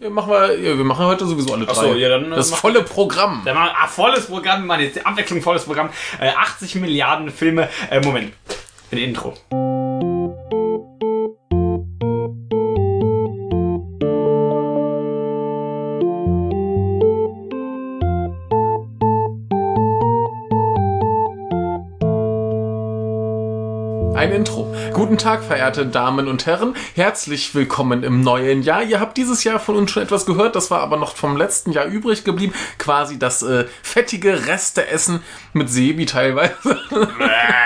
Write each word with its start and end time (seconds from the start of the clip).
Ja, 0.00 0.08
machen 0.08 0.30
wir, 0.30 0.58
ja, 0.58 0.78
wir 0.78 0.84
machen 0.84 1.04
heute 1.04 1.26
sowieso 1.26 1.52
alle 1.52 1.66
drei. 1.66 1.74
so, 1.74 1.94
ja, 1.94 2.08
dann, 2.08 2.32
äh, 2.32 2.36
das 2.36 2.50
volle 2.52 2.82
Programm. 2.82 3.42
Da 3.44 3.52
machen 3.52 3.66
wir, 3.66 3.76
ah, 3.82 3.86
volles 3.86 4.26
Programm, 4.26 4.70
jetzt 4.80 5.06
Abwechslung, 5.06 5.42
volles 5.42 5.64
Programm. 5.64 5.90
Äh, 6.18 6.30
80 6.30 6.76
Milliarden 6.76 7.30
Filme. 7.30 7.68
Äh, 7.90 8.00
Moment. 8.00 8.32
Ein 8.90 8.98
Intro. 8.98 9.36
Tag, 25.20 25.44
verehrte 25.44 25.84
Damen 25.84 26.28
und 26.28 26.46
Herren. 26.46 26.74
Herzlich 26.94 27.54
willkommen 27.54 28.04
im 28.04 28.22
neuen 28.22 28.62
Jahr. 28.62 28.82
Ihr 28.82 29.00
habt 29.00 29.18
dieses 29.18 29.44
Jahr 29.44 29.60
von 29.60 29.76
uns 29.76 29.90
schon 29.90 30.02
etwas 30.02 30.24
gehört, 30.24 30.56
das 30.56 30.70
war 30.70 30.80
aber 30.80 30.96
noch 30.96 31.14
vom 31.14 31.36
letzten 31.36 31.72
Jahr 31.72 31.84
übrig 31.84 32.24
geblieben. 32.24 32.54
Quasi 32.78 33.18
das 33.18 33.42
äh, 33.42 33.66
fettige 33.82 34.46
Resteessen 34.46 35.20
mit 35.52 35.68
Sebi 35.68 36.06
teilweise. 36.06 36.54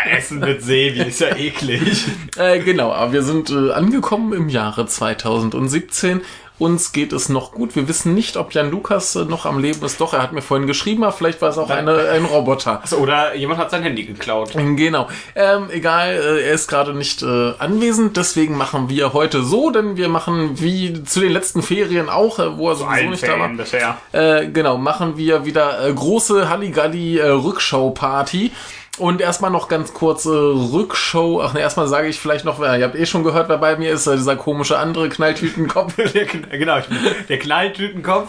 Äh, 0.04 0.16
Essen 0.16 0.40
mit 0.40 0.62
Sebi, 0.62 1.02
ist 1.02 1.20
ja 1.20 1.34
eklig. 1.36 2.04
äh, 2.36 2.58
genau, 2.58 2.92
aber 2.92 3.12
wir 3.12 3.22
sind 3.22 3.50
äh, 3.50 3.70
angekommen 3.70 4.32
im 4.32 4.48
Jahre 4.48 4.86
2017. 4.86 6.22
Uns 6.56 6.92
geht 6.92 7.12
es 7.12 7.28
noch 7.28 7.50
gut. 7.50 7.74
Wir 7.74 7.88
wissen 7.88 8.14
nicht, 8.14 8.36
ob 8.36 8.52
Jan 8.52 8.70
Lukas 8.70 9.16
äh, 9.16 9.24
noch 9.24 9.44
am 9.44 9.58
Leben 9.58 9.84
ist. 9.84 10.00
Doch, 10.00 10.14
er 10.14 10.22
hat 10.22 10.32
mir 10.32 10.40
vorhin 10.40 10.68
geschrieben, 10.68 11.02
aber 11.02 11.12
vielleicht 11.12 11.42
war 11.42 11.48
es 11.48 11.58
auch 11.58 11.68
eine, 11.68 12.10
ein 12.10 12.24
Roboter. 12.24 12.80
Achso, 12.80 12.98
oder 12.98 13.34
jemand 13.34 13.58
hat 13.58 13.72
sein 13.72 13.82
Handy 13.82 14.04
geklaut. 14.04 14.52
Genau. 14.54 15.08
Ähm, 15.34 15.68
egal, 15.70 16.12
äh, 16.12 16.46
er 16.46 16.52
ist 16.52 16.68
gerade 16.68 16.94
nicht 16.94 17.22
äh, 17.22 17.54
anwesend, 17.58 18.16
deswegen 18.16 18.56
machen 18.56 18.88
wir 18.88 19.12
heute 19.12 19.42
so, 19.42 19.70
denn 19.70 19.96
wir 19.96 20.08
machen 20.08 20.60
wie 20.60 21.02
zu 21.02 21.18
den 21.18 21.32
letzten 21.32 21.60
Ferien 21.60 22.08
auch, 22.08 22.38
äh, 22.38 22.56
wo 22.56 22.68
er 22.68 22.76
sowieso 22.76 22.90
Allen 22.90 23.10
nicht 23.10 23.24
da 23.24 23.28
war. 23.30 23.36
Ferien 23.38 23.56
bisher. 23.56 23.96
Äh, 24.12 24.46
genau, 24.46 24.78
machen 24.78 25.16
wir 25.16 25.44
wieder 25.44 25.84
äh, 25.84 25.92
große 25.92 26.48
Halligalli 26.48 27.18
äh, 27.18 27.30
Rückschau-Party. 27.30 28.52
Und 28.96 29.20
erstmal 29.20 29.50
noch 29.50 29.66
ganz 29.66 29.92
kurze 29.92 30.30
Rückschau. 30.30 31.42
Ach 31.42 31.52
ne, 31.52 31.60
erstmal 31.60 31.88
sage 31.88 32.06
ich 32.06 32.20
vielleicht 32.20 32.44
noch, 32.44 32.60
ihr 32.60 32.84
habt 32.84 32.94
eh 32.94 33.06
schon 33.06 33.24
gehört, 33.24 33.48
wer 33.48 33.58
bei 33.58 33.76
mir 33.76 33.92
ist, 33.92 34.06
äh, 34.06 34.16
dieser 34.16 34.36
komische 34.36 34.78
andere 34.78 35.08
Knalltütenkopf. 35.08 35.94
Der, 36.14 36.26
genau, 36.26 36.78
ich 36.78 36.86
bin 36.86 36.98
der 37.28 37.38
Knalltütenkopf. 37.38 38.28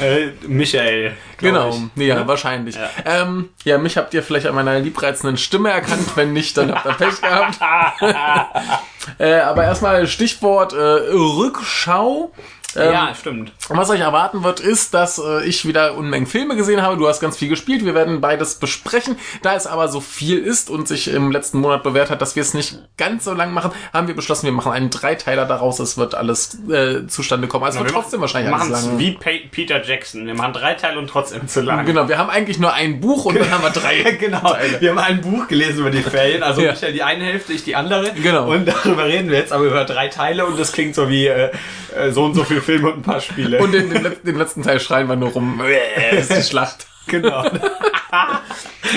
Äh, 0.00 0.28
Michael. 0.46 1.14
Genau, 1.36 1.78
ich. 1.94 2.06
ja, 2.06 2.26
wahrscheinlich. 2.26 2.76
Ja. 2.76 2.88
Ähm, 3.04 3.50
ja, 3.64 3.76
mich 3.76 3.98
habt 3.98 4.14
ihr 4.14 4.22
vielleicht 4.22 4.46
an 4.46 4.54
meiner 4.54 4.78
liebreizenden 4.80 5.36
Stimme 5.36 5.70
erkannt. 5.70 6.16
Wenn 6.16 6.32
nicht, 6.32 6.56
dann 6.56 6.74
habt 6.74 6.86
ihr 6.86 6.92
Pech 6.94 7.20
gehabt. 7.20 7.58
äh, 9.18 9.40
aber 9.40 9.64
erstmal 9.64 10.06
Stichwort 10.06 10.72
äh, 10.72 10.76
Rückschau. 10.76 12.32
Ähm, 12.76 12.92
ja, 12.92 13.14
stimmt. 13.18 13.52
Und 13.70 13.76
was 13.78 13.88
euch 13.88 14.00
erwarten 14.00 14.44
wird, 14.44 14.60
ist, 14.60 14.92
dass 14.92 15.18
äh, 15.18 15.44
ich 15.46 15.66
wieder 15.66 15.94
Unmengen 15.96 16.26
Filme 16.26 16.54
gesehen 16.54 16.82
habe. 16.82 16.98
Du 16.98 17.08
hast 17.08 17.20
ganz 17.20 17.38
viel 17.38 17.48
gespielt. 17.48 17.84
Wir 17.84 17.94
werden 17.94 18.20
beides 18.20 18.56
besprechen. 18.56 19.16
Da 19.42 19.54
es 19.54 19.66
aber 19.66 19.88
so 19.88 20.00
viel 20.00 20.38
ist 20.38 20.68
und 20.68 20.86
sich 20.86 21.08
im 21.08 21.30
letzten 21.30 21.60
Monat 21.60 21.82
bewährt 21.82 22.10
hat, 22.10 22.20
dass 22.20 22.36
wir 22.36 22.42
es 22.42 22.52
nicht 22.52 22.78
ganz 22.98 23.24
so 23.24 23.32
lang 23.32 23.54
machen, 23.54 23.70
haben 23.94 24.06
wir 24.06 24.14
beschlossen, 24.14 24.44
wir 24.44 24.52
machen 24.52 24.72
einen 24.72 24.90
Dreiteiler 24.90 25.46
daraus. 25.46 25.78
Es 25.80 25.96
wird 25.96 26.14
alles 26.14 26.58
äh, 26.68 27.06
zustande 27.06 27.48
kommen. 27.48 27.64
Also 27.64 27.78
es 27.78 27.84
wird 27.84 27.94
trotzdem 27.94 28.20
wahrscheinlich 28.20 28.52
alles 28.52 28.68
machen 28.68 28.90
lang. 28.90 28.98
wie 28.98 29.12
Pe 29.12 29.40
Peter 29.50 29.82
Jackson. 29.82 30.26
Wir 30.26 30.34
machen 30.34 30.52
drei 30.52 30.74
Teile 30.74 30.98
und 30.98 31.08
trotzdem 31.08 31.48
zu 31.48 31.62
lang. 31.62 31.86
Genau, 31.86 32.06
wir 32.08 32.18
haben 32.18 32.28
eigentlich 32.28 32.58
nur 32.58 32.74
ein 32.74 33.00
Buch 33.00 33.24
und 33.24 33.40
dann 33.40 33.50
haben 33.50 33.62
wir 33.62 33.70
drei. 33.70 34.02
genau. 34.20 34.56
Wir 34.80 34.90
haben 34.90 34.98
ein 34.98 35.20
Buch 35.22 35.48
gelesen 35.48 35.80
über 35.80 35.90
die 35.90 36.02
Ferien, 36.02 36.42
also 36.42 36.60
Ja. 36.60 36.72
Michael 36.72 36.92
die 36.92 37.02
eine 37.02 37.24
Hälfte, 37.24 37.54
ich 37.54 37.64
die 37.64 37.76
andere. 37.76 38.12
Genau. 38.12 38.50
Und 38.50 38.66
darüber 38.68 39.06
reden 39.06 39.30
wir 39.30 39.38
jetzt 39.38 39.52
aber 39.52 39.64
über 39.64 39.84
drei 39.84 40.08
Teile 40.08 40.44
und 40.44 40.58
das 40.58 40.72
klingt 40.72 40.94
so 40.94 41.08
wie 41.08 41.26
äh, 41.26 41.50
äh, 41.96 42.10
so 42.10 42.24
und 42.24 42.34
so 42.34 42.44
viele 42.44 42.57
Filme 42.60 42.88
und 42.90 42.98
ein 42.98 43.02
paar 43.02 43.20
Spiele. 43.20 43.58
Und 43.58 43.74
in 43.74 43.90
den, 43.90 44.02
letzten- 44.02 44.26
den 44.26 44.36
letzten 44.36 44.62
Teil 44.62 44.80
schreien 44.80 45.08
wir 45.08 45.16
nur 45.16 45.30
rum. 45.30 45.60
Äh, 45.64 46.18
ist 46.20 46.30
die 46.36 46.42
Schlacht. 46.42 46.86
Genau. 47.08 47.44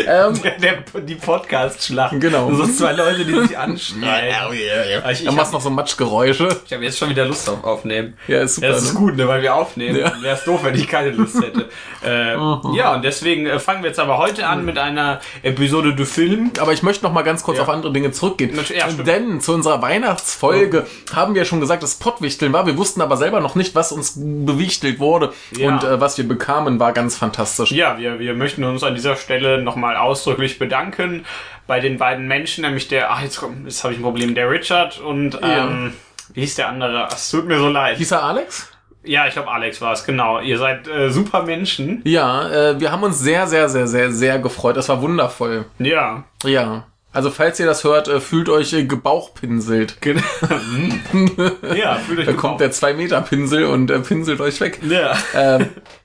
Ähm, 0.07 0.41
Der, 0.41 0.57
der, 0.57 1.01
die 1.01 1.15
Podcast-Schlacht. 1.15 2.17
Genau. 2.21 2.49
So 2.53 2.65
zwei 2.65 2.93
Leute, 2.93 3.25
die 3.25 3.33
sich 3.41 3.57
anschreien. 3.57 4.33
Ich, 4.53 5.19
ich 5.19 5.25
dann 5.25 5.35
machst 5.35 5.47
habe 5.47 5.51
noch 5.53 5.61
so 5.61 5.69
Matschgeräusche. 5.69 6.47
hab 6.71 6.81
jetzt 6.81 6.97
schon 6.97 7.09
wieder 7.09 7.25
Lust 7.25 7.49
auf 7.49 7.63
Aufnehmen. 7.65 8.13
Ja, 8.27 8.39
ist 8.41 8.55
super. 8.55 8.67
Ja, 8.67 8.73
das 8.73 8.83
ist 8.83 8.93
ne? 8.93 8.99
gut, 8.99 9.17
ne, 9.17 9.27
weil 9.27 9.41
wir 9.41 9.53
aufnehmen. 9.53 9.97
Ja. 9.97 10.13
Wäre 10.21 10.35
es 10.37 10.45
doof, 10.45 10.61
wenn 10.63 10.75
ich 10.75 10.87
keine 10.87 11.09
Lust 11.11 11.41
hätte. 11.43 11.67
äh, 12.05 12.35
Ja, 12.77 12.93
und 12.95 13.03
deswegen 13.03 13.45
äh, 13.47 13.59
fangen 13.59 13.83
wir 13.83 13.89
jetzt 13.89 13.99
aber 13.99 14.17
heute 14.17 14.47
an 14.47 14.63
mit 14.63 14.77
einer 14.77 15.19
Episode 15.43 15.93
du 15.93 16.05
Film. 16.05 16.51
Aber 16.59 16.71
ich 16.71 16.83
möchte 16.83 17.03
noch 17.03 17.11
mal 17.11 17.23
ganz 17.23 17.43
kurz 17.43 17.57
Ja. 17.57 17.63
auf 17.63 17.69
andere 17.69 17.91
Dinge 17.91 18.11
zurückgehen. 18.11 18.55
Natürlich, 18.55 18.81
ja. 18.81 18.87
Denn 18.87 19.41
zu 19.41 19.53
unserer 19.53 19.81
Weihnachtsfolge 19.81 20.87
haben 21.13 21.35
wir 21.35 21.43
schon 21.43 21.59
gesagt, 21.59 21.83
dass 21.83 21.95
Pottwichteln 21.95 22.53
war. 22.53 22.65
Wir 22.65 22.77
wussten 22.77 23.01
aber 23.01 23.17
selber 23.17 23.41
noch 23.41 23.55
nicht, 23.55 23.75
was 23.75 23.91
uns 23.91 24.13
bewichtelt 24.15 24.99
wurde. 24.99 25.33
Ja. 25.57 25.67
Und 25.67 25.83
äh, 25.83 25.99
was 25.99 26.17
wir 26.17 26.25
bekamen, 26.27 26.79
war 26.79 26.93
ganz 26.93 27.17
fantastisch. 27.17 27.71
Ja, 27.71 27.97
wir, 28.01 28.19
wir 28.19 28.33
möchten 28.33 28.63
uns 28.63 28.83
an 28.83 28.95
dieser 28.95 29.15
Stelle 29.15 29.61
nochmal 29.61 29.95
ausdrücklich 29.95 30.59
bedanken 30.59 31.25
bei 31.67 31.79
den 31.79 31.97
beiden 31.97 32.27
Menschen, 32.27 32.63
nämlich 32.63 32.87
der, 32.87 33.11
ach 33.11 33.21
jetzt, 33.21 33.41
jetzt 33.65 33.83
habe 33.83 33.93
ich 33.93 33.99
ein 33.99 34.03
Problem, 34.03 34.35
der 34.35 34.49
Richard 34.49 34.99
und 34.99 35.35
Ja. 35.41 35.67
ähm, 35.67 35.93
wie 36.33 36.41
hieß 36.41 36.55
der 36.55 36.69
andere? 36.69 37.07
Es 37.13 37.29
tut 37.29 37.45
mir 37.45 37.57
so 37.59 37.69
leid. 37.69 37.97
Hieß 37.97 38.11
er 38.11 38.23
Alex? 38.23 38.69
Ja, 39.03 39.27
ich 39.27 39.33
glaube 39.33 39.49
Alex 39.51 39.81
war 39.81 39.93
es, 39.93 40.03
genau. 40.05 40.39
Ihr 40.39 40.57
seid 40.57 40.87
äh, 40.87 41.09
super 41.09 41.43
Menschen. 41.43 42.01
Ja, 42.03 42.49
äh, 42.71 42.79
wir 42.79 42.91
haben 42.91 43.03
uns 43.03 43.19
sehr, 43.19 43.47
sehr, 43.47 43.69
sehr, 43.69 43.87
sehr, 43.87 44.11
sehr 44.11 44.39
gefreut. 44.39 44.77
Das 44.77 44.89
war 44.89 45.01
wundervoll. 45.01 45.65
Ja. 45.79 46.23
Ja. 46.43 46.85
Also 47.13 47.29
falls 47.29 47.59
ihr 47.59 47.65
das 47.65 47.83
hört, 47.83 48.07
äh, 48.07 48.21
fühlt 48.21 48.47
euch 48.47 48.71
äh, 48.73 48.85
gebauchpinselt. 48.85 49.97
Genau. 50.01 50.21
ja, 51.75 51.95
fühlt 51.95 52.19
euch 52.19 52.25
Da 52.25 52.33
kommt 52.33 52.61
der 52.61 52.71
2-Meter-Pinsel 52.71 53.65
und 53.65 53.91
äh, 53.91 53.99
pinselt 53.99 54.39
euch 54.39 54.61
weg. 54.61 54.79
Ja. 54.87 55.17
Ähm, 55.35 55.69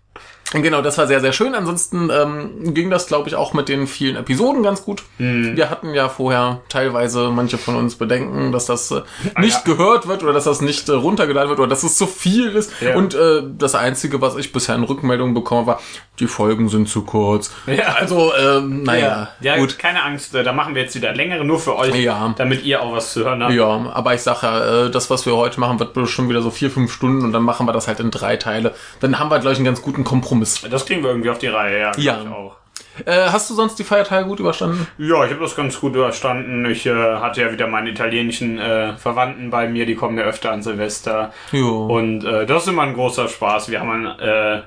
genau, 0.53 0.83
das 0.83 0.97
war 0.99 1.07
sehr, 1.07 1.21
sehr 1.21 1.33
schön. 1.33 1.55
Ansonsten 1.55 2.11
ähm, 2.11 2.75
ging 2.75 2.91
das, 2.91 3.07
glaube 3.07 3.29
ich, 3.29 3.35
auch 3.35 3.53
mit 3.53 3.69
den 3.69 3.87
vielen 3.87 4.17
Episoden 4.17 4.63
ganz 4.63 4.85
gut. 4.85 5.03
Mhm. 5.19 5.57
Wir 5.57 5.71
hatten 5.71 5.93
ja 5.95 6.09
vorher 6.09 6.61
teilweise 6.69 7.31
manche 7.31 7.59
von 7.59 7.77
uns 7.77 7.97
Bedenken, 7.97 8.53
dass 8.53 8.67
das 8.67 8.91
äh, 8.91 9.03
nicht 9.41 9.57
Ah, 9.57 9.63
ja. 9.67 9.75
gehört 9.75 10.09
wird 10.09 10.23
oder 10.23 10.33
dass 10.33 10.45
das 10.45 10.61
nicht 10.61 10.89
äh, 10.89 10.93
runtergeladen 10.93 11.49
wird 11.51 11.59
oder 11.59 11.69
dass 11.69 11.83
es 11.83 11.97
zu 11.97 12.07
viel 12.07 12.51
ist. 12.51 12.71
Ja. 12.81 12.95
Und 12.97 13.15
äh, 13.15 13.43
das 13.59 13.75
Einzige, 13.75 14.21
was 14.21 14.37
ich 14.37 14.53
bisher 14.53 14.75
in 14.77 14.85
Rückmeldungen 14.85 15.35
bekommen 15.35 15.67
war, 15.67 15.81
die 16.21 16.27
Folgen 16.27 16.69
sind 16.69 16.89
zu 16.89 17.03
kurz. 17.03 17.51
Ja. 17.67 17.95
Also, 17.99 18.33
ähm, 18.35 18.83
naja, 18.85 19.29
ja, 19.41 19.57
gut. 19.57 19.79
keine 19.79 20.03
Angst, 20.03 20.35
äh, 20.35 20.43
da 20.45 20.53
machen 20.53 20.75
wir 20.75 20.83
jetzt 20.83 20.95
wieder 20.95 21.13
längere, 21.15 21.45
nur 21.45 21.59
für 21.59 21.77
euch, 21.77 21.95
Ja. 21.95 22.35
damit 22.39 22.65
ihr 22.65 22.83
auch 22.83 22.93
was 22.93 23.13
zu 23.13 23.25
hören 23.25 23.43
habt. 23.43 23.53
Ja, 23.53 23.67
aber 23.93 24.15
ich 24.15 24.23
sage 24.23 24.39
ja, 24.43 24.85
äh, 24.87 24.91
das, 24.91 25.11
was 25.11 25.27
wir 25.27 25.37
heute 25.37 25.61
machen, 25.61 25.79
wird 25.79 25.93
bestimmt 25.93 26.29
wieder 26.29 26.41
so 26.43 26.51
vier, 26.51 26.71
fünf 26.71 26.93
Stunden 26.93 27.25
und 27.25 27.33
dann 27.33 27.43
machen 27.43 27.67
wir 27.67 27.73
das 27.73 27.89
halt 27.89 28.01
in 28.01 28.11
drei 28.11 28.37
Teile. 28.37 28.75
Dann 29.01 29.19
haben 29.19 29.31
wir, 29.31 29.39
glaube 29.41 29.53
ich, 29.53 29.59
einen 29.59 29.67
ganz 29.67 29.83
guten 29.83 30.05
Kompromiss. 30.05 30.36
Das 30.41 30.87
kriegen 30.87 31.03
wir 31.03 31.11
irgendwie 31.11 31.31
auf 31.31 31.39
die 31.39 31.47
Reihe, 31.49 31.79
ja. 31.81 31.93
Ja. 31.97 32.21
Ich 32.23 32.29
auch. 32.29 32.57
Äh, 33.05 33.29
hast 33.31 33.51
du 33.51 33.55
sonst 33.55 33.79
die 33.79 33.85
Feiertage 33.85 34.27
gut 34.27 34.41
überstanden? 34.41 34.87
Ja, 34.99 35.25
ich 35.25 35.31
habe 35.31 35.41
das 35.43 35.55
ganz 35.55 35.79
gut 35.81 35.95
überstanden. 35.95 36.65
Ich 36.71 36.87
äh, 36.87 36.93
hatte 36.95 37.43
ja 37.43 37.53
wieder 37.53 37.67
meine 37.67 37.91
italienischen 37.91 38.59
äh, 38.59 38.97
Verwandten 38.97 39.51
bei 39.51 39.69
mir, 39.69 39.85
die 39.87 39.95
kommen 39.95 40.17
ja 40.19 40.25
öfter 40.25 40.51
an 40.53 40.63
Silvester. 40.63 41.33
Jo. 41.53 41.87
Und 41.87 42.25
äh, 42.25 42.47
das 42.47 42.63
ist 42.63 42.69
immer 42.69 42.83
ein 42.83 42.95
großer 42.95 43.29
Spaß. 43.29 43.71
Wir 43.71 43.81
haben 43.81 44.07
ein, 44.07 44.19
äh, 44.19 44.63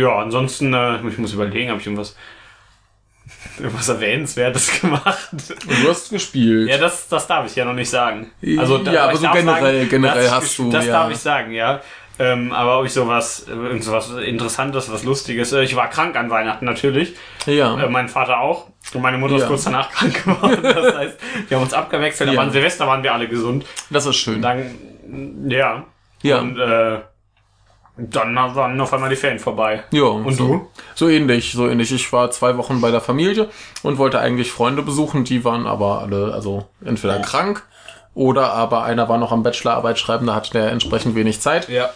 ja, 0.00 0.16
ansonsten, 0.16 0.72
äh, 0.72 0.96
ich 1.08 1.18
muss 1.18 1.32
überlegen, 1.34 1.70
habe 1.70 1.80
ich 1.80 1.86
irgendwas, 1.86 2.16
irgendwas 3.58 3.88
Erwähnenswertes 3.88 4.80
gemacht. 4.80 5.28
Du 5.32 5.88
hast 5.88 6.10
gespielt. 6.10 6.68
ja, 6.70 6.78
das, 6.78 7.08
das 7.08 7.26
darf 7.26 7.46
ich 7.46 7.56
ja 7.56 7.64
noch 7.64 7.72
nicht 7.74 7.90
sagen. 7.90 8.30
Ja, 8.40 8.62
da- 8.64 9.04
aber 9.04 9.16
so 9.16 9.28
generell- 9.32 9.86
generell 9.86 10.16
dass 10.16 10.26
ich 10.26 10.32
hast 10.32 10.58
du, 10.58 10.70
Das 10.70 10.86
ja. 10.86 10.92
darf 10.92 11.10
ich 11.10 11.18
sagen, 11.18 11.52
ja. 11.52 11.80
Ähm, 12.18 12.52
aber 12.52 12.78
ob 12.80 12.86
ich 12.86 12.92
sowas, 12.92 13.46
irgend 13.48 13.84
sowas 13.84 14.10
Interessantes, 14.10 14.90
was 14.90 15.04
Lustiges, 15.04 15.52
äh, 15.52 15.62
ich 15.64 15.76
war 15.76 15.88
krank 15.90 16.16
an 16.16 16.30
Weihnachten 16.30 16.64
natürlich. 16.64 17.14
Ja. 17.46 17.78
Äh, 17.78 17.88
mein 17.90 18.08
Vater 18.08 18.40
auch. 18.40 18.68
Und 18.94 19.02
meine 19.02 19.18
Mutter 19.18 19.34
Ja. 19.36 19.42
ist 19.42 19.48
kurz 19.48 19.64
danach 19.64 19.90
krank 19.92 20.24
geworden. 20.24 20.60
Das 20.62 20.94
heißt, 20.96 21.18
wir 21.48 21.56
haben 21.56 21.64
uns 21.64 21.74
abgewechselt, 21.74 22.30
Ja. 22.32 22.38
aber 22.38 22.46
an 22.46 22.52
Silvester 22.52 22.86
waren 22.86 23.02
wir 23.02 23.12
alle 23.12 23.28
gesund. 23.28 23.66
das 23.90 24.06
ist 24.06 24.16
schön. 24.16 24.40
Dann, 24.40 24.74
ja. 25.48 25.84
Ja. 26.22 26.38
Und 26.40 26.58
äh, 26.58 27.00
dann 27.98 28.34
waren 28.36 28.80
auf 28.80 28.92
einmal 28.92 29.08
die 29.10 29.16
Ferien 29.16 29.38
vorbei. 29.38 29.84
Ja. 29.90 30.04
Und 30.04 30.32
so. 30.34 30.46
du? 30.48 30.70
So 30.94 31.08
ähnlich, 31.08 31.52
so 31.52 31.68
ähnlich. 31.68 31.92
Ich 31.92 32.12
war 32.12 32.30
zwei 32.30 32.56
Wochen 32.56 32.80
bei 32.80 32.90
der 32.90 33.00
Familie 33.00 33.48
und 33.82 33.98
wollte 33.98 34.20
eigentlich 34.20 34.50
Freunde 34.52 34.82
besuchen. 34.82 35.24
Die 35.24 35.44
waren 35.44 35.66
aber 35.66 36.00
alle, 36.00 36.32
also 36.32 36.66
entweder 36.84 37.18
krank 37.20 37.62
oder 38.14 38.52
aber 38.54 38.84
einer 38.84 39.08
war 39.10 39.18
noch 39.18 39.32
am 39.32 39.42
Bachelorarbeit 39.42 39.98
schreiben, 39.98 40.26
da 40.26 40.34
hatte 40.34 40.50
der 40.52 40.70
entsprechend 40.72 41.14
wenig 41.14 41.40
Zeit. 41.42 41.68
Ja. 41.68 41.90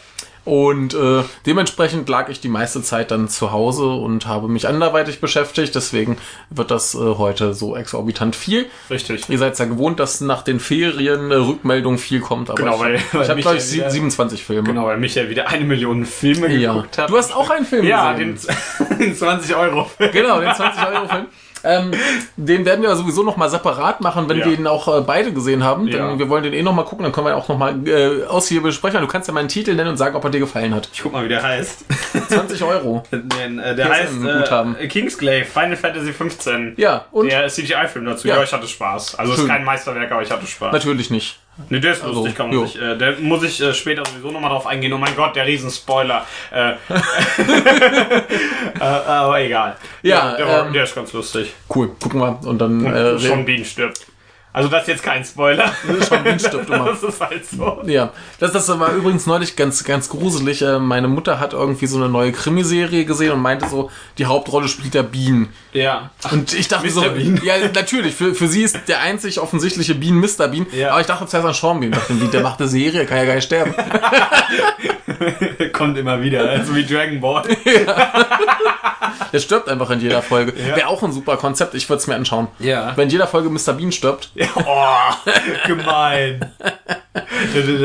Und 0.44 0.94
äh, 0.94 1.22
dementsprechend 1.46 2.08
lag 2.08 2.28
ich 2.28 2.40
die 2.40 2.48
meiste 2.48 2.82
Zeit 2.82 3.10
dann 3.10 3.28
zu 3.28 3.52
Hause 3.52 3.84
und 3.86 4.26
habe 4.26 4.48
mich 4.48 4.66
anderweitig 4.66 5.20
beschäftigt. 5.20 5.74
Deswegen 5.74 6.16
wird 6.48 6.70
das 6.70 6.94
äh, 6.94 6.98
heute 6.98 7.52
so 7.54 7.76
exorbitant 7.76 8.34
viel. 8.34 8.66
Richtig. 8.88 9.28
Ihr 9.28 9.38
seid 9.38 9.58
ja 9.58 9.66
gewohnt, 9.66 10.00
dass 10.00 10.20
nach 10.20 10.42
den 10.42 10.58
Ferien 10.60 11.30
äh, 11.30 11.34
Rückmeldung 11.34 11.98
viel 11.98 12.20
kommt. 12.20 12.48
Aber 12.50 12.56
Genau, 12.58 12.74
ich, 12.76 12.80
weil- 12.80 12.92
weil 13.12 13.22
ich 13.22 13.28
habe, 13.28 13.34
mich 13.34 13.42
glaube 13.44 13.56
ja 13.58 13.62
ich, 13.62 13.68
sie- 13.68 13.76
wieder- 13.78 13.90
27 13.90 14.44
Filme. 14.44 14.62
Genau, 14.68 14.86
weil 14.86 14.96
Michael 14.98 15.28
wieder 15.28 15.48
eine 15.48 15.64
Million 15.64 16.06
Filme 16.06 16.48
Ja. 16.54 16.72
geguckt 16.72 16.98
hat. 16.98 17.10
Du 17.10 17.16
hast 17.18 17.34
auch 17.36 17.50
einen 17.50 17.66
Film 17.66 17.86
ja, 17.86 18.12
gesehen. 18.14 18.38
den, 18.88 18.98
den 18.98 19.14
20 19.14 19.54
Euro 19.54 19.84
Film. 19.96 20.10
Genau, 20.12 20.40
den 20.40 20.48
20-Euro-Film. 20.50 21.26
Ähm, 21.64 21.92
den 22.36 22.64
werden 22.64 22.82
wir 22.82 22.94
sowieso 22.96 23.22
noch 23.22 23.36
mal 23.36 23.48
separat 23.48 24.00
machen, 24.00 24.28
wenn 24.28 24.38
Ja. 24.38 24.46
wir 24.46 24.52
ihn 24.58 24.66
auch 24.66 24.88
äh, 24.88 25.00
beide 25.02 25.32
gesehen 25.32 25.62
haben. 25.64 25.86
Denn 25.86 25.96
Ja. 25.96 26.18
wir 26.18 26.28
wollen 26.28 26.42
den 26.42 26.52
eh 26.52 26.62
noch 26.62 26.74
mal 26.74 26.84
gucken, 26.84 27.02
dann 27.04 27.12
können 27.12 27.26
wir 27.26 27.36
auch 27.36 27.48
noch 27.48 27.58
mal 27.58 27.74
äh, 27.86 28.24
ausgiebig 28.26 28.62
besprechen. 28.64 29.00
Du 29.00 29.06
kannst 29.06 29.28
ja 29.28 29.34
meinen 29.34 29.48
Titel 29.48 29.74
nennen 29.74 29.90
und 29.90 29.96
sagen, 29.96 30.16
ob 30.16 30.24
er 30.24 30.30
dir 30.30 30.40
gefallen 30.40 30.74
hat. 30.74 30.88
Ich 30.92 31.02
guck 31.02 31.12
mal, 31.12 31.24
wie 31.24 31.28
der 31.28 31.42
heißt. 31.42 31.84
20 32.28 32.62
Euro. 32.64 33.02
Den, 33.12 33.58
äh, 33.58 33.74
der 33.74 33.86
PSN 33.86 34.24
heißt 34.26 34.80
äh, 34.80 34.88
Kingsglaive, 34.88 35.46
Final 35.46 35.76
Fantasy 35.76 36.12
15. 36.12 36.74
Ja, 36.76 37.04
und 37.12 37.30
Der 37.30 37.48
CGI-Film 37.48 38.04
dazu. 38.04 38.26
Ja. 38.28 38.36
Ja. 38.36 38.42
ich 38.42 38.52
hatte 38.52 38.66
Spaß. 38.66 39.16
Also 39.16 39.32
Schön. 39.34 39.42
ist 39.44 39.48
kein 39.48 39.64
Meisterwerk, 39.64 40.10
aber 40.12 40.22
ich 40.22 40.30
hatte 40.30 40.46
Spaß. 40.46 40.72
natürlich 40.72 41.10
nicht. 41.10 41.38
Ne, 41.68 41.80
der 41.80 41.92
ist 41.92 42.02
Also, 42.02 42.20
lustig, 42.20 42.36
kann 42.36 42.48
man 42.48 42.56
jo. 42.56 42.66
sich. 42.66 42.80
Äh, 42.80 42.96
der 42.96 43.18
muss 43.18 43.42
ich 43.42 43.60
äh, 43.60 43.74
später 43.74 44.04
sowieso 44.04 44.30
nochmal 44.30 44.50
drauf 44.50 44.66
eingehen. 44.66 44.92
Oh 44.92 44.98
mein 44.98 45.14
Gott, 45.14 45.36
der 45.36 45.46
Riesenspoiler. 45.46 46.26
Äh, 46.52 46.70
äh, 48.80 48.82
aber 48.82 49.40
egal. 49.40 49.76
Ja, 50.02 50.36
der, 50.36 50.46
war, 50.46 50.66
ähm, 50.66 50.72
der 50.72 50.84
ist 50.84 50.94
ganz 50.94 51.12
lustig. 51.12 51.52
Cool, 51.74 51.88
gucken 52.00 52.20
wir. 52.20 52.40
Und 52.44 52.58
dann 52.58 52.84
Und 52.84 52.94
äh, 52.94 53.18
Sean 53.18 53.44
Bean 53.44 53.64
stirbt. 53.64 54.06
Also 54.52 54.68
das 54.68 54.82
ist 54.82 54.88
jetzt 54.88 55.02
kein 55.04 55.24
Spoiler. 55.24 55.70
Sean 56.00 56.24
Bean 56.24 56.40
stirbt 56.40 56.68
immer. 56.68 56.86
Das 56.86 57.02
ist 57.04 57.20
halt 57.20 57.46
so. 57.46 57.82
Ja, 57.86 58.10
das, 58.40 58.52
das 58.52 58.68
war 58.80 58.92
übrigens 58.92 59.26
neulich 59.26 59.54
ganz, 59.54 59.84
ganz 59.84 60.08
gruselig. 60.08 60.62
Äh, 60.62 60.80
Meine 60.80 61.06
Mutter 61.06 61.38
hat 61.38 61.52
irgendwie 61.52 61.86
so 61.86 61.98
eine 61.98 62.08
neue 62.08 62.32
Krimiserie 62.32 63.04
gesehen 63.04 63.30
und 63.32 63.40
meinte 63.40 63.68
so, 63.68 63.90
die 64.18 64.26
Hauptrolle 64.26 64.66
spielt 64.66 64.94
der 64.94 65.04
Bean. 65.04 65.50
Ja. 65.72 66.10
Und 66.32 66.52
ich 66.52 66.66
dachte 66.66 66.86
Mr. 66.86 66.92
so, 66.92 67.00
Bean. 67.02 67.40
ja, 67.44 67.54
natürlich, 67.72 68.14
für, 68.14 68.34
für 68.34 68.48
sie 68.48 68.62
ist 68.62 68.76
der 68.88 69.00
einzig 69.00 69.38
offensichtliche 69.38 69.94
Bean 69.94 70.16
Mr. 70.16 70.48
Bean. 70.48 70.66
Ja. 70.72 70.90
Aber 70.90 71.00
ich 71.00 71.06
dachte 71.06 71.26
zuerst 71.26 71.46
an 71.46 71.54
Sean 71.54 71.80
Bean. 71.80 71.92
Ich 71.92 71.98
dachte, 71.98 72.14
der 72.14 72.40
macht 72.40 72.58
eine 72.60 72.68
Serie, 72.68 73.06
kann 73.06 73.18
ja 73.18 73.24
gar 73.26 73.34
nicht 73.36 73.44
sterben. 73.44 73.72
Kommt 75.72 75.96
immer 75.96 76.20
wieder. 76.22 76.48
Also 76.48 76.74
wie 76.74 76.84
Dragon 76.84 77.20
Ball. 77.20 77.44
Der 79.32 79.38
stirbt 79.38 79.68
einfach 79.68 79.90
in 79.90 80.00
jeder 80.00 80.22
Folge. 80.22 80.52
Ja. 80.60 80.76
Wäre 80.76 80.88
auch 80.88 81.02
ein 81.02 81.12
super 81.12 81.36
Konzept, 81.36 81.74
ich 81.74 81.88
würde 81.88 82.00
es 82.00 82.06
mir 82.06 82.14
anschauen. 82.14 82.48
Ja. 82.58 82.96
Wenn 82.96 83.04
in 83.04 83.10
jeder 83.10 83.26
Folge 83.26 83.48
Mr. 83.50 83.72
Bean 83.74 83.92
stirbt. 83.92 84.30
Oh, 84.56 84.86
gemein. 85.66 86.52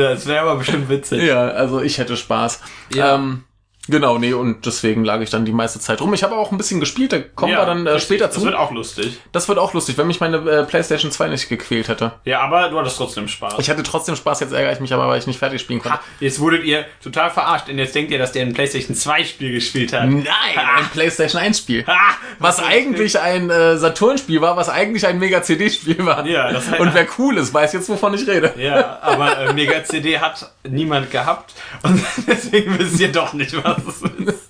Das 0.08 0.26
wäre 0.26 0.40
aber 0.40 0.56
bestimmt 0.56 0.88
witzig. 0.88 1.22
Ja, 1.22 1.48
also 1.48 1.80
ich 1.80 1.98
hätte 1.98 2.16
Spaß. 2.16 2.60
Ja. 2.94 3.16
Ähm, 3.16 3.44
genau, 3.88 4.18
nee, 4.18 4.32
und 4.32 4.66
deswegen 4.66 5.04
lag 5.04 5.20
ich 5.20 5.30
dann 5.30 5.44
die 5.44 5.52
meiste 5.52 5.80
Zeit 5.80 6.00
rum. 6.00 6.12
Ich 6.14 6.22
habe 6.22 6.34
auch 6.36 6.52
ein 6.52 6.58
bisschen 6.58 6.80
gespielt, 6.80 7.12
da 7.12 7.18
kommen 7.20 7.52
wir 7.52 7.64
dann 7.64 7.86
äh, 7.86 7.98
später 8.00 8.26
Das 8.26 8.36
zu. 8.36 8.44
wird 8.44 8.54
auch 8.54 8.70
lustig. 8.70 9.18
Das 9.32 9.48
wird 9.48 9.58
auch 9.58 9.74
lustig, 9.74 9.96
wenn 9.98 10.06
mich 10.06 10.20
meine 10.20 10.36
äh, 10.38 10.64
PlayStation 10.64 11.10
2 11.10 11.28
nicht 11.28 11.48
gequält 11.48 11.88
hätte. 11.88 12.12
Ja, 12.24 12.40
aber 12.40 12.68
du 12.68 12.78
hattest 12.78 12.96
trotzdem 12.96 13.28
Spaß. 13.28 13.54
Ich 13.58 13.70
hatte 13.70 13.82
trotzdem 13.82 14.16
Spaß, 14.16 14.40
jetzt 14.40 14.52
ärgere 14.52 14.72
ich 14.72 14.80
mich 14.80 14.92
aber, 14.92 15.08
weil 15.08 15.18
ich 15.18 15.26
nicht 15.26 15.38
fertig 15.38 15.60
spielen 15.60 15.80
konnte. 15.80 15.98
Ha, 15.98 16.02
jetzt 16.20 16.40
wurdet 16.40 16.64
ihr 16.64 16.84
total 17.02 17.30
verarscht, 17.30 17.68
denn 17.68 17.78
jetzt 17.78 17.94
denkt 17.94 18.10
ihr, 18.10 18.18
dass 18.18 18.32
der 18.32 18.42
ein 18.42 18.52
PlayStation 18.54 18.94
2 18.96 19.24
Spiel 19.24 19.52
gespielt 19.52 19.92
hat. 19.92 20.08
Nein, 20.08 20.24
ein 20.24 20.88
PlayStation 20.92 21.40
1 21.40 21.58
Spiel. 21.58 21.84
Ah, 21.86 22.14
Was 22.38 22.62
eigentlich 22.62 23.18
ein 23.20 23.50
äh, 23.50 23.76
Saturn-Spiel 23.76 24.40
war, 24.40 24.56
was 24.56 24.68
eigentlich 24.68 25.06
ein 25.06 25.18
Mega-CD-Spiel 25.18 26.04
war. 26.04 26.26
Ja, 26.26 26.52
das 26.52 26.68
heißt- 26.68 26.78
Und 26.78 26.94
wer 26.94 27.06
cool 27.18 27.36
ist, 27.38 27.52
weiß 27.54 27.72
jetzt, 27.72 27.88
wovon 27.88 28.14
ich 28.14 28.26
rede. 28.26 28.52
Ja, 28.58 28.98
aber 29.02 29.38
äh, 29.38 29.52
Mega 29.52 29.82
CD 29.84 30.18
hat 30.18 30.50
niemand 30.68 31.10
gehabt 31.10 31.54
und 31.82 32.02
deswegen 32.26 32.78
wisst 32.78 32.98
ihr 33.00 33.12
doch 33.12 33.32
nicht, 33.32 33.54
was 33.64 33.75
es 33.78 34.02
ist. 34.02 34.48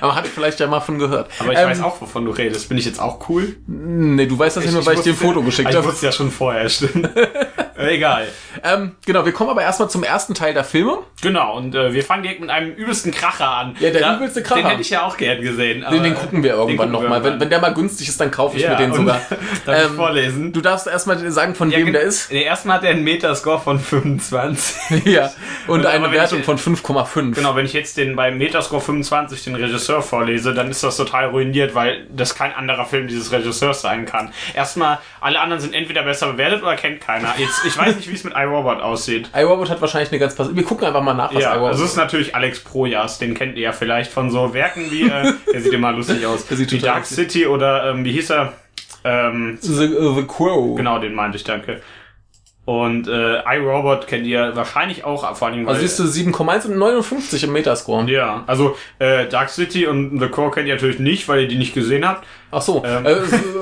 Aber 0.00 0.14
hat 0.14 0.26
vielleicht 0.26 0.60
ja 0.60 0.66
mal 0.66 0.80
von 0.80 0.98
gehört. 0.98 1.30
Aber 1.38 1.52
ich 1.52 1.58
Ähm, 1.58 1.70
weiß 1.70 1.80
auch, 1.82 2.00
wovon 2.00 2.24
du 2.24 2.30
redest. 2.30 2.68
Bin 2.68 2.78
ich 2.78 2.84
jetzt 2.84 3.00
auch 3.00 3.28
cool? 3.28 3.56
Nee, 3.66 4.26
du 4.26 4.38
weißt 4.38 4.56
das 4.58 4.64
ja 4.64 4.70
nur, 4.72 4.84
weil 4.86 4.94
ich 4.94 5.00
dir 5.00 5.12
ein 5.12 5.16
Foto 5.16 5.42
geschickt 5.42 5.68
Ich 5.70 5.76
habe. 5.76 5.86
wusste 5.86 6.06
ja 6.06 6.12
schon 6.12 6.30
vorher, 6.30 6.68
stimmt. 6.68 7.08
Äh, 7.78 7.94
Egal. 7.94 8.26
Ähm, 8.64 8.96
genau, 9.06 9.24
wir 9.24 9.32
kommen 9.32 9.50
aber 9.50 9.62
erstmal 9.62 9.88
zum 9.88 10.02
ersten 10.02 10.34
Teil 10.34 10.52
der 10.52 10.64
Filme. 10.64 10.98
Genau, 11.22 11.56
und 11.56 11.74
äh, 11.74 11.92
wir 11.92 12.02
fangen 12.04 12.22
direkt 12.22 12.40
mit 12.40 12.50
einem 12.50 12.72
übelsten 12.72 13.12
Kracher 13.12 13.48
an. 13.48 13.76
Ja, 13.80 13.90
der 13.90 14.16
übelste 14.16 14.42
Kracher. 14.42 14.62
Den 14.62 14.66
hätte 14.70 14.80
ich 14.82 14.90
ja 14.90 15.02
auch 15.02 15.16
gern 15.16 15.40
gesehen. 15.40 15.78
Den, 15.80 15.84
aber, 15.84 15.98
den 15.98 16.14
gucken 16.14 16.42
wir 16.42 16.54
irgendwann 16.54 16.90
nochmal. 16.90 17.22
Wenn, 17.24 17.40
wenn 17.40 17.50
der 17.50 17.60
mal 17.60 17.72
günstig 17.74 18.08
ist, 18.08 18.20
dann 18.20 18.30
kaufe 18.30 18.56
ich 18.56 18.62
Ja, 18.64 18.70
mir 18.70 18.76
den 18.76 18.92
sogar. 18.94 19.20
Darf 19.66 19.78
ich 19.78 19.84
Ähm, 19.90 19.96
vorlesen? 19.96 20.52
Du 20.52 20.60
darfst 20.60 20.86
erstmal 20.86 21.18
sagen, 21.30 21.54
von 21.54 21.70
Ja, 21.70 21.78
wem 21.78 21.92
der 21.92 22.02
ist. 22.02 22.30
Der 22.30 22.44
erste 22.44 22.72
hat 22.72 22.84
einen 22.84 23.04
Metascore 23.04 23.60
von 23.60 23.78
25. 23.78 25.04
ja. 25.06 25.30
Und 25.66 25.80
Und 25.80 25.86
eine 25.86 26.06
ich 26.06 26.12
Wertung 26.12 26.38
jetzt- 26.38 26.46
von 26.46 26.58
5,5. 26.58 27.34
Genau, 27.34 27.54
wenn 27.56 27.64
ich 27.66 27.72
jetzt 27.72 27.96
den 27.96 28.16
bei 28.16 28.30
Metascore 28.30 28.80
25 28.82 29.44
den 29.44 29.54
Regisseur 29.54 30.02
vorlese, 30.02 30.54
dann 30.54 30.70
ist 30.70 30.82
das 30.82 30.96
total 30.96 31.26
ruiniert, 31.26 31.74
weil 31.74 32.06
das 32.10 32.34
kein 32.34 32.54
anderer 32.54 32.86
Film 32.86 33.06
dieses 33.08 33.32
Regisseurs 33.32 33.80
sein 33.82 34.06
kann. 34.06 34.32
Erstmal, 34.54 34.98
alle 35.20 35.40
anderen 35.40 35.60
sind 35.60 35.74
entweder 35.74 36.02
besser 36.02 36.32
bewertet 36.32 36.62
oder 36.62 36.76
kennt 36.76 37.00
keiner. 37.00 37.34
Jetzt, 37.38 37.64
ich 37.68 37.78
weiß 37.78 37.96
nicht, 37.96 38.08
wie 38.10 38.14
es 38.14 38.24
mit 38.24 38.34
iRobot 38.36 38.80
aussieht. 38.80 39.30
iRobot 39.34 39.70
hat 39.70 39.80
wahrscheinlich 39.80 40.10
eine 40.10 40.18
ganz 40.18 40.34
pass 40.34 40.54
Wir 40.54 40.64
gucken 40.64 40.86
einfach 40.86 41.02
mal 41.02 41.14
nach, 41.14 41.32
was 41.34 41.42
Ja, 41.42 41.54
iRobot 41.54 41.72
das 41.74 41.80
ist 41.80 41.96
natürlich 41.96 42.34
Alex 42.34 42.60
Projas, 42.64 43.18
den 43.18 43.34
kennt 43.34 43.56
ihr 43.56 43.62
ja 43.62 43.72
vielleicht 43.72 44.10
von 44.10 44.30
so 44.30 44.52
Werken 44.54 44.90
wie, 44.90 45.02
äh, 45.08 45.32
der 45.52 45.60
sieht 45.60 45.72
immer 45.72 45.92
lustig 45.92 46.26
aus, 46.26 46.46
Der 46.46 46.56
sieht 46.56 46.72
wie 46.72 46.78
Dark 46.78 47.00
lustig. 47.00 47.16
City 47.30 47.46
oder, 47.46 47.90
ähm, 47.90 48.04
wie 48.04 48.12
hieß 48.12 48.30
er? 48.30 48.52
Ähm, 49.04 49.58
The, 49.60 49.86
uh, 49.94 50.14
the 50.16 50.26
Crow. 50.26 50.76
genau, 50.76 50.98
den 50.98 51.14
meinte 51.14 51.36
ich, 51.36 51.44
danke. 51.44 51.80
Und 52.64 53.08
äh, 53.08 53.40
iRobot 53.56 54.06
kennt 54.08 54.26
ihr 54.26 54.54
wahrscheinlich 54.54 55.02
auch, 55.02 55.34
vor 55.36 55.48
allem. 55.48 55.66
Also 55.66 55.80
siehst 55.80 55.98
du 55.98 56.02
7,1 56.02 56.66
und 56.66 56.76
59 56.76 57.44
im 57.44 57.52
Metascore. 57.52 58.10
ja, 58.10 58.44
also 58.46 58.76
äh, 58.98 59.26
Dark 59.26 59.48
City 59.48 59.86
und 59.86 60.18
The 60.20 60.28
Core 60.28 60.50
kennt 60.50 60.68
ihr 60.68 60.74
natürlich 60.74 60.98
nicht, 60.98 61.28
weil 61.28 61.40
ihr 61.42 61.48
die 61.48 61.56
nicht 61.56 61.72
gesehen 61.72 62.06
habt. 62.06 62.26
Ach 62.50 62.62
so, 62.62 62.82
Ähm. 62.84 63.04
äh, 63.04 63.14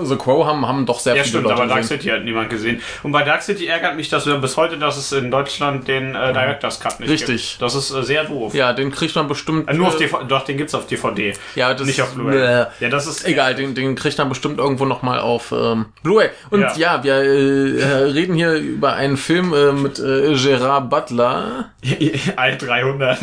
The 0.04 0.16
Crow 0.16 0.46
haben, 0.46 0.66
haben 0.66 0.86
doch 0.86 1.00
sehr 1.00 1.14
Ja, 1.16 1.22
viele 1.22 1.30
stimmt, 1.40 1.44
Leute 1.44 1.56
aber 1.62 1.66
Dark. 1.66 1.84
City 1.84 2.08
hat 2.08 2.22
niemand 2.24 2.50
gesehen. 2.50 2.80
Und 3.02 3.12
bei 3.12 3.22
Dark 3.24 3.42
City 3.42 3.66
ärgert 3.66 3.96
mich, 3.96 4.08
dass 4.08 4.26
wir 4.26 4.36
bis 4.36 4.56
heute, 4.56 4.78
dass 4.78 4.96
es 4.96 5.10
in 5.12 5.30
Deutschland 5.30 5.88
den 5.88 6.14
äh, 6.14 6.32
Director's 6.32 6.78
Cut 6.78 7.00
nicht 7.00 7.10
Richtig. 7.10 7.50
gibt. 7.50 7.62
Das 7.62 7.74
ist 7.74 7.90
äh, 7.92 8.02
sehr 8.04 8.24
doof. 8.24 8.54
Ja, 8.54 8.72
den 8.72 8.92
kriegt 8.92 9.16
man 9.16 9.26
bestimmt. 9.26 9.68
Äh, 9.68 9.74
nur 9.74 9.88
auf 9.88 9.96
äh, 9.96 9.98
DVD, 10.04 10.24
doch, 10.28 10.44
den 10.44 10.56
gibt's 10.56 10.74
auf 10.74 10.86
DVD. 10.86 11.32
Ja, 11.56 11.74
das 11.74 11.86
nicht 11.86 12.00
auf 12.00 12.14
Blu-ray. 12.14 12.38
Bäh. 12.38 12.64
Ja, 12.80 12.88
das 12.88 13.06
ist 13.06 13.26
Egal, 13.26 13.54
den, 13.56 13.74
den 13.74 13.96
kriegt 13.96 14.18
man 14.18 14.28
bestimmt 14.28 14.58
irgendwo 14.58 14.84
nochmal 14.84 15.18
auf 15.18 15.52
ähm, 15.52 15.86
Blu-ray. 16.04 16.28
Und 16.50 16.60
ja, 16.60 16.72
Ja. 16.76 17.02
wir 17.04 17.14
äh, 17.14 17.78
äh, 17.80 17.84
reden 18.12 18.34
hier 18.34 18.52
über 18.54 18.92
einen 18.94 19.16
Film 19.16 19.52
äh, 19.52 19.72
mit 19.72 19.98
äh, 19.98 20.34
Gerard 20.34 20.88
Butler. 20.90 21.70
Alt 22.36 22.62
300 22.62 23.18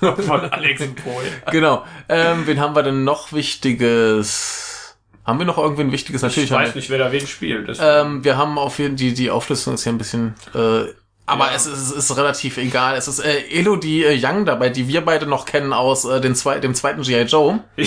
von 0.26 0.40
Alex 0.50 0.86
Pohl. 0.94 1.22
Genau. 1.50 1.84
Ähm, 2.08 2.46
wen 2.46 2.60
haben 2.60 2.74
wir 2.74 2.82
denn 2.82 3.04
noch 3.04 3.32
Wichtiges? 3.32 4.96
Haben 5.24 5.38
wir 5.38 5.46
noch 5.46 5.58
irgendwen 5.58 5.92
Wichtiges? 5.92 6.22
Natürlich 6.22 6.50
Ich 6.50 6.56
weiß 6.56 6.74
nicht, 6.74 6.90
wer 6.90 6.98
da 6.98 7.12
wen 7.12 7.26
spielt. 7.26 7.78
Ähm, 7.80 8.24
wir 8.24 8.36
haben 8.36 8.58
auf 8.58 8.78
jeden 8.78 8.96
die 8.96 9.12
die 9.14 9.30
Auflistung 9.30 9.74
ist 9.74 9.84
ja 9.84 9.92
ein 9.92 9.98
bisschen. 9.98 10.34
Äh, 10.54 10.92
aber 11.30 11.46
Ja. 11.46 11.54
es, 11.56 11.66
ist, 11.66 11.78
es 11.96 12.10
ist 12.10 12.16
relativ 12.16 12.56
egal. 12.58 12.96
Es 12.96 13.08
ist 13.08 13.20
äh, 13.20 13.40
Elodie 13.50 14.04
äh, 14.04 14.18
Young 14.22 14.44
dabei, 14.44 14.68
die 14.68 14.88
wir 14.88 15.04
beide 15.04 15.26
noch 15.26 15.44
kennen 15.46 15.72
aus 15.72 16.04
äh, 16.04 16.20
den 16.20 16.34
zwei, 16.34 16.58
dem 16.58 16.74
zweiten 16.74 17.02
G.I. 17.02 17.22
Joe. 17.22 17.60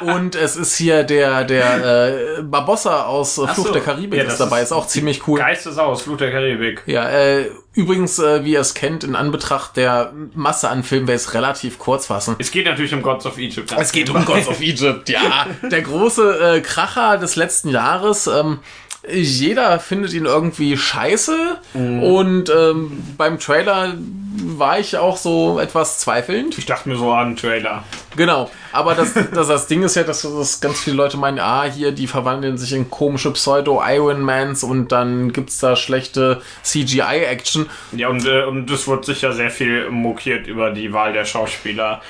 Und 0.00 0.34
es 0.34 0.56
ist 0.56 0.76
hier 0.76 1.02
der 1.04 1.44
der 1.44 2.38
äh, 2.38 2.42
Barbossa 2.42 3.04
aus 3.04 3.38
äh, 3.38 3.46
Fluch 3.48 3.66
so. 3.66 3.72
der 3.72 3.82
Karibik 3.82 4.18
Ja, 4.18 4.24
ist 4.26 4.38
dabei. 4.38 4.58
Ist, 4.60 4.66
ist 4.68 4.72
auch 4.72 4.86
ziemlich 4.86 5.26
cool. 5.28 5.38
Geiste 5.38 5.72
Saus, 5.72 6.02
Flut 6.02 6.20
der 6.20 6.30
Karibik. 6.30 6.82
Ja, 6.86 7.08
äh, 7.08 7.50
übrigens, 7.74 8.18
äh, 8.18 8.44
wie 8.44 8.52
ihr 8.52 8.60
es 8.60 8.74
kennt, 8.74 9.04
in 9.04 9.14
Anbetracht 9.14 9.76
der 9.76 10.12
Masse 10.34 10.70
an 10.70 10.82
Filmen, 10.84 11.06
werde 11.06 11.20
ich 11.20 11.26
es 11.26 11.34
relativ 11.34 11.78
kurz 11.78 12.06
fassen. 12.06 12.36
Es 12.38 12.50
geht 12.50 12.66
natürlich 12.66 12.94
um 12.94 13.02
Gods 13.02 13.26
of 13.26 13.36
Egypt. 13.36 13.74
Es 13.78 13.92
geht 13.92 14.08
um 14.10 14.24
Gods 14.24 14.48
of 14.48 14.60
Egypt, 14.60 15.08
ja. 15.08 15.46
Der 15.70 15.82
große 15.82 16.56
äh, 16.56 16.60
Kracher 16.60 17.18
des 17.18 17.36
letzten 17.36 17.68
Jahres. 17.68 18.26
Ähm, 18.26 18.60
jeder 19.08 19.78
findet 19.78 20.12
ihn 20.12 20.26
irgendwie 20.26 20.76
scheiße. 20.76 21.58
Und 21.74 22.50
ähm, 22.50 23.02
beim 23.16 23.38
Trailer 23.38 23.94
war 24.42 24.78
ich 24.78 24.96
auch 24.96 25.16
so 25.16 25.58
etwas 25.58 25.98
zweifelnd. 25.98 26.58
Ich 26.58 26.66
dachte 26.66 26.88
mir 26.88 26.96
so 26.96 27.12
an 27.12 27.36
Trailer. 27.36 27.84
Genau. 28.16 28.50
Aber 28.72 28.94
das, 28.94 29.14
das, 29.34 29.48
das 29.48 29.66
Ding 29.66 29.82
ist 29.82 29.96
ja, 29.96 30.02
dass, 30.02 30.22
dass 30.22 30.60
ganz 30.60 30.80
viele 30.80 30.96
Leute 30.96 31.16
meinen, 31.16 31.38
ah, 31.38 31.64
hier, 31.64 31.92
die 31.92 32.06
verwandeln 32.06 32.58
sich 32.58 32.72
in 32.72 32.90
komische 32.90 33.32
Pseudo-Ironmans 33.32 34.62
und 34.62 34.92
dann 34.92 35.32
gibt's 35.32 35.58
da 35.58 35.76
schlechte 35.76 36.42
CGI-Action. 36.62 37.66
Ja, 37.92 38.08
und, 38.08 38.26
äh, 38.26 38.44
und 38.44 38.70
es 38.70 38.86
wird 38.86 39.04
sicher 39.04 39.32
sehr 39.32 39.50
viel 39.50 39.90
mokiert 39.90 40.46
über 40.46 40.70
die 40.70 40.92
Wahl 40.92 41.12
der 41.12 41.24
Schauspieler. 41.24 42.00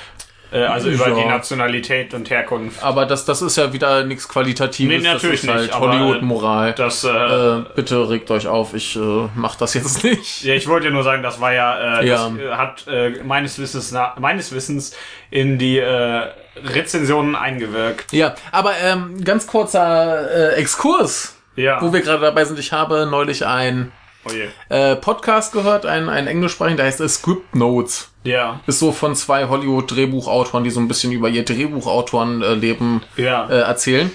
Äh, 0.53 0.65
also 0.65 0.89
über 0.89 1.09
Ja. 1.09 1.15
die 1.15 1.25
Nationalität 1.27 2.13
und 2.15 2.29
Herkunft. 2.31 2.83
Aber 2.83 3.07
das, 3.07 3.25
das 3.25 3.41
ist 3.43 3.57
ja 3.57 3.73
wieder 3.73 4.03
nichts 4.05 4.29
Qualitatives. 4.29 5.03
Nee, 5.03 5.09
natürlich 5.09 5.43
das 5.43 5.63
ist 5.67 5.73
halt 5.73 5.81
Hollywood-Moral. 5.81 6.73
Das, 6.75 7.05
äh, 7.05 7.09
Äh, 7.09 7.65
bitte 7.77 8.09
regt 8.11 8.31
euch 8.31 8.47
auf, 8.49 8.75
ich 8.75 8.97
äh, 8.97 9.29
mach 9.35 9.55
das 9.57 9.75
jetzt 9.75 10.03
nicht. 10.05 10.43
ja, 10.43 10.55
ich 10.55 10.67
wollte 10.69 10.87
ja 10.87 10.93
nur 10.93 11.05
sagen, 11.05 11.23
das 11.23 11.41
war 11.41 11.53
ja, 11.53 12.01
äh, 12.01 12.07
Ja. 12.09 12.29
das 12.29 12.39
äh, 12.39 12.51
hat 12.51 12.87
äh, 12.89 13.11
meines 13.25 13.59
Wissens 13.59 13.93
na, 13.93 14.15
meines 14.19 14.53
Wissens 14.53 14.97
in 15.31 15.59
die 15.59 15.79
äh, 15.79 16.23
Rezensionen 16.65 17.37
eingewirkt. 17.37 18.13
Ja, 18.13 18.35
aber 18.53 18.73
ähm, 18.83 19.23
ganz 19.25 19.47
kurzer 19.47 20.53
äh, 20.53 20.55
Exkurs, 20.57 21.37
Ja. 21.57 21.81
wo 21.81 21.93
wir 21.93 22.01
gerade 22.01 22.21
dabei 22.23 22.45
sind. 22.45 22.59
Ich 22.59 22.73
habe 22.73 23.07
neulich 23.11 23.47
ein 23.47 23.93
oh 24.27 24.31
je. 24.33 24.49
äh, 24.69 24.97
Podcast 24.97 25.53
gehört, 25.53 25.87
ein, 25.87 26.09
ein 26.09 26.27
englischsprachigen, 26.27 26.77
der 26.77 26.87
heißt 26.87 27.01
äh, 27.01 27.09
Script 27.09 27.55
Notes. 27.55 28.11
Ja. 28.25 28.61
Ist 28.67 28.79
so 28.81 28.93
von 28.93 29.15
zwei 29.15 29.49
Hollywood-Drehbuchautoren, 29.49 30.65
die 30.65 30.71
so 30.71 30.81
ein 30.81 30.89
bisschen 30.89 31.13
über 31.13 31.29
ihr 31.29 31.45
Drehbuchautorenleben 31.45 33.03
Ja. 33.17 33.49
äh, 33.49 33.61
erzählen. 33.61 34.11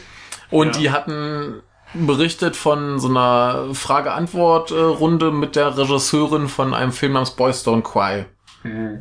Und 0.51 0.75
die 0.77 0.91
hatten 0.91 1.61
berichtet 1.93 2.55
von 2.55 2.99
so 2.99 3.07
einer 3.07 3.67
Frage-Antwort-Runde 3.73 5.31
mit 5.31 5.55
der 5.55 5.77
Regisseurin 5.77 6.47
von 6.47 6.73
einem 6.73 6.91
Film 6.91 7.13
namens 7.13 7.31
Boys 7.31 7.65
Don't 7.65 7.83
Cry. 7.83 8.25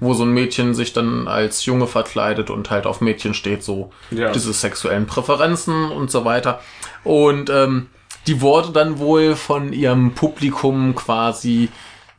wo 0.01 0.13
so 0.13 0.25
ein 0.25 0.31
Mädchen 0.33 0.75
sich 0.75 0.93
dann 0.93 1.27
als 1.27 1.65
Junge 1.65 1.87
verkleidet 1.87 2.51
und 2.51 2.69
halt 2.69 2.85
auf 2.87 3.01
Mädchen 3.01 3.33
steht, 3.33 3.65
so 3.65 3.93
Ja. 4.11 4.31
diese 4.31 4.53
sexuellen 4.53 5.07
Präferenzen 5.07 5.91
und 5.91 6.11
so 6.11 6.27
weiter. 6.27 6.61
Und 7.03 7.49
ähm, 7.49 7.89
die 8.27 8.41
wurde 8.41 8.71
dann 8.73 8.99
wohl 8.99 9.37
von 9.37 9.73
ihrem 9.73 10.13
Publikum 10.15 10.95
quasi 10.95 11.69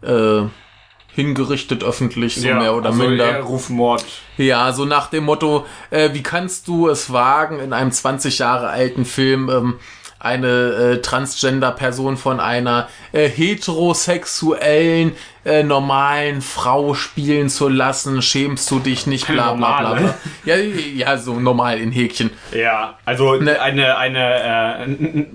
äh, 0.01 0.41
hingerichtet 1.13 1.83
öffentlich, 1.83 2.35
so 2.35 2.47
mehr 2.47 2.75
oder 2.75 2.89
also 2.89 3.03
minder. 3.03 3.29
eher 3.29 3.41
Rufmord. 3.43 4.03
Ja, 4.38 4.74
so 4.74 4.83
nach 4.85 5.07
dem 5.09 5.24
Motto, 5.25 5.65
äh, 5.89 6.09
wie 6.13 6.24
kannst 6.24 6.67
du 6.67 6.89
es 6.89 7.12
wagen, 7.13 7.59
in 7.59 7.71
einem 7.74 7.91
20 7.91 8.38
Jahre 8.39 8.67
alten 8.67 9.05
Film 9.05 9.50
ähm, 9.50 9.75
eine 10.19 10.47
äh, 10.97 11.01
Transgender-Person 11.01 12.17
von 12.17 12.39
einer 12.41 12.89
äh, 13.13 13.29
heterosexuellen, 13.29 15.13
äh, 15.45 15.63
normalen 15.63 16.41
Frau 16.41 16.93
spielen 16.95 17.50
zu 17.50 17.69
lassen? 17.69 18.21
Schämst 18.21 18.69
du 18.71 18.79
dich 18.79 19.07
nicht, 19.07 19.27
bla 19.27 19.53
bla 19.53 19.79
bla. 19.79 19.93
bla. 19.93 20.15
Ja, 20.43 20.55
ja, 20.57 21.17
so 21.17 21.39
normal 21.39 21.79
in 21.79 21.91
Häkchen. 21.91 22.31
Ja, 22.51 22.97
also 23.05 23.35
Ne. 23.35 23.62
eine, 23.62 23.97
eine, 23.97 24.83
äh, 24.83 25.25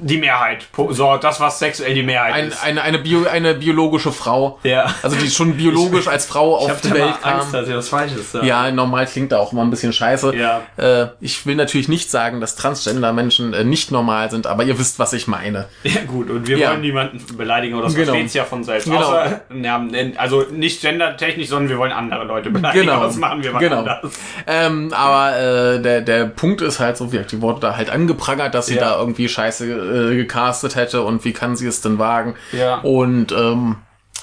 die 0.00 0.18
Mehrheit. 0.18 0.66
So, 0.90 1.16
das, 1.16 1.38
was 1.40 1.58
sexuell 1.58 1.94
die 1.94 2.02
Mehrheit 2.02 2.34
Ein, 2.34 2.48
ist. 2.48 2.62
eine, 2.64 2.82
eine, 2.82 2.98
Bio, 2.98 3.26
eine 3.30 3.54
biologische 3.54 4.10
Frau. 4.12 4.58
Ja. 4.64 4.92
Also 5.02 5.16
die 5.16 5.30
schon 5.30 5.56
biologisch 5.56 6.08
als 6.08 6.26
Frau 6.26 6.56
auf 6.56 6.80
die 6.80 6.90
Welt 6.90 7.00
mal 7.04 7.12
kam. 7.20 7.40
Angst, 7.40 7.54
dass 7.54 7.68
ich 7.68 7.74
was 7.74 7.88
Falsches 7.88 8.32
sage. 8.32 8.46
Ja, 8.46 8.70
normal 8.70 9.06
klingt 9.06 9.30
da 9.32 9.38
auch 9.38 9.52
immer 9.52 9.62
ein 9.62 9.70
bisschen 9.70 9.92
scheiße. 9.92 10.34
Ja. 10.36 10.62
Äh, 10.76 11.08
ich 11.20 11.46
will 11.46 11.54
natürlich 11.54 11.88
nicht 11.88 12.10
sagen, 12.10 12.40
dass 12.40 12.56
Transgender-Menschen 12.56 13.54
äh, 13.54 13.64
nicht 13.64 13.90
normal 13.92 14.30
sind, 14.30 14.46
aber 14.46 14.64
ihr 14.64 14.78
wisst, 14.78 14.98
was 14.98 15.12
ich 15.12 15.26
meine. 15.28 15.66
Ja, 15.84 16.00
gut, 16.06 16.30
und 16.30 16.46
wir 16.48 16.58
Ja. 16.58 16.70
wollen 16.70 16.80
niemanden 16.80 17.24
beleidigen, 17.36 17.74
aber 17.74 17.84
das 17.84 17.94
Genau. 17.94 18.08
versteht's 18.08 18.34
ja 18.34 18.44
von 18.44 18.64
selbst. 18.64 18.84
Genau. 18.86 18.98
Außer, 18.98 19.42
ja, 19.62 19.86
also 20.16 20.44
nicht 20.50 20.80
gendertechnisch, 20.82 21.48
sondern 21.48 21.68
wir 21.70 21.78
wollen 21.78 21.92
andere 21.92 22.24
Leute 22.24 22.50
beleidigen. 22.50 22.86
Genau. 22.86 23.02
Das 23.04 23.16
machen 23.16 23.42
wir 23.42 23.52
mal 23.52 23.58
Genau. 23.60 23.78
anders. 23.80 24.12
Ähm, 24.46 24.92
aber 24.92 25.36
äh, 25.76 25.80
der, 25.82 26.00
der 26.00 26.24
Punkt 26.26 26.60
ist 26.60 26.80
halt 26.80 26.96
so, 26.96 27.12
wie 27.12 27.18
die 27.18 27.40
wurde 27.40 27.60
da 27.60 27.76
halt 27.76 27.90
angeprangert, 27.90 28.54
dass 28.54 28.66
sie 28.66 28.74
Ja. 28.76 28.80
da 28.90 28.98
irgendwie 28.98 29.28
scheiße 29.28 29.81
äh, 29.82 30.16
gecastet 30.16 30.76
hätte 30.76 31.02
und 31.02 31.24
wie 31.24 31.32
kann 31.32 31.56
sie 31.56 31.66
es 31.66 31.80
denn 31.80 31.98
wagen? 31.98 32.34
Ja. 32.52 32.76
Und 32.80 33.32
ähm, 33.32 33.76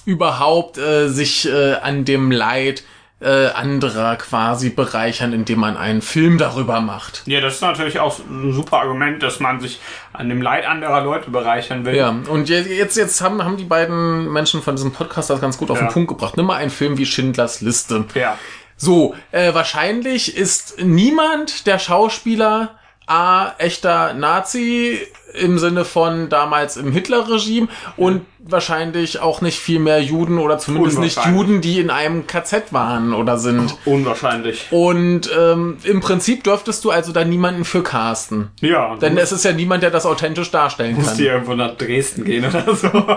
überhaupt 0.05 0.77
äh, 0.77 1.07
sich 1.07 1.47
äh, 1.47 1.73
an 1.75 2.05
dem 2.05 2.31
Leid 2.31 2.83
äh, 3.21 3.47
anderer 3.47 4.15
quasi 4.15 4.69
bereichern, 4.69 5.33
indem 5.33 5.59
man 5.59 5.75
einen 5.75 6.01
Film 6.01 6.37
darüber 6.37 6.79
macht. 6.79 7.23
Ja, 7.25 7.41
das 7.41 7.55
ist 7.55 7.61
natürlich 7.61 7.99
auch 7.99 8.17
ein 8.19 8.53
super 8.53 8.77
Argument, 8.79 9.21
dass 9.21 9.41
man 9.41 9.59
sich 9.59 9.79
an 10.13 10.29
dem 10.29 10.41
Leid 10.41 10.65
anderer 10.65 11.01
Leute 11.01 11.29
bereichern 11.29 11.83
will. 11.83 11.95
Ja, 11.97 12.15
und 12.29 12.47
je- 12.47 12.61
jetzt, 12.61 12.95
jetzt 12.95 13.19
haben, 13.19 13.43
haben 13.43 13.57
die 13.57 13.65
beiden 13.65 14.31
Menschen 14.31 14.61
von 14.61 14.77
diesem 14.77 14.93
Podcast 14.93 15.29
das 15.29 15.41
ganz 15.41 15.57
gut 15.57 15.69
auf 15.69 15.81
Ja. 15.81 15.87
den 15.87 15.91
Punkt 15.93 16.07
gebracht. 16.07 16.37
Nimm 16.37 16.45
mal 16.45 16.55
einen 16.55 16.69
Film 16.71 16.97
wie 16.97 17.05
Schindlers 17.05 17.59
Liste. 17.59 18.05
Ja. 18.15 18.37
So, 18.77 19.13
äh, 19.33 19.53
wahrscheinlich 19.53 20.37
ist 20.37 20.81
niemand 20.81 21.67
der 21.67 21.77
Schauspieler 21.77 22.78
A, 23.09 23.53
echter 23.57 24.13
Nazi 24.13 24.99
im 25.33 25.59
Sinne 25.59 25.85
von 25.85 26.29
damals 26.29 26.77
im 26.77 26.91
Hitlerregime 26.91 27.67
und 27.97 28.25
wahrscheinlich 28.39 29.19
auch 29.19 29.41
nicht 29.41 29.59
viel 29.59 29.79
mehr 29.79 30.01
Juden 30.01 30.37
oder 30.39 30.57
zumindest 30.57 30.99
nicht. 30.99 31.19
Juden, 31.25 31.61
die 31.61 31.79
in 31.79 31.89
einem 31.89 32.25
KZ 32.27 32.73
waren 32.73 33.13
oder 33.13 33.37
sind. 33.37 33.75
Unwahrscheinlich. 33.85 34.67
Und 34.71 35.29
ähm, 35.37 35.77
im 35.83 36.01
Prinzip 36.01 36.43
dürftest 36.43 36.83
du 36.85 36.91
also 36.91 37.11
da 37.11 37.23
niemanden 37.23 37.65
für 37.65 37.83
casten. 37.83 38.49
Ja. 38.61 38.95
Denn 38.95 39.17
es 39.17 39.31
ist 39.31 39.45
ja 39.45 39.51
niemand, 39.51 39.83
der 39.83 39.91
das 39.91 40.05
authentisch 40.05 40.51
darstellen 40.51 40.95
musst 40.95 41.09
kann. 41.09 41.17
du 41.17 41.23
irgendwo 41.25 41.53
nach 41.53 41.75
Dresden 41.75 42.25
gehen 42.25 42.45
oder 42.45 42.75
so. 42.75 42.89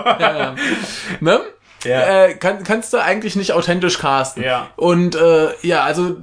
Ne? 1.19 1.39
Ja. 1.83 2.25
Äh, 2.25 2.35
kann, 2.35 2.63
kannst 2.63 2.93
du 2.93 2.97
eigentlich 2.97 3.35
nicht 3.35 3.51
authentisch 3.53 3.99
casten. 3.99 4.43
Ja. 4.43 4.69
Und 4.75 5.15
äh, 5.15 5.49
ja, 5.61 5.83
also 5.83 6.17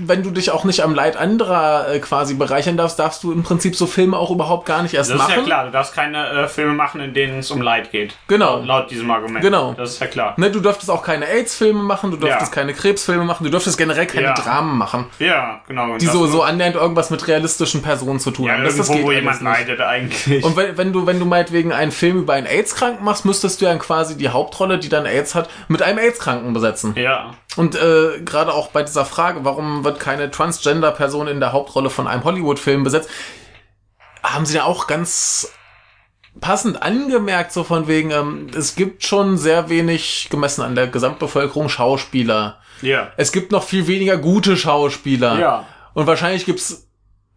wenn 0.00 0.22
du 0.22 0.30
dich 0.30 0.50
auch 0.50 0.64
nicht 0.64 0.82
am 0.82 0.94
Leid 0.94 1.16
anderer 1.16 1.88
äh, 1.92 1.98
quasi 1.98 2.34
bereichern 2.34 2.76
darfst, 2.76 2.98
darfst 2.98 3.22
du 3.24 3.32
im 3.32 3.42
Prinzip 3.42 3.76
so 3.76 3.86
Filme 3.86 4.16
auch 4.18 4.30
überhaupt 4.30 4.66
gar 4.66 4.82
nicht 4.82 4.94
erst 4.94 5.10
Das 5.10 5.18
machen. 5.18 5.30
ist 5.32 5.36
ja 5.38 5.42
klar, 5.44 5.64
du 5.66 5.70
darfst 5.72 5.94
keine 5.94 6.26
äh, 6.28 6.48
Filme 6.48 6.72
machen, 6.74 7.00
in 7.00 7.14
denen 7.14 7.38
es 7.40 7.50
um 7.50 7.60
Leid 7.62 7.90
geht. 7.90 8.14
Genau. 8.28 8.60
Laut, 8.60 8.90
diesem 8.90 9.10
Argument. 9.10 9.42
Genau. 9.42 9.74
Das 9.74 9.90
ist 9.94 10.00
ja 10.00 10.06
klar. 10.06 10.34
Ne, 10.36 10.50
du 10.50 10.60
dürftest 10.60 10.90
auch 10.90 11.02
keine 11.02 11.26
AIDS-Filme 11.26 11.82
machen, 11.82 12.10
du 12.10 12.16
dürftest 12.16 12.50
Ja. 12.52 12.54
keine 12.54 12.74
Krebsfilme 12.74 13.24
machen, 13.24 13.44
du 13.44 13.50
dürftest 13.50 13.78
generell 13.78 14.06
keine 14.06 14.26
Ja. 14.26 14.34
Dramen 14.34 14.76
machen, 14.78 15.06
Ja, 15.18 15.60
genau. 15.66 15.96
Die 15.98 16.04
das 16.06 16.14
so, 16.14 16.26
so 16.26 16.42
annähernd 16.42 16.76
irgendwas 16.76 17.10
mit 17.10 17.26
realistischen 17.28 17.82
Personen 17.82 18.20
zu 18.20 18.30
tun 18.30 18.46
ja, 18.46 18.54
haben. 18.54 18.64
Das, 18.64 18.76
das 18.76 18.88
irgendwo, 18.88 19.06
wo 19.06 19.10
geht 19.10 19.18
jemand 19.20 19.42
nicht. 19.42 19.50
leidet 19.52 19.80
eigentlich. 19.80 20.44
Und 20.44 20.56
wenn, 20.56 20.76
wenn 20.78 20.92
du, 20.92 21.06
wenn 21.06 21.18
du 21.18 21.24
meinetwegen 21.24 21.72
einen 21.72 21.92
Film 21.92 22.18
über 22.18 22.34
einen 22.34 22.46
AIDS-Kranken 22.46 23.04
machst, 23.04 23.24
müsstest 23.24 23.60
du 23.60 23.64
ja 23.66 23.74
quasi 23.76 24.16
die 24.16 24.28
Hauptrolle, 24.28 24.78
die 24.78 24.88
dann 24.88 25.06
AIDS 25.06 25.34
hat, 25.34 25.48
mit 25.68 25.82
einem 25.82 25.98
AIDS-Kranken 25.98 26.52
besetzen. 26.52 26.94
ja. 26.96 27.30
Und 27.58 27.74
äh, 27.74 28.20
gerade 28.24 28.52
auch 28.54 28.68
bei 28.68 28.84
dieser 28.84 29.04
Frage, 29.04 29.40
warum 29.44 29.82
wird 29.82 29.98
keine 29.98 30.30
Transgender-Person 30.30 31.26
in 31.26 31.40
der 31.40 31.52
Hauptrolle 31.52 31.90
von 31.90 32.06
einem 32.06 32.22
Hollywood-Film 32.22 32.84
besetzt, 32.84 33.10
haben 34.22 34.46
sie 34.46 34.56
ja 34.56 34.64
auch 34.64 34.86
ganz 34.86 35.52
passend 36.40 36.82
angemerkt, 36.82 37.52
so 37.52 37.64
von 37.64 37.88
wegen, 37.88 38.12
ähm, 38.12 38.46
es 38.56 38.76
gibt 38.76 39.04
schon 39.04 39.36
sehr 39.38 39.68
wenig, 39.68 40.28
gemessen 40.30 40.62
an 40.62 40.76
der 40.76 40.86
Gesamtbevölkerung, 40.86 41.68
Schauspieler. 41.68 42.60
Ja. 42.80 43.10
Es 43.16 43.32
gibt 43.32 43.50
noch 43.50 43.64
viel 43.64 43.88
weniger 43.88 44.18
gute 44.18 44.56
Schauspieler. 44.56 45.38
Ja. 45.40 45.66
Und 45.94 46.06
wahrscheinlich 46.06 46.44
gibt's 46.46 46.88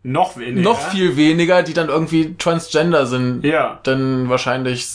Noch 0.03 0.37
weniger. 0.37 0.61
noch 0.61 0.79
viel 0.89 1.17
weniger, 1.17 1.63
die 1.63 1.73
dann 1.73 1.89
irgendwie 1.89 2.35
transgender 2.37 3.07
sind. 3.07 3.43
Ja. 3.43 3.79
Denn 3.87 4.29
wahrscheinlich 4.29 4.87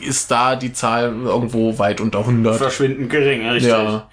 ist 0.00 0.30
da 0.30 0.56
die 0.56 0.72
Zahl 0.72 1.14
irgendwo 1.24 1.78
weit 1.78 2.00
unter 2.00 2.20
100. 2.20 2.56
Verschwindend 2.56 3.10
gering, 3.10 3.48
richtig. 3.48 3.70
Ja. 3.72 4.08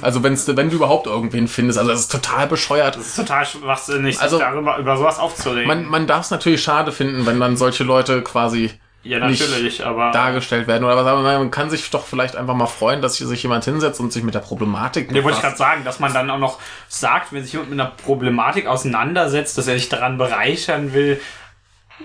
Also 0.00 0.22
wenn's, 0.22 0.46
wenn 0.48 0.70
du 0.70 0.76
überhaupt 0.76 1.06
irgendwen 1.06 1.48
findest, 1.48 1.78
also 1.78 1.90
das 1.90 2.00
ist 2.00 2.12
total 2.12 2.46
bescheuert. 2.46 2.96
Das 2.96 3.08
ist 3.08 3.16
total 3.16 3.44
schwachsinnig, 3.44 4.14
sich 4.16 4.22
Also- 4.22 4.38
darüber, 4.38 4.78
über 4.78 4.96
sowas 4.96 5.18
aufzuregen. 5.18 5.66
Man, 5.66 5.84
man 5.86 6.06
darf 6.06 6.24
es 6.24 6.30
natürlich 6.30 6.62
schade 6.62 6.92
finden, 6.92 7.26
wenn 7.26 7.38
dann 7.38 7.56
solche 7.58 7.84
Leute 7.84 8.22
quasi 8.22 8.70
ja, 9.04 9.18
natürlich, 9.18 9.84
aber. 9.84 10.12
dargestellt 10.12 10.66
werden 10.68 10.84
oder 10.84 10.96
was. 10.96 11.06
Aber 11.06 11.22
man 11.22 11.50
kann 11.50 11.68
sich 11.70 11.90
doch 11.90 12.06
vielleicht 12.06 12.36
einfach 12.36 12.54
mal 12.54 12.66
freuen, 12.68 13.02
dass 13.02 13.16
hier 13.16 13.26
sich 13.26 13.42
jemand 13.42 13.64
hinsetzt 13.64 13.98
und 14.00 14.12
sich 14.12 14.22
mit 14.22 14.34
der 14.34 14.38
Problematik 14.40 15.08
Ja, 15.10 15.16
wollte 15.24 15.30
ich 15.30 15.42
befasst. 15.42 15.42
gerade 15.42 15.56
sagen, 15.56 15.84
dass 15.84 15.98
man 16.00 16.14
dann 16.14 16.30
auch 16.30 16.38
noch 16.38 16.58
sagt, 16.88 17.32
wenn 17.32 17.42
sich 17.42 17.52
jemand 17.52 17.70
mit 17.70 17.80
einer 17.80 17.90
Problematik 17.90 18.66
auseinandersetzt, 18.68 19.58
dass 19.58 19.66
er 19.66 19.74
sich 19.74 19.88
daran 19.88 20.18
bereichern 20.18 20.94
will. 20.94 21.20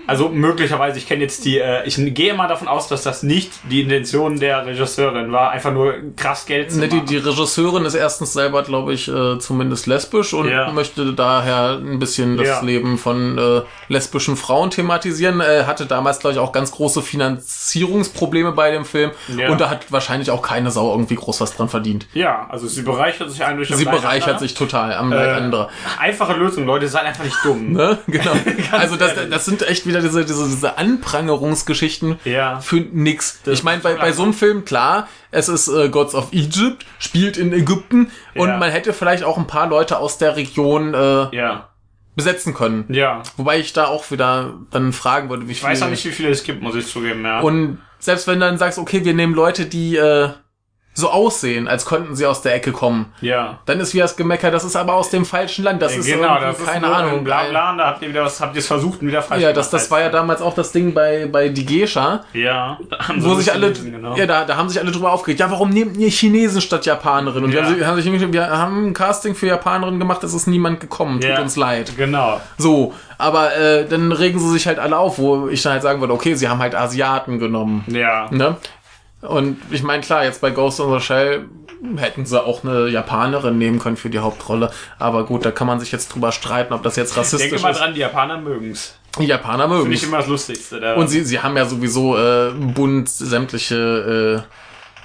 Also 0.06 0.28
möglicherweise, 0.30 0.98
ich 0.98 1.06
kenne 1.06 1.22
jetzt 1.22 1.44
die, 1.44 1.58
äh, 1.58 1.86
ich 1.86 1.96
gehe 2.14 2.32
immer 2.32 2.48
davon 2.48 2.66
aus, 2.68 2.88
dass 2.88 3.02
das 3.02 3.22
nicht 3.22 3.50
die 3.70 3.82
Intention 3.82 4.40
der 4.40 4.64
Regisseurin 4.64 5.32
war, 5.32 5.50
einfach 5.50 5.72
nur 5.72 5.94
krass 6.16 6.46
Geld 6.46 6.70
zu 6.72 6.78
Ne, 6.78 6.88
die, 6.88 6.96
machen. 6.96 7.06
die 7.08 7.16
Regisseurin 7.18 7.84
ist 7.84 7.94
erstens 7.94 8.32
selber, 8.32 8.62
glaube 8.62 8.92
ich, 8.94 9.08
äh, 9.08 9.38
zumindest 9.38 9.86
lesbisch 9.86 10.32
und 10.32 10.48
Ja. 10.48 10.70
möchte 10.72 11.12
daher 11.12 11.78
ein 11.78 11.98
bisschen 11.98 12.36
das 12.38 12.46
Ja. 12.48 12.60
Leben 12.62 12.96
von 12.98 13.36
äh, 13.36 13.62
lesbischen 13.88 14.36
Frauen 14.36 14.70
thematisieren. 14.70 15.40
Äh, 15.40 15.64
hatte 15.66 15.84
damals, 15.86 16.20
glaube 16.20 16.32
ich, 16.34 16.38
auch 16.38 16.52
ganz 16.52 16.72
große 16.72 17.02
Finanzierungsprobleme 17.02 18.52
bei 18.52 18.70
dem 18.70 18.84
Film 18.84 19.10
Ja. 19.36 19.50
und 19.50 19.60
da 19.60 19.70
hat 19.70 19.90
wahrscheinlich 19.92 20.30
auch 20.30 20.42
keine 20.42 20.70
Sau 20.70 20.90
irgendwie 20.92 21.14
groß 21.16 21.40
was 21.40 21.54
dran 21.56 21.68
verdient. 21.68 22.06
ja, 22.14 22.46
also 22.50 22.66
sie 22.66 22.82
bereichert 22.82 23.30
sich 23.30 23.40
das 23.40 23.78
Sie 23.78 23.84
bereichert 23.84 24.22
anderer. 24.28 24.38
sich 24.38 24.54
total 24.54 24.94
am 24.94 25.12
Äh, 25.12 25.16
anderer. 25.16 25.68
Einfache 25.98 26.32
Lösung, 26.34 26.64
Leute, 26.66 26.88
seid 26.88 27.04
einfach 27.04 27.24
nicht 27.24 27.36
dumm. 27.44 27.72
Ne? 27.78 27.98
Genau. 28.06 28.32
also 28.72 28.96
das, 28.96 29.12
das 29.30 29.44
sind 29.44 29.62
echt 29.68 29.84
wieder 29.88 30.00
diese, 30.00 30.24
diese, 30.24 30.44
diese 30.44 30.78
Anprangerungsgeschichten 30.78 32.18
Ja. 32.24 32.60
für 32.60 32.76
nix. 32.76 33.40
Das 33.44 33.54
ich 33.58 33.64
meine, 33.64 33.82
bei, 33.82 33.94
bei 33.94 34.12
so 34.12 34.22
einem 34.22 34.34
Film, 34.34 34.64
klar, 34.64 35.08
es 35.30 35.48
ist 35.48 35.68
äh, 35.68 35.88
Gods 35.88 36.14
of 36.14 36.32
Egypt, 36.32 36.86
spielt 36.98 37.36
in 37.36 37.52
Ägypten 37.52 38.10
und 38.34 38.48
Ja. 38.48 38.56
man 38.56 38.70
hätte 38.70 38.92
vielleicht 38.92 39.24
auch 39.24 39.36
ein 39.38 39.46
paar 39.46 39.68
Leute 39.68 39.98
aus 39.98 40.18
der 40.18 40.36
Region 40.36 40.94
äh, 40.94 41.34
Ja. 41.36 41.68
besetzen 42.16 42.54
können. 42.54 42.84
Ja. 42.88 43.22
Wobei 43.36 43.58
ich 43.58 43.72
da 43.72 43.86
auch 43.86 44.10
wieder 44.10 44.54
dann 44.70 44.92
fragen 44.92 45.28
würde, 45.30 45.48
wie 45.48 45.52
Ich 45.52 45.60
viel. 45.60 45.68
weiß 45.68 45.82
auch 45.82 45.90
nicht, 45.90 46.04
wie 46.04 46.10
viele 46.12 46.30
es 46.30 46.42
gibt, 46.44 46.62
muss 46.62 46.74
ich 46.74 46.86
zugeben, 46.86 47.24
ja. 47.24 47.40
Und 47.40 47.78
selbst 47.98 48.26
wenn 48.26 48.40
du 48.40 48.46
dann 48.46 48.58
sagst, 48.58 48.78
okay, 48.78 49.04
wir 49.04 49.14
nehmen 49.14 49.34
Leute, 49.34 49.66
die 49.66 49.96
äh, 49.96 50.30
so 50.98 51.10
aussehen, 51.10 51.68
als 51.68 51.86
könnten 51.86 52.16
sie 52.16 52.26
aus 52.26 52.42
der 52.42 52.54
Ecke 52.54 52.72
kommen, 52.72 53.12
ja. 53.20 53.58
dann 53.66 53.78
ist 53.80 53.94
wie 53.94 53.98
das 53.98 54.16
Gemecker, 54.16 54.50
das 54.50 54.64
ist 54.64 54.76
aber 54.76 54.94
aus 54.94 55.10
dem 55.10 55.24
falschen 55.24 55.64
Land. 55.64 55.80
Das 55.80 55.96
ist 55.96 56.06
genau, 56.06 56.38
das 56.40 56.58
ist 56.58 56.66
keine 56.66 56.86
nur 56.86 56.96
Ahnung. 56.96 57.18
ein 57.18 57.24
Blabla, 57.24 57.70
und 57.72 57.78
da 57.78 57.86
habt 57.86 58.02
ihr 58.02 58.08
wieder 58.08 58.24
was, 58.24 58.40
habt 58.40 58.54
ihr 58.54 58.58
es 58.60 58.66
versucht 58.66 59.00
und 59.00 59.08
wieder 59.08 59.22
falsch 59.22 59.42
Ja, 59.42 59.52
das, 59.52 59.70
das 59.70 59.90
war 59.90 60.00
ja 60.00 60.08
damals 60.10 60.42
auch 60.42 60.54
das 60.54 60.72
Ding 60.72 60.92
bei, 60.94 61.26
bei 61.30 61.48
Die 61.48 61.64
Gescha, 61.64 62.22
Ja, 62.32 62.78
da 62.90 63.08
haben 63.08 63.24
wo 63.24 63.34
sich 63.36 63.52
alle, 63.52 63.72
genau. 63.72 64.16
ja, 64.16 64.26
da, 64.26 64.44
da 64.44 64.56
haben 64.56 64.68
sich 64.68 64.80
alle 64.80 64.90
drüber 64.90 65.12
aufgeregt. 65.12 65.40
Ja, 65.40 65.50
warum 65.50 65.70
nehmt 65.70 65.96
ihr 65.96 66.10
Chinesen 66.10 66.60
statt 66.60 66.84
Japanerin? 66.86 67.44
Und 67.44 67.52
Ja. 67.52 67.60
wir, 67.76 67.86
haben, 67.86 68.00
sich- 68.00 68.32
wir 68.32 68.50
haben 68.50 68.88
ein 68.88 68.92
Casting 68.94 69.34
für 69.34 69.46
Japanerin 69.46 69.98
gemacht, 69.98 70.22
es 70.24 70.34
ist 70.34 70.46
niemand 70.48 70.80
gekommen. 70.80 71.20
Tut 71.20 71.30
Ja. 71.30 71.40
uns 71.40 71.56
leid. 71.56 71.92
Genau. 71.96 72.40
So, 72.56 72.92
aber 73.18 73.56
äh, 73.56 73.86
dann 73.86 74.12
regen 74.12 74.38
sie 74.40 74.50
sich 74.50 74.66
halt 74.66 74.78
alle 74.78 74.96
auf, 74.98 75.18
wo 75.18 75.48
ich 75.48 75.62
dann 75.62 75.72
halt 75.74 75.82
sagen 75.82 76.00
würde, 76.00 76.12
okay, 76.12 76.34
sie 76.34 76.48
haben 76.48 76.58
halt 76.60 76.74
Asiaten 76.74 77.38
genommen. 77.38 77.84
Ja. 77.88 78.28
Ne? 78.30 78.56
Und 79.20 79.58
ich 79.70 79.82
meine, 79.82 80.02
klar, 80.02 80.24
jetzt 80.24 80.40
bei 80.40 80.50
Ghost 80.50 80.80
in 80.80 80.92
the 80.92 81.00
Shell 81.00 81.48
hätten 81.96 82.26
sie 82.26 82.42
auch 82.42 82.64
eine 82.64 82.88
Japanerin 82.88 83.58
nehmen 83.58 83.78
können 83.78 83.96
für 83.96 84.10
die 84.10 84.18
Hauptrolle. 84.18 84.70
Aber 84.98 85.24
gut, 85.26 85.44
da 85.44 85.50
kann 85.50 85.66
man 85.66 85.80
sich 85.80 85.92
jetzt 85.92 86.08
drüber 86.08 86.32
streiten, 86.32 86.72
ob 86.72 86.82
das 86.82 86.96
jetzt 86.96 87.16
rassistisch 87.16 87.50
Denke 87.50 87.62
mal 87.62 87.70
ist. 87.70 87.80
dran, 87.80 87.94
die 87.94 88.00
Japaner 88.00 88.38
mögen's. 88.38 88.98
Die 89.18 89.26
Japaner 89.26 89.66
mögen 89.66 89.82
Finde 89.82 89.96
ich 89.96 90.04
immer 90.04 90.18
das 90.18 90.26
Lustigste. 90.26 90.80
Da. 90.80 90.94
Und 90.94 91.08
sie, 91.08 91.24
sie 91.24 91.40
haben 91.40 91.56
ja 91.56 91.64
sowieso 91.64 92.16
äh, 92.16 92.50
bunt 92.52 93.08
sämtliche 93.08 94.44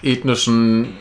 äh, 0.04 0.12
ethnischen 0.12 0.98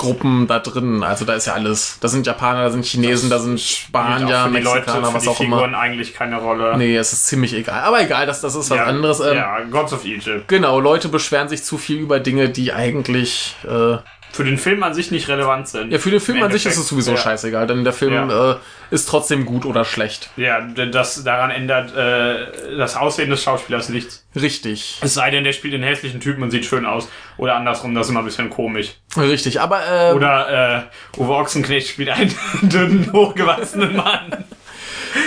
Gruppen 0.00 0.46
da 0.46 0.58
drin. 0.60 1.02
Also 1.02 1.26
da 1.26 1.34
ist 1.34 1.46
ja 1.46 1.52
alles. 1.52 1.98
Da 2.00 2.08
sind 2.08 2.26
Japaner, 2.26 2.62
da 2.62 2.70
sind 2.70 2.86
Chinesen, 2.86 3.28
da 3.28 3.38
sind 3.38 3.60
Spanier, 3.60 4.44
für 4.44 4.50
die 4.50 4.62
Leute, 4.62 4.78
Mexikaner, 4.78 5.06
für 5.08 5.14
was 5.14 5.22
die 5.22 5.28
auch 5.28 5.40
immer. 5.40 5.56
Figuren 5.58 5.74
eigentlich 5.74 6.14
keine 6.14 6.38
Rolle. 6.38 6.76
Nee, 6.78 6.96
es 6.96 7.12
ist 7.12 7.26
ziemlich 7.26 7.52
egal. 7.52 7.82
Aber 7.82 8.00
egal, 8.00 8.24
das, 8.24 8.40
das 8.40 8.54
ist 8.54 8.70
was 8.70 8.78
ja, 8.78 8.84
anderes. 8.84 9.20
Ähm, 9.20 9.36
ja, 9.36 9.60
Gods 9.70 9.92
of 9.92 10.06
Egypt. 10.06 10.48
Genau, 10.48 10.80
Leute 10.80 11.08
beschweren 11.08 11.50
sich 11.50 11.64
zu 11.64 11.76
viel 11.76 11.98
über 11.98 12.18
Dinge, 12.18 12.48
die 12.48 12.72
eigentlich. 12.72 13.56
Äh, 13.64 13.98
Für 14.32 14.44
den 14.44 14.58
Film 14.58 14.82
an 14.82 14.94
sich 14.94 15.10
nicht 15.10 15.28
relevant 15.28 15.68
sind. 15.68 15.90
ja, 15.92 15.98
für 15.98 16.10
den 16.10 16.20
Film 16.20 16.42
an 16.42 16.52
sich 16.52 16.64
ist 16.66 16.76
es 16.76 16.86
sowieso 16.88 17.12
ja. 17.12 17.16
scheißegal, 17.16 17.66
denn 17.66 17.84
der 17.84 17.92
Film 17.92 18.12
Ja. 18.12 18.52
äh, 18.52 18.56
ist 18.90 19.08
trotzdem 19.08 19.44
gut 19.44 19.64
oder 19.66 19.84
schlecht. 19.84 20.30
Ja, 20.36 20.60
denn 20.60 20.92
das 20.92 21.24
daran 21.24 21.50
ändert 21.50 21.94
äh, 21.96 22.76
das 22.76 22.96
Aussehen 22.96 23.30
des 23.30 23.42
Schauspielers 23.42 23.88
nichts. 23.88 24.24
Richtig. 24.34 24.98
Es 25.02 25.14
sei 25.14 25.30
denn, 25.30 25.42
der 25.44 25.52
spielt 25.52 25.74
den 25.74 25.82
hässlichen 25.82 26.20
Typen 26.20 26.42
und 26.42 26.50
sieht 26.50 26.64
schön 26.64 26.86
aus. 26.86 27.08
Oder 27.36 27.56
andersrum, 27.56 27.94
das 27.94 28.06
ist 28.06 28.10
immer 28.10 28.20
ein 28.20 28.24
bisschen 28.26 28.50
komisch. 28.50 28.94
Richtig, 29.16 29.60
aber 29.60 29.80
äh, 30.10 30.12
Oder 30.14 30.86
äh, 31.16 31.20
Uwe 31.20 31.34
Ochsenknecht 31.34 31.88
spielt 31.88 32.10
einen 32.10 32.34
dünnen, 32.62 33.10
hochgewachsenen 33.12 33.96
Mann. 33.96 34.44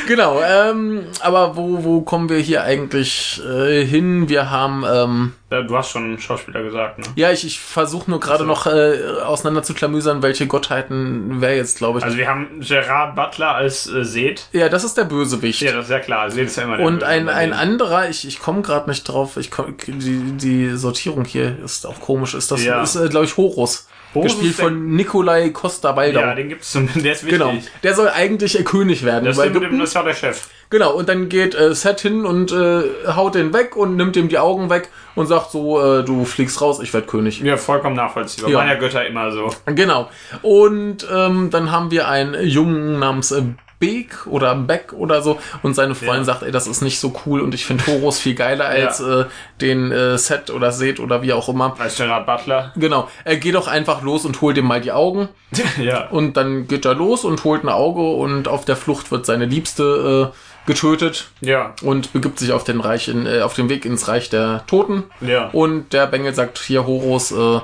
Genau, 0.07 0.39
ähm, 0.41 1.05
aber 1.21 1.55
wo, 1.55 1.83
wo 1.83 2.01
kommen 2.01 2.29
wir 2.29 2.37
hier 2.37 2.63
eigentlich 2.63 3.41
äh, 3.47 3.85
hin? 3.85 4.29
Wir 4.29 4.49
haben, 4.49 4.83
ähm, 4.87 5.33
Äh, 5.49 5.63
Du 5.63 5.77
hast 5.77 5.89
schon 5.91 6.17
Schauspieler 6.19 6.63
gesagt, 6.63 6.99
ne? 6.99 7.05
ja, 7.15 7.31
ich, 7.31 7.45
ich 7.45 7.59
versuche 7.59 8.09
nur 8.09 8.19
gerade 8.19 8.43
noch 8.45 8.65
äh, 8.67 8.97
auseinander 9.23 9.63
zu 9.63 9.73
klamüsern, 9.73 10.21
welche 10.23 10.47
Gottheiten 10.47 11.41
wer 11.41 11.55
jetzt, 11.55 11.77
glaube 11.77 11.99
ich. 11.99 12.05
Also 12.05 12.17
wir 12.17 12.27
haben 12.27 12.47
Gerard 12.61 13.15
Butler 13.15 13.55
als 13.55 13.87
äh, 13.87 14.03
Seth. 14.03 14.47
ja, 14.51 14.69
das 14.69 14.83
ist 14.83 14.97
der 14.97 15.05
Bösewicht. 15.05 15.61
Ja, 15.61 15.73
das 15.73 15.85
ist 15.85 15.91
ja 15.91 15.99
klar. 15.99 16.29
Seth 16.31 16.47
ist 16.47 16.57
ja 16.57 16.63
immer 16.63 16.77
der 16.77 16.85
Und 16.85 16.99
Böse 16.99 17.07
ein, 17.07 17.29
ein 17.29 17.53
anderer, 17.53 18.09
ich, 18.09 18.27
ich 18.27 18.39
komme 18.39 18.61
gerade 18.61 18.89
nicht 18.89 19.03
drauf, 19.03 19.37
ich 19.37 19.51
komm, 19.51 19.75
die, 19.87 20.37
die 20.37 20.75
Sortierung 20.75 21.25
hier 21.25 21.57
ist 21.63 21.85
auch 21.85 21.99
komisch, 21.99 22.33
ist 22.33 22.51
das, 22.51 22.63
Ja. 22.63 22.81
ist, 22.81 22.95
äh, 22.95 23.09
glaube 23.09 23.25
ich, 23.25 23.37
Horus. 23.37 23.87
Horus 24.13 24.32
gespielt 24.34 24.51
ist 24.51 24.60
der- 24.60 24.65
von 24.67 24.96
Nikolai 24.96 25.50
Costa-Waldau. 25.50 26.20
Ja, 26.22 26.36
den 26.36 26.50
gibt's 26.50 26.72
zum, 26.72 26.88
der 26.96 27.12
ist 27.13 27.24
wichtig. 27.25 27.39
genau. 27.39 27.53
Der 27.84 27.93
soll 27.96 28.10
eigentlich 28.10 28.60
äh, 28.60 28.63
König 28.63 29.03
werden. 29.03 29.25
Das, 29.25 29.38
dem- 29.38 29.55
Ägypten. 29.55 29.79
das 29.79 29.89
ist 29.89 29.96
ja 29.96 30.03
der 30.03 30.13
Chef. 30.13 30.48
Genau, 30.70 30.93
und 30.93 31.08
dann 31.08 31.29
geht 31.29 31.53
äh, 31.53 31.75
Seth 31.75 32.01
hin 32.01 32.25
und 32.25 32.51
äh, 32.51 32.82
haut 33.15 33.36
den 33.36 33.53
weg 33.53 33.75
und 33.75 33.96
nimmt 33.96 34.15
ihm 34.15 34.27
die 34.27 34.39
Augen 34.39 34.72
weg 34.72 34.89
und 35.13 35.27
sagt 35.27 35.51
so, 35.51 35.79
äh, 35.79 36.03
du 36.03 36.25
fliegst 36.25 36.60
raus, 36.62 36.79
ich 36.82 36.91
werd 36.96 37.05
König. 37.08 37.39
Ja, 37.41 37.58
vollkommen 37.58 37.96
nachvollziehbar. 37.96 38.50
Ja. 38.50 38.58
Waren 38.58 38.70
ja 38.70 38.75
Götter 38.75 39.05
immer 39.05 39.32
so. 39.32 39.53
Genau. 39.67 40.10
Und 40.41 41.08
ähm, 41.13 41.50
dann 41.51 41.72
haben 41.72 41.91
wir 41.91 42.08
einen 42.08 42.43
Jungen 42.48 42.98
namens 42.98 43.32
äh, 43.32 43.43
Beek 43.83 44.27
oder 44.27 44.55
Beck 44.55 44.93
oder 44.93 45.21
so 45.21 45.39
und 45.61 45.73
seine 45.73 45.93
Freundin 45.93 46.19
Ja. 46.19 46.23
sagt, 46.23 46.43
ey, 46.43 46.51
das 46.51 46.67
ist 46.67 46.81
nicht 46.81 46.99
so 47.01 47.13
cool 47.25 47.41
und 47.41 47.53
ich 47.53 47.65
finde 47.65 47.85
Horus 47.87 48.17
viel 48.19 48.33
geiler 48.33 48.65
als 48.65 49.01
äh, 49.01 49.25
den 49.59 49.91
äh, 49.91 50.17
Set 50.17 50.49
oder 50.51 50.71
Set 50.71 51.01
oder 51.01 51.21
wie 51.21 51.33
auch 51.33 51.49
immer. 51.49 51.75
Als 51.79 51.97
Gerard 51.97 52.25
Butler. 52.25 52.71
Genau, 52.77 53.09
er 53.25 53.35
geht 53.37 53.55
doch 53.55 53.67
einfach 53.67 54.01
los 54.03 54.23
und 54.25 54.39
holt 54.41 54.57
ihm 54.57 54.65
mal 54.65 54.79
die 54.79 54.93
Augen 54.93 55.27
ja. 55.81 56.07
und 56.07 56.37
dann 56.37 56.67
geht 56.67 56.85
er 56.85 56.95
los 56.95 57.25
und 57.25 57.43
holt 57.43 57.63
ein 57.65 57.69
Auge 57.69 58.01
und 58.01 58.47
auf 58.47 58.63
der 58.63 58.77
Flucht 58.77 59.11
wird 59.11 59.25
seine 59.25 59.45
Liebste 59.45 60.31
äh, 60.31 60.37
getötet 60.65 61.29
Ja. 61.41 61.73
und 61.81 62.13
begibt 62.13 62.39
sich 62.39 62.53
auf 62.53 62.63
den 62.63 62.79
Reich 62.79 63.09
in, 63.09 63.25
äh, 63.25 63.41
auf 63.41 63.53
den 63.53 63.67
Weg 63.67 63.83
ins 63.85 64.07
Reich 64.07 64.29
der 64.29 64.63
Toten. 64.67 65.03
Ja. 65.19 65.49
Und 65.51 65.91
der 65.91 66.07
Bengel 66.07 66.33
sagt 66.33 66.57
hier 66.59 66.87
Horus, 66.87 67.33
äh, 67.33 67.59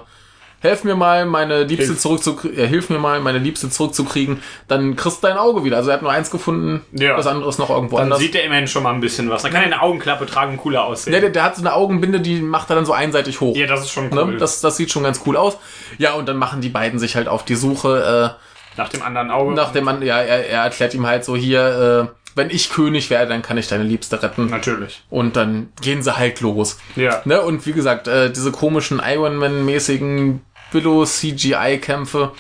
helf 0.62 0.84
mir 0.84 0.96
mal, 0.96 1.26
meine 1.26 1.64
Liebste 1.64 1.88
Hilf. 1.88 2.00
zurückzukriegen, 2.00 2.58
äh, 2.58 2.68
hilf 2.68 2.90
mir 2.90 3.00
mal, 3.00 3.20
meine 3.20 3.38
Liebste 3.40 3.70
zurückzukriegen, 3.70 4.42
dann 4.68 4.96
kriegst 4.96 5.24
du 5.24 5.28
dein 5.28 5.38
Auge 5.38 5.64
wieder. 5.64 5.78
Also 5.78 5.90
er 5.90 5.96
hat 5.96 6.02
nur 6.02 6.12
eins 6.12 6.32
gefunden, 6.32 6.82
Ja. 6.92 7.16
das 7.16 7.28
andere 7.28 7.50
ist 7.50 7.60
noch 7.60 7.70
irgendwo 7.70 7.98
Dann 7.98 8.06
anders. 8.06 8.20
sieht 8.20 8.36
er 8.36 8.44
immerhin 8.44 8.68
schon 8.68 8.84
mal 8.84 8.94
ein 8.94 9.00
bisschen 9.02 9.30
was. 9.30 9.42
Dann 9.44 9.52
kann 9.52 9.62
er 9.62 9.68
eine 9.68 9.82
Augenklappe 9.82 10.26
tragen 10.26 10.52
und 10.54 10.58
cooler 10.58 10.84
aussehen. 10.86 11.12
Der, 11.12 11.22
der, 11.22 11.30
der 11.30 11.44
hat 11.44 11.56
so 11.56 11.62
eine 11.62 11.74
Augenbinde, 11.74 12.20
die 12.20 12.42
macht 12.42 12.70
er 12.70 12.76
dann 12.76 12.86
so 12.86 12.94
einseitig 12.94 13.40
hoch. 13.42 13.56
ja, 13.56 13.68
das 13.68 13.82
ist 13.82 13.92
schon 13.92 14.10
cool. 14.12 14.26
Ne? 14.34 14.38
Das, 14.38 14.62
das 14.62 14.78
sieht 14.78 14.92
schon 14.92 15.04
ganz 15.04 15.22
cool 15.26 15.38
aus. 15.38 15.58
Ja, 15.98 16.14
und 16.14 16.28
dann 16.28 16.38
machen 16.38 16.62
die 16.62 16.70
beiden 16.70 17.00
sich 17.00 17.16
halt 17.16 17.28
auf 17.28 17.46
die 17.46 17.56
Suche 17.56 18.36
Nach 18.78 18.90
dem 18.90 19.02
anderen 19.02 19.32
Auge. 19.32 19.54
äh, 19.54 19.56
nach 19.56 19.72
dem 19.72 19.84
Mann. 19.86 20.02
Ja, 20.02 20.20
er, 20.20 20.48
er 20.50 20.64
erklärt 20.64 20.94
ihm 20.94 21.06
halt 21.08 21.24
so 21.26 21.36
hier, 21.36 22.10
äh, 22.12 22.16
wenn 22.36 22.52
ich 22.52 22.70
König 22.70 23.10
werde, 23.10 23.28
dann 23.30 23.42
kann 23.42 23.58
ich 23.58 23.68
deine 23.68 23.84
Liebste 23.84 24.22
retten. 24.22 24.46
Natürlich. 24.46 25.04
Und 25.10 25.36
dann 25.36 25.70
gehen 25.82 26.04
sie 26.04 26.16
halt 26.16 26.40
los. 26.42 26.78
Ja. 26.96 27.22
Ne? 27.26 27.42
Und 27.42 27.66
wie 27.66 27.74
gesagt, 27.74 28.08
äh, 28.08 28.32
diese 28.32 28.52
komischen 28.52 29.02
Iron 29.06 29.36
Man-mäßigen 29.36 30.42
Billo-CGI-Kämpfe, 30.72 32.32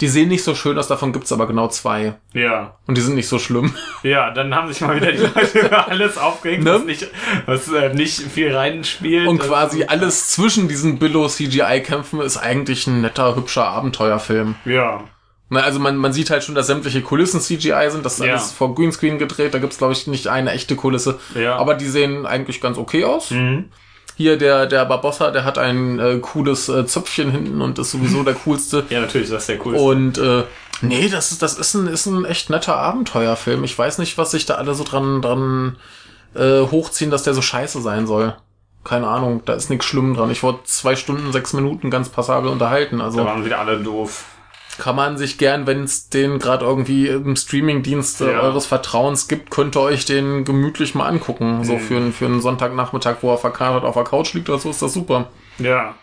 die 0.00 0.08
sehen 0.08 0.28
nicht 0.28 0.42
so 0.42 0.54
schön 0.54 0.76
aus, 0.78 0.88
davon 0.88 1.12
gibt's 1.12 1.30
aber 1.32 1.46
genau 1.46 1.68
zwei. 1.68 2.14
Ja. 2.32 2.76
Und 2.86 2.96
die 2.96 3.00
sind 3.02 3.14
nicht 3.14 3.28
so 3.28 3.38
schlimm. 3.38 3.74
Ja, 4.02 4.30
dann 4.32 4.52
haben 4.54 4.66
sich 4.72 4.80
mal 4.80 4.96
wieder 4.96 5.12
die 5.12 5.18
Leute 5.18 5.60
über 5.60 5.88
alles 5.88 6.18
aufgeregt, 6.18 6.64
Ne? 6.64 6.74
was, 6.74 6.84
nicht, 6.84 7.06
was 7.46 7.68
äh, 7.72 7.94
nicht 7.94 8.18
viel 8.20 8.54
reinspielt. 8.54 9.28
Und 9.28 9.38
Das- 9.40 9.46
quasi 9.48 9.84
alles 9.84 10.30
zwischen 10.30 10.66
diesen 10.66 10.98
Billo-CGI-Kämpfen 10.98 12.20
ist 12.20 12.36
eigentlich 12.36 12.86
ein 12.88 13.00
netter, 13.00 13.36
hübscher 13.36 13.66
Abenteuerfilm. 13.66 14.56
Ja. 14.64 15.04
Ne, 15.50 15.62
also 15.62 15.78
man, 15.78 15.96
man 15.96 16.12
sieht 16.14 16.30
halt 16.30 16.42
schon, 16.42 16.54
dass 16.54 16.66
sämtliche 16.66 17.02
Kulissen 17.02 17.38
CGI 17.40 17.88
sind. 17.90 18.04
Das 18.06 18.14
ist 18.18 18.24
Ja. 18.24 18.32
alles 18.32 18.50
vor 18.52 18.74
Greenscreen 18.74 19.18
gedreht. 19.18 19.52
Da 19.52 19.58
gibt's 19.58 19.76
glaube 19.78 19.92
ich, 19.92 20.06
nicht 20.06 20.26
eine 20.28 20.50
echte 20.50 20.74
Kulisse. 20.76 21.20
Ja. 21.34 21.56
Aber 21.56 21.74
die 21.74 21.84
sehen 21.88 22.24
eigentlich 22.26 22.60
ganz 22.62 22.78
okay 22.78 23.04
aus. 23.04 23.30
Mhm. 23.30 23.66
Hier 24.16 24.36
der, 24.36 24.66
der 24.66 24.84
Barbossa, 24.84 25.30
der 25.30 25.44
hat 25.44 25.58
ein 25.58 25.98
äh, 25.98 26.18
cooles 26.18 26.68
äh, 26.68 26.86
Zöpfchen 26.86 27.30
hinten 27.30 27.62
und 27.62 27.78
ist 27.78 27.90
sowieso 27.92 28.22
der 28.22 28.34
coolste. 28.34 28.84
Ja, 28.90 29.00
natürlich, 29.00 29.30
das 29.30 29.42
ist 29.42 29.48
der 29.48 29.66
cool. 29.66 29.74
Und 29.74 30.18
äh, 30.18 30.44
nee, 30.82 31.08
das 31.08 31.32
ist, 31.32 31.42
das 31.42 31.58
ist 31.58 31.74
ein, 31.74 31.86
ist 31.86 32.06
ein 32.06 32.24
echt 32.24 32.50
netter 32.50 32.76
Abenteuerfilm. 32.76 33.64
Ich 33.64 33.78
weiß 33.78 33.98
nicht, 33.98 34.18
was 34.18 34.30
sich 34.32 34.44
da 34.46 34.54
alle 34.56 34.74
so 34.74 34.84
dran, 34.84 35.22
dran 35.22 35.76
äh, 36.34 36.60
hochziehen, 36.60 37.10
dass 37.10 37.22
der 37.22 37.34
so 37.34 37.42
scheiße 37.42 37.80
sein 37.80 38.06
soll. 38.06 38.36
Keine 38.84 39.06
Ahnung, 39.06 39.42
da 39.44 39.54
ist 39.54 39.70
nichts 39.70 39.86
schlimm 39.86 40.14
dran. 40.14 40.30
Ich 40.30 40.42
wurde 40.42 40.58
zwei 40.64 40.96
Stunden, 40.96 41.32
sechs 41.32 41.52
Minuten 41.52 41.90
ganz 41.90 42.08
passabel 42.08 42.50
unterhalten. 42.50 42.98
Da 42.98 43.04
Also 43.04 43.24
waren 43.24 43.44
wieder 43.44 43.60
alle 43.60 43.78
doof. 43.78 44.24
Kann 44.78 44.96
man 44.96 45.18
sich 45.18 45.36
gern, 45.38 45.66
wenn 45.66 45.84
es 45.84 46.08
den 46.08 46.38
gerade 46.38 46.64
irgendwie 46.64 47.06
im 47.08 47.36
Streamingdienst 47.36 48.20
äh, 48.22 48.32
Ja. 48.32 48.40
eures 48.40 48.66
Vertrauens 48.66 49.28
gibt, 49.28 49.50
könnt 49.50 49.76
ihr 49.76 49.80
euch 49.82 50.04
den 50.06 50.44
gemütlich 50.44 50.94
mal 50.94 51.06
angucken. 51.06 51.58
Mhm. 51.58 51.64
So 51.64 51.78
für, 51.78 51.96
einen- 51.96 52.12
für 52.12 52.24
einen 52.26 52.40
Sonntagnachmittag, 52.40 53.16
wo 53.20 53.30
er 53.32 53.38
verkatert 53.38 53.84
auf 53.84 53.94
der 53.94 54.04
Couch 54.04 54.32
liegt 54.34 54.48
oder 54.48 54.58
so, 54.58 54.70
ist 54.70 54.80
das 54.82 54.94
super. 54.94 55.28
Ja. 55.58 55.94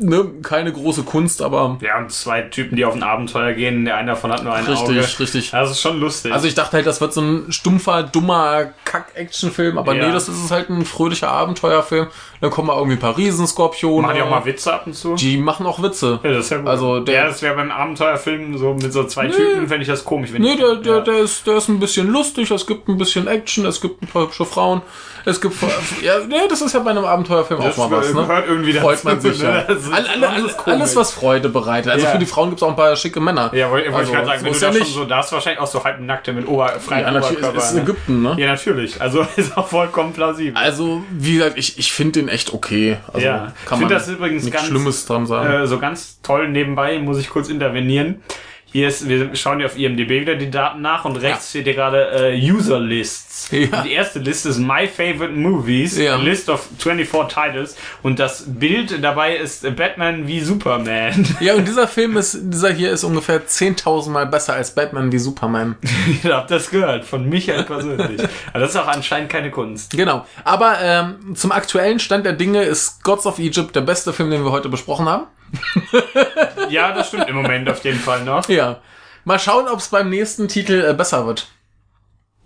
Ne? 0.00 0.26
Keine 0.42 0.72
große 0.72 1.02
Kunst, 1.02 1.42
aber 1.42 1.76
Ja, 1.80 1.98
und 1.98 2.10
zwei 2.12 2.42
Typen, 2.42 2.76
die 2.76 2.84
auf 2.84 2.94
ein 2.94 3.02
Abenteuer 3.02 3.52
gehen. 3.52 3.84
Der 3.84 3.96
eine 3.96 4.12
davon 4.12 4.32
hat 4.32 4.44
nur 4.44 4.52
ein 4.54 4.64
richtig, 4.64 4.88
Auge. 4.88 5.18
richtig. 5.20 5.50
Das 5.50 5.70
ist 5.70 5.80
schon 5.80 5.98
lustig. 6.00 6.32
Also 6.32 6.46
ich 6.46 6.54
dachte 6.54 6.76
halt, 6.76 6.86
das 6.86 7.00
wird 7.00 7.12
so 7.12 7.20
ein 7.20 7.50
stumpfer, 7.52 8.02
dummer 8.04 8.66
Kack-Actionfilm, 8.84 9.78
aber 9.78 9.94
Ja. 9.94 10.06
nee, 10.06 10.12
das 10.12 10.28
ist 10.28 10.50
halt 10.50 10.70
ein 10.70 10.84
fröhlicher 10.84 11.28
Abenteuerfilm. 11.30 12.08
Dann 12.40 12.50
kommen 12.50 12.68
mal 12.68 12.76
irgendwie 12.76 12.96
ein 12.96 13.00
paar 13.00 13.16
Riesenskorpione. 13.16 14.02
machen 14.02 14.16
die 14.16 14.22
auch 14.22 14.30
mal 14.30 14.44
Witze 14.44 14.72
ab 14.72 14.86
und 14.86 14.94
zu? 14.94 15.14
Die 15.16 15.36
machen 15.38 15.66
auch 15.66 15.82
Witze. 15.82 16.20
Ja, 16.22 16.30
das 16.30 16.44
ist 16.46 16.50
ja 16.50 16.58
gut. 16.58 16.68
Also 16.68 17.00
der- 17.00 17.14
ja, 17.14 17.26
das 17.26 17.42
wäre 17.42 17.56
beim 17.56 17.70
Abenteuerfilm 17.72 18.56
so 18.56 18.74
mit 18.74 18.92
so 18.92 19.04
zwei 19.04 19.26
Typen, 19.28 19.66
fände 19.68 19.82
ich 19.82 19.88
das 19.88 20.04
komisch. 20.04 20.32
Wenn 20.32 20.42
Nee, 20.42 20.52
ich, 20.52 20.58
der, 20.60 20.76
der, 20.76 20.94
ja. 20.96 21.00
der, 21.00 21.18
ist, 21.18 21.46
der 21.46 21.56
ist 21.56 21.68
ein 21.68 21.80
bisschen 21.80 22.08
lustig, 22.08 22.50
es 22.50 22.66
gibt 22.66 22.88
ein 22.88 22.96
bisschen 22.96 23.26
Action, 23.26 23.66
es 23.66 23.80
gibt 23.80 24.02
ein 24.02 24.06
paar 24.06 24.22
hübsche 24.22 24.44
Frauen, 24.44 24.82
es 25.24 25.40
gibt... 25.40 25.56
ja, 26.02 26.14
nee, 26.28 26.36
das 26.48 26.60
ist 26.62 26.72
ja 26.74 26.80
bei 26.80 26.90
einem 26.90 27.04
Abenteuerfilm 27.04 27.60
Das 27.60 27.76
auch 27.78 27.90
mal 27.90 27.98
was, 27.98 28.14
ne? 28.14 28.44
irgendwie. 28.46 28.72
Freut 28.74 29.02
man 29.04 29.20
sich 29.20 29.40
ja. 29.42 29.64
Ist 29.88 29.94
Alle, 29.94 30.28
alle, 30.28 30.48
schon 30.50 30.72
alles, 30.72 30.96
was 30.96 31.12
Freude 31.12 31.48
bereitet. 31.48 31.90
Also 31.92 32.06
Ja. 32.06 32.12
für 32.12 32.18
die 32.18 32.26
Frauen 32.26 32.48
gibt's 32.50 32.62
auch 32.62 32.70
ein 32.70 32.76
paar 32.76 32.94
schicke 32.96 33.20
Männer. 33.20 33.50
Ja, 33.54 33.70
wollte 33.70 33.88
Also, 33.88 34.00
ich 34.02 34.12
gerade 34.12 34.26
sagen, 34.26 34.44
wenn 34.44 34.52
ist 34.52 34.60
du 34.62 34.66
ja 34.66 34.72
da 34.72 34.78
nicht- 34.78 34.86
schon 34.92 35.02
so, 35.02 35.04
da 35.04 35.20
ist 35.20 35.32
wahrscheinlich 35.32 35.60
auch 35.60 35.66
so 35.66 35.84
halbnackte 35.84 36.32
mit 36.32 36.46
Ober, 36.48 36.68
freiem 36.80 37.00
Ja, 37.14 37.20
Oberkörper. 37.20 37.58
es 37.58 37.64
ist 37.66 37.74
ne? 37.74 37.80
Ägypten, 37.82 38.22
ne? 38.22 38.36
Ja, 38.38 38.46
natürlich. 38.48 39.00
Also 39.00 39.26
ist 39.36 39.56
auch 39.56 39.68
vollkommen 39.68 40.12
plausibel. 40.12 40.56
Also, 40.62 41.02
wie 41.10 41.36
gesagt, 41.38 41.58
ich, 41.58 41.78
ich 41.78 41.92
finde 41.92 42.20
den 42.20 42.28
echt 42.28 42.52
okay. 42.52 42.96
Also, 43.12 43.26
ja, 43.26 43.52
ich 43.60 43.68
kann 43.68 43.78
finde 43.78 43.94
man 43.94 44.02
das 44.02 44.08
übrigens 44.08 44.44
nichts 44.44 44.56
ganz 44.56 44.68
Schlimmes 44.68 45.06
dran 45.06 45.26
sagen. 45.26 45.50
äh, 45.52 45.66
so 45.66 45.78
ganz 45.78 46.20
toll 46.22 46.48
nebenbei, 46.48 46.98
muss 46.98 47.18
ich 47.18 47.28
kurz 47.30 47.48
intervenieren. 47.48 48.22
Hier 48.70 48.88
ist, 48.88 49.08
wir 49.08 49.34
schauen 49.34 49.60
ja 49.60 49.66
auf 49.66 49.78
IMDb 49.78 50.10
wieder 50.20 50.34
die 50.36 50.50
Daten 50.50 50.82
nach 50.82 51.06
und 51.06 51.16
rechts 51.16 51.48
steht 51.50 51.64
hier 51.64 51.74
gerade 51.74 52.32
äh, 52.32 52.50
User 52.52 52.78
Lists. 52.78 53.48
Ja. 53.50 53.82
Die 53.82 53.92
erste 53.92 54.18
Liste 54.18 54.50
ist 54.50 54.58
My 54.58 54.86
Favorite 54.86 55.32
Movies, 55.32 55.96
Ja. 55.96 56.16
List 56.16 56.50
of 56.50 56.68
24 56.78 57.34
Titles 57.34 57.76
und 58.02 58.18
das 58.18 58.44
Bild 58.46 59.02
dabei 59.02 59.36
ist 59.36 59.62
Batman 59.74 60.26
wie 60.26 60.40
Superman. 60.40 61.26
Ja, 61.40 61.54
und 61.54 61.66
dieser 61.66 61.88
Film 61.88 62.16
ist, 62.18 62.36
dieser 62.42 62.70
hier 62.70 62.90
ist 62.90 63.04
ungefähr 63.04 63.46
10.000 63.46 64.10
Mal 64.10 64.26
besser 64.26 64.52
als 64.54 64.74
Batman 64.74 65.10
wie 65.12 65.18
Superman. 65.18 65.76
Ihr 66.22 66.36
habt 66.36 66.50
das 66.50 66.68
gehört, 66.68 67.06
von 67.06 67.26
Michael 67.28 67.62
persönlich. 67.64 68.20
Aber 68.52 68.60
das 68.60 68.70
ist 68.70 68.76
auch 68.76 68.88
anscheinend 68.88 69.30
keine 69.30 69.50
Kunst. 69.50 69.92
Genau. 69.92 70.26
Aber 70.44 70.76
ähm, 70.82 71.34
zum 71.34 71.52
aktuellen 71.52 72.00
Stand 72.00 72.26
der 72.26 72.34
Dinge 72.34 72.64
ist 72.64 73.02
Gods 73.02 73.24
of 73.24 73.38
Egypt 73.38 73.74
der 73.76 73.80
beste 73.80 74.12
Film, 74.12 74.30
den 74.30 74.44
wir 74.44 74.50
heute 74.52 74.68
besprochen 74.68 75.08
haben. 75.08 75.24
Ja, 76.70 76.92
das 76.92 77.08
stimmt 77.08 77.28
im 77.28 77.36
Moment 77.36 77.68
auf 77.68 77.82
jeden 77.84 77.98
Fall 78.00 78.22
noch. 78.24 78.48
Ja. 78.48 78.80
Mal 79.24 79.38
schauen, 79.38 79.68
ob 79.68 79.78
es 79.78 79.88
beim 79.88 80.10
nächsten 80.10 80.48
Titel 80.48 80.84
äh, 80.88 80.94
besser 80.94 81.26
wird. 81.26 81.48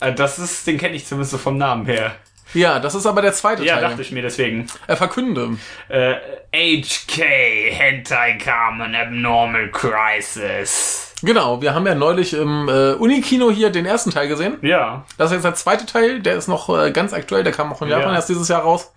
Äh, 0.01 0.13
Das 0.15 0.39
ist, 0.39 0.67
den 0.67 0.79
kenne 0.79 0.95
ich 0.97 1.07
zumindest 1.07 1.33
so 1.33 1.39
vom 1.39 1.57
Namen 1.59 1.87
her. 1.87 2.15
Ja, 2.55 2.79
das 2.81 2.95
ist 2.95 3.07
aber 3.07 3.23
der 3.23 3.33
zweite 3.33 3.65
Ja, 3.65 3.75
Teil. 3.77 3.83
dachte 3.89 4.03
ich 4.03 4.13
mir 4.13 4.21
deswegen. 4.23 4.67
Äh, 4.87 4.95
verkünde. 4.97 5.57
Äh, 5.89 6.15
HK, 6.55 7.23
Hentai 7.71 8.37
Carmen 8.39 8.95
Abnormal 8.95 9.71
Crisis. 9.71 11.15
Genau, 11.23 11.63
wir 11.63 11.73
haben 11.73 11.87
ja 11.87 11.95
neulich 11.95 12.35
im 12.35 12.69
äh, 12.69 12.93
Unikino 12.95 13.51
hier 13.51 13.71
den 13.71 13.87
ersten 13.87 14.11
Teil 14.11 14.29
gesehen. 14.29 14.59
Ja, 14.63 15.05
Das 15.17 15.31
ist 15.31 15.35
jetzt 15.37 15.45
der 15.45 15.55
zweite 15.55 15.87
Teil, 15.87 16.21
der 16.21 16.35
ist 16.37 16.49
noch 16.49 16.69
äh, 16.69 16.91
ganz 16.91 17.13
aktuell, 17.13 17.43
der 17.45 17.53
kam 17.53 17.73
auch 17.73 17.81
in 17.81 17.89
Japan 17.89 18.09
Ja. 18.11 18.15
erst 18.17 18.29
dieses 18.29 18.49
Jahr 18.49 18.63
raus. 18.63 18.93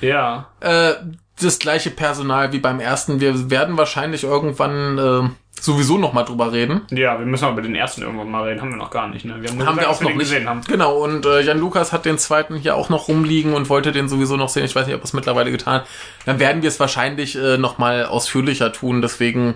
ja. 0.00 0.48
Äh, 0.60 0.94
das 1.40 1.58
gleiche 1.58 1.90
Personal 1.90 2.52
wie 2.52 2.58
beim 2.58 2.80
ersten. 2.80 3.20
Wir 3.20 3.50
werden 3.50 3.76
wahrscheinlich 3.76 4.24
irgendwann 4.24 4.98
äh, 4.98 5.28
sowieso 5.60 5.98
noch 5.98 6.12
mal 6.12 6.24
drüber 6.24 6.52
reden. 6.52 6.82
Ja, 6.90 7.18
wir 7.18 7.26
müssen 7.26 7.44
aber 7.44 7.54
über 7.54 7.62
den 7.62 7.74
ersten 7.74 8.02
irgendwann 8.02 8.30
mal 8.30 8.44
reden. 8.44 8.60
Haben 8.60 8.70
wir 8.70 8.76
noch 8.76 8.90
gar 8.90 9.08
nicht, 9.08 9.24
ne? 9.24 9.40
Wir 9.40 9.50
haben 9.50 9.58
gesagt, 9.58 9.80
wir 9.80 9.90
auch 9.90 10.00
noch 10.00 10.08
den 10.08 10.18
nicht 10.18 10.30
gesehen 10.30 10.48
haben. 10.48 10.60
Genau, 10.68 10.96
und 11.02 11.26
äh, 11.26 11.40
Jan 11.40 11.58
Lukas 11.58 11.92
hat 11.92 12.04
den 12.04 12.18
zweiten 12.18 12.56
hier 12.56 12.76
auch 12.76 12.88
noch 12.88 13.08
rumliegen 13.08 13.54
und 13.54 13.68
wollte 13.68 13.92
den 13.92 14.08
sowieso 14.08 14.36
noch 14.36 14.48
sehen. 14.48 14.64
Ich 14.64 14.76
weiß 14.76 14.86
nicht, 14.86 14.94
ob 14.94 15.02
er 15.02 15.04
es 15.04 15.12
mittlerweile 15.12 15.50
getan 15.50 15.80
hat. 15.80 15.86
Dann 16.26 16.38
werden 16.38 16.62
wir 16.62 16.68
es 16.68 16.78
wahrscheinlich 16.78 17.36
äh, 17.36 17.58
noch 17.58 17.78
mal 17.78 18.06
ausführlicher 18.06 18.72
tun. 18.72 19.02
Deswegen 19.02 19.54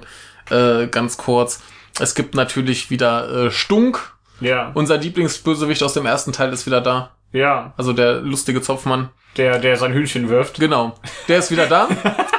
äh, 0.51 0.87
ganz 0.89 1.17
kurz. 1.17 1.63
Es 2.01 2.15
gibt 2.15 2.35
natürlich 2.35 2.91
wieder 2.91 3.47
äh, 3.47 3.51
Stunk. 3.51 4.15
Ja. 4.41 4.71
Unser 4.75 4.99
Lieblingsbösewicht 4.99 5.83
aus 5.83 5.95
dem 5.95 6.07
ersten 6.07 6.33
Teil 6.33 6.53
ist 6.53 6.67
wieder 6.67 6.81
da. 6.81 7.11
Ja. 7.33 7.75
Also 7.77 7.93
der 7.93 8.21
lustige 8.21 8.63
Zopfmann. 8.63 9.11
Der, 9.39 9.59
der 9.59 9.77
sein 9.77 9.93
Hühnchen 9.93 10.29
wirft. 10.29 10.59
Genau. 10.61 10.95
Der 11.29 11.39
ist 11.39 11.51
wieder 11.51 11.67
da 11.67 11.89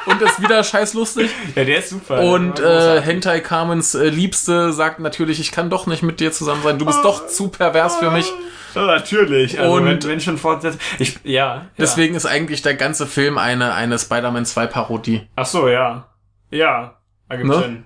und 0.05 0.21
ist 0.21 0.41
wieder 0.41 0.63
scheiß 0.63 0.93
lustig. 0.93 1.31
Ja, 1.55 1.63
der 1.63 1.79
ist 1.79 1.89
super. 1.89 2.21
Und 2.21 2.59
äh. 2.59 3.01
Hentai 3.01 3.39
Carmens 3.39 3.95
äh, 3.95 4.09
Liebste 4.09 4.73
sagt 4.73 4.99
natürlich, 4.99 5.39
ich 5.39 5.51
kann 5.51 5.69
doch 5.69 5.87
nicht 5.87 6.03
mit 6.03 6.19
dir 6.19 6.31
zusammen 6.31 6.61
sein. 6.61 6.77
Du 6.77 6.85
bist 6.85 6.99
doch 7.03 7.25
zu 7.27 7.47
pervers 7.47 7.95
für 7.97 8.11
mich. 8.11 8.31
Ja, 8.75 8.85
natürlich. 8.85 9.59
Also 9.59 9.73
Und- 9.73 9.85
wenn, 9.85 10.03
wenn 10.03 10.19
schon 10.21 10.37
fortsetzt. 10.37 10.77
Ich, 10.99 11.19
ja. 11.23 11.31
ja. 11.55 11.65
Deswegen 11.77 12.13
ist 12.15 12.25
eigentlich 12.27 12.61
der 12.61 12.75
ganze 12.75 13.07
Film 13.07 13.37
eine, 13.39 13.73
eine 13.73 13.97
Spider-Man 13.97 14.45
2 14.45 14.67
Parodie. 14.67 15.27
Ach 15.35 15.45
so, 15.45 15.67
ja. 15.69 16.07
Ja. 16.51 16.99
Ergibt 17.29 17.49
Ne? 17.49 17.57
Sinn. 17.59 17.85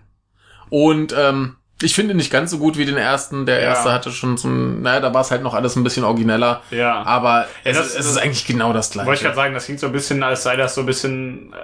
Und 0.69 1.15
ähm, 1.17 1.56
ich 1.84 1.93
finde 1.96 2.15
nicht 2.15 2.32
ganz 2.32 2.52
so 2.52 2.58
gut 2.58 2.78
wie 2.78 2.86
den 2.86 2.98
ersten. 2.98 3.46
Der 3.46 3.58
Ja. 3.60 3.67
erste 3.69 3.91
hatte 3.91 4.12
schon 4.12 4.36
ein, 4.43 4.82
naja, 4.82 5.00
da 5.00 5.13
war 5.13 5.22
es 5.22 5.32
halt 5.32 5.43
noch 5.43 5.54
alles 5.54 5.76
ein 5.76 5.84
bisschen 5.84 6.04
origineller. 6.04 6.62
Ja. 6.72 7.04
Aber 7.04 7.46
es, 7.63 7.78
das- 7.78 7.88
ist, 7.88 8.00
es 8.00 8.06
ist 8.08 8.17
eigentlich 8.17 8.46
genau 8.46 8.74
das 8.74 8.89
Wollte 8.96 9.00
ich 9.02 9.06
gleiche. 9.06 9.24
gerade 9.24 9.36
sagen, 9.36 9.54
das 9.54 9.65
klingt 9.65 9.80
so 9.80 9.88
ein 9.88 9.93
bisschen, 9.93 10.24
als 10.24 10.43
sei 10.43 10.56
das 10.56 10.76
so 10.76 10.82
ein 10.82 10.88
bisschen 10.88 11.54
äh, 11.54 11.58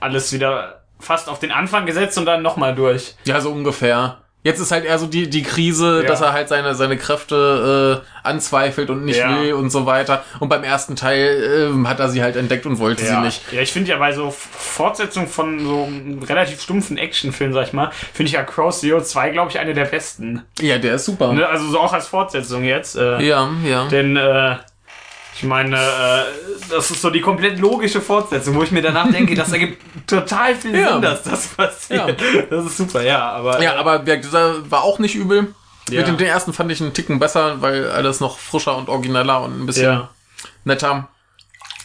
alles 0.00 0.32
wieder 0.32 0.82
fast 1.00 1.28
auf 1.28 1.40
den 1.40 1.50
Anfang 1.50 1.84
gesetzt 1.86 2.16
und 2.18 2.26
dann 2.26 2.42
nochmal 2.42 2.74
durch. 2.74 3.16
Ja, 3.24 3.40
so 3.40 3.50
ungefähr. 3.50 4.18
Jetzt 4.44 4.58
ist 4.58 4.72
halt 4.72 4.84
eher 4.84 4.98
so 4.98 5.06
die, 5.06 5.30
die 5.30 5.42
Krise, 5.42 6.00
Ja. 6.02 6.08
dass 6.08 6.20
er 6.20 6.32
halt 6.32 6.48
seine, 6.48 6.74
seine 6.74 6.96
Kräfte 6.96 8.02
äh, 8.02 8.26
anzweifelt 8.26 8.90
und 8.90 9.04
nicht 9.04 9.18
Ja. 9.20 9.40
will 9.40 9.52
und 9.52 9.70
so 9.70 9.86
weiter. 9.86 10.24
Und 10.40 10.48
beim 10.48 10.64
ersten 10.64 10.96
Teil 10.96 11.70
äh, 11.84 11.86
hat 11.88 12.00
er 12.00 12.08
sie 12.08 12.22
halt 12.22 12.34
entdeckt 12.36 12.66
und 12.66 12.78
wollte 12.80 13.02
sie 13.04 13.12
Ja, 13.12 13.20
nicht. 13.20 13.40
ja 13.52 13.60
ich 13.60 13.72
finde 13.72 13.90
ja 13.90 13.98
bei 13.98 14.12
so 14.12 14.28
F- 14.28 14.34
Fortsetzungen 14.52 15.28
von 15.28 15.60
so 15.64 15.84
einem 15.84 16.22
relativ 16.24 16.60
stumpfen 16.60 16.98
Actionfilmen, 16.98 17.54
sag 17.54 17.68
ich 17.68 17.72
mal, 17.72 17.90
finde 18.12 18.28
ich 18.28 18.32
ja 18.32 18.42
Cross 18.42 18.80
Zero 18.80 19.00
2, 19.00 19.30
glaube 19.30 19.50
ich, 19.50 19.58
eine 19.60 19.74
der 19.74 19.84
besten. 19.84 20.42
Ja, 20.60 20.78
der 20.78 20.94
ist 20.96 21.04
super. 21.04 21.32
Ne? 21.32 21.46
Also 21.46 21.68
so 21.70 21.78
auch 21.78 21.92
als 21.92 22.08
Fortsetzung 22.08 22.64
jetzt. 22.64 22.96
Äh, 22.96 23.20
Ja, 23.22 23.48
ja. 23.64 23.86
Denn, 23.88 24.16
äh, 24.16 24.56
ich 25.34 25.42
meine, 25.44 25.76
äh, 25.76 26.24
das 26.70 26.90
ist 26.90 27.00
so 27.02 27.10
die 27.10 27.20
komplett 27.20 27.58
logische 27.58 28.00
Fortsetzung, 28.00 28.54
wo 28.54 28.62
ich 28.62 28.70
mir 28.70 28.82
danach 28.82 29.10
denke, 29.10 29.34
das 29.34 29.52
ergibt 29.52 29.82
total 30.06 30.54
viel 30.54 30.76
Ja. 30.76 30.92
Sinn, 30.92 31.02
dass 31.02 31.22
das 31.22 31.46
passiert. 31.48 32.20
Das 32.50 32.66
ist 32.66 32.76
super, 32.76 33.02
ja, 33.02 33.30
aber. 33.32 33.62
Ja, 33.62 33.76
aber 33.76 33.98
der, 33.98 34.18
dieser 34.18 34.70
war 34.70 34.82
auch 34.82 34.98
nicht 34.98 35.14
übel. 35.14 35.54
Ja. 35.90 35.98
Mit 36.00 36.08
dem 36.08 36.16
den 36.16 36.28
ersten 36.28 36.52
fand 36.52 36.70
ich 36.70 36.80
einen 36.80 36.94
Ticken 36.94 37.18
besser, 37.18 37.60
weil 37.60 37.90
alles 37.90 38.20
noch 38.20 38.38
frischer 38.38 38.76
und 38.76 38.88
origineller 38.88 39.40
und 39.42 39.60
ein 39.62 39.66
bisschen 39.66 39.84
ja. 39.84 40.08
netter. 40.64 41.08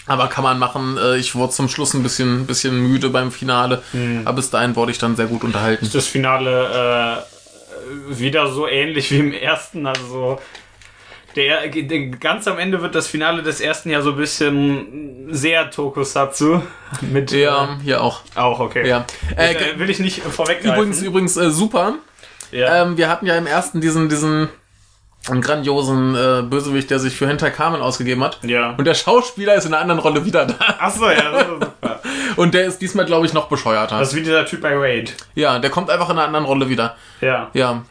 Aber 0.05 0.27
kann 0.27 0.43
man 0.43 0.59
machen. 0.59 0.97
Äh, 0.97 1.17
Ich 1.17 1.35
wurde 1.35 1.51
zum 1.51 1.67
Schluss 1.67 1.93
ein 1.93 2.03
bisschen, 2.03 2.45
bisschen 2.45 2.79
müde 2.79 3.09
beim 3.09 3.31
Finale. 3.31 3.81
Hm. 3.91 4.21
Aber 4.25 4.35
bis 4.37 4.49
dahin 4.49 4.75
wurde 4.75 4.91
ich 4.91 4.99
dann 4.99 5.15
sehr 5.15 5.25
gut 5.25 5.43
unterhalten. 5.43 5.89
das 5.91 6.07
Finale 6.07 7.25
äh, 8.11 8.19
wieder 8.19 8.47
so 8.51 8.67
ähnlich 8.67 9.11
wie 9.11 9.19
im 9.19 9.33
ersten. 9.33 9.85
Also 9.87 10.07
so 10.07 10.39
der, 11.37 11.67
der, 11.67 12.07
ganz 12.07 12.47
am 12.47 12.57
Ende 12.57 12.81
wird 12.81 12.95
das 12.95 13.07
Finale 13.07 13.43
des 13.43 13.61
ersten 13.61 13.89
ja 13.89 14.01
so 14.01 14.11
ein 14.11 14.17
bisschen 14.17 15.27
sehr 15.29 15.69
Tokusatsu. 15.71 16.61
Mit, 17.01 17.31
Ja, 17.31 17.77
hier 17.83 18.01
auch. 18.01 18.21
Äh, 18.35 18.39
auch, 18.39 18.59
okay. 18.59 18.87
Ja. 18.87 19.05
Äh, 19.37 19.53
Äh, 19.53 19.79
will 19.79 19.89
ich 19.89 19.99
nicht 19.99 20.21
vorweggreifen. 20.21 20.73
übrigens, 20.75 21.01
übrigens 21.01 21.37
äh, 21.37 21.49
super. 21.51 21.93
ja. 22.51 22.81
Ähm, 22.83 22.97
wir 22.97 23.07
hatten 23.07 23.25
ja 23.25 23.37
im 23.37 23.47
ersten 23.47 23.79
diesen, 23.79 24.09
diesen 24.09 24.49
grandiosen 25.25 26.15
äh, 26.15 26.41
Bösewicht, 26.43 26.89
der 26.89 26.99
sich 26.99 27.15
für 27.15 27.27
Hinter 27.27 27.51
Carmen 27.51 27.81
ausgegeben 27.81 28.23
hat. 28.23 28.39
ja. 28.43 28.71
Und 28.77 28.85
der 28.85 28.93
Schauspieler 28.93 29.55
ist 29.55 29.65
in 29.65 29.73
einer 29.73 29.81
anderen 29.81 29.99
Rolle 29.99 30.25
wieder 30.25 30.45
da. 30.45 30.55
Achso, 30.79 31.09
ja, 31.09 31.31
das 31.31 31.41
ist 31.43 31.47
super. 31.49 32.01
Und 32.37 32.53
der 32.53 32.65
ist 32.65 32.79
diesmal, 32.79 33.05
glaube 33.05 33.25
ich, 33.25 33.33
noch 33.33 33.47
bescheuerter. 33.49 33.99
Das 33.99 34.09
ist 34.09 34.15
wie 34.15 34.21
dieser 34.21 34.45
Typ 34.45 34.61
bei 34.61 34.75
Raid. 34.75 35.15
ja, 35.35 35.59
der 35.59 35.69
kommt 35.69 35.89
einfach 35.89 36.09
in 36.09 36.17
einer 36.17 36.27
anderen 36.27 36.45
Rolle 36.45 36.69
wieder. 36.69 36.95
Ja. 37.21 37.49
Ja. 37.53 37.83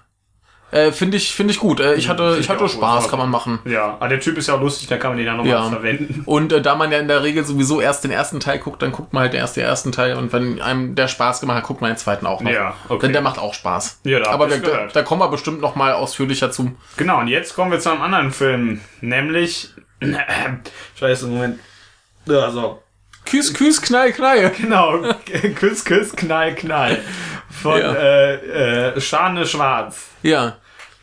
Äh, 0.73 0.91
finde 0.91 1.17
ich, 1.17 1.33
finde 1.33 1.53
ich 1.53 1.61
gut. 1.61 1.79
Äh, 1.79 1.95
ich 1.95 2.09
hatte, 2.09 2.33
find 2.33 2.45
ich 2.45 2.51
hatte 2.51 2.69
Spaß, 2.69 3.03
gut. 3.05 3.11
kann 3.11 3.19
man 3.21 3.31
machen. 3.31 3.61
Ja, 3.67 3.95
aber 4.01 4.09
der 4.09 4.19
Typ 4.21 4.37
ist 4.37 4.49
ja 4.49 4.55
auch 4.55 4.61
lustig, 4.61 4.89
da 4.89 4.97
kann 4.97 5.13
man 5.13 5.19
den 5.19 5.27
ja 5.27 5.35
nochmal 5.35 5.53
Ja. 5.53 5.71
verwenden. 5.71 6.23
Und 6.27 6.53
äh, 6.53 6.61
da 6.61 6.75
man 6.75 6.91
ja 6.91 6.99
in 6.99 7.07
der 7.07 7.23
Regel 7.23 7.45
sowieso 7.45 7.81
erst 7.81 8.03
den 8.03 8.11
ersten 8.11 8.41
Teil 8.41 8.59
guckt, 8.59 8.83
dann 8.83 8.91
guckt 8.91 9.13
man 9.13 9.23
halt 9.23 9.35
erst 9.35 9.57
den 9.57 9.63
ersten 9.65 9.93
Teil 9.93 10.17
und 10.17 10.33
wenn 10.33 10.61
einem 10.61 10.95
der 10.97 11.07
Spaß 11.07 11.41
gemacht 11.41 11.59
hat, 11.59 11.65
guckt 11.65 11.81
man 11.81 11.93
den 11.93 11.97
zweiten 11.97 12.27
auch 12.27 12.41
noch. 12.41 12.51
Ja, 12.51 12.75
okay. 12.89 13.03
Denn 13.07 13.13
der 13.13 13.23
macht 13.23 13.39
auch 13.39 13.55
Spaß. 13.55 14.01
Ja, 14.05 14.19
da 14.21 14.31
Aber 14.31 14.51
wir, 14.51 14.59
da, 14.59 14.87
da 14.93 15.03
kommen 15.03 15.21
wir 15.23 15.29
bestimmt 15.29 15.61
noch 15.61 15.77
mal 15.77 15.93
ausführlicher 15.93 16.51
zu. 16.51 16.73
Genau, 16.97 17.21
und 17.21 17.29
jetzt 17.29 17.55
kommen 17.55 17.71
wir 17.71 17.79
zu 17.79 17.91
einem 17.91 18.03
anderen 18.03 18.33
Film, 18.33 18.81
nämlich. 19.01 19.71
Scheiße, 20.99 21.27
Moment. 21.29 21.61
Ja, 22.27 22.51
so. 22.51 22.83
Küss, 23.27 23.53
küss, 23.53 23.81
knall, 23.83 24.13
knall. 24.13 24.51
Genau, 24.61 25.01
Küss, 25.57 25.85
Küss, 25.85 26.13
Knall, 26.15 26.55
Knall. 26.55 26.99
Von 27.63 27.81
Ja. 27.81 27.93
äh, 27.95 28.93
äh, 28.95 29.01
Schane 29.01 29.47
Schwarz. 29.47 30.07
Ja, 30.23 30.57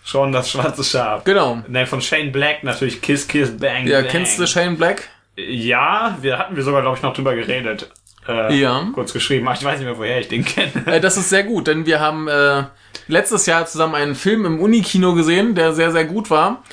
Schon 0.05 0.31
das 0.33 0.51
schwarze 0.51 0.83
Schaf. 0.83 1.23
genau. 1.23 1.63
Nein, 1.67 1.87
von 1.87 2.01
Shane 2.01 2.31
Black 2.31 2.63
natürlich 2.63 3.01
Kiss, 3.01 3.25
Kiss, 3.27 3.55
Bang, 3.57 3.87
Ja, 3.87 4.01
Bang. 4.01 4.09
kennst 4.09 4.37
du 4.37 4.45
Shane 4.45 4.75
Black? 4.77 5.03
Ja, 5.37 6.17
wir 6.21 6.37
hatten 6.37 6.55
wir 6.55 6.63
sogar, 6.63 6.81
glaube 6.81 6.97
ich, 6.97 7.03
noch 7.03 7.13
drüber 7.13 7.33
geredet. 7.35 7.89
Äh, 8.27 8.53
Ja. 8.59 8.85
Kurz 8.93 9.13
geschrieben, 9.13 9.47
aber 9.47 9.57
ich 9.57 9.63
weiß 9.63 9.79
nicht 9.79 9.87
mehr, 9.87 9.97
woher 9.97 10.19
ich 10.19 10.27
den 10.27 10.43
kenne. 10.45 10.71
Äh, 10.85 10.99
das 10.99 11.17
ist 11.17 11.29
sehr 11.29 11.43
gut, 11.43 11.67
denn 11.67 11.85
wir 11.85 11.99
haben 12.01 12.27
äh, 12.27 12.63
letztes 13.07 13.45
Jahr 13.45 13.65
zusammen 13.65 13.95
einen 13.95 14.15
Film 14.15 14.45
im 14.45 14.59
Unikino 14.59 15.13
gesehen, 15.13 15.55
der 15.55 15.73
sehr, 15.73 15.91
sehr 15.91 16.05
gut 16.05 16.29
war. 16.29 16.63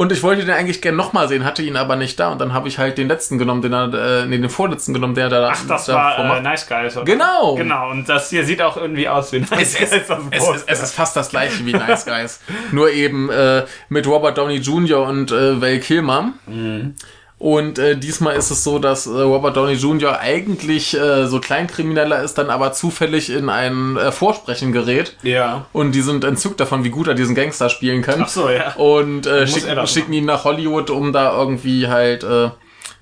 Und 0.00 0.12
ich 0.12 0.22
wollte 0.22 0.46
den 0.46 0.54
eigentlich 0.54 0.80
gerne 0.80 0.96
nochmal 0.96 1.28
sehen, 1.28 1.44
hatte 1.44 1.60
ihn 1.60 1.76
aber 1.76 1.94
nicht 1.94 2.18
da. 2.18 2.32
Und 2.32 2.40
dann 2.40 2.54
habe 2.54 2.68
ich 2.68 2.78
halt 2.78 2.96
den 2.96 3.06
letzten 3.06 3.36
genommen, 3.36 3.60
den 3.60 3.74
er, 3.74 4.22
äh, 4.22 4.24
nee, 4.24 4.38
den 4.38 4.48
vorletzten 4.48 4.94
genommen, 4.94 5.14
der 5.14 5.28
da 5.28 5.50
Ach, 5.52 5.66
das 5.68 5.88
war 5.88 6.38
äh. 6.38 6.40
Nice 6.40 6.66
Guys, 6.66 6.96
oder? 6.96 7.04
Genau. 7.04 7.54
Genau, 7.56 7.90
und 7.90 8.08
das 8.08 8.30
hier 8.30 8.46
sieht 8.46 8.62
auch 8.62 8.78
irgendwie 8.78 9.10
aus 9.10 9.30
wie 9.32 9.40
Nice 9.40 9.78
Es, 9.78 9.90
Guys. 9.90 10.10
auf 10.10 10.20
dem 10.20 10.28
es, 10.30 10.42
es, 10.42 10.48
Poster. 10.48 10.72
es 10.72 10.82
ist 10.84 10.94
fast 10.94 11.16
das 11.16 11.28
gleiche 11.28 11.66
wie 11.66 11.74
Nice 11.74 12.06
Guys. 12.06 12.40
Nur 12.72 12.90
eben 12.90 13.28
äh, 13.28 13.66
mit 13.90 14.06
Robert 14.06 14.38
Downey 14.38 14.56
Jr. 14.56 15.06
und 15.06 15.32
äh, 15.32 15.60
Val 15.60 15.78
Kilmer. 15.80 16.32
Mhm. 16.46 16.94
Und 17.40 17.78
äh, 17.78 17.96
diesmal 17.96 18.36
ist 18.36 18.50
es 18.50 18.62
so, 18.62 18.78
dass 18.78 19.06
äh, 19.06 19.10
Robert 19.10 19.56
Downey 19.56 19.72
Jr. 19.72 20.20
eigentlich 20.20 20.94
äh, 20.94 21.26
so 21.26 21.40
Kleinkrimineller 21.40 22.22
ist, 22.22 22.34
dann 22.36 22.50
aber 22.50 22.72
zufällig 22.74 23.30
in 23.30 23.48
ein 23.48 23.96
äh, 23.96 24.12
Vorsprechen 24.12 24.72
gerät. 24.72 25.16
ja. 25.22 25.64
Und 25.72 25.92
die 25.92 26.02
sind 26.02 26.22
entzückt 26.22 26.60
davon, 26.60 26.84
wie 26.84 26.90
gut 26.90 27.08
er 27.08 27.14
diesen 27.14 27.34
Gangster 27.34 27.70
spielen 27.70 28.02
kann. 28.02 28.20
Ach 28.24 28.28
so, 28.28 28.50
ja. 28.50 28.74
Und 28.74 29.26
äh, 29.26 29.46
schick, 29.46 29.64
schicken 29.86 30.12
ihn 30.12 30.26
nach 30.26 30.44
Hollywood, 30.44 30.90
um 30.90 31.14
da 31.14 31.32
irgendwie 31.36 31.88
halt 31.88 32.24
äh, 32.24 32.50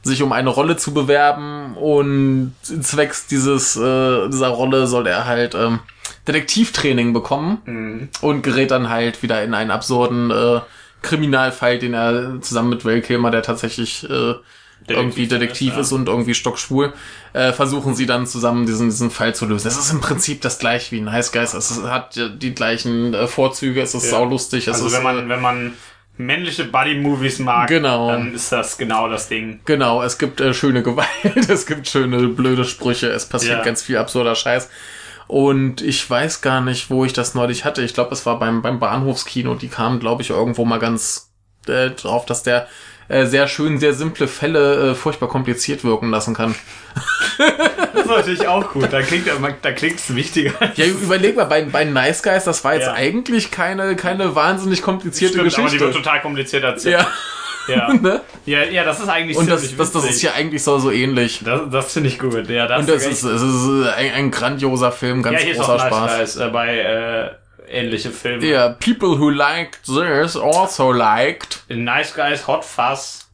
sich 0.02 0.22
um 0.22 0.30
eine 0.32 0.50
Rolle 0.50 0.76
zu 0.76 0.94
bewerben. 0.94 1.76
Und 1.76 2.54
zwecks 2.62 3.26
dieses 3.26 3.74
äh, 3.76 4.28
dieser 4.28 4.48
Rolle 4.50 4.86
soll 4.86 5.08
er 5.08 5.24
halt 5.26 5.56
ähm, 5.56 5.80
Detektivtraining 6.28 7.12
bekommen 7.12 7.58
Mhm. 7.64 8.08
und 8.20 8.42
gerät 8.42 8.70
dann 8.70 8.88
halt 8.88 9.22
wieder 9.24 9.42
in 9.42 9.52
einen 9.54 9.70
absurden 9.72 10.30
äh, 10.30 10.60
Kriminalfall, 11.02 11.78
den 11.78 11.94
er 11.94 12.40
zusammen 12.40 12.70
mit 12.70 12.84
Val 12.84 13.00
Kilmer, 13.00 13.30
der 13.30 13.42
tatsächlich 13.42 14.08
äh, 14.08 14.34
irgendwie 14.88 15.26
Detektiv 15.26 15.76
ist, 15.76 15.90
ja. 15.90 15.96
und 15.96 16.08
irgendwie 16.08 16.34
stockschwul, 16.34 16.92
äh, 17.34 17.52
versuchen 17.52 17.94
sie 17.94 18.06
dann 18.06 18.26
zusammen 18.26 18.64
diesen, 18.66 18.88
diesen 18.88 19.10
Fall 19.10 19.34
zu 19.34 19.44
lösen. 19.46 19.68
Es 19.68 19.76
ist 19.76 19.92
im 19.92 20.00
Prinzip 20.00 20.40
das 20.40 20.58
gleiche 20.58 20.92
wie 20.92 21.00
ein 21.00 21.04
Nice 21.04 21.30
Guys. 21.32 21.52
Es 21.54 21.70
ist, 21.70 21.82
hat 21.84 22.16
äh, 22.16 22.30
die 22.34 22.54
gleichen 22.54 23.12
äh, 23.12 23.26
Vorzüge, 23.26 23.82
es 23.82 23.94
ist 23.94 24.04
Ja. 24.04 24.10
saulustig. 24.10 24.66
Es 24.66 24.74
Also 24.74 24.86
ist, 24.86 24.92
wenn 24.94 25.00
äh, 25.00 25.04
man, 25.04 25.28
wenn 25.28 25.40
man 25.42 25.72
männliche 26.16 26.64
Buddy-Movies 26.64 27.38
mag, 27.40 27.68
Genau. 27.68 28.08
dann 28.10 28.34
ist 28.34 28.50
das 28.50 28.76
genau 28.78 29.08
das 29.08 29.28
Ding. 29.28 29.60
Genau, 29.66 30.02
es 30.02 30.18
gibt 30.18 30.40
äh, 30.40 30.52
schöne 30.54 30.82
Gewalt, 30.82 31.06
es 31.48 31.66
gibt 31.66 31.86
schöne 31.86 32.26
blöde 32.28 32.64
Sprüche, 32.64 33.08
es 33.08 33.26
passiert 33.26 33.58
Ja. 33.58 33.64
ganz 33.64 33.82
viel 33.82 33.98
absurder 33.98 34.34
Scheiß. 34.34 34.68
Und 35.28 35.82
ich 35.82 36.08
weiß 36.08 36.40
gar 36.40 36.60
nicht, 36.62 36.90
wo 36.90 37.04
ich 37.04 37.12
das 37.12 37.34
neulich 37.34 37.64
hatte. 37.64 37.82
Ich 37.82 37.94
glaube, 37.94 38.12
es 38.12 38.24
war 38.26 38.38
beim, 38.38 38.62
beim 38.62 38.80
Bahnhofskino. 38.80 39.54
Die 39.54 39.68
kamen, 39.68 40.00
glaube 40.00 40.22
ich, 40.22 40.30
irgendwo 40.30 40.64
mal 40.64 40.78
ganz 40.78 41.30
äh, 41.68 41.90
drauf, 41.90 42.24
dass 42.26 42.42
der 42.42 42.66
äh, 43.08 43.26
sehr 43.26 43.46
schön, 43.46 43.78
sehr 43.78 43.92
simple 43.92 44.26
Fälle 44.26 44.90
äh, 44.90 44.94
furchtbar 44.94 45.28
kompliziert 45.28 45.84
wirken 45.84 46.10
lassen 46.10 46.34
kann. 46.34 46.54
Das 47.94 48.04
ist 48.04 48.06
natürlich 48.10 48.48
auch 48.48 48.72
gut. 48.72 48.92
Da 48.92 49.02
klingt 49.02 49.28
da 49.62 49.72
klingt's 49.72 50.14
wichtiger. 50.14 50.52
Ja, 50.76 50.86
überleg 50.86 51.36
mal, 51.36 51.44
bei, 51.44 51.62
bei 51.62 51.84
Nice 51.84 52.22
Guys, 52.22 52.44
das 52.44 52.64
war 52.64 52.74
jetzt 52.74 52.86
Ja. 52.86 52.94
eigentlich 52.94 53.50
keine, 53.50 53.96
keine 53.96 54.34
wahnsinnig 54.34 54.82
komplizierte 54.82 55.34
Stimmt, 55.38 55.54
aber 55.54 55.56
die 55.56 55.62
Geschichte. 55.76 55.84
wird 55.86 55.94
total 55.96 56.20
kompliziert 56.22 56.64
erzählt. 56.64 57.00
ja, 57.00 57.06
Ja. 57.68 57.92
ne? 58.00 58.20
ja, 58.46 58.64
ja, 58.64 58.84
das 58.84 59.00
ist 59.00 59.08
eigentlich 59.08 59.36
Und 59.36 59.48
das, 59.48 59.76
das, 59.76 59.92
das 59.92 60.04
ist 60.04 60.22
ja 60.22 60.32
eigentlich 60.32 60.62
so, 60.62 60.78
so 60.78 60.90
ähnlich. 60.90 61.42
Das, 61.44 61.62
das 61.70 61.92
finde 61.92 62.08
ich 62.08 62.18
gut. 62.18 62.48
Ja, 62.48 62.66
das 62.66 62.80
Und 62.80 62.88
das 62.88 63.06
ist, 63.06 63.22
es 63.22 63.42
ist 63.42 63.88
ein, 63.96 64.12
ein 64.12 64.30
grandioser 64.30 64.92
Film, 64.92 65.22
ganz 65.22 65.38
ja, 65.38 65.44
hier 65.44 65.52
ist 65.52 65.58
großer 65.58 65.74
auch 65.74 65.78
Nice 65.78 65.86
Spaß. 65.86 66.16
Guys, 66.18 66.36
äh, 66.36 66.48
bei 66.50 66.78
äh, 66.78 67.30
ähnliche 67.70 68.10
Filme. 68.10 68.44
Yeah, 68.44 68.70
people 68.70 69.18
who 69.18 69.30
liked 69.30 69.84
this 69.84 70.36
also 70.36 70.92
liked. 70.92 71.64
Nice 71.68 72.14
Guys, 72.14 72.46
Hot 72.46 72.64
Fuzz. 72.64 73.26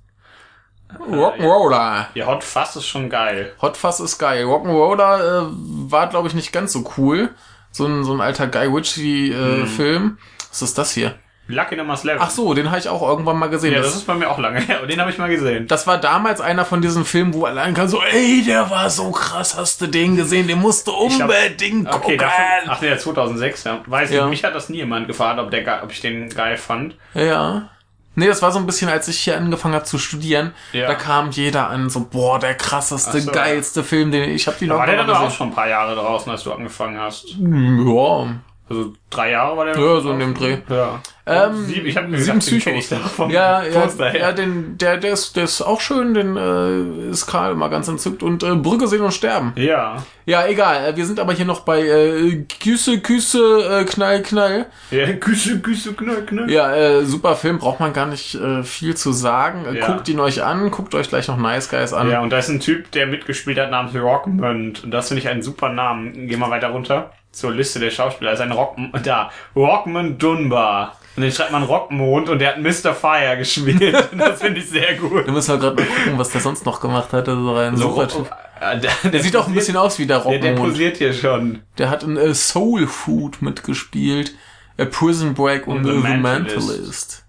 Rock'n'Roller. 0.99 2.07
Ja, 2.14 2.27
Hot 2.27 2.44
Fuzz 2.44 2.77
ist 2.77 2.87
schon 2.87 3.11
geil. 3.11 3.53
Hot 3.61 3.77
Fuzz 3.77 4.01
ist 4.01 4.18
geil. 4.18 4.44
Rock'n'Roller 4.44 5.18
äh, 5.18 5.47
war, 5.90 6.09
glaube 6.09 6.29
ich, 6.29 6.35
nicht 6.35 6.53
ganz 6.53 6.73
so 6.73 6.85
cool. 6.97 7.31
So 7.73 7.87
ein, 7.87 8.05
so 8.05 8.12
ein 8.12 8.20
alter 8.20 8.47
Guy 8.47 8.66
Ritchie-Film. 8.66 10.18
Was 10.51 10.62
ist 10.62 10.79
das 10.79 10.92
hier? 10.92 11.14
Lucky 11.46 11.76
Number 11.76 11.92
11. 12.02 12.18
Ach 12.20 12.30
so, 12.30 12.54
den 12.54 12.68
habe 12.70 12.78
ich 12.78 12.88
auch 12.88 13.02
irgendwann 13.02 13.38
mal 13.38 13.48
gesehen. 13.50 13.72
ja, 13.72 13.78
das, 13.78 13.88
das 13.88 13.96
ist 13.96 14.07
bei 14.07 14.14
mir 14.14 14.30
auch 14.30 14.38
lange 14.38 14.61
her. 14.61 14.80
Und 14.83 14.90
den 14.90 14.98
habe 15.00 15.11
ich 15.11 15.18
mal 15.18 15.28
gesehen. 15.28 15.66
das 15.66 15.87
war 15.87 15.98
damals 15.98 16.40
einer 16.40 16.64
von 16.64 16.80
diesen 16.80 17.04
Filmen, 17.04 17.35
wo 17.35 17.44
allein 17.44 17.74
kann 17.74 17.88
so, 17.88 18.02
ey, 18.02 18.42
der 18.46 18.70
war 18.70 18.88
so 18.88 19.11
krass, 19.11 19.57
hast 19.57 19.80
du 19.83 19.87
den 19.87 20.16
gesehen? 20.16 20.48
Den 20.48 20.61
musst 20.61 20.87
du 20.87 20.92
glaub- 20.92 21.20
unbedingt 21.28 21.87
Okay, 21.88 21.98
gucken. 21.98 22.18
davon, 22.18 22.68
ach 22.68 22.80
nee, 22.80 22.96
2006, 22.96 23.64
ja. 23.64 23.80
Weiß 23.87 24.11
Ja. 24.11 24.22
nicht, 24.22 24.30
mich 24.30 24.44
hat 24.44 24.54
das 24.54 24.70
nie 24.70 24.78
jemand 24.78 25.07
gefragt, 25.07 25.38
ob, 25.38 25.50
der, 25.50 25.83
ob 25.83 25.92
ich 25.92 26.00
den 26.00 26.30
geil 26.30 26.57
fand. 26.57 26.96
Ja. 27.12 27.68
Nee, 28.16 28.28
das 28.28 28.40
war 28.42 28.52
so 28.52 28.61
ein 28.61 28.66
bisschen, 28.66 28.88
als 28.88 29.09
ich 29.09 29.18
hier 29.18 29.37
angefangen 29.37 29.74
habe 29.74 29.85
zu 29.85 29.98
studieren. 29.98 30.52
Ja. 30.72 30.87
Da 30.87 30.94
kam 30.94 31.30
jeder 31.33 31.68
an, 31.68 31.90
so, 31.90 32.07
boah, 32.09 32.38
der 32.38 32.54
krasseste, 32.54 33.20
so. 33.20 33.33
geilste 33.33 33.83
Film, 33.83 34.12
den 34.12 34.30
ich 34.30 34.46
habe 34.46 34.57
die 34.61 34.66
noch 34.68 34.78
War 34.78 34.87
der 34.87 34.98
dann 35.04 35.11
auch 35.11 35.30
schon 35.33 35.48
ein 35.48 35.54
paar 35.54 35.68
Jahre 35.68 35.96
draußen, 35.96 36.30
als 36.30 36.44
du 36.44 36.52
angefangen 36.52 36.98
hast? 36.98 37.26
Ja, 37.38 38.26
Also 38.68 38.94
drei 39.11 39.33
Jahre 39.33 39.57
war 39.59 39.64
der? 39.66 39.77
ja, 39.79 40.00
so 40.00 40.11
in 40.11 40.18
dem 40.20 40.35
Dreh. 40.35 40.57
Ja. 40.70 41.00
Ähm, 41.27 41.64
Sieben, 41.66 41.87
ich 41.87 41.96
habe 41.96 42.09
mir 42.09 42.18
sieben 42.18 42.40
den 42.40 42.61
kenn 42.61 42.79
Psychos. 42.81 42.88
doch 43.03 43.11
vom 43.11 43.31
Ja, 43.31 43.62
ja, 43.62 43.88
her. 43.98 44.18
ja, 44.18 44.33
den, 44.33 44.77
der, 44.79 44.96
der 44.98 45.12
ist, 45.12 45.37
der 45.37 45.44
ist 45.44 45.62
auch 45.62 45.81
schön, 45.81 46.12
den 46.14 46.37
äh, 46.37 47.11
ist 47.11 47.27
Karl 47.27 47.53
immer 47.53 47.68
ganz 47.70 47.88
entzückt 47.88 48.22
und 48.22 48.42
äh, 48.42 48.55
Brücke 48.55 48.87
sehen 48.88 49.00
und 49.03 49.12
sterben. 49.12 49.53
Ja. 49.57 50.03
Ja, 50.27 50.46
egal. 50.46 50.85
äh, 50.87 50.96
Wir 50.96 51.05
sind 51.07 51.20
aber 51.20 51.33
hier 51.35 51.44
noch 51.46 51.61
bei 51.61 51.81
äh, 51.83 52.44
Küsse, 52.62 53.00
Küsse, 53.00 53.81
äh, 53.81 53.85
Knall, 53.85 54.22
Knall. 54.22 54.66
Ja, 54.90 55.12
Küsse, 55.14 55.61
Küsse, 55.61 55.92
Knall, 55.94 56.22
Knall. 56.27 56.50
Ja, 56.50 56.74
äh, 56.74 57.05
super 57.05 57.37
Film, 57.37 57.59
braucht 57.59 57.81
man 57.81 57.92
gar 57.92 58.07
nicht 58.07 58.35
äh, 58.35 58.62
viel 58.62 58.94
zu 58.96 59.12
sagen. 59.12 59.64
Äh, 59.66 59.79
Ja. 59.79 59.87
Guckt 59.87 60.09
ihn 60.09 60.20
euch 60.20 60.42
an, 60.42 60.70
guckt 60.70 60.94
euch 60.94 61.09
gleich 61.09 61.29
noch 61.29 61.37
Nice 61.38 61.68
Guys 61.70 61.92
an. 61.94 62.11
Ja, 62.11 62.20
und 62.20 62.31
da 62.31 62.38
ist 62.38 62.48
ein 62.48 62.61
Typ, 62.61 62.90
der 62.92 63.07
mitgespielt 63.07 63.59
hat 63.59 63.70
namens 63.70 63.94
Rockmond. 63.94 64.85
Und 64.85 64.90
das 64.90 65.09
finde 65.09 65.20
ich 65.22 65.29
einen 65.29 65.42
super 65.42 65.68
Namen. 65.70 66.29
Geh 66.29 66.37
mal 66.37 66.50
weiter 66.50 66.68
runter 66.68 67.12
zur 67.35 67.53
Liste 67.53 67.81
der 67.81 67.90
Schauspieler. 67.90 68.31
Da 68.31 68.35
ist 68.35 68.40
ein 68.40 68.53
Rock, 68.53 68.77
da, 69.03 69.31
Rockmond 69.55 70.23
Dunbar. 70.23 70.99
Und 71.16 71.23
den 71.23 71.31
schreibt 71.31 71.53
man 71.53 71.62
Rockmond 71.62 72.29
und 72.29 72.40
der 72.40 72.57
hat 72.57 72.61
Mr. 72.61 72.92
Fire 72.94 73.37
gespielt. 73.38 74.11
Und 74.12 74.18
das 74.20 74.40
finde 74.40 74.61
ich 74.61 74.68
sehr 74.68 74.94
gut. 74.97 75.25
Wir 75.27 75.33
müssen 75.33 75.51
ja 75.53 75.57
gerade 75.59 75.77
mal 75.77 75.85
gucken, 75.87 76.18
was 76.18 76.31
der 76.31 76.40
sonst 76.40 76.66
noch 76.66 76.81
gemacht 76.81 77.12
hat. 77.12 77.29
Also 77.29 77.55
rein 77.57 77.77
So, 77.77 77.88
Rock- 77.90 78.09
Typ. 78.09 78.31
äh, 78.61 78.81
der, 78.81 79.11
Der 79.11 79.23
sieht 79.23 79.37
auch 79.37 79.47
ein 79.47 79.55
bisschen 79.55 79.77
aus 79.77 79.99
wie 80.01 80.07
der 80.07 80.20
Der, 80.20 80.38
der 80.38 80.51
Rockmond. 80.53 80.70
posiert 80.73 80.97
hier 80.97 81.12
schon. 81.12 81.62
Der 81.79 81.88
hat 81.90 82.03
in 82.03 82.16
äh, 82.16 82.35
Soul 82.35 82.87
Food 82.88 83.42
mitgespielt. 83.42 84.35
A 84.77 84.87
Prison 84.87 85.35
Break 85.35 85.68
und, 85.68 85.79
Und 85.79 85.85
The 85.85 85.90
The 85.92 86.16
Mentalist. 86.16 86.57
Mentalist. 86.68 87.25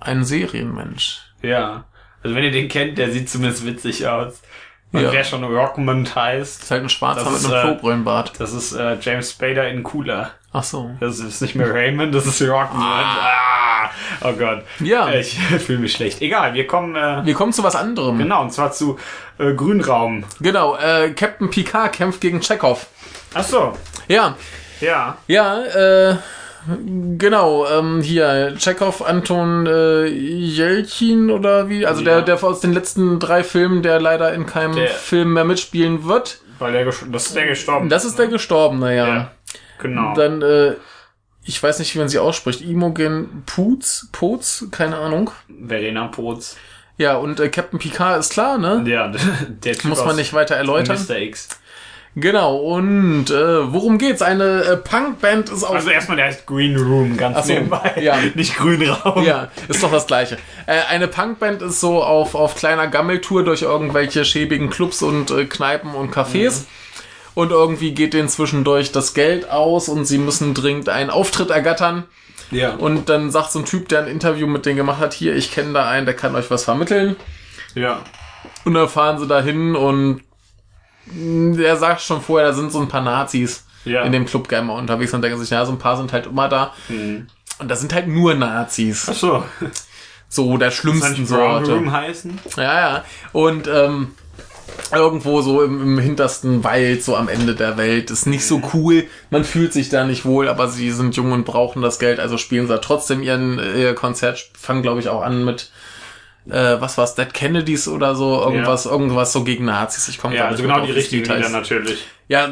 Ein 0.00 0.24
Serienmensch. 0.24 1.20
Ja. 1.42 1.84
Also 2.22 2.34
wenn 2.34 2.44
ihr 2.44 2.50
den 2.50 2.68
kennt, 2.68 2.96
der 2.96 3.10
sieht 3.12 3.28
zumindest 3.28 3.66
witzig 3.66 4.06
aus. 4.08 4.40
Und 4.96 5.02
Ja. 5.02 5.12
wer 5.12 5.24
schon 5.24 5.44
Rockmond 5.44 6.14
heißt, 6.14 6.62
Ist 6.64 6.70
halt 6.70 6.82
ein 6.82 6.88
Schwarzer 6.88 7.24
Das 7.24 7.32
mit 7.32 7.40
ist, 7.42 7.46
einem 7.52 7.56
äh, 7.56 7.62
Klobrillenbart. 7.72 8.32
das 8.38 8.52
ist 8.52 8.72
äh, 8.72 8.96
James 9.00 9.30
Spader 9.32 9.68
in 9.68 9.82
Cooler. 9.82 10.30
Ach 10.52 10.62
so. 10.64 10.90
Das 11.00 11.18
ist 11.18 11.42
nicht 11.42 11.54
mehr 11.54 11.72
Raymond, 11.72 12.14
das 12.14 12.24
ist 12.26 12.40
Rockmond. 12.42 12.82
Ah. 12.84 13.90
Oh 14.24 14.32
Gott. 14.32 14.62
Ja. 14.80 15.10
Ich 15.10 15.38
fühle 15.64 15.78
mich 15.80 15.92
schlecht. 15.92 16.20
Egal, 16.22 16.54
wir 16.54 16.66
kommen 16.66 16.96
äh, 16.96 17.24
Wir 17.24 17.34
kommen 17.34 17.52
zu 17.52 17.62
was 17.62 17.76
anderem. 17.76 18.18
genau 18.18 18.42
und 18.42 18.52
zwar 18.52 18.72
zu 18.72 18.98
äh, 19.38 19.52
Grünraum. 19.52 20.24
Genau, 20.40 20.76
äh, 20.76 21.10
Captain 21.10 21.50
Picard 21.50 21.92
kämpft 21.92 22.20
gegen 22.20 22.40
Chekhov. 22.40 22.86
Ach 23.34 23.44
so. 23.44 23.76
Ja, 24.08 24.34
Ja. 24.80 25.18
ja, 25.26 25.62
äh, 25.64 26.16
genau, 27.18 27.66
ähm, 27.66 28.00
hier, 28.02 28.54
Chekhov, 28.58 29.02
Anton 29.02 29.66
äh, 29.66 30.06
Jelchin 30.06 31.30
oder 31.30 31.68
wie, 31.68 31.86
also 31.86 32.00
Ja. 32.02 32.20
der, 32.20 32.22
der 32.36 32.44
aus 32.44 32.60
den 32.60 32.72
letzten 32.72 33.18
drei 33.18 33.42
Filmen, 33.44 33.82
der 33.82 34.00
leider 34.00 34.32
in 34.34 34.46
keinem 34.46 34.74
Der- 34.76 34.88
Film 34.88 35.32
mehr 35.34 35.44
mitspielen 35.44 36.04
wird. 36.04 36.40
Weil 36.58 36.72
der 36.72 36.84
das 36.86 37.26
ist 37.26 37.36
der 37.36 37.46
gestorben. 37.46 37.88
Das 37.88 38.04
ist 38.04 38.18
der 38.18 38.28
Gestorbene, 38.28 38.96
ja. 38.96 39.06
ja. 39.08 39.30
Genau. 39.78 40.14
Dann, 40.14 40.40
äh, 40.40 40.72
ich 41.44 41.62
weiß 41.62 41.78
nicht, 41.78 41.94
wie 41.94 41.98
man 41.98 42.08
sie 42.08 42.18
ausspricht, 42.18 42.62
Imogen 42.62 43.42
Putz, 43.44 44.08
Potz, 44.12 44.64
keine 44.70 44.96
Ahnung. 44.96 45.30
Verena 45.66 46.06
Potz. 46.08 46.56
Ja, 46.98 47.16
und 47.16 47.40
äh, 47.40 47.50
Captain 47.50 47.78
Picard 47.78 48.18
ist 48.20 48.32
klar, 48.32 48.56
ne? 48.56 48.82
Ja, 48.86 49.12
der 49.48 49.74
Typ 49.74 49.84
Muss 49.84 50.02
man 50.04 50.16
nicht 50.16 50.32
weiter 50.32 50.56
erläutern. 50.56 50.98
Mr. 51.06 51.18
X. 51.18 51.48
Genau, 52.18 52.56
und 52.56 53.30
äh, 53.30 53.72
worum 53.72 53.98
geht's? 53.98 54.22
Eine 54.22 54.62
äh, 54.64 54.76
Punkband 54.78 55.50
ist 55.50 55.62
auf 55.64 55.74
Also 55.74 55.90
erstmal, 55.90 56.16
der 56.16 56.26
heißt 56.26 56.46
Green 56.46 56.74
Room, 56.74 57.18
ganz 57.18 57.46
so, 57.46 57.52
nebenbei. 57.52 57.92
ja. 58.00 58.16
Nicht 58.34 58.56
Grünraum. 58.56 59.22
Ja, 59.22 59.50
ist 59.68 59.82
doch 59.82 59.92
das 59.92 60.06
Gleiche. 60.06 60.38
Äh, 60.64 60.78
eine 60.88 61.08
Punkband 61.08 61.60
ist 61.60 61.78
so 61.78 62.02
auf, 62.02 62.34
auf 62.34 62.54
kleiner 62.54 62.86
Gammeltour 62.86 63.44
durch 63.44 63.60
irgendwelche 63.60 64.24
schäbigen 64.24 64.70
Clubs 64.70 65.02
und 65.02 65.30
äh, 65.30 65.44
Kneipen 65.44 65.94
und 65.94 66.10
Cafés. 66.14 66.64
Und 67.34 67.50
irgendwie 67.50 67.92
geht 67.92 68.14
denen 68.14 68.30
zwischendurch 68.30 68.92
das 68.92 69.12
Geld 69.12 69.50
aus 69.50 69.90
und 69.90 70.06
sie 70.06 70.16
müssen 70.16 70.54
dringend 70.54 70.88
einen 70.88 71.10
Auftritt 71.10 71.50
ergattern. 71.50 72.04
Ja. 72.50 72.70
Und 72.76 73.10
dann 73.10 73.30
sagt 73.30 73.52
so 73.52 73.58
ein 73.58 73.66
Typ, 73.66 73.90
der 73.90 74.00
ein 74.04 74.08
Interview 74.08 74.46
mit 74.46 74.64
denen 74.64 74.76
gemacht 74.76 75.00
hat, 75.00 75.12
hier, 75.12 75.36
ich 75.36 75.52
kenne 75.52 75.74
da 75.74 75.86
einen, 75.86 76.06
der 76.06 76.16
kann 76.16 76.34
euch 76.34 76.50
was 76.50 76.64
vermitteln. 76.64 77.16
ja. 77.74 78.00
Und 78.64 78.74
dann 78.74 78.88
fahren 78.88 79.18
sie 79.18 79.26
dahin 79.26 79.76
und 79.76 80.22
der 81.12 81.76
sagt 81.76 82.00
schon 82.02 82.20
vorher, 82.20 82.48
da 82.48 82.54
sind 82.54 82.72
so 82.72 82.80
ein 82.80 82.88
paar 82.88 83.02
Nazis 83.02 83.64
Ja. 83.84 84.02
in 84.02 84.12
dem 84.12 84.26
Club 84.26 84.48
gerne 84.48 84.66
mal 84.66 84.78
unterwegs 84.78 85.12
und 85.14 85.22
denken 85.22 85.38
sich, 85.38 85.50
ja, 85.50 85.64
so 85.64 85.72
ein 85.72 85.78
paar 85.78 85.96
sind 85.96 86.12
halt 86.12 86.26
immer 86.26 86.48
da. 86.48 86.72
Und 86.88 87.68
das 87.70 87.80
sind 87.80 87.94
halt 87.94 88.08
nur 88.08 88.34
Nazis. 88.34 89.06
Ach 89.10 89.14
so. 89.14 89.44
So 90.28 90.56
der 90.58 90.72
schlimmsten 90.72 91.24
Brown 91.26 91.64
Sorte. 91.64 91.72
Room 91.72 91.92
heißen? 91.92 92.38
Ja, 92.56 92.80
ja. 92.80 93.04
Und 93.32 93.68
ähm, 93.68 94.08
irgendwo 94.92 95.40
so 95.40 95.62
im, 95.62 95.80
im 95.80 95.98
hintersten 95.98 96.64
Wald, 96.64 97.04
so 97.04 97.16
am 97.16 97.28
Ende 97.28 97.54
der 97.54 97.76
Welt, 97.76 98.10
ist 98.10 98.26
nicht 98.26 98.44
so 98.44 98.60
cool. 98.74 99.04
Man 99.30 99.44
fühlt 99.44 99.72
sich 99.72 99.88
da 99.88 100.04
nicht 100.04 100.24
wohl, 100.24 100.48
aber 100.48 100.68
sie 100.68 100.90
sind 100.90 101.14
jung 101.16 101.30
und 101.32 101.44
brauchen 101.44 101.80
das 101.80 101.98
Geld, 102.00 102.18
also 102.18 102.38
spielen 102.38 102.66
sie 102.66 102.72
da 102.72 102.78
trotzdem 102.78 103.22
ihren 103.22 103.58
ihr 103.58 103.94
Konzert, 103.94 104.50
fangen 104.58 104.82
glaube 104.82 105.00
ich 105.00 105.08
auch 105.08 105.22
an 105.22 105.44
mit 105.44 105.70
äh, 106.50 106.80
was 106.80 106.96
war's, 106.98 107.14
Dead 107.14 107.32
Kennedys 107.32 107.88
oder 107.88 108.14
so, 108.14 108.40
irgendwas, 108.40 108.86
irgendwas 108.86 109.32
so 109.32 109.44
gegen 109.44 109.64
Nazis. 109.64 110.08
Ich 110.08 110.18
komme 110.18 110.36
Ja, 110.36 110.46
also 110.48 110.62
genau 110.62 110.80
die 110.84 110.92
richtigen. 110.92 111.24
Lieder 111.24 111.48
natürlich. 111.48 112.06
Ja, 112.28 112.48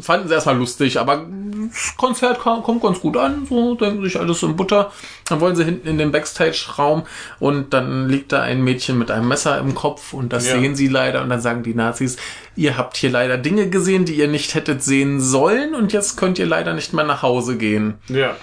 fanden 0.00 0.28
sie 0.28 0.34
erstmal 0.34 0.56
lustig, 0.56 0.98
aber 0.98 1.26
das 1.70 1.94
Konzert 1.98 2.40
kam, 2.40 2.62
kommt 2.62 2.82
ganz 2.82 2.98
gut 3.00 3.16
an, 3.18 3.46
so 3.46 3.74
denken 3.74 4.02
sich 4.02 4.18
alles 4.18 4.42
in 4.42 4.56
Butter. 4.56 4.90
Dann 5.28 5.40
wollen 5.40 5.54
sie 5.54 5.64
hinten 5.64 5.86
in 5.86 5.98
den 5.98 6.12
Backstage-Raum 6.12 7.02
und 7.38 7.74
dann 7.74 8.08
liegt 8.08 8.32
da 8.32 8.40
ein 8.40 8.62
Mädchen 8.62 8.98
mit 8.98 9.10
einem 9.10 9.28
Messer 9.28 9.58
im 9.58 9.74
Kopf 9.74 10.14
und 10.14 10.32
das 10.32 10.46
Ja. 10.46 10.58
sehen 10.58 10.74
sie 10.76 10.88
leider 10.88 11.22
und 11.22 11.28
dann 11.28 11.42
sagen 11.42 11.62
die 11.62 11.74
Nazis, 11.74 12.16
ihr 12.56 12.78
habt 12.78 12.96
hier 12.96 13.10
leider 13.10 13.36
Dinge 13.36 13.68
gesehen, 13.68 14.06
die 14.06 14.14
ihr 14.14 14.28
nicht 14.28 14.54
hättet 14.54 14.82
sehen 14.82 15.20
sollen 15.20 15.74
und 15.74 15.92
jetzt 15.92 16.16
könnt 16.16 16.38
ihr 16.38 16.46
leider 16.46 16.72
nicht 16.72 16.94
mehr 16.94 17.04
nach 17.04 17.20
Hause 17.22 17.58
gehen. 17.58 17.98
Ja. 18.08 18.34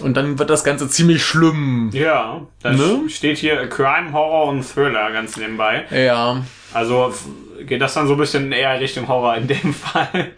Und 0.00 0.16
dann 0.16 0.38
wird 0.38 0.48
das 0.50 0.62
Ganze 0.64 0.88
ziemlich 0.88 1.24
schlimm. 1.24 1.90
Ja. 1.92 2.42
Da 2.62 2.72
Ne? 2.72 3.08
steht 3.08 3.38
hier 3.38 3.68
Crime, 3.68 4.12
Horror 4.12 4.48
und 4.48 4.62
Thriller 4.62 5.10
ganz 5.10 5.36
nebenbei. 5.36 5.86
Ja. 5.90 6.42
Also 6.72 7.12
geht 7.66 7.80
das 7.80 7.94
dann 7.94 8.06
so 8.06 8.12
ein 8.14 8.18
bisschen 8.18 8.52
eher 8.52 8.78
Richtung 8.80 9.08
Horror 9.08 9.36
in 9.36 9.48
dem 9.48 9.74
Fall. 9.74 10.32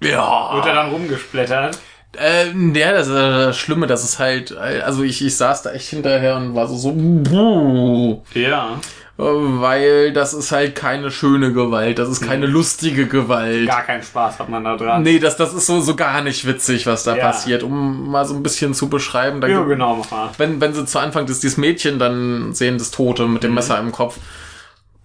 Ja. 0.00 0.54
Wird 0.54 0.66
er 0.66 0.74
dann 0.74 0.90
rumgesplättert? 0.90 1.78
Äh, 2.16 2.50
ja, 2.78 2.92
das 2.92 3.08
ist 3.08 3.14
das 3.16 3.58
Schlimme, 3.58 3.88
das 3.88 4.04
ist 4.04 4.20
halt, 4.20 4.52
äh, 4.52 4.80
also 4.82 5.02
ich, 5.02 5.24
ich 5.24 5.36
saß 5.36 5.62
da 5.62 5.72
echt 5.72 5.88
hinterher 5.88 6.36
und 6.36 6.54
war 6.54 6.68
so 6.68 6.76
so, 6.76 6.92
buh. 6.94 8.22
Ja. 8.34 8.78
Weil 9.16 10.12
das 10.12 10.34
ist 10.34 10.50
halt 10.50 10.74
keine 10.74 11.10
schöne 11.12 11.52
Gewalt, 11.52 12.00
das 12.00 12.08
ist 12.08 12.20
keine 12.20 12.46
lustige 12.46 13.06
Gewalt. 13.06 13.68
Gar 13.68 13.82
keinen 13.82 14.02
Spaß 14.02 14.40
hat 14.40 14.48
man 14.48 14.64
da 14.64 14.76
dran. 14.76 15.02
Nee, 15.04 15.20
das, 15.20 15.36
das 15.36 15.54
ist 15.54 15.66
so, 15.66 15.80
so 15.80 15.94
gar 15.94 16.20
nicht 16.22 16.46
witzig, 16.48 16.86
was 16.86 17.04
da 17.04 17.16
Ja. 17.16 17.26
passiert. 17.26 17.62
Um 17.62 18.10
mal 18.10 18.24
so 18.24 18.34
ein 18.34 18.42
bisschen 18.42 18.74
zu 18.74 18.88
beschreiben, 18.88 19.40
da 19.40 19.46
Ja, 19.46 19.62
genau, 19.62 20.02
mal. 20.10 20.30
wenn, 20.38 20.60
wenn 20.60 20.74
sie 20.74 20.84
zu 20.84 20.98
Anfang 20.98 21.26
das, 21.26 21.38
dieses 21.38 21.56
Mädchen 21.58 22.00
dann 22.00 22.54
sehen, 22.54 22.76
das 22.78 22.90
Tote 22.90 23.28
mit 23.28 23.44
dem 23.44 23.50
Mhm. 23.50 23.54
Messer 23.54 23.78
im 23.78 23.92
Kopf, 23.92 24.16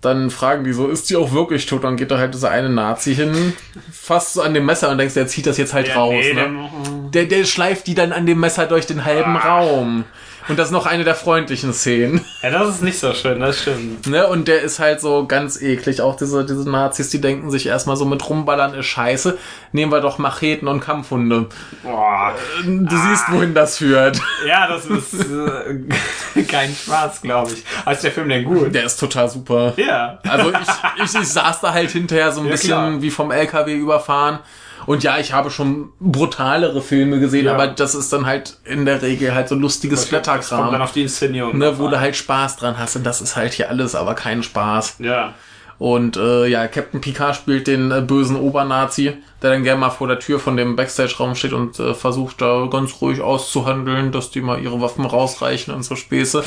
dann 0.01 0.31
fragen 0.31 0.63
die 0.63 0.73
so, 0.73 0.87
ist 0.87 1.09
die 1.11 1.15
auch 1.17 1.31
wirklich 1.33 1.67
tot? 1.67 1.83
Dann 1.83 1.95
geht 1.97 2.09
da 2.09 2.17
halt 2.17 2.33
dieser 2.33 2.49
eine 2.49 2.69
Nazi 2.69 3.13
hin, 3.13 3.53
fasst 3.91 4.33
so 4.33 4.41
an 4.41 4.53
dem 4.55 4.65
Messer 4.65 4.89
und 4.89 4.97
denkst, 4.97 5.13
der 5.13 5.27
zieht 5.27 5.45
das 5.45 5.57
jetzt 5.57 5.73
halt 5.75 5.89
Ja, 5.89 5.95
raus. 5.95 6.13
nee, 6.19 6.33
ne? 6.33 6.69
der, 7.13 7.25
der 7.25 7.43
schleift 7.43 7.85
die 7.85 7.95
dann 7.95 8.11
an 8.13 8.25
dem 8.25 8.39
Messer 8.39 8.65
durch 8.65 8.87
den 8.87 9.05
halben 9.05 9.35
Ah. 9.37 9.59
Raum. 9.59 10.05
Und 10.47 10.57
das 10.57 10.67
ist 10.67 10.71
noch 10.71 10.85
eine 10.85 11.03
der 11.03 11.15
freundlichen 11.15 11.73
Szenen. 11.73 12.25
Ja, 12.41 12.49
das 12.49 12.69
ist 12.75 12.81
nicht 12.81 12.97
so 12.99 13.13
schön, 13.13 13.39
das 13.39 13.59
stimmt. 13.61 14.07
Ne? 14.07 14.25
Und 14.27 14.47
der 14.47 14.61
ist 14.61 14.79
halt 14.79 15.01
so 15.01 15.25
ganz 15.27 15.61
eklig. 15.61 16.01
Auch 16.01 16.15
diese, 16.15 16.45
diese 16.45 16.69
Nazis, 16.69 17.09
die 17.09 17.21
denken 17.21 17.51
sich 17.51 17.67
erstmal 17.67 17.97
so 17.97 18.05
mit 18.05 18.27
rumballern 18.29 18.73
ist 18.73 18.85
scheiße. 18.87 19.37
Nehmen 19.71 19.91
wir 19.91 20.01
doch 20.01 20.17
Macheten 20.17 20.67
und 20.67 20.79
Kampfhunde. 20.79 21.47
Boah. 21.83 22.33
Du 22.63 22.87
siehst, 22.97 23.25
wohin 23.31 23.53
das 23.53 23.77
führt. 23.77 24.19
Ja, 24.47 24.67
das 24.67 24.85
ist 24.85 25.13
äh, 25.13 26.43
kein 26.47 26.73
Spaß, 26.73 27.21
glaube 27.21 27.51
ich. 27.51 27.63
Aber 27.83 27.91
ist 27.93 28.03
der 28.03 28.11
Film 28.11 28.29
denn 28.29 28.43
gut? 28.45 28.73
Der 28.73 28.85
ist 28.85 28.99
total 28.99 29.29
super. 29.29 29.73
Ja. 29.77 30.19
Also 30.27 30.51
ich, 30.51 31.03
ich, 31.03 31.21
ich 31.21 31.27
saß 31.27 31.61
da 31.61 31.73
halt 31.73 31.91
hinterher 31.91 32.31
so 32.31 32.39
ein 32.41 32.45
Ja, 32.47 32.51
bisschen 32.53 32.69
klar. 32.69 33.01
wie 33.01 33.11
vom 33.11 33.31
LKW 33.31 33.75
überfahren 33.75 34.39
Und 34.85 35.03
ja, 35.03 35.17
ich 35.19 35.33
habe 35.33 35.51
schon 35.51 35.89
brutalere 35.99 36.81
Filme 36.81 37.19
gesehen, 37.19 37.45
Ja. 37.45 37.53
aber 37.53 37.67
das 37.67 37.95
ist 37.95 38.11
dann 38.13 38.25
halt 38.25 38.57
in 38.65 38.85
der 38.85 39.01
Regel 39.01 39.33
halt 39.35 39.49
so 39.49 39.55
lustiges 39.55 40.01
Das 40.01 40.09
kommt 40.09 40.27
dann 40.27 40.39
Blätterkram. 40.39 40.81
auf 40.81 40.91
die 40.93 41.01
Inszenierung. 41.03 41.57
Ne, 41.57 41.77
wo 41.77 41.85
an. 41.85 41.91
du 41.91 41.99
halt 41.99 42.15
Spaß 42.15 42.57
dran 42.57 42.77
hast. 42.77 42.95
Und 42.95 43.03
das 43.05 43.21
ist 43.21 43.35
halt 43.35 43.53
hier 43.53 43.69
alles, 43.69 43.95
aber 43.95 44.15
kein 44.15 44.41
Spaß. 44.43 44.95
Ja. 44.99 45.33
Und 45.79 46.17
äh, 46.17 46.45
ja, 46.47 46.67
Captain 46.67 46.99
Picard 46.99 47.37
spielt 47.37 47.67
den 47.67 47.89
äh, 47.91 48.01
bösen 48.01 48.35
Obernazi, 48.35 49.13
der 49.41 49.51
dann 49.51 49.63
gerne 49.63 49.79
mal 49.79 49.89
vor 49.89 50.09
der 50.09 50.19
Tür 50.19 50.37
von 50.37 50.57
dem 50.57 50.75
Backstage-Raum 50.75 51.35
steht 51.35 51.53
und 51.53 51.79
äh, 51.79 51.93
versucht 51.93 52.41
da 52.41 52.67
ganz 52.69 52.99
ruhig 52.99 53.21
auszuhandeln, 53.21 54.11
dass 54.11 54.29
die 54.29 54.41
mal 54.41 54.61
ihre 54.61 54.81
Waffen 54.81 55.05
rausreichen 55.05 55.73
und 55.73 55.83
so 55.83 55.95
Späße. 55.95 56.43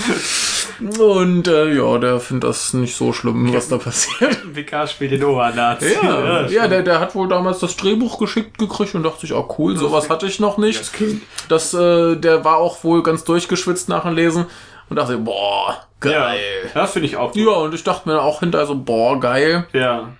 und 0.99 1.49
äh, 1.49 1.75
ja, 1.75 1.97
der 1.97 2.21
findet 2.21 2.51
das 2.51 2.75
nicht 2.75 2.95
so 2.95 3.14
schlimm, 3.14 3.55
was 3.55 3.68
da 3.68 3.79
passiert. 3.79 4.37
Picard 4.55 4.90
spielt 4.90 5.12
den 5.12 5.25
Obernazi. 5.25 5.95
Ja, 6.03 6.42
ja 6.42 6.49
schon. 6.49 6.71
der, 6.71 6.83
der 6.83 7.01
hat 7.01 7.14
wohl 7.14 7.27
damals 7.27 7.61
das 7.61 7.75
Drehbuch 7.79 8.18
geschickt 8.18 8.59
gekriegt 8.59 8.95
und 8.95 9.03
dachte 9.03 9.23
sich, 9.23 9.33
oh 9.33 9.49
cool, 9.57 9.79
sowas 9.79 10.11
hatte 10.11 10.27
ich 10.27 10.40
noch 10.40 10.59
nicht. 10.59 10.90
Das, 11.49 11.73
äh, 11.73 12.16
der 12.16 12.45
war 12.45 12.59
auch 12.59 12.85
wohl 12.85 13.03
ganz 13.03 13.25
durchgeschwitzt 13.25 13.88
nach 13.88 14.03
dem 14.03 14.14
Lesen 14.14 14.45
und 14.88 14.97
dachte, 14.97 15.18
boah, 15.18 15.79
Ja, 16.05 16.11
geil. 16.11 16.40
das 16.75 16.92
finde 16.92 17.07
ich 17.09 17.16
auch 17.16 17.33
gut. 17.33 17.42
Ja, 17.42 17.53
und 17.53 17.75
ich 17.75 17.85
dachte 17.85 18.09
mir 18.09 18.21
auch 18.21 18.40
hinterher 18.40 18.66
so, 18.66 18.75
boah, 18.77 19.18
geil. 19.21 19.66
Ja. 19.73 20.11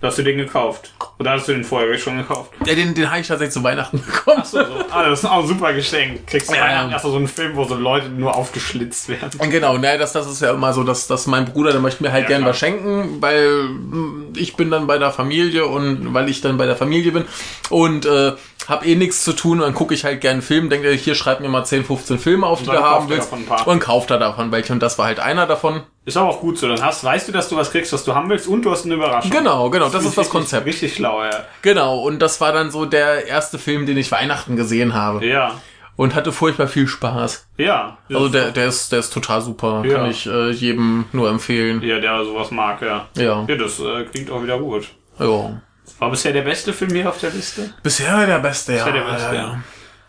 Da 0.00 0.08
hast 0.08 0.18
du 0.18 0.22
den 0.22 0.36
gekauft. 0.36 0.92
Oder 1.18 1.30
hast 1.30 1.48
du 1.48 1.52
den 1.52 1.64
vorher 1.64 1.96
schon 1.96 2.18
gekauft? 2.18 2.50
Ja, 2.66 2.74
den, 2.74 2.92
den 2.94 3.08
habe 3.10 3.20
ich 3.20 3.28
tatsächlich 3.28 3.54
zu 3.54 3.62
Weihnachten 3.62 4.02
bekommen. 4.04 4.44
So, 4.44 4.58
so. 4.62 4.66
Ah, 4.90 5.08
das 5.08 5.20
ist 5.20 5.24
auch 5.24 5.38
ein 5.40 5.46
super 5.46 5.72
Geschenk. 5.72 6.26
Kriegst 6.26 6.50
du 6.50 6.54
Ja, 6.54 6.60
Weihnachten 6.62 6.88
ja. 6.88 6.92
erst 6.96 7.06
so 7.06 7.16
einen 7.16 7.28
Film, 7.28 7.56
wo 7.56 7.64
so 7.64 7.74
Leute 7.74 8.08
nur 8.10 8.34
aufgeschlitzt 8.36 9.08
werden. 9.08 9.30
Genau, 9.50 9.78
ne, 9.78 9.96
das, 9.96 10.12
das 10.12 10.26
ist 10.30 10.42
ja 10.42 10.50
immer 10.50 10.74
so, 10.74 10.82
dass, 10.84 11.06
dass 11.06 11.26
mein 11.26 11.46
Bruder, 11.46 11.70
der 11.72 11.80
möchte 11.80 12.02
mir 12.02 12.12
halt 12.12 12.24
Ja, 12.24 12.28
gern 12.28 12.40
klar. 12.42 12.50
was 12.50 12.58
schenken, 12.58 13.22
weil 13.22 13.62
mm, 13.62 14.32
ich 14.36 14.56
bin 14.56 14.70
dann 14.70 14.86
bei 14.86 14.98
der 14.98 15.10
Familie 15.10 15.64
und 15.66 16.12
weil 16.12 16.28
ich 16.28 16.42
dann 16.42 16.58
bei 16.58 16.66
der 16.66 16.76
Familie 16.76 17.12
bin 17.12 17.24
und 17.70 18.04
äh, 18.04 18.32
hab 18.68 18.86
eh 18.86 18.94
nichts 18.94 19.24
zu 19.24 19.32
tun, 19.32 19.58
dann 19.60 19.74
gucke 19.74 19.94
ich 19.94 20.04
halt 20.04 20.20
gern 20.20 20.34
einen 20.34 20.42
Film, 20.42 20.70
denke, 20.70 20.90
hier 20.92 21.14
schreib 21.14 21.40
mir 21.40 21.48
mal 21.48 21.64
10, 21.64 21.84
15 21.84 22.18
Filme 22.18 22.46
auf, 22.46 22.60
die 22.60 22.66
du 22.66 22.72
haben 22.82 23.08
willst 23.08 23.26
davon 23.32 23.40
ein 23.40 23.46
paar. 23.46 23.66
und 23.68 23.80
kauft 23.80 24.10
er 24.10 24.18
davon 24.18 24.50
welche 24.52 24.72
und 24.72 24.80
das 24.82 24.98
war 24.98 25.06
halt 25.06 25.20
einer 25.20 25.46
davon. 25.46 25.82
Ist 26.06 26.16
aber 26.16 26.28
auch 26.30 26.40
gut 26.40 26.58
so. 26.58 26.68
Dann 26.68 26.82
hast, 26.82 27.02
weißt 27.04 27.28
du, 27.28 27.32
dass 27.32 27.48
du 27.48 27.56
was 27.56 27.70
kriegst, 27.70 27.92
was 27.92 28.04
du 28.04 28.14
haben 28.14 28.28
willst 28.28 28.46
und 28.46 28.62
du 28.62 28.70
hast 28.70 28.84
eine 28.84 28.94
Überraschung. 28.94 29.30
Genau, 29.30 29.70
genau, 29.70 29.86
das 29.86 30.02
ist 30.04 30.08
das 30.16 30.18
richtig, 30.18 30.30
Konzept. 30.32 30.66
Richtig 30.66 30.94
schlau, 30.94 31.22
ja. 31.24 31.44
Genau, 31.62 32.00
und 32.00 32.20
das 32.20 32.40
war 32.40 32.52
dann 32.52 32.70
so 32.70 32.84
der 32.84 33.26
erste 33.26 33.58
Film, 33.58 33.86
den 33.86 33.96
ich 33.96 34.12
Weihnachten 34.12 34.54
gesehen 34.56 34.92
habe 34.94 35.24
Ja. 35.24 35.52
und 35.96 36.14
hatte 36.14 36.30
furchtbar 36.32 36.66
viel 36.66 36.86
Spaß. 36.88 37.46
Ja. 37.56 37.96
Also 38.10 38.28
der, 38.28 38.50
der 38.50 38.66
ist, 38.66 38.92
der 38.92 38.98
ist 38.98 39.12
total 39.14 39.40
super, 39.40 39.82
Ja. 39.86 39.94
kann 39.96 40.10
ich 40.10 40.26
äh, 40.26 40.50
jedem 40.50 41.06
nur 41.12 41.30
empfehlen. 41.30 41.80
ja, 41.82 41.98
der 42.00 42.22
sowas 42.24 42.50
mag, 42.50 42.82
ja. 42.82 43.06
Ja, 43.16 43.44
Ja, 43.48 43.54
das 43.56 43.80
äh, 43.80 44.04
klingt 44.04 44.30
auch 44.30 44.42
wieder 44.42 44.58
gut. 44.58 44.88
ja. 45.18 45.60
War 45.98 46.10
bisher 46.10 46.32
der 46.32 46.42
beste 46.42 46.72
Film 46.72 46.92
hier 46.92 47.08
auf 47.08 47.18
der 47.20 47.30
Liste? 47.30 47.72
Bisher 47.82 48.26
der 48.26 48.38
beste, 48.38 48.72
ja. 48.74 48.84
Bisher 48.84 48.92
der 48.92 49.10
beste, 49.12 49.34
ja, 49.34 49.42
ja. 49.42 49.58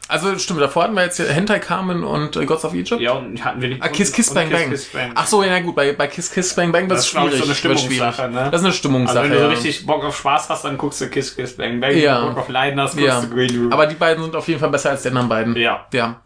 Also 0.08 0.38
stimmt, 0.38 0.62
davor 0.62 0.84
hatten 0.84 0.94
wir 0.94 1.04
jetzt 1.04 1.18
hier 1.18 1.28
Hentai 1.28 1.58
Carmen 1.58 2.04
und 2.04 2.36
äh, 2.36 2.46
Gods 2.46 2.64
of 2.64 2.76
Egypt. 2.76 3.02
Ja, 3.02 3.14
und 3.14 3.44
hatten 3.44 3.60
wir 3.60 3.70
nicht. 3.70 3.82
Ah, 3.82 3.88
Kiss 3.88 4.14
Kiss 4.14 4.32
Bang 4.32 4.50
Kiss, 4.50 4.60
Bang. 4.60 4.70
Kiss, 4.70 4.86
Bang. 4.86 5.12
Ach 5.16 5.26
so, 5.26 5.44
ja 5.44 5.60
gut, 5.62 5.76
bei, 5.76 5.94
bei 5.94 6.06
Kiss 6.06 6.32
Kiss 6.32 6.54
Bang 6.54 6.72
Bang 6.72 6.88
Das 6.88 7.00
es 7.00 7.06
ist, 7.06 7.12
schwierig. 7.12 7.38
so 7.40 7.44
eine. 7.46 7.56
Stimmungssache, 7.56 8.30
ne? 8.30 8.50
Das 8.52 8.62
ist 8.62 8.66
eine 8.66 8.74
Stimmungssache, 8.74 9.20
Also 9.20 9.30
wenn 9.32 9.32
du 9.32 9.38
so 9.40 9.44
ja. 9.46 9.50
richtig 9.50 9.86
Bock 9.88 10.04
auf 10.04 10.16
Spaß 10.16 10.50
hast, 10.50 10.64
dann 10.64 10.78
guckst 10.78 11.02
du 11.02 11.10
Kiss 11.10 11.36
Kiss 11.36 11.58
Bang 11.58 11.80
Bang. 11.80 11.98
Ja. 11.98 12.18
Wenn 12.20 12.22
du 12.22 12.34
Bock 12.36 12.44
auf 12.44 12.50
Leiden 12.50 12.80
hast, 12.80 12.92
guckst 12.92 13.08
ja. 13.08 13.22
du 13.22 13.30
Green 13.30 13.60
Room. 13.60 13.74
Aber 13.74 13.88
die 13.88 13.96
beiden 13.96 14.24
sind 14.24 14.36
auf 14.36 14.48
jeden 14.48 14.60
Fall 14.60 14.70
besser 14.70 14.92
als 14.92 15.02
die 15.02 15.08
anderen 15.08 15.28
beiden. 15.28 15.56
ja. 15.56 15.88
Ja. 15.92 16.22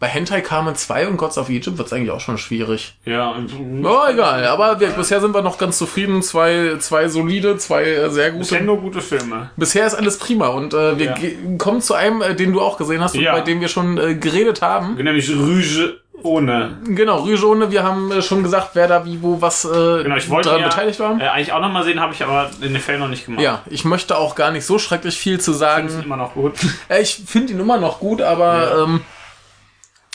Bei 0.00 0.06
Hentai 0.06 0.40
Carmen 0.42 0.74
2 0.76 1.08
und 1.08 1.16
Gods 1.16 1.38
of 1.38 1.48
Egypt 1.48 1.76
wird 1.78 1.86
es 1.88 1.92
eigentlich 1.92 2.10
auch 2.12 2.20
schon 2.20 2.38
schwierig. 2.38 2.94
Ja. 3.04 3.30
und- 3.30 3.50
Oh, 3.84 4.06
egal. 4.08 4.44
Aber 4.46 4.78
wir, 4.80 4.88
bisher 4.90 5.20
sind 5.20 5.34
wir 5.34 5.42
noch 5.42 5.58
ganz 5.58 5.76
zufrieden. 5.78 6.22
Zwei, 6.22 6.76
zwei 6.78 7.08
solide, 7.08 7.56
zwei 7.58 7.82
äh, 7.84 8.10
sehr 8.10 8.30
gute. 8.30 8.40
Bisher 8.44 8.60
nur 8.62 8.80
gute 8.80 9.00
Filme. 9.00 9.50
Bisher 9.56 9.86
ist 9.86 9.94
alles 9.94 10.18
prima 10.18 10.48
und 10.48 10.72
äh, 10.74 10.98
wir 10.98 11.06
Ja. 11.06 11.14
kommen 11.58 11.80
zu 11.80 11.94
einem, 11.94 12.22
äh, 12.22 12.34
den 12.34 12.52
du 12.52 12.60
auch 12.60 12.76
gesehen 12.78 13.00
hast 13.02 13.14
und 13.16 13.22
Ja. 13.22 13.32
bei 13.32 13.40
dem 13.40 13.60
wir 13.60 13.68
schon 13.68 13.98
äh, 13.98 14.14
geredet 14.14 14.62
haben. 14.62 14.94
Nämlich 14.94 15.28
Rüge 15.30 16.00
ohne. 16.22 16.78
Genau, 16.84 17.18
Rüjone, 17.22 17.70
wir 17.70 17.84
haben 17.84 18.10
äh, 18.10 18.22
schon 18.22 18.42
gesagt, 18.42 18.70
wer 18.74 18.88
da 18.88 19.04
wie 19.04 19.22
wo 19.22 19.40
was 19.40 19.64
äh, 19.64 20.02
Genau, 20.02 20.16
ich 20.16 20.28
wollte 20.30 20.48
daran 20.48 20.62
ja, 20.62 20.68
beteiligt 20.68 20.98
war. 20.98 21.20
Äh, 21.20 21.28
eigentlich 21.28 21.52
auch 21.52 21.60
nochmal 21.60 21.84
sehen, 21.84 22.00
habe 22.00 22.12
ich 22.12 22.24
aber 22.24 22.50
in 22.60 22.72
den 22.72 22.82
Film 22.82 23.00
noch 23.00 23.08
nicht 23.08 23.26
gemacht. 23.26 23.42
Ja, 23.42 23.62
ich 23.70 23.84
möchte 23.84 24.16
auch 24.18 24.34
gar 24.34 24.50
nicht 24.50 24.64
so 24.66 24.78
schrecklich 24.80 25.16
viel 25.16 25.40
zu 25.40 25.52
sagen. 25.52 25.88
immer 26.04 26.16
noch 26.16 26.34
gut. 26.34 26.54
Äh, 26.88 27.02
ich 27.02 27.22
finde 27.26 27.52
ihn 27.52 27.60
immer 27.60 27.78
noch 27.78 28.00
gut, 28.00 28.20
aber 28.22 28.54
Ja. 28.78 28.82
ähm, 28.84 29.00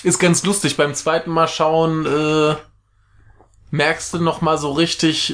ist 0.03 0.19
ganz 0.19 0.43
lustig. 0.43 0.77
Beim 0.77 0.93
zweiten 0.93 1.31
Mal 1.31 1.47
schauen 1.47 2.05
äh, 2.05 2.55
merkst 3.71 4.13
du 4.13 4.19
noch 4.19 4.41
mal 4.41 4.57
so 4.57 4.71
richtig, 4.71 5.33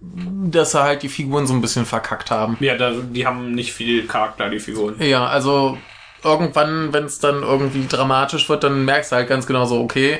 dass 0.00 0.72
sie 0.72 0.82
halt 0.82 1.02
die 1.02 1.08
Figuren 1.08 1.46
so 1.46 1.54
ein 1.54 1.60
bisschen 1.60 1.86
verkackt 1.86 2.30
haben. 2.30 2.56
ja, 2.60 2.76
da, 2.76 2.92
die 2.92 3.26
haben 3.26 3.52
nicht 3.52 3.72
viel 3.72 4.06
Charakter, 4.06 4.48
die 4.50 4.60
Figuren. 4.60 4.96
Ja, 5.00 5.26
also 5.26 5.78
irgendwann, 6.22 6.92
wenn 6.92 7.04
es 7.04 7.18
dann 7.18 7.42
irgendwie 7.42 7.86
dramatisch 7.86 8.48
wird, 8.48 8.64
dann 8.64 8.84
merkst 8.84 9.12
du 9.12 9.16
halt 9.16 9.28
ganz 9.28 9.46
genau 9.46 9.64
so, 9.66 9.80
okay, 9.80 10.18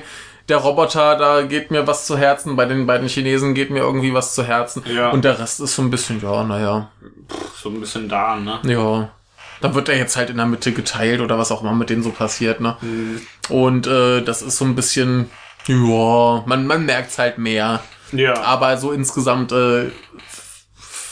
der 0.48 0.58
Roboter, 0.58 1.16
da 1.16 1.42
geht 1.42 1.70
mir 1.70 1.86
was 1.86 2.06
zu 2.06 2.18
Herzen, 2.18 2.56
bei 2.56 2.66
den 2.66 2.86
beiden 2.86 3.08
Chinesen 3.08 3.54
geht 3.54 3.70
mir 3.70 3.80
irgendwie 3.80 4.12
was 4.12 4.34
zu 4.34 4.44
Herzen. 4.44 4.82
Ja. 4.94 5.10
Und 5.10 5.24
der 5.24 5.38
Rest 5.38 5.60
ist 5.60 5.74
so 5.74 5.82
ein 5.82 5.90
bisschen, 5.90 6.20
ja, 6.22 6.44
naja, 6.44 6.90
So 7.56 7.70
ein 7.70 7.80
bisschen 7.80 8.08
da, 8.08 8.36
ne? 8.36 8.60
ja. 8.64 9.10
Dann 9.64 9.74
wird 9.74 9.88
er 9.88 9.96
jetzt 9.96 10.16
halt 10.16 10.30
in 10.30 10.36
der 10.36 10.46
Mitte 10.46 10.72
geteilt 10.72 11.20
oder 11.20 11.38
was 11.38 11.50
auch 11.50 11.62
immer 11.62 11.72
mit 11.72 11.88
denen 11.90 12.02
so 12.02 12.10
passiert, 12.10 12.60
ne? 12.60 12.76
Und 13.48 13.86
äh, 13.86 14.20
das 14.22 14.42
ist 14.42 14.58
so 14.58 14.64
ein 14.64 14.74
bisschen, 14.74 15.30
ja, 15.66 16.42
man, 16.46 16.66
man 16.66 16.84
merkt's 16.84 17.18
halt 17.18 17.38
mehr. 17.38 17.82
Ja. 18.12 18.40
Aber 18.42 18.76
so 18.76 18.92
insgesamt 18.92 19.52
äh, 19.52 19.90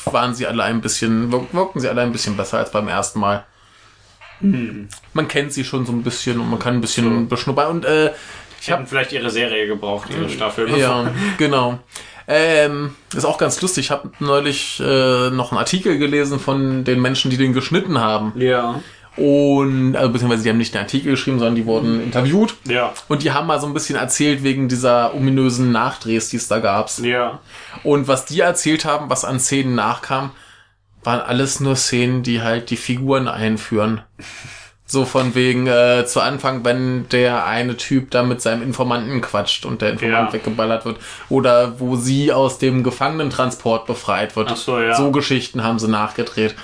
waren 0.04 0.34
sie 0.34 0.46
alle 0.46 0.64
ein 0.64 0.80
bisschen, 0.82 1.32
wirk- 1.32 1.52
wirkten 1.54 1.80
sie 1.80 1.88
alle 1.88 2.02
ein 2.02 2.12
bisschen 2.12 2.36
besser 2.36 2.58
als 2.58 2.70
beim 2.70 2.88
ersten 2.88 3.20
Mal. 3.20 3.44
Man 4.40 5.28
kennt 5.28 5.52
sie 5.52 5.64
schon 5.64 5.86
so 5.86 5.92
ein 5.92 6.02
bisschen 6.02 6.40
und 6.40 6.50
man 6.50 6.58
kann 6.58 6.74
ein 6.74 6.80
bisschen 6.80 7.28
beschnuppern. 7.28 7.68
Und 7.70 7.84
äh, 7.84 8.12
ich 8.60 8.70
habe 8.70 8.84
vielleicht 8.86 9.12
ihre 9.12 9.30
Serie 9.30 9.66
gebraucht, 9.68 10.10
ihre 10.10 10.28
Staffel. 10.28 10.68
ja, 10.76 11.10
genau. 11.38 11.78
Ähm, 12.28 12.94
ist 13.14 13.24
auch 13.24 13.38
ganz 13.38 13.60
lustig. 13.60 13.86
Ich 13.86 13.90
habe 13.90 14.10
neulich 14.20 14.80
äh, 14.80 15.30
noch 15.30 15.52
einen 15.52 15.58
Artikel 15.58 15.98
gelesen 15.98 16.38
von 16.38 16.84
den 16.84 17.00
Menschen, 17.00 17.30
die 17.30 17.36
den 17.36 17.52
geschnitten 17.52 17.98
haben. 17.98 18.32
Ja. 18.36 18.80
Und, 19.16 19.94
also 19.94 20.10
beziehungsweise 20.10 20.42
die 20.42 20.48
haben 20.48 20.58
nicht 20.58 20.74
einen 20.74 20.84
Artikel 20.84 21.12
geschrieben, 21.12 21.38
sondern 21.38 21.54
die 21.54 21.66
wurden 21.66 22.02
interviewt. 22.02 22.54
Ja. 22.64 22.94
Und 23.08 23.22
die 23.22 23.32
haben 23.32 23.46
mal 23.46 23.60
so 23.60 23.66
ein 23.66 23.74
bisschen 23.74 23.96
erzählt 23.96 24.42
wegen 24.42 24.68
dieser 24.68 25.14
ominösen 25.14 25.70
Nachdrehs, 25.70 26.30
die 26.30 26.36
es 26.36 26.48
da 26.48 26.60
gab. 26.60 26.90
Ja. 26.98 27.40
Und 27.82 28.08
was 28.08 28.24
die 28.24 28.40
erzählt 28.40 28.84
haben, 28.84 29.10
was 29.10 29.24
an 29.24 29.38
Szenen 29.38 29.74
nachkam, 29.74 30.30
waren 31.04 31.20
alles 31.20 31.60
nur 31.60 31.76
Szenen, 31.76 32.22
die 32.22 32.40
halt 32.40 32.70
die 32.70 32.76
Figuren 32.76 33.28
einführen. 33.28 34.02
So 34.92 35.06
von 35.06 35.34
wegen 35.34 35.66
äh, 35.66 36.04
zu 36.06 36.20
Anfang, 36.20 36.64
wenn 36.66 37.08
der 37.08 37.46
eine 37.46 37.78
Typ 37.78 38.10
da 38.10 38.22
mit 38.22 38.42
seinem 38.42 38.62
Informanten 38.62 39.22
quatscht 39.22 39.64
und 39.64 39.80
der 39.80 39.92
Informant 39.92 40.28
Ja. 40.28 40.32
weggeballert 40.34 40.84
wird. 40.84 40.98
Oder 41.30 41.80
wo 41.80 41.96
sie 41.96 42.30
aus 42.30 42.58
dem 42.58 42.82
Gefangenentransport 42.82 43.86
befreit 43.86 44.36
wird. 44.36 44.50
Ach 44.52 44.56
so, 44.56 44.78
ja. 44.78 44.94
So 44.94 45.10
Geschichten 45.10 45.64
haben 45.64 45.78
sie 45.78 45.88
nachgedreht. 45.88 46.54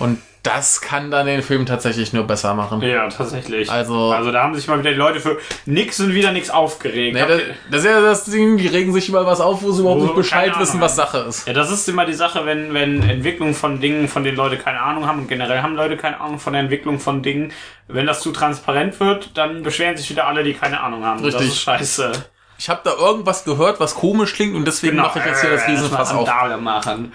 Und 0.00 0.18
das 0.46 0.80
kann 0.80 1.10
dann 1.10 1.26
den 1.26 1.42
Film 1.42 1.66
tatsächlich 1.66 2.12
nur 2.12 2.24
besser 2.24 2.54
machen. 2.54 2.80
Ja, 2.82 3.08
tatsächlich. 3.08 3.70
Also- 3.70 4.12
also 4.12 4.30
da 4.32 4.42
haben 4.44 4.54
sich 4.54 4.66
mal 4.68 4.78
wieder 4.78 4.90
die 4.92 4.96
Leute 4.96 5.20
für 5.20 5.38
nix 5.66 5.98
und 6.00 6.14
wieder 6.14 6.32
nix 6.32 6.48
aufgeregt. 6.50 7.14
Nee, 7.14 7.24
das, 7.26 7.40
das 7.70 7.80
ist 7.80 7.86
ja 7.86 8.00
das 8.00 8.24
Ding, 8.24 8.56
die 8.56 8.68
regen 8.68 8.92
sich 8.92 9.08
über 9.08 9.26
was 9.26 9.40
auf, 9.40 9.62
wo 9.62 9.72
sie 9.72 9.80
überhaupt 9.82 10.02
nicht 10.02 10.14
Bescheid 10.14 10.58
wissen, 10.58 10.80
was. 10.80 10.96
Sache 10.96 11.18
ist. 11.28 11.46
Ja, 11.46 11.52
das 11.52 11.70
ist 11.70 11.88
immer 11.88 12.06
die 12.06 12.14
Sache, 12.14 12.46
wenn, 12.46 12.72
wenn 12.72 13.02
Entwicklung 13.08 13.54
von 13.54 13.80
Dingen, 13.80 14.08
von 14.08 14.24
denen 14.24 14.36
Leute 14.36 14.56
keine 14.56 14.80
Ahnung 14.80 15.06
haben 15.06 15.20
und 15.20 15.28
generell 15.28 15.60
haben 15.62 15.74
Leute 15.76 15.96
keine 15.96 16.20
Ahnung 16.20 16.38
von 16.38 16.52
der 16.54 16.62
Entwicklung 16.62 17.00
von 17.00 17.22
Dingen. 17.22 17.52
Wenn 17.88 18.06
das 18.06 18.20
zu 18.20 18.32
transparent 18.32 18.98
wird, 19.00 19.36
dann 19.36 19.62
beschweren 19.62 19.96
sich 19.96 20.08
wieder 20.08 20.26
alle, 20.26 20.42
die 20.44 20.54
keine 20.54 20.80
Ahnung 20.80 21.04
haben. 21.04 21.22
Das 21.22 21.34
Richtig. 21.34 21.48
ist 21.48 21.60
scheiße. 21.60 22.12
Ich 22.58 22.70
habe 22.70 22.80
da 22.84 22.92
irgendwas 22.94 23.44
gehört, 23.44 23.80
was 23.80 23.94
komisch 23.94 24.32
klingt 24.34 24.54
und 24.56 24.64
deswegen 24.66 24.96
mache 24.96 25.18
ich 25.18 25.24
jetzt 25.26 25.42
hier 25.42 25.50
das 25.50 25.64
Äh, 25.64 25.70
Riesenfass 25.72 26.14
mal 26.14 26.20
auf. 26.20 26.28
Randale 26.28 26.56
machen. 26.56 27.12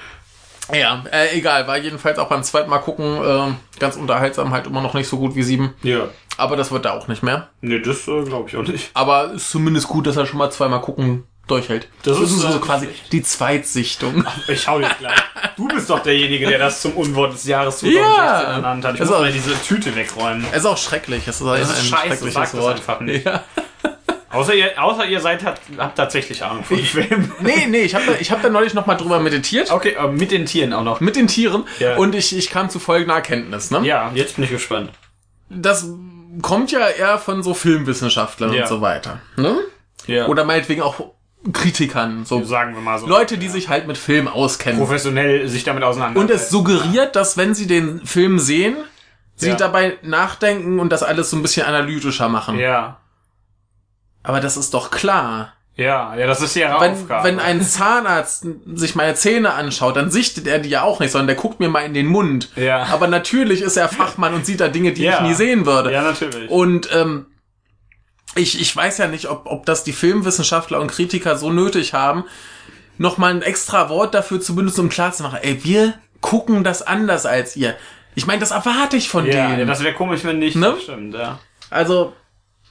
Ja, 0.74 1.04
äh, 1.12 1.38
egal, 1.38 1.68
war 1.68 1.78
jedenfalls 1.78 2.18
auch 2.20 2.30
beim 2.30 2.44
zweiten 2.44 2.70
Mal 2.70 2.80
gucken 2.80 3.18
äh, 3.24 3.80
ganz 3.80 3.96
unterhaltsam, 3.96 4.52
halt 4.52 4.68
immer 4.68 4.82
noch 4.82 4.94
nicht 4.94 5.08
so 5.08 5.18
gut 5.18 5.36
wie 5.36 5.44
sieben. 5.44 5.74
Ja. 5.84 6.08
Aber 6.38 6.56
das 6.56 6.72
wird 6.72 6.86
da 6.86 6.92
auch 6.94 7.08
nicht 7.08 7.24
mehr. 7.24 7.50
Nee, 7.62 7.80
das 7.80 8.08
äh, 8.08 8.24
glaube 8.24 8.50
ich 8.50 8.56
auch 8.56 8.64
nicht. 8.64 8.90
Aber 8.94 9.32
ist 9.34 9.50
zumindest 9.52 9.88
gut, 9.88 10.08
dass 10.08 10.18
er 10.18 10.26
schon 10.26 10.38
mal 10.40 10.50
zweimal 10.52 10.82
gucken 10.82 11.26
durchhält. 11.48 11.90
Das 12.04 12.18
ist, 12.20 12.30
so 12.40 12.48
äh, 12.48 12.60
quasi 12.60 12.88
die 13.12 13.22
Zweitsichtung. 13.22 14.26
Ich 14.48 14.62
schau 14.62 14.80
dich 14.80 14.98
gleich. 15.00 15.18
Du 15.58 15.68
bist 15.68 15.90
doch 15.90 16.00
derjenige, 16.00 16.48
der 16.48 16.60
das 16.60 16.82
zum 16.82 16.94
Unwort 16.94 17.34
des 17.34 17.44
Jahres 17.46 17.82
Ja. 17.82 17.90
2016 17.92 18.52
ernannt 18.56 18.86
hat. 18.86 18.96
Ich 18.96 19.02
Ist 19.02 19.08
muss 19.10 19.18
auch- 19.18 19.22
mal 19.22 19.32
diese 19.32 19.62
Tüte 19.62 19.96
wegräumen. 19.96 20.46
Es 20.52 20.60
ist 20.60 20.66
auch 20.66 20.78
schrecklich. 20.78 21.28
Es 21.28 21.42
ist, 21.42 21.48
ein, 21.48 21.62
ist 21.62 21.70
ein 21.70 21.76
scheiße, 21.86 22.08
schreckliches 22.08 22.34
das 22.34 22.58
Wort. 22.58 22.76
einfach 22.78 23.00
nicht. 23.02 23.26
Ja. 23.26 23.44
Außer 24.32 24.54
ihr, 24.54 24.82
außer 24.82 25.06
ihr 25.06 25.20
seid, 25.20 25.44
habt, 25.44 25.62
habt 25.78 25.96
tatsächlich 25.98 26.44
Ahnung 26.44 26.63
von 26.63 26.78
Filmen. 26.78 27.32
Nee, 27.41 27.65
nee, 27.67 27.82
ich 27.82 27.96
habe 27.96 28.06
da, 28.08 28.13
ich 28.20 28.32
hab 28.32 28.41
da 28.41 28.50
neulich 28.50 28.74
noch 28.74 28.86
mal 28.86 28.96
drüber 28.96 29.20
meditiert. 29.20 29.71
Okay, 29.71 29.96
äh, 30.00 30.08
mit 30.08 30.32
den 30.32 30.46
Tieren 30.46 30.73
auch 30.73 30.84
noch. 30.84 31.00
Mit 31.02 31.15
den 31.15 31.27
Tieren. 31.27 31.65
Ja. 31.79 31.98
Und 31.98 32.15
ich, 32.15 32.36
ich 32.38 32.50
kam 32.50 32.69
zu 32.69 32.79
folgender 32.79 33.15
Erkenntnis. 33.15 33.71
Ne? 33.71 33.82
Ja, 33.84 34.12
jetzt 34.13 34.36
bin 34.36 34.46
ich 34.46 34.52
gespannt. 34.52 34.90
Das 35.50 35.86
kommt 36.42 36.71
ja 36.71 36.88
eher 36.88 37.17
von 37.17 37.44
so 37.44 37.54
Filmwissenschaftlern 37.54 38.54
Ja. 38.54 38.62
und 38.63 38.67
so 38.69 38.82
weiter. 38.82 39.19
Ne? 39.36 39.58
Ja. 40.08 40.27
Oder 40.27 40.46
meinetwegen 40.46 40.82
auch 40.82 41.02
Kritikern, 41.54 42.23
so 42.23 42.44
Sagen 42.44 42.75
wir 42.75 42.82
mal 42.82 43.00
so. 43.00 43.08
Leute, 43.08 43.38
die 43.38 43.50
sich 43.50 43.67
halt 43.67 43.88
mit 43.88 43.98
Film 43.98 44.27
auskennen. 44.27 44.79
professionell 44.79 45.48
sich 45.50 45.63
damit 45.63 45.84
auseinandersetzen. 45.84 46.29
Und 46.29 46.36
es 46.36 46.50
suggeriert, 46.50 47.15
dass 47.15 47.36
wenn 47.36 47.54
sie 47.56 47.65
den 47.67 48.06
Film 48.06 48.38
sehen, 48.40 48.77
sie 49.36 49.50
Ja. 49.50 49.56
dabei 49.56 49.98
nachdenken 50.04 50.79
und 50.79 50.92
das 50.92 51.02
alles 51.04 51.32
so 51.32 51.38
ein 51.38 51.42
bisschen 51.42 51.65
analytischer 51.65 52.29
machen. 52.29 52.60
Ja. 52.60 53.00
Aber 54.24 54.40
das 54.40 54.58
ist 54.58 54.74
doch 54.74 54.92
klar. 54.92 55.54
Ja, 55.76 56.15
ja, 56.15 56.28
das 56.28 56.42
ist 56.42 56.56
ihre 56.56 56.80
Wenn, 56.82 56.92
Aufgabe. 56.92 57.28
wenn 57.28 57.40
ein 57.40 57.62
Zahnarzt 57.62 58.46
sich 58.76 58.94
meine 58.96 59.15
Zähne 59.15 59.54
anschaut, 59.54 59.96
dann 59.96 60.12
sichtet 60.12 60.46
er 60.46 60.60
die 60.60 60.69
ja 60.69 60.84
auch 60.84 61.00
nicht, 61.00 61.12
sondern 61.12 61.28
der 61.28 61.38
guckt 61.38 61.60
mir 61.60 61.69
mal 61.69 61.80
in 61.86 61.94
den 61.94 62.08
Mund. 62.08 62.50
Ja. 62.56 62.84
Aber 62.92 63.08
natürlich 63.08 63.62
ist 63.62 63.78
er 63.78 63.88
Fachmann 63.90 64.34
und 64.34 64.46
sieht 64.46 64.60
da 64.60 64.67
Dinge, 64.67 64.92
die 64.92 65.04
Ja. 65.04 65.15
ich 65.15 65.22
nie 65.22 65.34
sehen 65.34 65.65
würde. 65.65 65.92
ja, 65.92 66.02
natürlich. 66.04 66.50
Und 66.52 66.90
ähm, 66.94 67.28
ich, 68.36 68.60
ich 68.62 68.76
weiß 68.76 68.98
ja 69.00 69.08
nicht, 69.08 69.28
ob, 69.30 69.46
ob 69.46 69.65
das 69.65 69.84
die 69.84 69.94
Filmwissenschaftler 69.94 70.80
und 70.80 70.92
Kritiker 70.92 71.38
so 71.38 71.50
nötig 71.52 71.94
haben, 71.94 72.26
nochmal 72.98 73.32
ein 73.34 73.42
extra 73.42 73.90
Wort 73.90 74.13
dafür 74.13 74.40
zu 74.42 74.56
benutzen, 74.56 74.82
um 74.82 74.90
klarzumachen, 74.90 75.40
ey, 75.42 75.63
wir 75.63 75.96
gucken 76.19 76.63
das 76.63 76.82
anders 76.86 77.26
als 77.26 77.56
ihr. 77.56 77.76
Ich 78.13 78.28
meine, 78.28 78.40
das 78.42 78.52
erwarte 78.52 78.98
ich 78.98 79.10
von 79.10 79.26
ja, 79.26 79.48
denen. 79.48 79.60
ja, 79.60 79.65
das 79.65 79.84
wäre 79.84 79.96
komisch, 79.96 80.24
wenn 80.26 80.38
nicht. 80.40 80.56
Ne? 80.58 80.72
Das 80.74 80.84
stimmt, 80.84 81.15
ja. 81.15 81.40
also, 81.69 82.13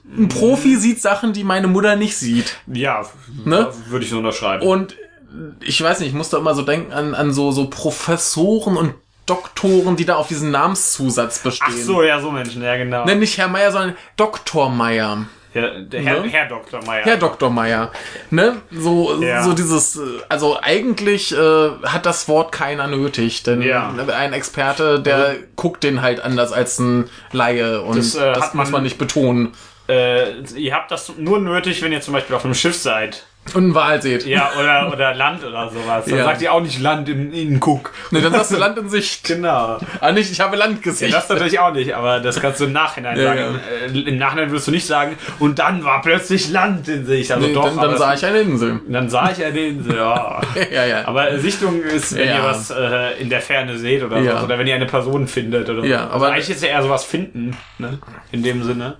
ein 0.05 0.29
Profi 0.29 0.77
sieht 0.77 1.01
Sachen, 1.01 1.33
die 1.33 1.45
meine 1.45 1.67
Mutter 1.69 1.97
nicht 1.97 2.17
sieht. 2.17 2.57
Ja, 2.67 3.05
Ne? 3.45 3.69
würde 3.89 4.05
ich 4.05 4.11
so 4.11 4.19
unterschreiben. 4.19 4.67
Und 4.67 4.97
ich 5.61 5.81
weiß 5.83 6.01
nicht, 6.01 6.09
ich 6.09 6.15
muss 6.15 6.31
da 6.31 6.39
immer 6.39 6.55
so 6.55 6.63
denken 6.63 6.93
an, 6.93 7.15
an 7.15 7.33
so, 7.33 7.53
so 7.53 7.67
Professoren 7.69 8.77
und 8.77 8.95
Doktoren, 9.27 9.95
die 9.95 10.05
da 10.05 10.17
auf 10.17 10.27
diesen 10.27 10.51
Namenszusatz 10.51 11.39
bestehen. 11.41 11.69
Ach 11.71 11.77
so, 11.85 12.03
ja, 12.03 12.21
so 12.21 12.33
Menschen, 12.33 12.63
ja, 12.63 12.77
genau. 12.77 13.05
Nenn 13.05 13.21
nicht 13.21 13.39
Herr 13.39 13.47
Meier, 13.49 13.71
sondern 13.71 13.97
Doktor 14.17 14.71
Meier. 14.71 15.27
Ja, 15.55 15.81
der 15.81 16.01
Herr, 16.03 16.21
Ne? 16.23 16.29
Herr 16.29 16.47
Dr. 16.49 16.81
Meier. 16.85 17.05
Herr 17.05 17.17
Dr. 17.17 17.51
Meier. 17.51 17.91
Ne? 18.31 18.57
So, 18.71 19.21
Ja. 19.21 19.43
so 19.43 19.53
dieses, 19.53 19.99
also 20.29 20.57
eigentlich 20.63 21.33
äh, 21.37 21.71
hat 21.85 22.07
das 22.07 22.29
Wort 22.29 22.53
keiner 22.53 22.87
nötig, 22.87 23.43
denn 23.43 23.61
Ja. 23.61 23.93
ein 24.17 24.33
Experte, 24.33 25.01
der 25.01 25.35
guckt 25.57 25.83
den 25.83 26.03
halt 26.03 26.21
anders 26.21 26.53
als 26.53 26.79
ein 26.79 27.11
Laie 27.33 27.83
und 27.83 27.97
Das, 27.99 28.13
das, 28.13 28.23
äh, 28.23 28.39
muss 28.39 28.55
man- 28.55 28.71
man 28.71 28.83
nicht 28.85 28.97
betonen. 28.99 29.49
Äh, 29.91 30.41
ihr 30.57 30.75
habt 30.75 30.91
das 30.91 31.13
nur 31.19 31.41
nötig, 31.41 31.83
wenn 31.83 31.93
ihr 31.93 32.01
zum 32.01 32.15
Beispiel 32.15 32.37
auf 32.37 32.45
einem 32.45 32.55
Schiff 32.55 32.77
seid. 32.77 33.25
Und 33.55 33.65
einen 33.65 33.75
Wal 33.75 34.03
seht. 34.03 34.27
Ja, 34.27 34.51
oder, 34.61 34.93
oder 34.93 35.15
Land 35.15 35.43
oder 35.43 35.71
sowas. 35.71 36.05
Dann 36.05 36.19
Ja. 36.19 36.25
sagt 36.25 36.43
ihr 36.43 36.53
auch 36.53 36.61
nicht 36.61 36.79
Land 36.79 37.09
in, 37.09 37.33
in 37.33 37.57
Cook. 37.61 37.91
Ne, 38.11 38.21
dann 38.21 38.33
sagst 38.33 38.53
du 38.53 38.57
Land 38.59 38.77
in 38.79 38.91
Sicht. 38.91 39.25
Genau. 39.25 39.79
Ah, 39.99 40.13
nicht, 40.13 40.31
ich 40.31 40.41
habe 40.41 40.57
Land 40.57 40.77
Ja, 40.77 40.83
gesehen. 40.91 41.11
das 41.11 41.27
natürlich 41.29 41.59
auch 41.59 41.73
nicht, 41.73 41.95
aber 41.95 42.21
das 42.21 42.39
kannst 42.39 42.61
du 42.61 42.65
im 42.67 42.73
Nachhinein 42.73 43.17
Ja, 43.19 43.25
sagen. 43.35 43.59
Äh, 43.95 43.99
Im 43.99 44.19
Nachhinein 44.19 44.53
wirst 44.53 44.67
du 44.69 44.71
nicht 44.73 44.87
sagen, 44.87 45.17
und 45.39 45.59
dann 45.59 45.83
war 45.85 46.03
plötzlich 46.03 46.51
Land 46.51 46.87
in 46.89 47.07
sich. 47.07 47.33
Also 47.33 47.47
nee, 47.47 47.55
doch, 47.55 47.65
dann, 47.65 47.79
dann 47.79 47.97
sah 47.97 48.13
ich 48.13 48.25
eine 48.27 48.41
Insel. 48.41 48.81
dann 48.87 49.09
sah 49.09 49.31
ich 49.33 49.43
eine 49.43 49.59
Insel, 49.59 49.97
ja. 49.97 50.41
Ja, 50.73 50.85
ja. 50.85 51.09
Aber 51.09 51.39
Sichtung 51.39 51.83
ist, 51.83 52.15
wenn 52.15 52.29
Ja. 52.29 52.37
ihr 52.37 52.45
was 52.45 52.71
äh, 52.71 53.19
in 53.21 53.31
der 53.31 53.41
Ferne 53.41 53.79
seht 53.79 54.03
oder 54.03 54.19
Ja. 54.21 54.39
so, 54.39 54.45
oder 54.45 54.59
wenn 54.59 54.67
ihr 54.67 54.75
eine 54.75 54.87
Person 54.87 55.27
findet 55.27 55.69
oder 55.71 55.83
Ja, 55.85 55.99
so. 56.01 56.05
Also 56.05 56.15
aber- 56.17 56.33
eigentlich 56.35 56.51
ist 56.51 56.63
ja 56.63 56.69
eher 56.69 56.83
sowas 56.83 57.05
finden, 57.05 57.57
ne? 57.79 57.99
In 58.33 58.43
dem 58.43 58.63
Sinne. 58.63 58.97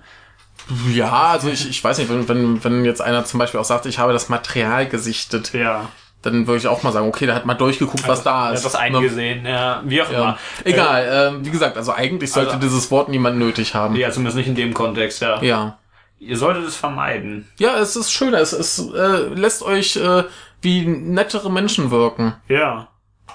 Ja, 0.91 1.11
also 1.31 1.49
ich, 1.49 1.69
ich 1.69 1.83
weiß 1.83 1.97
nicht, 1.97 2.09
wenn, 2.09 2.27
wenn, 2.29 2.63
wenn 2.63 2.85
jetzt 2.85 3.01
einer 3.01 3.25
zum 3.25 3.39
Beispiel 3.39 3.59
auch 3.59 3.65
sagt, 3.65 3.85
ich 3.85 3.99
habe 3.99 4.13
das 4.13 4.29
Material 4.29 4.87
gesichtet, 4.87 5.53
Ja. 5.53 5.89
dann 6.21 6.45
würde 6.47 6.59
ich 6.59 6.67
auch 6.67 6.83
mal 6.83 6.91
sagen, 6.91 7.07
okay, 7.07 7.25
der 7.25 7.35
hat 7.35 7.45
mal 7.45 7.55
durchgeguckt, 7.55 8.07
was 8.07 8.23
da 8.23 8.51
ist. 8.51 8.59
hat 8.59 8.65
das 8.65 8.73
Ne? 8.73 8.79
eingesehen, 8.79 9.45
ja. 9.45 9.81
Wie 9.85 10.01
auch 10.01 10.11
Ja. 10.11 10.17
immer. 10.19 10.37
Egal, 10.63 11.31
ähm, 11.33 11.45
wie 11.45 11.49
gesagt, 11.49 11.77
also 11.77 11.93
eigentlich 11.93 12.31
sollte 12.31 12.51
Also- 12.53 12.61
dieses 12.61 12.91
Wort 12.91 13.09
niemand 13.09 13.37
nötig 13.37 13.73
haben. 13.75 13.95
Äh, 13.95 13.99
ja, 13.99 14.11
zumindest 14.11 14.37
nicht 14.37 14.47
in 14.47 14.55
dem 14.55 14.73
Kontext, 14.73 15.21
ja. 15.21 15.41
Ja. 15.41 15.77
Ihr 16.19 16.37
solltet 16.37 16.65
es 16.67 16.75
vermeiden. 16.75 17.47
Ja, 17.57 17.77
es 17.79 17.95
ist 17.95 18.11
schöner, 18.11 18.37
es, 18.39 18.53
es 18.53 18.77
äh, 18.93 19.27
lässt 19.33 19.63
euch 19.63 19.95
äh, 19.95 20.23
wie 20.61 20.85
nettere 20.85 21.51
Menschen 21.51 21.89
wirken. 21.89 22.33
Ja. 22.47 22.87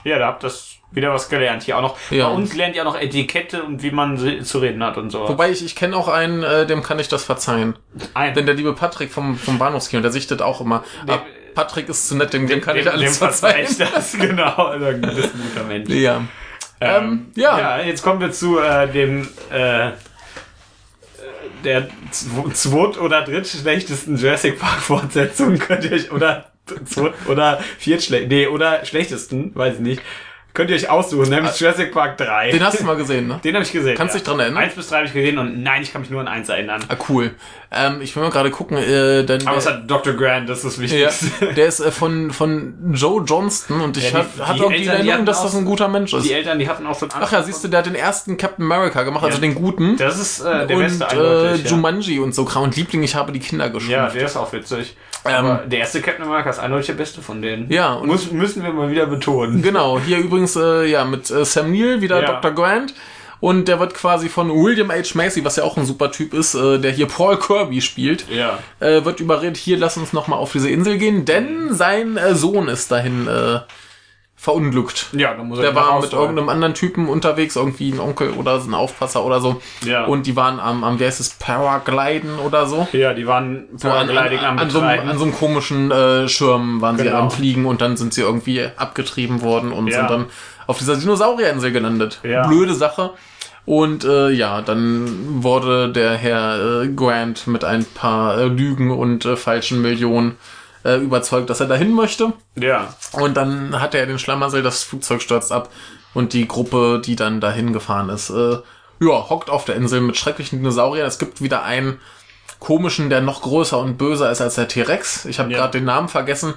Ja, 0.05 0.21
da 0.21 0.27
habt 0.29 0.45
ihr 0.45 0.53
wieder 0.93 1.13
was 1.13 1.29
gelernt. 1.29 1.63
Hier 1.65 1.77
auch 1.79 1.83
noch. 1.83 1.97
Ja. 2.11 2.29
Bei 2.29 2.35
uns 2.35 2.55
lernt 2.55 2.75
ihr 2.77 2.83
auch 2.83 2.93
noch 2.93 3.01
Etikette 3.01 3.63
und 3.63 3.83
wie 3.83 3.91
man 3.91 4.17
zu 4.45 4.59
reden 4.59 4.83
hat 4.83 4.97
und 4.97 5.11
so. 5.11 5.29
Wobei 5.29 5.51
ich, 5.51 5.65
ich 5.65 5.75
kenne 5.77 5.97
auch 5.97 6.09
einen, 6.09 6.43
äh, 6.43 6.67
dem 6.67 6.83
kann 6.83 6.99
ich 6.99 7.09
das 7.09 7.25
verzeihen. 7.25 7.77
Ein, 8.15 8.35
Denn 8.35 8.47
der 8.47 8.55
liebe 8.55 8.73
Patrick 8.73 9.13
vom, 9.13 9.37
vom 9.37 9.59
Bahnhofskino, 9.59 10.01
der 10.03 10.13
sichtet 10.13 10.43
auch 10.43 10.61
immer. 10.61 10.85
Ah, 11.07 11.19
Patrick 11.55 11.89
ist 11.89 12.09
zu 12.09 12.17
nett, 12.17 12.33
dem, 12.33 12.47
dem 12.47 12.61
kann 12.61 12.77
ich 12.77 12.85
dem, 12.85 12.93
alles 12.93 13.19
dem 13.19 13.29
verzeih 13.29 13.65
verzeihen. 13.67 13.89
ich 13.89 13.95
das, 13.95 14.13
genau. 14.19 14.55
Also, 14.67 14.93
du 14.93 15.15
bist 15.15 15.35
ein 15.35 15.43
guter 15.53 15.65
Mensch. 15.67 15.91
Ja. 15.91 16.23
Ähm, 16.81 17.27
ja. 17.35 17.59
ja, 17.59 17.81
jetzt 17.81 18.03
kommen 18.03 18.21
wir 18.21 18.31
zu 18.33 18.59
äh, 18.59 18.87
dem 18.87 19.27
äh, 19.51 19.93
der 21.65 21.89
zw- 22.13 22.53
zweit- 22.53 22.99
oder 22.99 23.23
drittschlechtesten 23.23 24.17
Jurassic 24.19 24.59
Park 24.59 24.81
Fortsetzung 24.81 25.59
könnt 25.59 25.85
ihr 25.85 25.93
euch 25.93 26.13
oder 26.13 26.51
zweit- 26.85 27.15
oder 27.29 27.61
viertschlecht 27.79 28.29
nee 28.29 28.47
oder 28.47 28.85
schlechtesten, 28.85 29.53
weiß 29.55 29.75
ich 29.77 29.81
nicht. 29.81 30.03
Könnt 30.57 30.71
ihr 30.71 30.77
euch 30.77 30.89
aussuchen, 30.89 31.29
nämlich 31.29 31.61
Jurassic 31.61 31.93
Park 31.93 32.17
3. 32.17 32.25
Ah. 32.27 32.51
Den 32.51 32.65
hast 32.65 32.81
du 32.81 32.85
mal 32.85 32.97
gesehen, 32.97 33.27
ne? 33.29 33.39
Den 33.45 33.55
habe 33.55 33.63
ich 33.63 33.73
gesehen. 33.73 33.95
Kannst 33.95 34.15
ja. 34.15 34.21
dich 34.21 34.27
dran 34.27 34.41
erinnern? 34.41 34.63
Eins 34.63 34.75
bis 34.75 34.89
drei 34.89 34.97
habe 34.97 35.07
ich 35.07 35.13
gesehen 35.13 35.37
und 35.37 35.63
nein, 35.63 35.83
ich 35.83 35.93
kann 35.93 36.01
mich 36.01 36.09
nur 36.11 36.19
an 36.23 36.29
eins 36.29 36.49
erinnern. 36.49 36.83
Ah, 36.89 36.97
cool. 37.11 37.33
Ähm, 37.71 38.01
ich 38.01 38.17
will 38.17 38.23
mal 38.23 38.31
gerade 38.31 38.51
gucken, 38.51 38.79
äh, 38.79 39.23
denn 39.25 39.47
Aber 39.47 39.59
es 39.59 39.67
hat 39.67 39.91
Dr. 39.91 40.15
Grant, 40.15 40.49
das 40.49 40.65
ist 40.65 40.79
das 40.81 40.91
ja, 40.91 41.09
Wichtigste. 41.09 41.53
der 41.57 41.67
ist 41.67 41.81
äh, 41.81 41.91
von, 41.93 42.31
von 42.31 42.95
Joe 42.95 43.23
Johnston 43.27 43.83
und 43.83 43.99
ich 43.99 44.05
Ja, 44.05 44.11
die- 44.11 44.17
hab- 44.41 44.49
hatte 44.49 44.59
die 44.61 44.65
auch 44.65 44.69
die 44.71 44.75
Eltern, 44.77 44.93
die 44.95 45.09
Erinnerung, 45.09 45.27
dass 45.27 45.43
das 45.43 45.55
ein 45.57 45.65
guter 45.67 45.89
Mensch 45.89 46.15
ist. 46.15 46.25
Die 46.25 46.33
Eltern, 46.33 46.59
die 46.59 46.67
hatten 46.69 46.87
auch 46.87 46.99
so 46.99 47.07
einen 47.07 47.23
Ach 47.23 47.31
ja, 47.31 47.43
siehst 47.43 47.63
du, 47.63 47.69
der 47.69 47.81
hat 47.81 47.87
den 47.87 47.95
ersten 47.95 48.39
Captain 48.39 48.65
America 48.65 49.03
gemacht, 49.03 49.25
also 49.25 49.39
den 49.39 49.55
guten. 49.55 49.99
Das 49.99 50.19
ist 50.19 50.41
äh, 50.41 50.67
der 50.67 50.77
und 50.77 50.83
beste 50.85 51.05
äh, 51.13 51.57
ja. 51.57 51.71
Jumanji 51.71 52.19
und 52.19 52.35
so 52.35 52.47
Kram. 52.47 52.63
Und 52.63 52.77
Liebling, 52.77 53.03
ich 53.03 53.15
habe 53.15 53.31
die 53.33 53.41
Kinder 53.41 53.67
Ja, 53.67 53.73
geschrumpft. 53.73 54.15
der 54.17 54.25
ist 54.25 54.37
auch 54.37 54.51
witzig. 54.55 54.97
Ähm, 55.25 55.59
der 55.67 55.81
erste 55.81 56.01
Captain 56.01 56.25
America 56.25 56.51
ist 56.51 56.59
eindeutig 56.59 56.87
der 56.87 56.95
beste 56.95 57.21
von 57.23 57.43
denen. 57.43 57.71
Ja, 57.71 57.95
und- 57.95 58.07
Muss, 58.09 58.31
müssen 58.31 58.63
wir 58.63 58.73
mal 58.73 58.91
wieder 58.91 59.07
betonen. 59.07 59.63
Genau, 59.63 59.99
hier 59.99 60.19
übrigens 60.19 60.55
äh, 60.57 60.85
ja 60.87 61.05
mit 61.05 61.31
äh, 61.31 61.45
Sam 61.45 61.73
Neill, 61.73 62.01
wieder 62.01 62.21
Ja. 62.23 62.41
Dr. 62.41 62.53
Grant. 62.53 62.95
Und 63.39 63.69
der 63.69 63.79
wird 63.81 63.93
quasi 63.93 64.31
von 64.31 64.51
William 64.51 64.91
H. 64.91 65.11
Macy, 65.15 65.45
was 65.45 65.57
ja 65.57 65.65
auch 65.65 65.77
ein 65.77 65.85
super 65.85 66.11
Typ 66.11 66.33
ist, 66.33 66.55
äh, 66.55 66.79
der 66.79 66.91
hier 66.91 67.07
Paul 67.07 67.39
Kirby 67.39 67.83
spielt, 67.83 68.25
Ja. 68.31 68.59
äh, 68.81 69.05
wird 69.05 69.21
überredet, 69.21 69.59
hier 69.59 69.77
lass 69.77 69.99
uns 69.99 70.15
noch 70.15 70.27
mal 70.27 70.37
auf 70.37 70.53
diese 70.53 70.71
Insel 70.71 70.97
gehen, 70.97 71.27
denn 71.27 71.75
sein 71.75 72.17
äh, 72.17 72.35
Sohn 72.35 72.69
ist 72.69 72.91
dahin 72.91 73.29
äh, 73.29 73.59
verunglückt. 74.39 75.07
Ja, 75.13 75.35
dann 75.35 75.49
muss 75.49 75.59
er 75.59 75.63
Der 75.65 75.75
war 75.75 76.01
mit 76.01 76.13
irgendeinem 76.13 76.49
anderen 76.51 76.75
Typen 76.75 77.09
unterwegs, 77.09 77.57
irgendwie 77.57 77.91
ein 77.91 77.99
Onkel 78.01 78.31
oder 78.33 78.61
so 78.61 78.71
ein 78.71 78.75
Aufpasser 78.75 79.25
oder 79.25 79.41
so. 79.41 79.61
Ja. 79.85 80.05
Und 80.05 80.27
die 80.27 80.37
waren 80.37 80.61
am, 80.61 80.85
am 80.85 81.01
wie 81.01 81.05
heißt 81.07 81.21
es, 81.21 81.31
Paragliden 81.31 82.39
oder 82.39 82.67
so. 82.67 82.87
Ja, 82.93 83.15
die 83.15 83.27
waren 83.27 83.65
So 83.77 83.91
an, 83.91 84.11
an, 84.11 84.39
am 84.45 84.59
an, 84.59 84.71
so 84.71 84.81
einem, 84.81 85.09
an 85.09 85.19
so 85.19 85.25
einem 85.25 85.35
komischen 85.35 85.91
äh, 85.91 86.29
Schirm 86.29 86.81
waren 86.81 86.99
sie 86.99 87.05
Genau. 87.05 87.17
am 87.19 87.31
Fliegen 87.31 87.65
und 87.67 87.81
dann 87.81 87.97
sind 87.97 88.13
sie 88.15 88.21
irgendwie 88.21 88.69
abgetrieben 88.77 89.41
worden 89.43 89.73
und 89.73 89.89
Ja. 89.89 90.01
sind 90.01 90.11
dann 90.11 90.27
auf 90.67 90.79
dieser 90.79 90.97
Dinosaurierinsel 90.97 91.73
gelandet. 91.73 92.21
Ja. 92.23 92.47
Blöde 92.47 92.75
Sache. 92.75 93.11
Und 93.65 94.05
äh, 94.05 94.31
ja, 94.31 94.63
dann 94.63 95.43
wurde 95.43 95.89
der 95.91 96.13
Herr 96.13 96.83
äh, 96.83 96.89
Grant 96.89 97.49
mit 97.49 97.65
ein 97.65 97.85
paar 97.85 98.39
äh, 98.39 98.45
Lügen 98.45 98.93
und 98.93 99.25
äh, 99.25 99.35
falschen 99.37 99.83
Millionen 99.83 100.37
äh, 100.87 100.97
überzeugt, 100.97 101.51
dass 101.51 101.61
er 101.61 101.67
dahin 101.67 101.93
möchte. 101.93 102.33
Ja. 102.55 102.95
Und 103.13 103.37
dann 103.37 103.81
hatte 103.81 103.99
er 103.99 104.07
den 104.07 104.19
Schlamassel, 104.19 104.63
das 104.63 104.83
Flugzeug 104.83 105.21
stürzt 105.23 105.53
ab 105.53 105.69
und 106.15 106.33
die 106.33 106.47
Gruppe, 106.49 107.03
die 107.05 107.17
dann 107.17 107.41
dahin 107.41 107.73
gefahren 107.73 108.09
ist, 108.09 108.31
äh, 108.31 108.59
ja, 109.01 109.29
hockt 109.29 109.51
auf 109.51 109.65
der 109.65 109.75
Insel 109.77 110.01
mit 110.01 110.17
schrecklichen 110.17 110.59
Dinosauriern. 110.61 111.07
Es 111.07 111.19
gibt 111.19 111.43
wieder 111.43 111.63
einen 111.65 112.01
komischen, 112.61 113.11
der 113.11 113.21
noch 113.21 113.43
größer 113.43 113.79
und 113.79 113.99
böser 113.99 114.31
ist 114.31 114.41
als 114.41 114.55
der 114.55 114.69
T-Rex. 114.69 115.27
Ich 115.27 115.39
habe 115.39 115.51
Ja. 115.51 115.59
gerade 115.59 115.79
den 115.79 115.85
Namen 115.85 116.09
vergessen. 116.09 116.55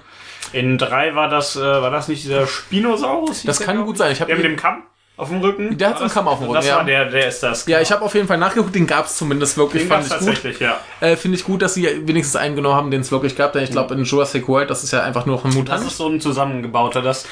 In 0.53 0.77
drei 0.77 1.13
war 1.15 1.27
das, 1.27 1.55
äh, 1.57 1.59
war 1.61 1.91
das 1.91 2.07
nicht 2.07 2.23
dieser 2.23 2.47
Spinosaurus? 2.47 3.43
Das 3.43 3.59
kann 3.59 3.83
gut 3.85 3.97
sein. 3.97 4.11
Ich 4.13 4.21
hab 4.21 4.27
der 4.27 4.37
mit 4.37 4.45
dem 4.45 4.55
Kamm 4.55 4.83
auf 5.19 5.29
dem 5.29 5.39
Rücken? 5.41 5.77
Der 5.77 5.89
hat 5.89 5.97
so 5.97 6.01
einen 6.03 6.07
das- 6.09 6.13
Kamm 6.15 6.27
auf 6.27 6.39
dem 6.39 6.43
Rücken, 6.47 6.55
Das 6.55 6.67
ja. 6.67 6.77
war 6.77 6.83
der, 6.85 7.05
der 7.05 7.27
ist 7.27 7.41
das. 7.43 7.65
Ja, 7.67 7.81
ich 7.81 7.91
habe 7.91 8.03
auf 8.03 8.13
jeden 8.15 8.27
Fall 8.27 8.37
nachgeguckt, 8.37 8.73
den 8.73 8.87
gab 8.87 9.05
es 9.05 9.17
zumindest 9.17 9.57
wirklich, 9.57 9.83
Den 9.83 9.89
fand 9.89 10.03
ich 10.05 10.09
gut. 10.09 10.17
tatsächlich, 10.19 10.59
ja. 10.59 10.77
Äh, 11.01 11.15
Finde 11.17 11.37
ich 11.37 11.43
gut, 11.43 11.61
dass 11.61 11.73
sie 11.73 11.85
wenigstens 12.07 12.35
einen 12.35 12.55
genommen 12.55 12.75
haben, 12.75 12.91
den 12.91 13.01
es 13.01 13.11
wirklich 13.11 13.35
gab, 13.35 13.53
denn 13.53 13.63
ich 13.63 13.71
glaube 13.71 13.93
in 13.95 14.03
Jurassic 14.03 14.47
World, 14.47 14.69
das 14.69 14.83
ist 14.83 14.91
ja 14.91 15.03
einfach 15.03 15.25
nur 15.25 15.35
noch 15.35 15.43
ein 15.45 15.49
Das 15.51 15.55
Mutant. 15.57 15.85
ist 15.87 15.97
so 15.97 16.07
ein 16.07 16.21
zusammengebauter, 16.21 17.01
das, 17.01 17.25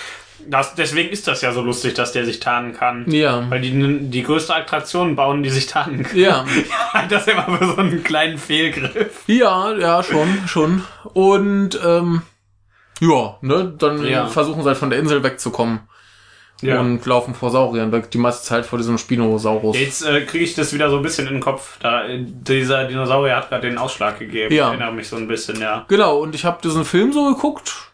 das, 0.49 0.75
deswegen 0.75 1.09
ist 1.09 1.27
das 1.27 1.41
ja 1.41 1.51
so 1.51 1.61
lustig, 1.61 1.93
dass 1.95 2.11
der 2.11 2.23
sich 2.25 2.39
tarnen 2.39 2.73
kann. 2.73 3.05
Ja. 3.09 3.49
Weil 3.49 3.59
die, 3.61 3.99
die 4.09 4.23
größte 4.23 4.53
Attraktion 4.55 5.15
bauen, 5.15 5.41
die 5.43 5.49
sich 5.49 5.65
tarnen 5.65 6.03
können. 6.03 6.21
Ja. 6.21 6.45
das 7.09 7.25
ist 7.25 7.33
immer 7.33 7.57
so 7.65 7.77
einen 7.77 8.03
kleinen 8.03 8.37
Fehlgriff. 8.37 9.23
Ja, 9.27 9.73
ja, 9.75 10.03
schon, 10.03 10.43
schon. 10.47 10.83
Und 11.13 11.79
ähm, 11.83 12.21
ja, 12.99 13.37
ne, 13.41 13.73
dann 13.77 14.05
Ja. 14.05 14.27
versuchen 14.27 14.61
sie 14.61 14.67
halt 14.67 14.77
von 14.77 14.89
der 14.89 14.99
Insel 14.99 15.23
wegzukommen 15.23 15.81
Ja. 16.61 16.79
und 16.79 17.05
laufen 17.05 17.35
vor 17.35 17.51
Sauriern 17.51 17.91
weg. 17.91 18.09
Die 18.11 18.17
meiste 18.17 18.43
Zeit 18.45 18.65
vor 18.65 18.79
diesem 18.79 18.97
Spinosaurus. 18.97 19.77
Jetzt 19.79 20.03
äh, 20.05 20.21
kriege 20.25 20.43
ich 20.43 20.55
das 20.55 20.73
wieder 20.73 20.89
so 20.89 20.97
ein 20.97 21.03
bisschen 21.03 21.27
in 21.27 21.33
den 21.35 21.41
Kopf. 21.41 21.77
Da, 21.79 22.05
äh, 22.07 22.19
dieser 22.23 22.85
Dinosaurier 22.85 23.35
hat 23.35 23.49
gerade 23.49 23.67
den 23.69 23.77
Ausschlag 23.77 24.17
gegeben. 24.17 24.53
Ja. 24.53 24.65
Ich 24.67 24.71
erinnere 24.79 24.93
mich 24.93 25.07
so 25.07 25.17
ein 25.17 25.27
bisschen, 25.27 25.61
ja. 25.61 25.85
Genau, 25.87 26.17
und 26.19 26.33
ich 26.33 26.45
habe 26.45 26.59
diesen 26.63 26.83
Film 26.83 27.13
so 27.13 27.25
geguckt 27.33 27.91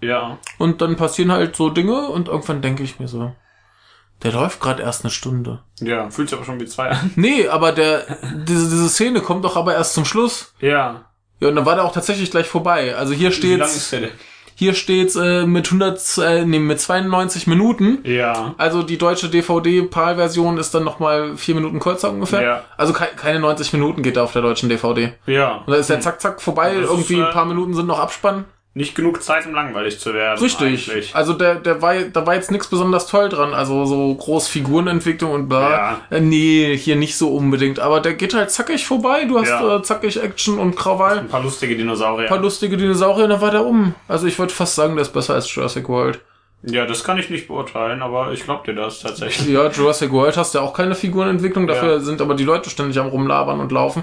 Ja. 0.00 0.38
und 0.58 0.80
dann 0.80 0.96
passieren 0.96 1.32
halt 1.32 1.56
so 1.56 1.70
Dinge 1.70 2.08
und 2.08 2.28
irgendwann 2.28 2.62
denke 2.62 2.82
ich 2.84 3.00
mir 3.00 3.08
so, 3.08 3.34
der 4.22 4.32
läuft 4.32 4.60
gerade 4.60 4.82
erst 4.82 5.04
eine 5.04 5.10
Stunde. 5.10 5.60
Ja, 5.80 6.08
fühlt 6.08 6.28
sich 6.28 6.38
aber 6.38 6.46
schon 6.46 6.60
wie 6.60 6.66
zwei 6.66 6.90
an. 6.90 7.10
Nee, 7.16 7.48
aber 7.48 7.72
der 7.72 8.04
diese, 8.46 8.70
diese 8.70 8.88
Szene 8.88 9.20
kommt 9.22 9.44
doch 9.44 9.56
aber 9.56 9.74
erst 9.74 9.94
zum 9.94 10.04
Schluss. 10.04 10.54
Ja. 10.60 11.06
Ja, 11.40 11.48
und 11.48 11.56
dann 11.56 11.66
war 11.66 11.74
der 11.74 11.84
auch 11.84 11.92
tatsächlich 11.92 12.30
gleich 12.30 12.46
vorbei. 12.46 12.94
Also 12.94 13.12
hier 13.12 13.30
Wie 13.42 13.56
lang 13.56 13.68
ist 13.68 13.90
der 13.92 14.00
denn? 14.02 14.10
Hier 14.54 14.74
steht's 14.74 15.16
äh, 15.16 15.46
mit 15.46 15.66
100, 15.66 16.18
äh, 16.18 16.44
nee, 16.44 16.58
mit 16.58 16.80
92 16.80 17.46
Minuten. 17.46 17.98
Ja. 18.04 18.54
Also 18.56 18.82
die 18.82 18.98
deutsche 18.98 19.28
DVD-PAL-Version 19.28 20.58
ist 20.58 20.74
dann 20.74 20.84
nochmal 20.84 21.36
vier 21.36 21.54
Minuten 21.54 21.80
kürzer 21.80 22.10
ungefähr. 22.10 22.42
Ja. 22.42 22.64
Also 22.76 22.92
kei 22.92 23.06
keine 23.06 23.40
90 23.40 23.72
Minuten 23.72 24.02
geht 24.02 24.16
da 24.16 24.22
auf 24.22 24.32
der 24.32 24.42
deutschen 24.42 24.68
DVD. 24.68 25.12
Ja. 25.26 25.62
Und 25.66 25.72
da 25.72 25.76
ist 25.76 25.90
der 25.90 26.00
zack 26.00 26.20
zack 26.20 26.40
vorbei, 26.40 26.74
Das 26.74 26.84
ist, 26.84 26.90
irgendwie 26.90 27.18
äh, 27.18 27.24
ein 27.24 27.32
paar 27.32 27.46
Minuten 27.46 27.74
sind 27.74 27.86
noch 27.86 27.98
Abspann. 27.98 28.44
Nicht 28.76 28.96
genug 28.96 29.22
Zeit, 29.22 29.46
um 29.46 29.54
langweilig 29.54 30.00
zu 30.00 30.12
werden. 30.14 30.40
Richtig. 30.40 30.88
Eigentlich. 30.90 31.14
Also 31.14 31.32
der, 31.32 31.54
der 31.54 31.80
war, 31.80 31.94
da 31.94 32.26
war 32.26 32.34
jetzt 32.34 32.50
nichts 32.50 32.66
besonders 32.66 33.06
toll 33.06 33.28
dran. 33.28 33.54
Also 33.54 33.84
so 33.84 34.12
groß 34.16 34.48
Figurenentwicklung 34.48 35.30
und 35.30 35.48
bla. 35.48 35.70
Ja. 35.70 36.00
Äh, 36.10 36.20
nee, 36.20 36.76
hier 36.76 36.96
nicht 36.96 37.16
so 37.16 37.28
unbedingt. 37.36 37.78
Aber 37.78 38.00
der 38.00 38.14
geht 38.14 38.34
halt 38.34 38.50
zackig 38.50 38.84
vorbei. 38.84 39.26
Du 39.26 39.38
hast 39.38 39.48
Ja. 39.48 39.76
äh, 39.76 39.82
zackig 39.82 40.20
Action 40.20 40.58
und 40.58 40.74
Krawall. 40.74 41.18
Ein 41.20 41.28
paar 41.28 41.42
lustige 41.42 41.76
Dinosaurier. 41.76 42.24
Ein 42.26 42.28
paar 42.28 42.40
lustige 42.42 42.76
Dinosaurier 42.76 43.24
und 43.24 43.30
dann 43.30 43.40
war 43.40 43.52
der 43.52 43.64
um. 43.64 43.94
Also 44.08 44.26
ich 44.26 44.36
würde 44.40 44.52
fast 44.52 44.74
sagen, 44.74 44.96
der 44.96 45.02
ist 45.02 45.12
besser 45.12 45.34
als 45.34 45.54
Jurassic 45.54 45.88
World. 45.88 46.18
ja, 46.64 46.84
das 46.86 47.04
kann 47.04 47.16
ich 47.18 47.30
nicht 47.30 47.46
beurteilen, 47.46 48.02
aber 48.02 48.32
ich 48.32 48.42
glaub 48.42 48.64
dir 48.64 48.74
das 48.74 49.00
tatsächlich. 49.00 49.48
Ja, 49.50 49.68
Jurassic 49.68 50.10
World 50.10 50.36
hast 50.36 50.52
ja 50.54 50.62
auch 50.62 50.72
keine 50.72 50.94
Figurenentwicklung, 50.96 51.66
dafür 51.68 51.92
Ja. 51.92 52.00
sind 52.00 52.20
aber 52.20 52.34
die 52.34 52.44
Leute 52.44 52.70
ständig 52.70 52.98
am 52.98 53.06
rumlabern 53.06 53.60
und 53.60 53.70
laufen. 53.70 54.02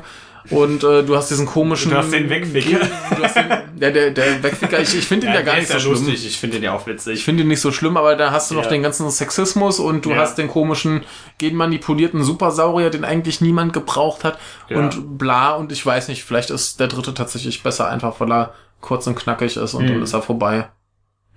Und 0.49 0.83
äh, 0.83 1.03
du 1.03 1.15
hast 1.15 1.29
diesen 1.29 1.45
komischen. 1.45 1.91
Du 1.91 1.97
hast 1.97 2.11
den 2.11 2.29
Wegficker. 2.29 2.79
Du 3.15 3.23
hast 3.23 3.35
den, 3.35 3.49
der, 3.79 3.91
der, 3.91 4.11
der 4.11 4.41
Wegficker, 4.43 4.79
ich, 4.79 4.95
ich 4.95 5.05
finde 5.05 5.27
ihn 5.27 5.33
ja, 5.33 5.41
gar 5.41 5.53
der 5.53 5.61
nicht 5.61 5.63
ist 5.63 5.69
so 5.69 5.89
ja 5.91 5.95
schlimm. 5.95 6.07
lustig. 6.07 6.27
Ich 6.27 6.37
finde 6.37 6.57
den 6.57 6.63
ja 6.63 6.73
auch 6.73 6.85
witzig. 6.87 7.13
Ich 7.19 7.23
finde 7.23 7.43
ihn 7.43 7.47
nicht 7.49 7.61
so 7.61 7.71
schlimm, 7.71 7.95
aber 7.97 8.15
da 8.15 8.31
hast 8.31 8.49
du 8.51 8.55
noch 8.55 8.63
Ja. 8.63 8.69
den 8.69 8.81
ganzen 8.83 9.09
Sexismus 9.11 9.79
und 9.79 10.05
du 10.05 10.11
Ja. 10.11 10.17
hast 10.17 10.37
den 10.37 10.47
komischen, 10.47 11.03
genmanipulierten 11.37 12.23
Supersaurier, 12.23 12.89
den 12.89 13.03
eigentlich 13.05 13.41
niemand 13.41 13.73
gebraucht 13.73 14.23
hat 14.23 14.39
Ja. 14.69 14.77
und 14.79 15.17
bla 15.17 15.51
und 15.55 15.71
ich 15.71 15.85
weiß 15.85 16.07
nicht, 16.07 16.23
vielleicht 16.23 16.49
ist 16.49 16.79
der 16.79 16.87
dritte 16.87 17.13
tatsächlich 17.13 17.61
besser, 17.63 17.87
einfach 17.89 18.19
weil 18.19 18.31
er 18.31 18.53
kurz 18.79 19.05
und 19.07 19.15
knackig 19.15 19.57
ist 19.57 19.73
und 19.73 19.83
Hm. 19.87 19.93
dann 19.93 20.01
ist 20.03 20.13
er 20.13 20.21
vorbei. 20.21 20.69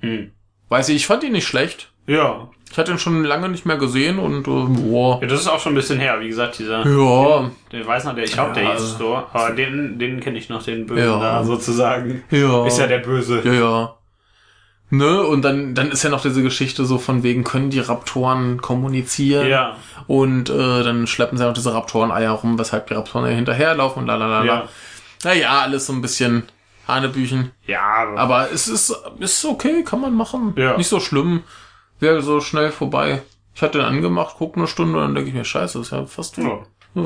Hm. 0.01 0.33
Weiß 0.69 0.89
ich, 0.89 0.97
ich 0.97 1.07
fand 1.07 1.23
ihn 1.25 1.33
nicht 1.33 1.47
schlecht. 1.47 1.93
Ja. 2.07 2.49
Ich 2.75 2.79
hatte 2.79 2.91
ihn 2.91 2.99
schon 2.99 3.23
lange 3.23 3.49
nicht 3.49 3.67
mehr 3.67 3.77
gesehen 3.77 4.19
und 4.19 4.49
äh, 4.49 4.81
boah. 4.91 5.21
ja, 5.23 5.29
das 5.29 5.43
ist 5.43 5.47
auch 5.47 5.61
schon 5.61 5.75
ein 5.75 5.77
bisschen 5.77 6.01
her. 6.01 6.19
Wie 6.19 6.27
gesagt, 6.27 6.59
dieser... 6.59 6.85
Ja, 6.85 7.49
Der 7.71 7.87
weiß 7.87 8.03
noch, 8.03 8.17
der, 8.17 8.25
ich 8.25 8.33
glaube, 8.33 8.49
Ja, 8.61 8.63
der 8.67 8.73
hieß 8.73 8.99
so. 8.99 9.15
Aber 9.15 9.51
den, 9.53 9.97
den 10.01 10.19
kenne 10.19 10.39
ich 10.39 10.49
noch, 10.49 10.61
den 10.65 10.85
Bösen 10.85 11.05
Ja. 11.05 11.21
da 11.21 11.45
sozusagen. 11.45 12.25
ja. 12.31 12.67
Ist 12.67 12.81
ja 12.81 12.89
der 12.89 12.99
Böse. 12.99 13.43
Ja, 13.45 13.53
ja. 13.53 13.95
Ne, 14.91 15.23
und 15.23 15.43
dann, 15.43 15.77
dann 15.77 15.93
ist 15.93 16.03
ja 16.03 16.11
noch 16.11 16.21
diese 16.21 16.43
Geschichte 16.43 16.85
so 16.85 16.99
von 16.99 17.23
wegen, 17.23 17.45
können 17.45 17.71
die 17.71 17.79
Raptoren 17.79 18.61
kommunizieren? 18.61 19.47
Ja. 19.47 19.77
Und 20.09 20.51
äh, 20.51 20.83
dann 20.83 21.07
schleppen 21.07 21.39
sie 21.39 21.49
auch 21.49 21.55
diese 21.55 21.73
Raptoren-Eier 21.73 22.33
rum, 22.33 22.59
weshalb 22.59 22.89
die 22.89 22.95
Raptoren 22.95 23.25
ja 23.31 23.37
hinterherlaufen 23.37 24.03
und 24.03 24.09
lalala. 24.09 24.45
Ja. 24.45 24.69
Naja, 25.23 25.61
alles 25.61 25.87
so 25.87 25.93
ein 25.93 26.03
bisschen 26.03 26.43
Hanebüchen. 26.89 27.53
Ja, 27.69 27.81
aber 27.83 28.19
Aber 28.19 28.53
es 28.53 28.67
ist, 28.67 28.95
ist 29.21 29.45
okay, 29.45 29.85
kann 29.85 30.01
man 30.01 30.15
machen. 30.17 30.55
Ja. 30.57 30.77
Nicht 30.77 30.89
so 30.89 30.99
schlimm. 30.99 31.45
Wäre 32.01 32.23
so 32.23 32.41
schnell 32.41 32.71
vorbei. 32.71 33.23
Ich 33.55 33.63
hatte 33.63 33.79
den 33.79 33.87
angemacht, 33.87 34.35
guck 34.39 34.57
eine 34.57 34.67
Stunde 34.67 34.99
und 34.99 35.05
dann 35.05 35.15
denke 35.15 35.29
ich 35.31 35.35
mir, 35.35 35.45
scheiße, 35.45 35.79
ist 35.81 35.93
ja 35.93 36.05
fast 36.07 36.37
ja. 36.39 36.59
ja. 36.95 37.03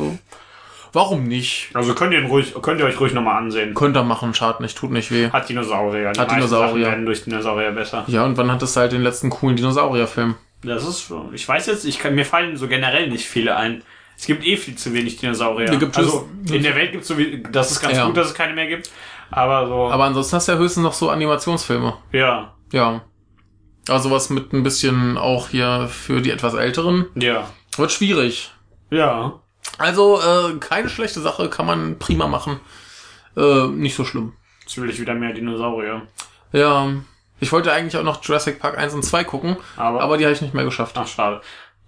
Warum 0.94 1.24
nicht? 1.24 1.68
Also 1.74 1.94
könnt 1.94 2.14
ihr, 2.14 2.20
ihn 2.20 2.26
ruhig, 2.26 2.54
könnt 2.62 2.80
ihr 2.80 2.86
euch 2.86 2.98
ruhig 2.98 3.12
nochmal 3.12 3.36
ansehen. 3.36 3.74
Könnt 3.74 3.94
ihr 3.96 4.02
machen, 4.04 4.32
schadet 4.32 4.60
nicht, 4.60 4.76
tut 4.78 4.90
nicht 4.90 5.10
weh. 5.12 5.28
Hat 5.30 5.46
Dinosaurier. 5.48 6.12
Die 6.12 6.20
Hat 6.20 6.30
Dinosaurier. 6.30 6.86
Werden 6.86 7.04
durch 7.04 7.24
Dinosaurier 7.24 7.72
besser. 7.72 8.04
Ja, 8.06 8.24
und 8.24 8.38
wann 8.38 8.50
hattest 8.50 8.74
du 8.74 8.80
halt 8.80 8.92
den 8.92 9.02
letzten 9.02 9.28
coolen 9.28 9.56
Dinosaurierfilm? 9.56 10.36
Das 10.64 10.86
ist. 10.88 11.12
Ich 11.34 11.46
weiß 11.46 11.66
jetzt, 11.66 11.84
ich 11.84 11.98
kann, 11.98 12.14
mir 12.14 12.24
fallen 12.24 12.56
so 12.56 12.66
generell 12.68 13.10
nicht 13.10 13.26
viele 13.26 13.54
ein. 13.56 13.82
Es 14.16 14.24
gibt 14.26 14.44
eh 14.46 14.56
viel 14.56 14.76
zu 14.76 14.94
wenig 14.94 15.18
Dinosaurier. 15.18 15.76
Gibt 15.76 15.96
also 15.98 16.26
es- 16.44 16.50
in 16.52 16.62
der 16.62 16.74
Welt 16.74 16.90
gibt 16.92 17.02
es 17.02 17.08
so 17.08 17.18
wie, 17.18 17.42
das 17.52 17.70
ist 17.70 17.80
ganz 17.80 17.96
Ja. 17.98 18.06
gut, 18.06 18.16
dass 18.16 18.28
es 18.28 18.34
keine 18.34 18.54
mehr 18.54 18.66
gibt. 18.66 18.90
Aber 19.30 19.66
so, 19.68 19.88
Aber 19.92 20.04
ansonsten 20.04 20.36
hast 20.36 20.48
du 20.48 20.52
ja 20.52 20.58
höchstens 20.58 20.82
noch 20.82 20.94
so 20.94 21.10
Animationsfilme. 21.10 21.94
ja, 22.12 22.54
Ja. 22.72 23.02
Also 23.88 24.10
was 24.10 24.30
mit 24.30 24.52
ein 24.52 24.62
bisschen 24.62 25.16
auch 25.18 25.48
hier 25.48 25.88
für 25.90 26.20
die 26.20 26.30
etwas 26.30 26.54
Älteren. 26.54 27.06
ja, 27.14 27.48
Wird 27.76 27.92
schwierig. 27.92 28.50
ja. 28.90 29.38
Also 29.76 30.18
äh, 30.20 30.56
keine 30.58 30.88
schlechte 30.88 31.20
Sache, 31.20 31.48
kann 31.50 31.66
man 31.66 31.98
prima 31.98 32.26
machen. 32.26 32.58
Äh, 33.36 33.66
nicht 33.68 33.94
so 33.94 34.04
schlimm. 34.04 34.32
Jetzt 34.62 34.76
will 34.80 34.88
ich 34.90 35.00
wieder 35.00 35.14
mehr 35.14 35.32
Dinosaurier. 35.32 36.02
Ja. 36.52 36.88
Ich 37.38 37.52
wollte 37.52 37.70
eigentlich 37.72 37.96
auch 37.96 38.02
noch 38.02 38.24
Jurassic 38.24 38.58
Park 38.58 38.76
1 38.78 38.94
und 38.94 39.04
2 39.04 39.22
gucken, 39.24 39.56
Aber, 39.76 40.00
aber 40.00 40.16
die 40.16 40.24
habe 40.24 40.32
ich 40.34 40.40
nicht 40.40 40.54
mehr 40.54 40.64
geschafft. 40.64 40.96
ach 40.98 41.06
schade. 41.06 41.40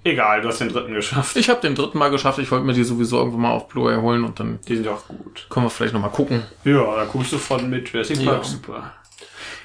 Egal, 0.05 0.41
du 0.43 0.49
hast 0.49 0.61
den 0.61 0.69
dritten 0.69 0.95
geschafft. 0.95 1.37
Ich 1.37 1.49
habe 1.51 1.61
den 1.61 1.75
dritten 1.75 1.99
Mal 1.99 2.11
geschafft. 2.11 2.39
Ich 2.39 2.51
wollte 2.51 2.65
mir 2.65 2.73
die 2.75 2.85
sowieso 2.85 3.19
irgendwann 3.19 3.41
mal 3.43 3.51
auf 3.53 3.67
Blu-ray 3.69 3.97
holen 4.01 4.25
und 4.25 4.39
dann 4.39 4.61
Die 4.69 4.77
sind 4.77 4.85
ja 4.87 4.93
auch 4.93 5.07
gut. 5.09 5.47
können 5.51 5.67
wir 5.67 5.71
vielleicht 5.71 5.93
noch 5.95 6.01
mal 6.01 6.09
gucken. 6.09 6.43
Ja, 6.65 6.95
da 6.97 7.05
guckst 7.07 7.33
du 7.33 7.39
von 7.39 7.69
mit 7.69 7.89
Jurassic 7.93 8.19
Ja. 8.21 8.33
Park, 8.33 8.45
super. 8.45 8.93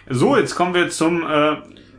So, 0.09 0.35
jetzt 0.35 0.55
kommen 0.55 0.73
wir 0.73 0.89
zum 0.89 1.21
äh, 1.23 1.57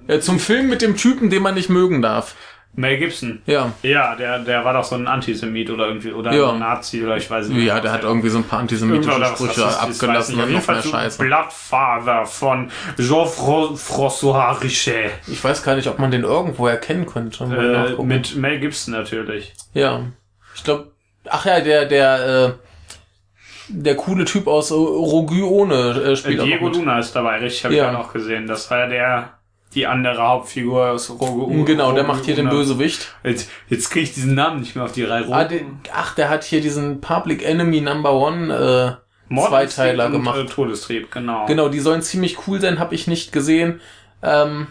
Ja, 0.09 0.21
zum 0.21 0.39
Film 0.39 0.69
mit 0.69 0.83
dem 0.83 0.97
Typen, 0.97 1.31
den 1.31 1.43
man 1.43 1.55
nicht 1.55 1.69
mögen 1.69 2.03
darf. 2.03 2.35
Mel 2.79 2.99
Gibson. 2.99 3.41
Ja. 3.47 3.73
Ja, 3.83 4.15
der, 4.17 4.41
der 4.41 4.63
war 4.63 4.75
doch 4.75 4.85
so 4.85 4.97
ein 4.97 5.09
Antisemit 5.09 5.71
oder 5.71 5.87
irgendwie, 5.89 6.13
oder 6.13 6.31
Ja. 6.35 6.53
ein 6.53 6.59
Nazi 6.59 7.03
oder 7.03 7.17
ich 7.17 7.31
weiß 7.31 7.49
nicht. 7.49 7.65
Ja, 7.65 7.81
der 7.81 7.91
hat 7.91 8.03
irgendwie 8.03 8.29
so 8.29 8.37
ein 8.37 8.45
paar 8.45 8.59
antisemitische 8.61 9.25
Sprüche 9.25 9.63
weiß 9.63 9.79
abgelassen 9.79 10.39
und 10.39 10.53
noch 10.53 10.67
mehr 10.69 10.83
Scheiße. 10.83 11.19
Blattfather 11.23 12.27
von 12.27 12.71
Jean-François 12.99 14.61
Richet. 14.63 15.11
Ich 15.27 15.43
weiß 15.43 15.63
gar 15.63 15.75
nicht, 15.77 15.89
ob 15.89 15.99
man 15.99 16.11
den 16.11 16.23
irgendwo 16.23 16.67
erkennen 16.67 17.07
könnte. 17.07 17.45
Äh, 17.99 18.03
mit 18.03 18.37
Mel 18.37 18.61
Gibson 18.61 18.93
natürlich. 18.93 19.55
Ja. 19.73 20.03
Ich 20.55 20.63
glaube, 20.65 20.93
ach 21.29 21.47
ja, 21.47 21.61
der, 21.61 21.87
der, 21.87 22.47
äh, 22.49 22.53
der 23.69 23.97
coole 23.97 24.25
Typ 24.27 24.47
aus 24.47 24.71
äh, 24.71 24.75
Rogu 24.75 25.47
ohne 25.47 25.75
äh, 25.75 26.13
Äh, 26.13 26.17
spielt 26.17 26.43
Diego. 26.43 26.69
Luna 26.69 26.99
ist 26.99 27.13
dabei, 27.17 27.39
richtig, 27.39 27.65
habe 27.65 27.75
Ja. 27.75 27.87
ich 27.87 27.93
ja 27.93 27.99
noch 27.99 28.13
gesehen. 28.13 28.47
Das 28.47 28.71
war 28.71 28.81
ja 28.81 28.87
der, 28.89 29.36
die 29.77 29.87
andere 29.87 30.27
Hauptfigur 30.27 30.91
aus 30.91 31.11
Rogue 31.11 31.65
Genau, 31.65 31.93
der 31.93 32.05
macht 32.05 32.25
hier 32.25 32.35
den. 32.35 32.49
Bösewicht. 32.49 33.15
Jetzt, 33.23 33.51
jetzt 33.69 33.91
kriege 33.91 34.05
ich 34.05 34.15
diesen 34.15 34.35
Namen 34.35 34.61
nicht 34.61 34.75
mehr 34.75 34.85
auf 34.85 34.93
die 34.93 35.05
Reihe. 35.05 35.27
Ah, 35.31 35.45
den, 35.45 35.81
ach, 35.95 36.15
der 36.15 36.31
hat 36.31 36.45
hier 36.45 36.61
diesen 36.61 37.01
Public 37.01 37.45
Enemy 37.45 37.83
Number 37.83 38.13
One 38.15 38.99
äh, 39.31 39.37
Zweiteiler 39.39 40.07
und, 40.07 40.13
gemacht. 40.13 40.39
Äh, 40.39 40.47
Todestrieb, 40.47 41.11
genau. 41.11 41.47
Genau, 41.47 41.69
die 41.69 41.81
sollen 41.81 42.03
ziemlich 42.03 42.47
cool 42.47 42.61
sein, 42.61 42.79
habe 42.79 42.95
ich 42.95 43.07
nicht 43.07 43.33
gesehen. 43.33 43.81
Ähm, 44.23 44.69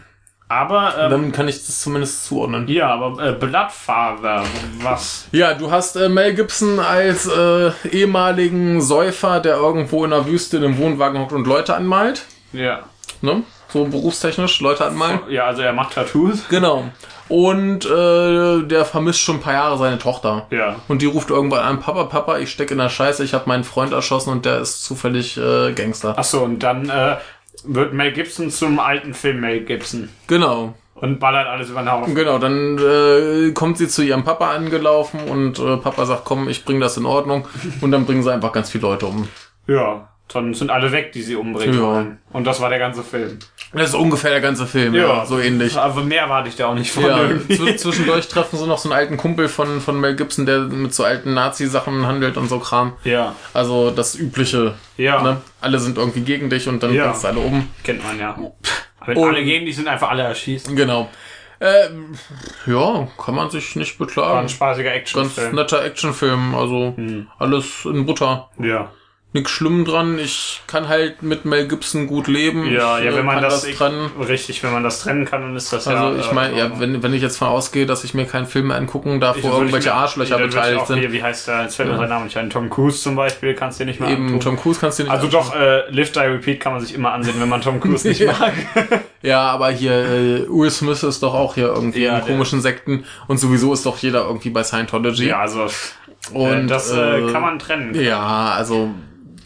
Aber, 0.47 0.95
ähm, 0.97 1.11
dann 1.11 1.31
kann 1.31 1.47
ich 1.47 1.57
das 1.57 1.81
zumindest 1.81 2.25
zuordnen. 2.25 2.67
ja, 2.67 2.87
aber 2.87 3.23
äh, 3.23 3.33
Bloodfather, 3.33 4.43
was? 4.81 5.27
Ja, 5.31 5.53
du 5.53 5.69
hast 5.69 5.97
äh, 5.97 6.09
Mel 6.09 6.33
Gibson 6.33 6.79
als 6.79 7.27
äh, 7.27 7.71
ehemaligen 7.91 8.81
Säufer, 8.81 9.39
der 9.39 9.57
irgendwo 9.57 10.03
in 10.03 10.11
der 10.11 10.25
Wüste 10.25 10.57
in 10.57 10.63
einem 10.63 10.77
Wohnwagen 10.77 11.19
hockt 11.19 11.33
und 11.33 11.45
Leute 11.45 11.75
anmalt. 11.75 12.25
Ja. 12.53 12.83
Ne? 13.21 13.43
So 13.75 13.83
berufstechnisch, 13.83 14.61
Leute 14.61 14.85
anmalen. 14.85 15.19
Ja, 15.27 15.47
also 15.47 15.61
er 15.61 15.73
macht 15.73 15.95
Tattoos. 15.95 16.47
Genau. 16.47 16.85
Und 17.27 17.85
äh, 17.85 18.63
der 18.63 18.85
vermisst 18.85 19.19
schon 19.19 19.35
ein 19.35 19.41
paar 19.41 19.51
Jahre 19.51 19.77
seine 19.77 19.97
Tochter. 19.97 20.47
Ja. 20.49 20.77
Und 20.87 21.01
die 21.01 21.07
ruft 21.07 21.29
irgendwann 21.29 21.59
an, 21.59 21.81
Papa, 21.81 22.05
Papa, 22.05 22.37
ich 22.37 22.51
stecke 22.51 22.71
in 22.73 22.77
der 22.77 22.87
Scheiße, 22.87 23.21
ich 23.25 23.33
habe 23.33 23.49
meinen 23.49 23.65
Freund 23.65 23.91
erschossen 23.91 24.29
und 24.29 24.45
der 24.45 24.59
ist 24.61 24.85
zufällig 24.85 25.35
äh, 25.35 25.73
Gangster. 25.73 26.17
Achso, 26.17 26.41
und 26.41 26.59
dann 26.63 26.89
äh, 26.89 27.17
wird 27.65 27.91
Mel 27.91 28.13
Gibson 28.13 28.49
zum 28.49 28.79
alten 28.79 29.13
Film 29.13 29.41
Mel 29.41 29.65
Gibson 29.65 30.07
Genau. 30.27 30.73
und 30.93 31.19
ballert 31.19 31.47
alles 31.47 31.69
über 31.69 31.81
den 31.81 31.91
Haufen. 31.91 32.15
Genau, 32.15 32.37
dann 32.37 32.77
äh, 32.77 33.51
kommt 33.51 33.77
sie 33.77 33.89
zu 33.89 34.03
ihrem 34.03 34.23
Papa 34.23 34.51
angelaufen 34.51 35.19
und 35.29 35.59
äh, 35.59 35.75
Papa 35.75 36.05
sagt, 36.05 36.23
komm, 36.23 36.47
ich 36.47 36.63
bring 36.63 36.79
das 36.79 36.95
in 36.95 37.05
Ordnung. 37.05 37.45
Und 37.81 37.91
dann 37.91 38.05
bringen 38.05 38.23
sie 38.23 38.31
einfach 38.31 38.53
ganz 38.53 38.69
viele 38.69 38.83
Leute 38.87 39.07
um. 39.07 39.27
Ja, 39.67 40.07
dann 40.27 40.53
sind 40.53 40.71
alle 40.71 40.91
weg, 40.91 41.11
die 41.11 41.21
sie 41.21 41.35
umbringen 41.35 41.75
Ja. 41.77 41.81
wollen. 41.85 42.17
Und 42.33 42.45
das 42.45 42.59
war 42.59 42.69
der 42.69 42.79
ganze 42.79 43.03
Film. 43.03 43.37
Das 43.73 43.89
ist 43.89 43.95
ungefähr 43.95 44.31
der 44.31 44.41
ganze 44.41 44.65
Film, 44.65 44.95
ja, 44.95 45.25
so 45.25 45.37
ähnlich. 45.39 45.77
Aber 45.77 46.01
mehr 46.01 46.21
erwarte 46.21 46.47
ich 46.49 46.55
da 46.55 46.67
auch 46.67 46.75
nicht 46.75 46.91
von 46.91 47.03
Ja, 47.03 47.19
irgendwie. 47.21 47.75
zwischendurch 47.75 48.27
treffen 48.27 48.57
sie 48.57 48.65
noch 48.67 48.77
so 48.77 48.89
einen 48.89 48.97
alten 48.97 49.17
Kumpel 49.17 49.47
von, 49.49 49.81
von 49.81 49.99
Mel 49.99 50.15
Gibson, 50.15 50.45
der 50.45 50.59
mit 50.61 50.93
so 50.93 51.03
alten 51.03 51.33
Nazi-Sachen 51.33 52.05
handelt 52.07 52.37
und 52.37 52.47
so 52.47 52.59
Kram. 52.59 52.93
Ja, 53.03 53.35
Also 53.53 53.91
das 53.91 54.15
Übliche. 54.15 54.75
ja, 54.97 55.21
Ne? 55.21 55.41
Alle 55.61 55.79
sind 55.79 55.97
irgendwie 55.97 56.21
gegen 56.21 56.49
dich 56.49 56.67
und 56.69 56.81
dann 56.83 56.93
Ja. 56.93 57.05
bringst 57.05 57.23
du 57.23 57.27
alle 57.27 57.39
um. 57.39 57.69
kennt 57.83 58.03
man 58.03 58.17
ja. 58.19 58.37
Wenn 59.05 59.17
Und- 59.17 59.29
alle 59.29 59.43
gegen 59.43 59.65
die 59.65 59.73
sind, 59.73 59.87
einfach 59.87 60.09
alle 60.09 60.23
erschießen. 60.23 60.75
Genau. 60.75 61.09
Ähm, 61.61 62.15
ja, 62.65 63.07
kann 63.23 63.35
man 63.35 63.49
sich 63.49 63.75
nicht 63.75 63.97
War 63.99 64.05
ein 64.05 64.07
beklagen. 64.07 64.49
spaßiger 64.49 64.89
Ganz 64.89 64.99
Actionfilm. 65.01 65.55
netter 65.55 65.83
Actionfilm, 65.85 66.55
also 66.55 66.93
Hm. 66.95 67.27
alles 67.39 67.85
in 67.85 68.05
Butter. 68.05 68.49
Ja. 68.59 68.91
Nix 69.35 69.51
schlimm 69.51 69.83
dran. 69.83 70.17
Ich 70.17 70.61
kann 70.65 70.87
halt 70.87 71.21
mit 71.21 71.43
Mel 71.43 71.67
Gibson 71.67 72.07
gut 72.07 72.27
leben. 72.27 72.71
Ja, 72.71 72.97
ich, 72.99 73.05
ja, 73.05 73.11
äh, 73.11 73.15
wenn 73.17 73.25
man 73.25 73.35
kann 73.35 73.43
das, 73.43 73.63
trennen. 73.63 74.09
richtig, 74.27 74.63
wenn 74.63 74.71
man 74.71 74.81
das 74.83 75.01
trennen 75.01 75.25
kann, 75.25 75.41
dann 75.41 75.55
ist 75.57 75.73
das 75.73 75.85
ja. 75.85 76.05
Also 76.07 76.19
ich 76.19 76.31
meine, 76.31 76.55
äh, 76.55 76.59
ja, 76.59 76.79
wenn, 76.79 77.03
wenn 77.03 77.13
ich 77.13 77.21
jetzt 77.21 77.37
von 77.37 77.49
ausgehe, 77.49 77.85
dass 77.85 78.05
ich 78.05 78.13
mir 78.13 78.25
keinen 78.25 78.45
Film 78.45 78.67
mehr 78.67 78.77
angucken 78.77 79.19
darf, 79.19 79.35
wo 79.41 79.49
irgendwelche 79.49 79.89
mir- 79.89 79.95
Arschlöcher 79.95 80.39
ich 80.39 80.45
beteiligt 80.47 80.81
auch 80.81 80.87
sind. 80.87 80.99
Hier, 80.99 81.11
wie 81.11 81.21
heißt 81.21 81.49
der? 81.49 81.63
Jetzt 81.63 81.75
fällt 81.75 81.89
mir 81.91 81.97
sein 81.97 82.07
Name 82.09 82.23
nicht 82.25 82.37
ein. 82.37 82.49
Tom 82.49 82.69
Cruise 82.69 83.01
zum 83.01 83.15
Beispiel, 83.17 83.53
kannst 83.55 83.77
du 83.79 83.83
dir 83.83 83.89
nicht 83.89 83.99
mehr 83.99 84.09
Eben 84.09 84.25
antun. 84.27 84.39
Tom 84.39 84.57
Cruise 84.57 84.79
kannst 84.79 84.99
du 84.99 85.03
nicht 85.03 85.11
Also 85.11 85.27
doch, 85.27 85.53
äh, 85.53 85.89
Live 85.91 86.13
Die 86.13 86.19
Repeat 86.19 86.59
kann 86.61 86.71
man 86.71 86.81
sich 86.81 86.95
immer 86.95 87.11
ansehen, 87.11 87.35
wenn 87.37 87.49
man 87.49 87.59
Tom 87.61 87.81
Cruise 87.81 88.07
nicht 88.07 88.21
Ja. 88.21 88.33
mag. 88.39 88.53
Ja, 89.21 89.41
aber 89.49 89.69
hier, 89.71 89.91
äh, 89.91 90.47
Will 90.47 90.69
Smith 90.69 91.01
ist 91.03 91.23
doch 91.23 91.33
auch 91.33 91.55
hier 91.55 91.67
irgendwie 91.73 92.03
Ja, 92.03 92.19
in 92.19 92.25
komischen 92.25 92.61
Sekten 92.61 93.03
und 93.27 93.37
sowieso 93.39 93.73
ist 93.73 93.85
doch 93.85 93.97
jeder 93.97 94.25
irgendwie 94.27 94.51
bei 94.51 94.63
Scientology. 94.63 95.27
ja, 95.27 95.39
also 95.39 95.67
und 96.31 96.45
äh, 96.45 96.65
das 96.67 96.91
äh, 96.91 97.19
äh, 97.21 97.31
kann 97.31 97.41
man 97.41 97.57
trennen. 97.59 97.93
Ja, 97.99 98.51
also 98.55 98.91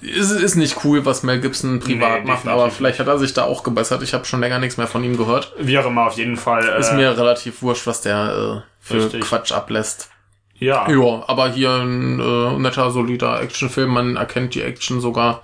ist, 0.01 0.31
ist 0.31 0.55
nicht 0.55 0.83
cool, 0.83 1.05
was 1.05 1.23
Mel 1.23 1.39
Gibson 1.39 1.79
privat 1.79 2.23
Nee, 2.23 2.31
macht, 2.31 2.47
aber 2.47 2.69
vielleicht 2.71 2.99
hat 2.99 3.07
er 3.07 3.17
sich 3.19 3.33
da 3.33 3.43
auch 3.43 3.63
gebessert. 3.63 4.01
Ich 4.03 4.13
habe 4.13 4.25
schon 4.25 4.39
länger 4.39 4.59
nichts 4.59 4.77
mehr 4.77 4.87
von 4.87 5.03
ihm 5.03 5.17
gehört. 5.17 5.53
Wie 5.59 5.77
auch 5.77 5.85
immer, 5.85 6.07
auf 6.07 6.17
jeden 6.17 6.37
Fall. 6.37 6.67
Äh, 6.67 6.79
Ist 6.79 6.93
mir 6.93 7.17
relativ 7.17 7.61
wurscht, 7.61 7.85
was 7.87 8.01
der 8.01 8.63
äh, 8.65 8.69
für 8.79 9.03
Richtig. 9.05 9.21
Quatsch 9.21 9.51
ablässt. 9.51 10.09
ja. 10.57 10.89
Ja, 10.89 11.23
aber 11.27 11.49
hier 11.51 11.71
ein 11.71 12.19
äh, 12.19 12.59
netter, 12.59 12.91
solider 12.91 13.41
Actionfilm. 13.41 13.89
Man 13.91 14.15
erkennt 14.15 14.55
die 14.55 14.61
Action 14.61 15.01
sogar. 15.01 15.43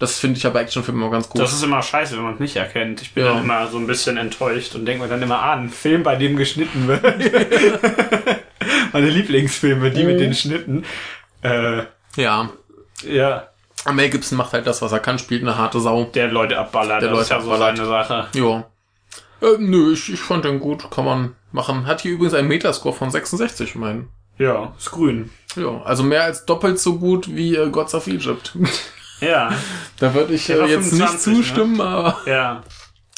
Das 0.00 0.16
finde 0.20 0.36
ich 0.36 0.44
ja 0.44 0.50
bei 0.50 0.60
Actionfilmen 0.62 1.02
immer 1.02 1.10
ganz 1.10 1.28
gut. 1.28 1.40
Das 1.42 1.52
ist 1.52 1.64
immer 1.64 1.82
scheiße, 1.82 2.16
wenn 2.16 2.22
man 2.22 2.34
es 2.34 2.40
nicht 2.40 2.54
erkennt. 2.54 3.02
Ich 3.02 3.14
bin 3.14 3.24
Ja. 3.24 3.32
dann 3.34 3.42
immer 3.42 3.66
so 3.66 3.78
ein 3.78 3.88
bisschen 3.88 4.16
enttäuscht 4.16 4.76
und 4.76 4.86
denke 4.86 5.02
mir 5.02 5.08
dann 5.08 5.20
immer, 5.22 5.40
ah, 5.40 5.54
ein 5.54 5.70
Film, 5.70 6.04
bei 6.04 6.14
dem 6.14 6.36
geschnitten 6.36 6.86
wird. 6.86 7.02
Meine 8.92 9.08
Lieblingsfilme, 9.10 9.90
die 9.90 10.02
Mhm. 10.02 10.06
mit 10.06 10.20
den 10.20 10.34
Schnitten. 10.34 10.84
Äh, 11.42 11.82
ja. 12.16 12.50
ja, 13.04 13.48
Mel 13.92 14.10
Gibson 14.10 14.38
macht 14.38 14.52
halt 14.52 14.66
das, 14.66 14.82
was 14.82 14.92
er 14.92 15.00
kann, 15.00 15.18
spielt 15.18 15.42
eine 15.42 15.56
harte 15.56 15.80
Sau. 15.80 16.04
der 16.04 16.28
Leute 16.28 16.58
abballert. 16.58 17.02
Der 17.02 17.10
das 17.10 17.22
ist 17.22 17.30
Leute 17.30 17.40
ja 17.40 17.46
so 17.46 17.52
abballert. 17.52 17.76
seine 17.76 17.88
Sache. 17.88 18.26
Ja. 18.34 18.64
Äh, 19.40 19.56
nö, 19.58 19.92
ich, 19.92 20.12
ich 20.12 20.20
fand 20.20 20.44
den 20.44 20.58
gut. 20.60 20.90
Kann 20.90 21.04
man 21.04 21.34
machen. 21.52 21.86
Hat 21.86 22.00
hier 22.00 22.12
übrigens 22.12 22.34
einen 22.34 22.48
Metascore 22.48 22.94
von 22.94 23.10
66, 23.10 23.74
mein. 23.76 24.08
Ja, 24.38 24.72
ist 24.78 24.90
grün. 24.90 25.30
Ja, 25.56 25.82
also 25.84 26.02
mehr 26.02 26.22
als 26.24 26.44
doppelt 26.46 26.78
so 26.78 26.98
gut 26.98 27.34
wie 27.34 27.56
äh, 27.56 27.70
Gods 27.70 27.94
of 27.94 28.06
Egypt. 28.06 28.56
Ja, 29.20 29.50
da 29.98 30.14
würde 30.14 30.32
ich 30.34 30.48
äh, 30.48 30.54
jetzt 30.66 30.90
25, 30.90 31.00
nicht 31.00 31.20
zustimmen, 31.20 31.80
aber 31.80 32.18
ja. 32.26 32.62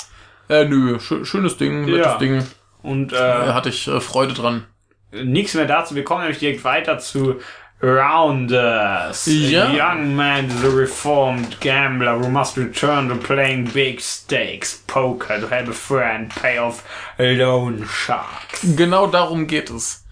äh, 0.48 0.64
nö, 0.64 0.96
schö- 0.96 1.26
schönes 1.26 1.58
Ding, 1.58 1.84
nettes 1.84 2.06
Ja. 2.06 2.16
Ding. 2.16 2.42
Und 2.82 3.12
Da 3.12 3.50
äh, 3.50 3.52
hatte 3.52 3.68
ich 3.68 3.86
äh, 3.86 4.00
Freude 4.00 4.32
dran. 4.32 4.64
nichts 5.12 5.52
mehr 5.52 5.66
dazu. 5.66 5.94
Wir 5.94 6.02
kommen 6.04 6.22
nämlich 6.22 6.38
direkt 6.38 6.64
weiter 6.64 6.98
zu 6.98 7.36
Rounders. 7.82 9.26
Ja. 9.26 9.68
A 9.68 9.72
young 9.72 10.14
man 10.14 10.46
is 10.46 10.62
a 10.64 10.70
reformed 10.70 11.58
gambler 11.60 12.18
who 12.18 12.28
must 12.28 12.56
return 12.56 13.08
to 13.08 13.16
playing 13.16 13.70
big 13.72 14.00
stakes 14.00 14.82
poker 14.86 15.40
to 15.40 15.48
help 15.48 15.68
a 15.68 15.72
friend 15.72 16.30
pay 16.30 16.58
off 16.58 16.84
loan 17.18 17.86
sharks. 17.86 18.62
Genau 18.76 19.06
darum 19.06 19.46
geht 19.46 19.70
es. 19.70 20.04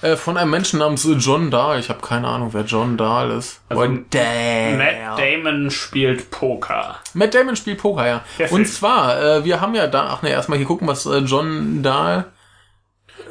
Äh, 0.00 0.16
von 0.16 0.36
einem 0.36 0.50
Menschen 0.50 0.78
namens 0.78 1.08
John 1.18 1.50
Dahl. 1.50 1.80
Ich 1.80 1.88
habe 1.88 2.00
keine 2.00 2.28
Ahnung, 2.28 2.52
wer 2.52 2.62
John 2.62 2.96
Dahl 2.96 3.30
ist. 3.32 3.60
Also, 3.68 3.86
Dahl. 4.10 4.76
Matt 4.76 5.18
Damon 5.18 5.70
spielt 5.70 6.30
Poker. 6.30 6.96
Matt 7.14 7.34
Damon 7.34 7.56
spielt 7.56 7.78
Poker, 7.78 8.06
ja. 8.06 8.24
Der 8.38 8.52
Und 8.52 8.64
Film. 8.64 8.66
zwar, 8.66 9.20
äh, 9.20 9.44
wir 9.44 9.60
haben 9.60 9.74
ja 9.74 9.88
da, 9.88 10.10
ach 10.10 10.22
ne, 10.22 10.30
erstmal 10.30 10.58
hier 10.58 10.68
gucken, 10.68 10.86
was 10.86 11.04
äh, 11.06 11.18
John 11.18 11.82
Dahl. 11.82 12.26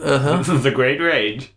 Äh, 0.03 0.19
hä? 0.19 0.37
The 0.63 0.71
Great 0.73 0.99
Rage. 0.99 1.47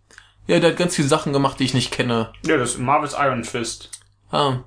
Ja, 0.51 0.61
der 0.61 0.70
hat 0.70 0.76
ganz 0.78 0.96
viele 0.96 1.09
Sachen 1.09 1.32
gemacht, 1.32 1.59
die 1.61 1.64
ich 1.64 1.74
nicht 1.74 1.90
kenne. 1.92 2.30
Ja, 2.46 2.57
das 2.57 2.70
ist 2.72 2.78
Marvel's 2.78 3.14
Iron 3.18 3.44
Fist. 3.44 3.90
Ah, 4.30 4.59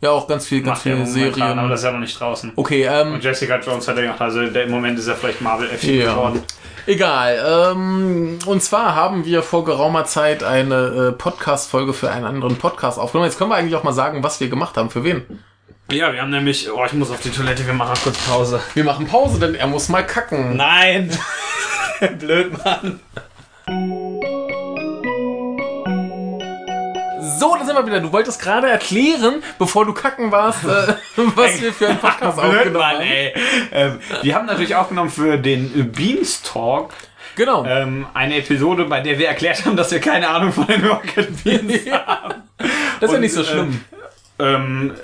ja, 0.00 0.10
auch 0.10 0.26
ganz 0.26 0.46
viel, 0.46 0.58
ganz 0.62 0.78
Macht 0.78 0.82
viele 0.82 0.96
momentan, 0.96 1.18
aber 1.18 1.32
Serien. 1.52 1.68
das 1.70 1.80
ist 1.80 1.84
ja 1.84 1.92
noch 1.92 2.00
nicht 2.00 2.18
draußen. 2.20 2.52
Okay, 2.56 2.84
ähm, 2.90 3.14
Und 3.14 3.22
Jessica 3.24 3.58
Jones 3.60 3.86
hat 3.86 3.96
er 3.96 4.02
gemacht, 4.02 4.20
also 4.20 4.44
der, 4.48 4.64
im 4.64 4.70
Moment 4.70 4.98
ist 4.98 5.06
er 5.06 5.14
vielleicht 5.14 5.40
Marvel 5.40 5.70
F 5.70 5.84
Ja. 5.84 6.12
geworden. 6.14 6.42
egal. 6.86 7.72
Ähm, 7.72 8.38
und 8.46 8.62
zwar 8.62 8.94
haben 8.96 9.24
wir 9.24 9.42
vor 9.44 9.64
geraumer 9.64 10.04
Zeit 10.04 10.42
eine 10.42 11.10
äh, 11.10 11.12
Podcast-Folge 11.12 11.92
für 11.92 12.10
einen 12.10 12.24
anderen 12.24 12.56
Podcast 12.56 12.98
aufgenommen. 12.98 13.28
Jetzt 13.28 13.38
können 13.38 13.50
wir 13.50 13.56
eigentlich 13.56 13.76
auch 13.76 13.84
mal 13.84 13.92
sagen, 13.92 14.22
was 14.24 14.40
wir 14.40 14.48
gemacht 14.48 14.76
haben. 14.76 14.90
Für 14.90 15.04
wen? 15.04 15.22
Ja, 15.92 16.12
wir 16.12 16.20
haben 16.22 16.30
nämlich, 16.30 16.70
oh, 16.72 16.84
ich 16.84 16.92
muss 16.94 17.10
auf 17.10 17.20
die 17.20 17.30
Toilette, 17.30 17.64
wir 17.66 17.74
machen 17.74 17.94
kurz 18.02 18.18
Pause. 18.26 18.60
Wir 18.74 18.82
machen 18.84 19.06
Pause, 19.06 19.38
denn 19.38 19.54
er 19.54 19.66
muss 19.68 19.88
mal 19.88 20.04
kacken. 20.06 20.56
Nein! 20.56 21.10
Blöd, 22.18 22.52
Mann. 22.64 22.98
So, 27.42 27.56
da 27.56 27.64
sind 27.64 27.74
wir 27.74 27.84
wieder. 27.84 27.98
Du 27.98 28.12
wolltest 28.12 28.40
gerade 28.40 28.68
erklären, 28.70 29.42
bevor 29.58 29.84
du 29.84 29.92
kacken 29.92 30.30
warst, 30.30 30.62
äh, 30.62 30.94
was 31.34 31.60
wir 31.60 31.72
für 31.72 31.88
einen 31.88 31.98
Podcast 31.98 32.38
aufgenommen 32.38 32.72
Mann, 32.72 32.94
haben. 32.98 33.00
ey. 33.00 33.34
Ähm, 33.72 33.98
wir 34.22 34.34
haben 34.36 34.46
natürlich 34.46 34.76
aufgenommen 34.76 35.10
für 35.10 35.38
den 35.38 35.90
Beanstalk 35.90 36.90
Genau. 37.34 37.64
ähm, 37.64 38.06
eine 38.14 38.36
Episode, 38.36 38.84
bei 38.84 39.00
der 39.00 39.18
wir 39.18 39.26
erklärt 39.26 39.64
haben, 39.66 39.74
dass 39.74 39.90
wir 39.90 39.98
keine 39.98 40.28
Ahnung 40.28 40.52
von 40.52 40.68
den 40.68 40.84
Rocket 40.84 41.42
Beans 41.42 41.90
haben. 41.90 42.34
das 42.58 42.68
ist 43.00 43.10
ja 43.10 43.14
und, 43.16 43.20
nicht 43.20 43.34
so 43.34 43.42
schlimm. 43.42 43.84
Ähm, 44.38 44.94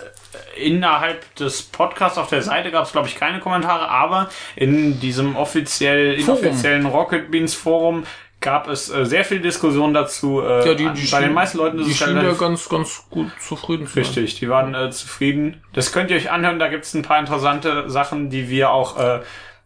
innerhalb 0.55 1.34
des 1.34 1.62
Podcasts 1.62 2.18
auf 2.18 2.28
der 2.28 2.43
Seite 2.43 2.70
gab 2.70 2.84
es, 2.84 2.93
glaube 2.93 3.09
ich, 3.09 3.16
keine 3.16 3.41
Kommentare, 3.41 3.89
aber 3.89 4.28
in 4.55 5.01
diesem 5.01 5.34
offiziell, 5.34 6.14
inoffiziellen 6.14 6.86
Rocket 6.86 7.32
Beans 7.32 7.55
Forum 7.55 8.05
gab 8.41 8.68
es 8.68 8.89
äh, 8.91 9.05
sehr 9.05 9.24
viel 9.24 9.41
Diskussion 9.41 9.93
dazu. 9.93 10.41
Äh, 10.41 10.66
ja, 10.66 10.74
die, 10.74 10.89
die 10.91 11.11
bei 11.11 11.20
den 11.20 11.32
meisten 11.32 11.59
Leuten 11.59 11.78
ist 11.80 11.86
die 11.86 11.93
es 11.93 11.99
schienen 11.99 12.24
ja 12.24 12.32
ganz, 12.32 12.68
ganz 12.68 13.05
gut 13.11 13.30
zufrieden 13.41 13.86
zu 13.86 13.95
sein. 13.95 14.03
Richtig, 14.05 14.39
die 14.39 14.49
waren 14.49 14.74
äh, 14.74 14.91
zufrieden. 14.91 15.62
Das 15.72 15.93
könnt 15.93 16.11
ihr 16.11 16.16
euch 16.16 16.30
anhören, 16.30 16.59
da 16.59 16.68
gibt's 16.68 16.95
ein 16.95 17.03
paar 17.03 17.18
interessante 17.18 17.91
Sachen, 17.91 18.30
die 18.30 18.49
wir 18.49 18.70
auch, 18.70 18.99
äh, 18.99 19.20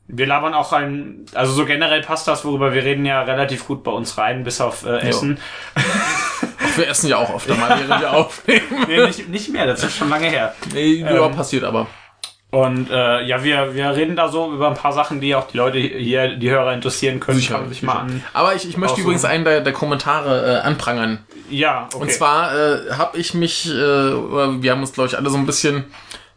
wir 0.08 0.26
labern 0.26 0.54
auch 0.54 0.72
ein, 0.72 1.26
also 1.34 1.52
so 1.52 1.64
generell 1.64 2.02
passt 2.02 2.26
das, 2.28 2.44
worüber 2.44 2.72
wir 2.72 2.84
reden, 2.84 3.04
ja 3.04 3.22
relativ 3.22 3.66
gut 3.66 3.84
bei 3.84 3.90
uns 3.90 4.18
rein, 4.18 4.42
bis 4.42 4.60
auf 4.60 4.84
äh, 4.84 4.98
Essen. 4.98 5.38
Wir 6.74 6.88
essen 6.88 7.10
ja 7.10 7.18
auch 7.18 7.34
öfter 7.34 7.54
mal, 7.54 7.68
während 7.86 8.00
wir 8.00 8.12
aufnehmen. 8.14 8.86
Nee, 8.88 9.06
nicht, 9.06 9.28
nicht 9.28 9.52
mehr, 9.52 9.66
das 9.66 9.84
ist 9.84 9.94
schon 9.94 10.08
lange 10.08 10.28
her. 10.28 10.54
Nee, 10.72 10.94
ja, 11.00 11.26
Ähm, 11.26 11.32
passiert 11.32 11.64
aber. 11.64 11.86
Und 12.52 12.90
äh, 12.90 13.22
ja, 13.24 13.42
wir, 13.42 13.74
wir 13.74 13.96
reden 13.96 14.14
da 14.14 14.28
so 14.28 14.52
über 14.52 14.68
ein 14.68 14.74
paar 14.74 14.92
Sachen, 14.92 15.22
die 15.22 15.34
auch 15.34 15.48
die 15.48 15.56
Leute 15.56 15.78
hier, 15.78 16.36
die 16.36 16.50
Hörer 16.50 16.74
interessieren 16.74 17.18
können. 17.18 17.40
Schauen 17.40 17.66
sich 17.70 17.82
mal 17.82 17.94
an. 18.00 18.22
Aber 18.34 18.54
ich, 18.54 18.68
ich 18.68 18.76
möchte 18.76 18.92
Aussuchen. 18.92 19.04
übrigens 19.04 19.24
einen 19.24 19.44
der, 19.44 19.62
der 19.62 19.72
Kommentare 19.72 20.58
äh, 20.58 20.66
anprangern. 20.66 21.24
Ja, 21.48 21.86
okay. 21.94 21.96
Und 22.02 22.12
zwar 22.12 22.54
äh, 22.54 22.92
habe 22.92 23.16
ich 23.16 23.32
mich, 23.32 23.70
äh, 23.70 23.72
wir 23.72 24.70
haben 24.70 24.80
uns, 24.82 24.92
glaube 24.92 25.08
ich, 25.08 25.16
alle 25.16 25.30
so 25.30 25.38
ein 25.38 25.46
bisschen 25.46 25.84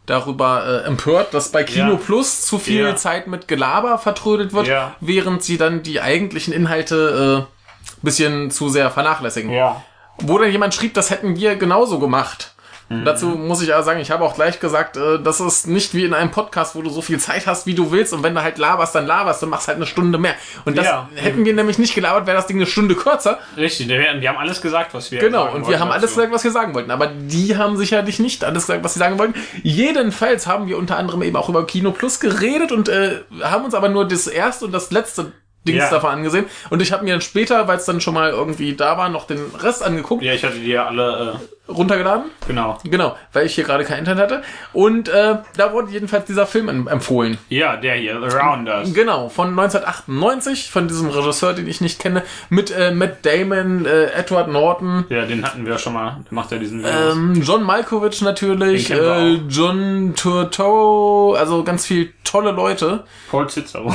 darüber 0.06 0.64
äh, 0.84 0.86
empört, 0.86 1.34
dass 1.34 1.52
bei 1.52 1.64
Kino 1.64 1.90
Ja. 1.92 1.96
Plus 1.96 2.40
zu 2.46 2.58
viel 2.58 2.80
Ja. 2.82 2.96
Zeit 2.96 3.26
mit 3.26 3.46
Gelaber 3.46 3.98
vertrödelt 3.98 4.54
wird, 4.54 4.68
Ja. 4.68 4.94
während 5.00 5.42
sie 5.42 5.58
dann 5.58 5.82
die 5.82 6.00
eigentlichen 6.00 6.54
Inhalte 6.54 7.46
äh, 7.46 8.02
bisschen 8.02 8.50
zu 8.50 8.70
sehr 8.70 8.90
vernachlässigen. 8.90 9.50
ja. 9.50 9.82
Wo 10.18 10.38
dann 10.38 10.50
jemand 10.50 10.72
schrieb, 10.74 10.94
das 10.94 11.10
hätten 11.10 11.36
wir 11.36 11.56
genauso 11.56 11.98
gemacht. 11.98 12.54
Mhm. 12.88 13.04
Dazu 13.04 13.26
muss 13.26 13.62
ich 13.62 13.74
aber 13.74 13.82
sagen, 13.82 13.98
ich 14.00 14.10
habe 14.12 14.22
auch 14.24 14.34
gleich 14.36 14.60
gesagt, 14.60 14.96
äh, 14.96 15.18
das 15.20 15.40
ist 15.40 15.66
nicht 15.66 15.92
wie 15.94 16.04
in 16.04 16.14
einem 16.14 16.30
Podcast, 16.30 16.76
wo 16.76 16.82
du 16.82 16.90
so 16.90 17.02
viel 17.02 17.18
Zeit 17.18 17.46
hast, 17.46 17.66
wie 17.66 17.74
du 17.74 17.90
willst. 17.90 18.12
Und 18.12 18.22
wenn 18.22 18.34
du 18.34 18.42
halt 18.42 18.58
laberst, 18.58 18.94
dann 18.94 19.06
laberst 19.06 19.42
du 19.42 19.46
machst 19.48 19.66
halt 19.66 19.76
eine 19.76 19.86
Stunde 19.86 20.18
mehr. 20.18 20.34
Und 20.64 20.78
das 20.78 20.86
Ja. 20.86 21.08
hätten 21.16 21.44
wir 21.44 21.52
nämlich 21.52 21.78
nicht 21.78 21.94
gelabert, 21.96 22.26
wäre 22.26 22.36
das 22.36 22.46
Ding 22.46 22.58
eine 22.58 22.66
Stunde 22.66 22.94
kürzer. 22.94 23.40
Richtig, 23.56 23.88
wir, 23.88 24.28
haben 24.28 24.38
alles 24.38 24.60
gesagt, 24.62 24.94
was 24.94 25.10
wir 25.10 25.18
Genau, 25.18 25.44
sagen 25.46 25.56
und 25.56 25.68
wir 25.68 25.80
haben 25.80 25.90
alles 25.90 26.10
dazu. 26.10 26.14
gesagt, 26.16 26.32
was 26.32 26.44
wir 26.44 26.50
sagen 26.52 26.74
wollten. 26.74 26.90
Aber 26.92 27.08
die 27.08 27.56
haben 27.56 27.76
sicherlich 27.76 28.20
nicht 28.20 28.44
alles 28.44 28.66
gesagt, 28.66 28.84
was 28.84 28.94
sie 28.94 29.00
sagen 29.00 29.18
wollten. 29.18 29.34
Jedenfalls 29.64 30.46
haben 30.46 30.68
wir 30.68 30.78
unter 30.78 30.96
anderem 30.96 31.22
eben 31.22 31.36
auch 31.36 31.48
über 31.48 31.66
Kino 31.66 31.90
Plus 31.90 32.20
geredet 32.20 32.70
und 32.72 32.88
äh, 32.88 33.20
haben 33.42 33.64
uns 33.64 33.74
aber 33.74 33.88
nur 33.88 34.06
das 34.06 34.26
erste 34.26 34.64
und 34.64 34.72
das 34.72 34.90
letzte 34.92 35.32
Dings 35.66 35.84
Ja. 35.84 35.90
davon 35.90 36.10
angesehen. 36.10 36.46
Und 36.70 36.80
ich 36.80 36.92
habe 36.92 37.04
mir 37.04 37.12
dann 37.12 37.20
später, 37.20 37.68
weil 37.68 37.76
es 37.76 37.84
dann 37.84 38.00
schon 38.00 38.14
mal 38.14 38.30
irgendwie 38.30 38.74
da 38.74 38.96
war, 38.96 39.08
noch 39.10 39.26
den 39.26 39.40
Rest 39.60 39.82
angeguckt, 39.84 40.22
Ja, 40.22 40.32
ich 40.32 40.42
hatte 40.44 40.56
die 40.58 40.68
ja 40.70 40.86
alle, 40.86 41.38
runtergeladen. 41.68 42.26
äh, 42.26 42.46
genau. 42.46 42.78
Genau, 42.84 43.16
weil 43.32 43.44
ich 43.46 43.54
hier 43.56 43.64
gerade 43.64 43.84
kein 43.84 43.98
Internet 43.98 44.22
hatte. 44.30 44.42
Und 44.72 45.08
äh, 45.08 45.36
da 45.56 45.72
wurde 45.72 45.90
jedenfalls 45.90 46.24
dieser 46.26 46.46
Film 46.46 46.68
em- 46.68 46.86
empfohlen. 46.88 47.36
Ja, 47.48 47.76
der 47.76 47.96
hier, 47.96 48.18
The 48.20 48.36
Rounders. 48.36 48.94
Genau, 48.94 49.28
von 49.28 49.48
1998, 49.50 50.70
von 50.70 50.86
diesem 50.88 51.08
Regisseur, 51.10 51.52
den 51.54 51.66
ich 51.68 51.80
nicht 51.80 51.98
kenne, 51.98 52.22
mit 52.48 52.70
äh, 52.70 52.92
Matt 52.92 53.26
Damon, 53.26 53.84
äh, 53.84 54.06
Edward 54.12 54.48
Norton, 54.48 55.04
Ja, 55.08 55.26
den 55.26 55.44
hatten 55.44 55.66
wir 55.66 55.76
schon 55.78 55.92
mal. 55.94 56.18
Der 56.24 56.34
macht 56.34 56.52
ja 56.52 56.58
diesen 56.58 56.80
Videos. 56.84 57.14
ähm, 57.16 57.42
John 57.42 57.62
Malkovich 57.64 58.22
natürlich, 58.22 58.90
äh, 58.90 59.34
John 59.48 60.14
Turturro, 60.16 61.34
also 61.34 61.64
ganz 61.64 61.86
viel 61.86 62.12
tolle 62.24 62.52
Leute. 62.52 63.04
Paul 63.30 63.48
Cicero. 63.48 63.94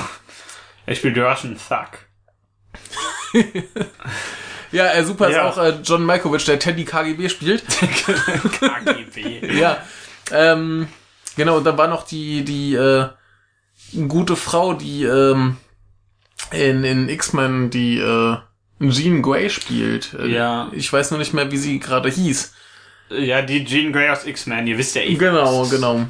Er 0.92 0.96
spielt 0.96 1.18
Russian 1.18 1.56
Thug. 1.58 2.00
Ja, 4.74 4.88
äh, 4.94 5.04
super 5.04 5.30
Ja. 5.30 5.50
ist 5.50 5.58
auch 5.58 5.64
äh, 5.64 5.74
John 5.84 6.04
Malkovich, 6.06 6.46
der 6.46 6.58
Teddy 6.60 6.86
KGB 6.86 7.28
spielt. 7.28 7.64
KGB. 8.60 9.54
ja, 9.60 9.84
ähm, 10.32 10.88
genau, 11.36 11.58
und 11.58 11.66
dann 11.66 11.78
war 11.78 11.88
noch 11.90 12.06
die, 12.06 12.46
die, 12.46 12.76
äh, 12.76 13.08
gute 14.08 14.38
Frau, 14.38 14.74
die, 14.74 15.04
ähm, 15.04 15.58
in, 16.52 16.86
in 16.86 17.10
X-Men, 17.10 17.70
die, 17.70 17.98
äh, 18.00 18.38
Jean 18.90 19.22
Grey 19.22 19.50
spielt. 19.50 20.14
Äh, 20.14 20.28
Ja. 20.28 20.70
Ich 20.74 20.92
weiß 20.92 21.12
nur 21.12 21.20
nicht 21.20 21.34
mehr, 21.34 21.52
wie 21.52 21.58
sie 21.58 21.80
gerade 21.80 22.10
hieß. 22.10 22.54
Ja, 23.10 23.42
die 23.42 23.66
Jean 23.66 23.92
Grey 23.92 24.10
aus 24.10 24.26
X-Men, 24.26 24.68
ihr 24.68 24.78
wisst 24.78 24.96
ja 24.96 25.02
eh. 25.02 25.16
Genau, 25.16 25.66
genau. 25.68 26.06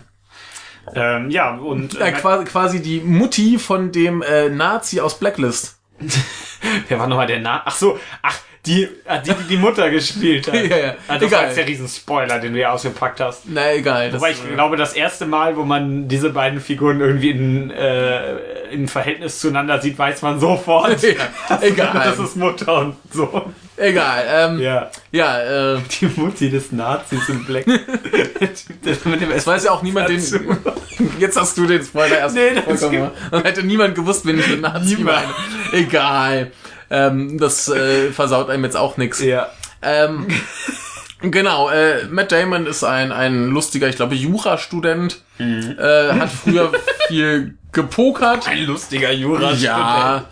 Ähm, 0.94 1.30
ja, 1.30 1.56
und 1.56 1.94
Ja, 1.94 2.08
äh, 2.08 2.12
quasi, 2.12 2.46
quasi 2.46 2.82
die 2.82 3.00
Mutti 3.02 3.58
von 3.60 3.92
dem 3.92 4.22
äh, 4.22 4.50
Nazi 4.50 5.00
aus 5.00 5.20
Blacklist. 5.20 5.80
wer 6.88 7.00
war 7.00 7.08
nochmal 7.08 7.28
der 7.28 7.40
Na 7.40 7.62
Ach 7.66 7.76
so, 7.76 8.00
ach, 8.22 8.40
Die, 8.66 8.88
ah, 9.08 9.18
die, 9.18 9.32
die 9.34 9.44
die 9.50 9.58
Mutter 9.58 9.90
gespielt 9.90 10.46
hat. 10.48 10.54
Ja, 10.70 10.78
ja. 10.78 10.96
Ah, 11.08 11.16
das 11.18 11.24
Egal. 11.24 11.40
war 11.40 11.48
jetzt 11.48 11.58
der 11.58 11.68
Riesenspoiler, 11.68 12.38
den 12.40 12.54
du 12.54 12.60
hier 12.60 12.72
ausgepackt 12.72 13.20
hast. 13.20 13.44
Na 13.48 13.74
egal. 13.74 14.12
Das, 14.12 14.22
Wobei 14.22 14.32
ich 14.32 14.54
glaube, 14.54 14.78
das 14.78 14.94
erste 14.94 15.26
Mal, 15.26 15.58
wo 15.58 15.64
man 15.64 16.08
diese 16.08 16.30
beiden 16.30 16.60
Figuren 16.60 17.00
irgendwie 17.02 17.32
in, 17.32 17.72
äh, 17.72 18.36
in 18.72 18.88
Verhältnis 18.88 19.40
zueinander 19.40 19.82
sieht, 19.82 19.98
weiß 19.98 20.22
man 20.22 20.40
sofort. 20.40 21.02
Ja, 21.50 21.60
egal. 21.62 21.92
Das 21.94 22.20
ist 22.20 22.38
Mutter 22.38 22.80
und 22.82 22.96
Sohn. 23.12 23.54
egal. 23.78 24.24
Ähm, 24.30 24.60
ja, 24.60 24.92
Ja. 25.12 25.74
äh, 25.76 25.80
Die 26.00 26.06
Mutti 26.16 26.50
des 26.52 26.72
Nazis 26.72 27.28
im 27.30 27.44
Black. 27.46 27.66
Es 29.36 29.48
weiß 29.48 29.64
ja 29.66 29.72
auch 29.72 29.82
niemand 29.82 30.10
den. 30.10 30.22
Jetzt 31.20 31.40
hast 31.40 31.58
du 31.58 31.66
den 31.66 31.84
Spoiler 31.84 32.20
erst. 32.20 32.36
Nee, 32.36 32.52
das 32.68 32.80
Dann 32.82 33.44
hätte 33.44 33.64
niemand 33.64 33.96
gewusst, 33.96 34.26
wen 34.26 34.40
ich 34.40 34.48
mit 34.48 34.62
Nazi 34.62 34.96
Niemand. 34.96 35.26
meine. 35.72 35.84
Egal. 35.84 36.52
Ähm, 36.92 37.38
das 37.40 37.70
äh, 37.70 38.12
versaut 38.12 38.50
einem 38.50 38.64
jetzt 38.66 38.76
auch 38.78 38.98
nix. 38.98 39.22
Ja. 39.24 39.48
Ähm, 39.82 40.28
genau, 41.22 41.70
äh, 41.70 42.04
Matt 42.10 42.32
Damon 42.32 42.68
ist 42.68 42.84
ein, 42.84 43.12
ein 43.12 43.48
lustiger, 43.48 43.88
ich 43.88 43.96
glaube, 43.96 44.16
Jurastudent. 44.16 45.22
Äh, 45.40 46.14
hat 46.14 46.30
früher 46.30 46.72
viel 47.08 47.56
gepokert. 47.72 48.48
Ein 48.48 48.66
lustiger 48.66 49.12
Jura. 49.12 49.54
Ja, 49.54 50.26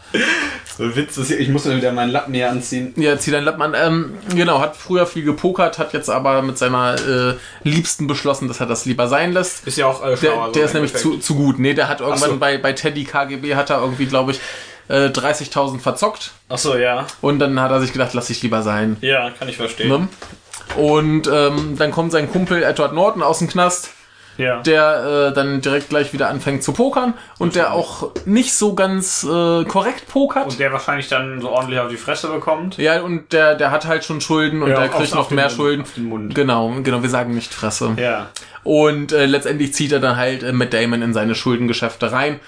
So 0.78 0.96
Witz 0.96 1.18
ist 1.18 1.28
hier, 1.28 1.40
ich 1.40 1.50
muss 1.50 1.66
mir 1.66 1.76
wieder 1.78 1.92
meinen 1.92 2.12
Lappen 2.12 2.34
hier 2.34 2.50
anziehen. 2.50 2.94
ja, 2.96 3.18
zieh 3.18 3.32
dein 3.32 3.44
Lappen 3.44 3.62
an. 3.62 3.74
Ähm, 3.76 4.14
genau, 4.36 4.60
hat 4.62 4.76
früher 4.78 5.06
viel 5.08 5.24
gepokert, 5.24 5.80
hat 5.80 5.94
jetzt 5.94 6.10
aber 6.10 6.42
mit 6.42 6.58
seiner 6.58 6.96
äh, 6.96 7.34
Liebsten 7.64 8.08
beschlossen, 8.08 8.48
dass 8.48 8.60
er 8.60 8.66
das 8.66 8.86
lieber 8.86 9.08
sein 9.08 9.34
lässt. 9.34 9.66
Ist 9.68 9.78
ja 9.78 9.88
auch 9.88 10.02
äh, 10.06 10.10
Der, 10.10 10.18
schlauer, 10.18 10.46
so 10.48 10.52
der 10.54 10.66
ist 10.66 10.74
nämlich 10.74 10.96
zu, 10.96 11.18
zu 11.18 11.36
gut. 11.36 11.60
Nee, 11.60 11.74
der 11.74 11.90
hat 11.90 12.02
irgendwann 12.02 12.30
so. 12.30 12.38
bei, 12.38 12.58
bei 12.58 12.74
Teddy 12.74 13.04
KGB 13.04 13.56
hat 13.56 13.70
er 13.72 13.82
irgendwie, 13.82 14.06
glaube 14.06 14.32
ich, 14.32 14.40
äh, 14.90 15.08
30.000 15.08 15.80
verzockt. 15.80 16.32
Ach 16.50 16.58
so, 16.58 16.76
ja. 16.76 17.06
Und 17.22 17.40
dann 17.40 17.60
hat 17.62 17.72
er 17.72 17.80
sich 17.80 17.94
gedacht, 17.94 18.14
lass 18.14 18.30
ich 18.30 18.42
lieber 18.44 18.62
sein. 18.64 18.98
Ja, 19.02 19.30
kann 19.32 19.48
ich 19.48 19.56
verstehen. 19.58 19.88
Ne? 19.90 20.08
Und 20.78 21.28
ähm, 21.32 21.76
dann 21.78 21.92
kommt 21.92 22.12
sein 22.12 22.32
Kumpel 22.32 22.62
Edward 22.64 22.94
Norton 22.94 23.24
aus 23.24 23.40
dem 23.40 23.48
Knast, 23.48 23.90
Ja. 24.38 24.62
der 24.62 25.30
äh, 25.30 25.34
dann 25.34 25.62
direkt 25.62 25.90
gleich 25.90 26.14
wieder 26.14 26.30
anfängt 26.30 26.64
zu 26.64 26.74
pokern 26.74 27.14
und 27.40 27.56
der 27.56 27.74
auch 27.74 28.12
nicht 28.26 28.54
so 28.54 28.76
ganz 28.76 29.24
äh, 29.24 29.64
korrekt 29.66 30.08
pokert. 30.08 30.46
und 30.48 30.60
der 30.60 30.72
wahrscheinlich 30.72 31.08
dann 31.08 31.42
so 31.42 31.50
ordentlich 31.50 31.80
auf 31.80 31.90
die 31.90 31.98
Fresse 31.98 32.28
bekommt. 32.28 32.78
ja, 32.78 33.02
und 33.02 33.34
der, 33.34 33.56
der 33.56 33.72
hat 33.72 33.86
halt 33.86 34.06
schon 34.06 34.22
Schulden 34.22 34.62
und 34.62 34.70
Ja, 34.70 34.80
der 34.80 34.90
kriegt 34.90 35.16
noch 35.16 35.32
mehr 35.32 35.46
Mund, 35.46 35.56
Schulden. 35.56 35.82
auf 35.82 35.94
den 35.96 36.06
Mund. 36.06 36.36
Genau, 36.36 36.72
genau, 36.84 37.02
wir 37.02 37.10
sagen 37.10 37.34
nicht 37.34 37.54
Fresse. 37.54 37.96
Ja. 37.98 38.28
Und 38.64 39.12
äh, 39.12 39.26
letztendlich 39.26 39.74
zieht 39.74 39.92
er 39.92 40.00
dann 40.00 40.18
halt 40.18 40.44
äh, 40.44 40.52
mit 40.54 40.74
Damon 40.74 41.02
in 41.02 41.14
seine 41.14 41.34
Schuldengeschäfte 41.34 42.12
rein, 42.12 42.40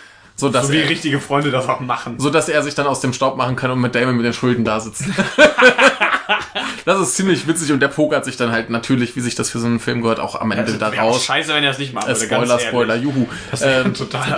so 0.42 0.50
dass 0.50 0.68
So 0.68 0.74
wie 0.74 0.80
er, 0.82 0.90
richtige 0.90 1.20
Freunde 1.22 1.52
das 1.52 1.70
auch 1.70 1.80
machen. 1.80 2.16
so 2.18 2.30
dass 2.30 2.50
er 2.50 2.62
sich 2.64 2.76
dann 2.76 2.88
aus 2.88 3.00
dem 3.00 3.14
Staub 3.14 3.38
machen 3.38 3.56
kann 3.56 3.72
und 3.72 3.80
mit 3.80 3.96
Damon 3.96 4.18
mit 4.18 4.26
den 4.26 4.34
Schulden 4.34 4.66
da 4.66 4.80
sitzt. 4.82 5.04
das 6.86 7.00
ist 7.00 7.16
ziemlich 7.16 7.48
witzig 7.48 7.72
und 7.72 7.80
der 7.80 7.88
pokert 7.90 8.26
sich 8.26 8.38
dann 8.38 8.52
halt 8.52 8.70
natürlich, 8.70 9.16
wie 9.16 9.22
sich 9.22 9.36
das 9.36 9.50
für 9.50 9.60
so 9.60 9.68
einen 9.68 9.80
Film 9.80 10.02
gehört, 10.02 10.20
auch 10.20 10.40
am 10.40 10.52
Ende 10.52 10.74
da 10.74 10.92
Wäre 10.92 11.04
auch 11.04 11.14
raus. 11.16 11.24
scheiße, 11.26 11.54
wenn 11.54 11.64
er 11.64 11.72
es 11.72 11.78
nicht 11.78 11.94
machen 11.94 12.10
Äh, 12.12 12.16
Spoiler. 12.16 12.60
Spoiler, 12.60 12.96
juhu. 12.96 13.28
wäre 13.52 13.84
Ähm, 13.86 13.94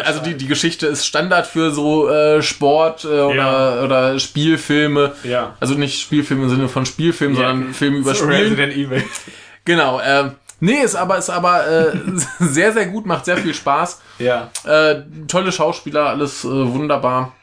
also 0.06 0.20
die, 0.22 0.36
die 0.36 0.47
Geschichte 0.47 0.88
ist 0.88 1.06
Standard 1.06 1.47
für 1.47 1.72
so 1.72 2.10
äh, 2.10 2.41
Sport 2.41 3.06
äh, 3.06 3.08
oder, 3.08 3.36
Ja. 3.36 3.84
oder 3.84 4.20
Spielfilme. 4.20 5.14
Ja. 5.24 5.56
Also 5.60 5.76
nicht 5.76 6.01
Spielfilme 6.01 6.43
im 6.43 6.49
Sinne 6.49 6.68
von 6.70 6.86
Spielfilm, 6.86 7.34
Ja. 7.36 7.47
sondern 7.49 7.74
Filme 7.74 7.97
über 7.99 8.14
So 8.14 8.24
Spielen. 8.26 8.41
Resident 8.43 8.74
Evil. 8.76 9.04
Genau. 9.66 9.99
Äh, 9.99 10.32
nee, 10.64 10.82
ist 10.82 10.95
aber 10.95 11.18
ist 11.18 11.30
aber 11.30 11.68
äh, 11.68 11.91
sehr 12.39 12.72
sehr 12.74 12.86
gut, 12.88 13.05
macht 13.05 13.26
sehr 13.26 13.38
viel 13.38 13.53
Spaß. 13.53 14.01
Ja. 14.20 14.49
Äh, 14.66 15.01
tolle 15.28 15.51
Schauspieler, 15.51 16.07
alles 16.09 16.43
äh, 16.43 16.47
wunderbar. 16.47 17.34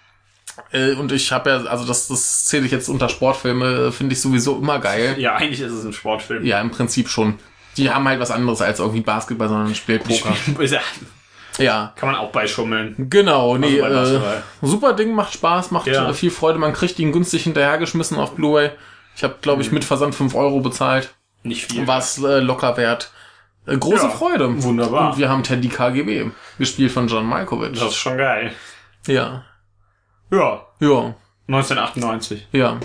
Äh, 0.73 0.93
und 0.95 1.11
ich 1.13 1.31
habe 1.33 1.51
ja, 1.51 1.57
also 1.65 1.87
das, 1.87 2.09
das 2.09 2.45
zähle 2.45 2.67
ich 2.67 2.73
jetzt 2.73 2.89
unter 2.89 3.09
Sportfilme, 3.09 3.89
äh, 3.89 3.93
finde 3.93 4.13
ich 4.15 4.21
sowieso 4.21 4.59
immer 4.59 4.79
geil. 4.79 5.15
Ja, 5.19 5.37
eigentlich 5.37 5.61
ist 5.61 5.73
es 5.73 5.85
ein 5.85 5.93
Sportfilm. 5.93 6.45
Ja, 6.45 6.61
im 6.61 6.71
Prinzip 6.71 7.09
schon. 7.09 7.39
Die 7.77 7.89
haben 7.91 8.07
halt 8.09 8.21
was 8.21 8.31
anderes 8.31 8.61
als 8.61 8.79
irgendwie 8.81 9.01
Basketball, 9.01 9.49
sondern. 9.49 9.71
Ist 9.71 9.87
ja- 11.59 11.93
Kann 11.97 12.11
man 12.11 12.17
auch 12.19 12.31
beischummeln. 12.33 12.95
genau. 13.11 13.57
Nee, 13.57 13.81
bei 13.81 13.89
äh, 13.91 14.21
super 14.63 14.93
Ding, 14.93 15.15
macht 15.15 15.33
Spaß, 15.35 15.71
macht 15.71 15.87
Ja. 15.87 16.11
äh, 16.11 16.15
viel 16.15 16.31
Freude. 16.31 16.59
Man 16.59 16.73
kriegt 16.73 16.99
ihn 16.99 17.13
günstig 17.13 17.45
hinterhergeschmissen 17.45 18.19
auf 18.19 18.35
Blu-ray. 18.35 18.71
Ich 19.17 19.23
habe, 19.25 19.37
glaube 19.41 19.59
Mhm. 19.59 19.63
ich, 19.67 19.73
mit 19.73 19.85
Versand 19.85 20.15
5 20.15 20.35
Euro 20.35 20.61
bezahlt. 20.61 21.11
Nicht 21.43 21.71
viel. 21.71 21.87
War 21.87 21.99
es 21.99 22.19
äh, 22.23 22.41
locker 22.41 22.77
wert. 22.77 23.13
Äh, 23.67 23.77
große 23.77 24.05
Ja, 24.07 24.11
Freude. 24.11 24.63
wunderbar. 24.63 25.11
Und 25.13 25.19
wir 25.19 25.29
haben 25.29 25.43
Teddy 25.43 25.69
KGB, 25.69 26.31
gespielt 26.59 26.93
von 26.93 27.09
John 27.09 27.27
Malkovich. 27.27 27.79
Das 27.79 27.89
ist 27.91 27.97
schon 27.97 28.17
geil. 28.19 28.53
Ja. 29.07 29.45
Ja. 30.31 30.67
Ja. 30.81 31.15
1998. 31.49 32.49
Ja. 32.53 32.79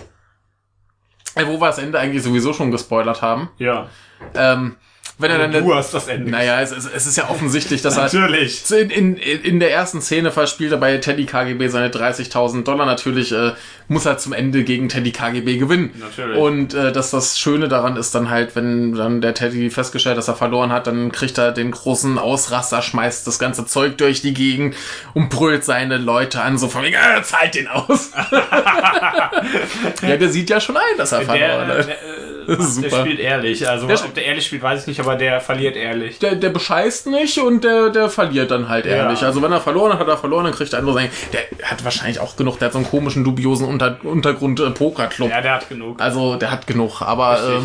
Äh, 1.36 1.46
wo 1.48 1.60
wir 1.60 1.68
das 1.68 1.78
Ende 1.80 2.00
eigentlich 2.00 2.24
sowieso 2.24 2.54
schon 2.54 2.72
gespoilert 2.72 3.22
haben. 3.22 3.50
Ja. 3.58 3.90
Ähm, 4.34 4.78
wenn 5.18 5.32
er 5.32 5.38
dann... 5.48 5.52
Du 5.64 5.74
hast 5.74 5.94
das 5.94 6.08
Ende. 6.08 6.30
naja, 6.30 6.60
es, 6.62 6.72
ist- 6.72 6.90
es 6.94 7.06
ist 7.08 7.16
ja 7.18 7.30
offensichtlich, 7.30 7.82
dass 7.82 7.96
er... 7.98 8.04
Natürlich. 8.04 8.70
In, 8.72 9.16
in, 9.16 9.18
in 9.18 9.60
der 9.60 9.72
ersten 9.72 10.02
Szene 10.02 10.32
verspielt 10.32 10.72
er 10.74 10.78
bei 10.78 10.98
Teddy 10.98 11.26
KGB 11.26 11.68
seine 11.70 11.90
30.000 11.90 12.64
Dollar. 12.64 12.86
Natürlich 12.86 13.32
äh, 13.32 13.52
muss 13.88 14.06
er 14.06 14.18
zum 14.18 14.34
Ende 14.34 14.64
gegen 14.64 14.90
Teddy 14.90 15.12
KGB 15.12 15.58
gewinnen. 15.58 15.92
Natürlich. 16.00 16.38
Und 16.38 16.74
äh, 16.74 16.92
dass 16.92 17.12
das 17.12 17.40
Schöne 17.40 17.68
daran 17.70 17.96
ist 17.96 18.14
dann 18.14 18.30
halt, 18.30 18.56
wenn 18.56 18.94
dann 18.96 19.22
der 19.22 19.34
Teddy 19.34 19.70
festgestellt, 19.70 20.18
dass 20.18 20.28
er 20.28 20.36
verloren 20.36 20.72
hat, 20.72 20.88
dann 20.88 21.12
kriegt 21.12 21.38
er 21.38 21.52
den 21.52 21.72
großen 21.72 22.18
Ausraster, 22.18 22.82
schmeißt 22.82 23.26
das 23.26 23.40
ganze 23.40 23.66
Zeug 23.66 23.98
durch 23.98 24.22
die 24.22 24.34
Gegend 24.34 24.76
und 25.14 25.30
brüllt 25.30 25.64
seine 25.64 25.98
Leute 25.98 26.42
an, 26.42 26.58
so 26.58 26.68
von 26.68 26.84
wegen, 26.84 26.96
äh, 26.96 27.22
zahlt 27.24 27.56
den 27.56 27.68
aus. 27.68 28.12
ja, 30.02 30.18
der 30.18 30.30
sieht 30.30 30.50
ja 30.50 30.60
schon 30.60 30.78
ein, 30.78 30.98
dass 30.98 31.12
er 31.12 31.22
verloren 31.22 31.68
Der, 31.68 31.78
hat. 31.78 31.88
der, 31.88 31.96
äh, 31.96 31.98
Das 32.48 32.60
ist 32.78 32.84
der 32.84 32.90
spielt 32.92 33.20
ehrlich. 33.20 33.68
Also, 33.68 33.88
Der 33.88 34.00
ob 34.06 34.14
der 34.14 34.26
ehrlich 34.26 34.46
spielt, 34.46 34.62
weiß 34.62 34.82
ich 34.82 34.88
nicht, 34.88 35.00
aber 35.06 35.16
der 35.16 35.40
verliert 35.42 35.76
ehrlich. 35.76 36.20
der, 36.20 36.36
der 36.36 36.50
bescheißt 36.50 37.08
nicht 37.08 37.38
und 37.38 37.64
der, 37.64 37.90
der 37.90 38.10
verliert 38.10 38.52
dann 38.52 38.68
halt 38.70 38.86
ehrlich. 38.86 39.24
Also 39.24 39.42
wenn 39.42 39.52
er 39.52 39.62
verloren 39.62 39.94
hat, 39.94 40.00
hat 40.00 40.08
er 40.08 40.18
verloren, 40.18 40.46
dann 40.46 40.54
kriegt 40.54 40.74
er 40.74 40.80
andere 40.80 40.96
sein. 40.96 41.10
Der 41.34 41.70
hat 41.70 41.84
wahrscheinlich 41.84 42.20
auch 42.20 42.36
genug, 42.36 42.58
der 42.60 42.68
hat 42.68 42.74
so 42.74 42.80
einen 42.80 42.88
komischen, 42.90 43.24
dubiosen 43.24 43.68
Unter 43.68 43.98
Untergrund 44.04 44.60
äh, 44.60 44.70
Pokerclub. 44.72 45.30
Ja, 45.30 45.42
der 45.42 45.56
hat 45.56 45.70
genug. 45.70 46.02
Also 46.02 46.36
der 46.36 46.52
hat 46.52 46.68
genug. 46.68 47.02
Aber 47.02 47.38
äh, 47.38 47.60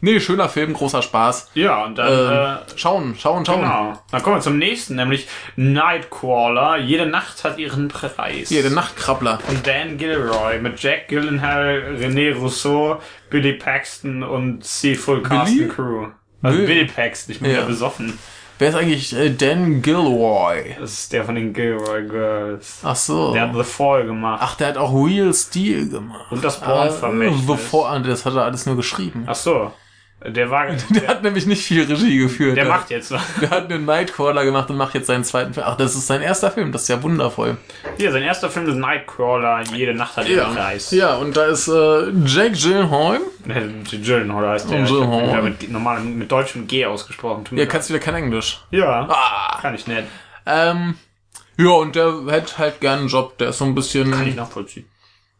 nee, 0.00 0.20
schöner 0.20 0.48
Film, 0.48 0.72
großer 0.72 1.02
Spaß. 1.02 1.50
Ja, 1.54 1.84
und 1.84 1.98
dann, 1.98 2.12
Ähm, 2.12 2.30
äh, 2.30 2.78
schauen, 2.78 3.14
schauen, 3.18 3.44
schauen. 3.44 3.60
genau. 3.62 3.92
Dann 4.10 4.22
kommen 4.22 4.36
wir 4.36 4.40
zum 4.40 4.58
nächsten, 4.58 4.94
nämlich 4.96 5.26
Nightcrawler. 5.56 6.78
Jede 6.78 7.06
Nacht 7.06 7.44
hat 7.44 7.58
ihren 7.58 7.88
Preis. 7.88 8.48
Der 8.48 8.70
Nachtkrabbler. 8.70 9.38
Und 9.48 9.66
Dan 9.66 9.96
Gilroy 9.98 10.58
mit 10.60 10.80
Jack 10.82 11.08
Gyllenhaal, 11.08 11.96
René 12.00 12.34
Rousseau, 12.34 12.98
Billy 13.30 13.52
Paxton 13.54 14.22
und 14.22 14.64
C 14.64 14.94
Full 14.94 15.22
Cast 15.22 15.54
Crew. 15.70 16.08
Also 16.44 16.58
Bill- 16.58 16.86
Paxton, 16.86 17.34
ich 17.34 17.40
bin 17.40 17.50
Ja. 17.50 17.62
besoffen. 17.64 18.18
Wer 18.58 18.68
ist 18.68 18.74
eigentlich 18.76 19.16
äh, 19.16 19.30
Dan 19.30 19.82
Gilroy? 19.82 20.76
Das 20.78 20.92
ist 20.92 21.12
der 21.12 21.24
von 21.24 21.34
den 21.34 21.52
Gilroy 21.52 22.06
Girls. 22.06 22.78
Ach 22.84 22.94
so. 22.94 23.32
Der 23.32 23.42
hat 23.48 23.54
The 23.56 23.64
Fall 23.64 24.06
gemacht. 24.06 24.40
Ach, 24.42 24.54
der 24.56 24.68
hat 24.68 24.76
auch 24.76 24.92
Real 24.94 25.34
Steel 25.34 25.88
gemacht. 25.88 26.30
Und 26.30 26.44
das 26.44 26.62
Äh, 26.62 26.66
Born-Vermächtnis. 26.66 27.46
Bevor, 27.46 27.90
ah, 27.90 27.98
das 27.98 28.24
hat 28.24 28.34
er 28.34 28.44
alles 28.44 28.64
nur 28.66 28.76
geschrieben. 28.76 29.24
Ach 29.26 29.34
so. 29.34 29.72
Der 30.26 30.50
war, 30.50 30.66
Der 30.90 31.08
hat 31.08 31.22
nämlich 31.22 31.44
nicht 31.44 31.62
viel 31.66 31.84
Regie 31.84 32.16
geführt. 32.18 32.56
der 32.56 32.64
Der- 32.64 32.72
macht 32.72 32.88
jetzt 32.90 33.10
was. 33.10 33.20
Der 33.42 33.50
hat 33.50 33.70
einen 33.70 33.84
Nightcrawler 33.84 34.44
gemacht 34.44 34.70
und 34.70 34.76
macht 34.78 34.94
jetzt 34.94 35.06
seinen 35.08 35.22
zweiten 35.24 35.52
Film. 35.52 35.66
Ach, 35.68 35.76
das 35.76 35.94
ist 35.94 36.06
sein 36.06 36.22
erster 36.22 36.50
Film. 36.50 36.72
Das 36.72 36.82
ist 36.82 36.88
ja 36.88 37.02
wundervoll. 37.02 37.58
Hier, 37.98 38.10
sein 38.10 38.22
erster 38.22 38.48
Film 38.48 38.66
ist 38.68 38.76
Nightcrawler. 38.76 39.62
Jede 39.74 39.92
Nacht 39.94 40.16
hat 40.16 40.26
ihren 40.26 40.54
Preis. 40.54 40.90
Ja, 40.92 41.16
und 41.16 41.36
da 41.36 41.44
ist 41.46 41.68
äh, 41.68 42.10
Jake 42.24 42.52
Gyllenhaal. 42.52 43.20
Gyllenhaal 43.90 44.48
heißt 44.48 44.70
der. 44.70 44.80
Hab 44.82 44.88
Gyllenhaal. 44.88 45.28
wieder 45.28 45.42
mit, 45.42 45.70
normal, 45.70 46.00
mit 46.00 46.32
deutschem 46.32 46.66
G 46.66 46.86
ausgesprochen. 46.86 47.44
Tut 47.44 47.58
Ja, 47.58 47.66
kannst 47.66 47.90
wieder 47.90 47.98
kein 48.00 48.14
Englisch. 48.14 48.60
ja. 48.70 49.06
Ah. 49.10 49.58
Kann 49.60 49.74
ich 49.74 49.86
nicht. 49.86 50.04
Ähm, 50.46 50.94
ja, 51.58 51.68
und 51.70 51.96
der 51.96 52.14
hätte 52.28 52.58
halt 52.58 52.80
gern 52.80 53.00
einen 53.00 53.08
Job. 53.08 53.36
Der 53.38 53.50
ist 53.50 53.58
so 53.58 53.64
ein 53.64 53.74
bisschen... 53.74 54.10
Kann 54.10 54.26
ich 54.26 54.34
nachvollziehen. 54.34 54.86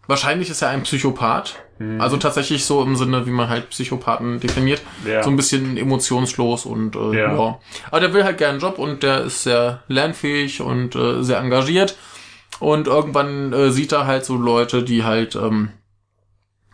Wahrscheinlich 0.07 0.50
ist 0.50 0.62
er 0.62 0.68
ein 0.68 0.82
Psychopath. 0.82 1.57
Mhm. 1.78 2.00
Also 2.00 2.16
tatsächlich 2.16 2.64
so 2.64 2.82
im 2.82 2.96
Sinne, 2.96 3.26
wie 3.26 3.30
man 3.30 3.48
halt 3.48 3.70
Psychopathen 3.70 4.40
definiert. 4.40 4.82
Ja. 5.07 5.22
So 5.22 5.30
ein 5.30 5.36
bisschen 5.36 5.76
emotionslos 5.76 6.66
und 6.66 6.96
äh, 6.96 7.18
ja. 7.18 7.34
Ja. 7.34 7.59
Aber 7.88 8.00
der 8.00 8.12
will 8.12 8.24
halt 8.24 8.38
gerne 8.38 8.52
einen 8.52 8.61
Job 8.61 8.78
und 8.78 9.02
der 9.02 9.22
ist 9.22 9.42
sehr 9.42 9.82
lernfähig 9.88 10.61
und 10.61 10.94
äh, 10.94 11.22
sehr 11.22 11.38
engagiert. 11.38 11.96
Und 12.61 12.86
irgendwann 12.86 13.52
äh, 13.52 13.70
sieht 13.70 13.92
er 13.92 14.07
halt 14.07 14.24
so 14.24 14.36
Leute, 14.36 14.82
die 14.82 15.05
halt 15.05 15.34
ähm, 15.34 15.70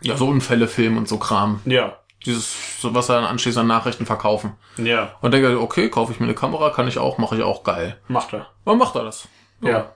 ja 0.02 0.16
so 0.16 0.26
Unfälle 0.26 0.68
filmen 0.68 0.98
und 0.98 1.08
so 1.08 1.18
Kram. 1.18 1.60
Ja. 1.64 1.96
Dieses, 2.26 2.82
so 2.82 2.94
was 2.94 3.08
er 3.08 3.16
dann 3.16 3.24
anschließend 3.24 3.62
an 3.62 3.66
Nachrichten 3.66 4.04
verkaufen. 4.04 4.52
Ja. 4.76 5.12
Und 5.22 5.32
denkt, 5.32 5.48
er, 5.48 5.60
okay, 5.60 5.88
kaufe 5.88 6.12
ich 6.12 6.20
mir 6.20 6.26
eine 6.26 6.34
Kamera, 6.34 6.68
kann 6.68 6.86
ich 6.86 6.98
auch, 6.98 7.16
mache 7.16 7.36
ich 7.36 7.42
auch 7.42 7.64
geil. 7.64 7.96
Macht 8.08 8.34
er. 8.34 8.48
Wann 8.64 8.76
macht 8.76 8.94
er 8.94 9.04
das? 9.04 9.26
Ja. 9.62 9.92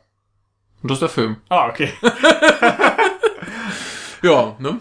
Und 0.83 0.91
das 0.91 0.97
ist 0.97 1.03
der 1.03 1.09
Film. 1.11 1.37
Ah, 1.51 1.69
okay. 1.69 1.93
Ja, 4.25 4.57
ne? 4.59 4.81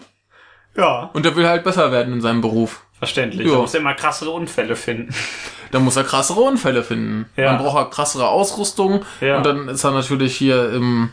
ja. 0.76 1.10
Und 1.12 1.24
der 1.24 1.36
will 1.36 1.46
halt 1.46 1.64
besser 1.64 1.92
werden 1.92 2.14
in 2.14 2.20
seinem 2.20 2.40
Beruf. 2.40 2.84
Verständlich. 2.98 3.46
Ja. 3.46 3.54
Da 3.54 3.60
muss 3.60 3.74
er 3.74 3.80
immer 3.80 3.94
krassere 3.94 4.30
Unfälle 4.30 4.76
finden. 4.76 5.14
Da 5.70 5.80
muss 5.80 5.96
er 5.96 6.04
krassere 6.04 6.40
Unfälle 6.40 6.84
finden. 6.84 7.28
Ja. 7.34 7.46
Dann 7.46 7.58
braucht 7.58 7.76
er 7.76 7.90
krassere 7.90 8.28
Ausrüstung. 8.28 9.04
Ja. 9.20 9.38
Und 9.38 9.44
dann 9.44 9.66
ist 9.66 9.82
er 9.82 9.90
natürlich 9.90 10.36
hier 10.36 10.70
im, 10.70 11.12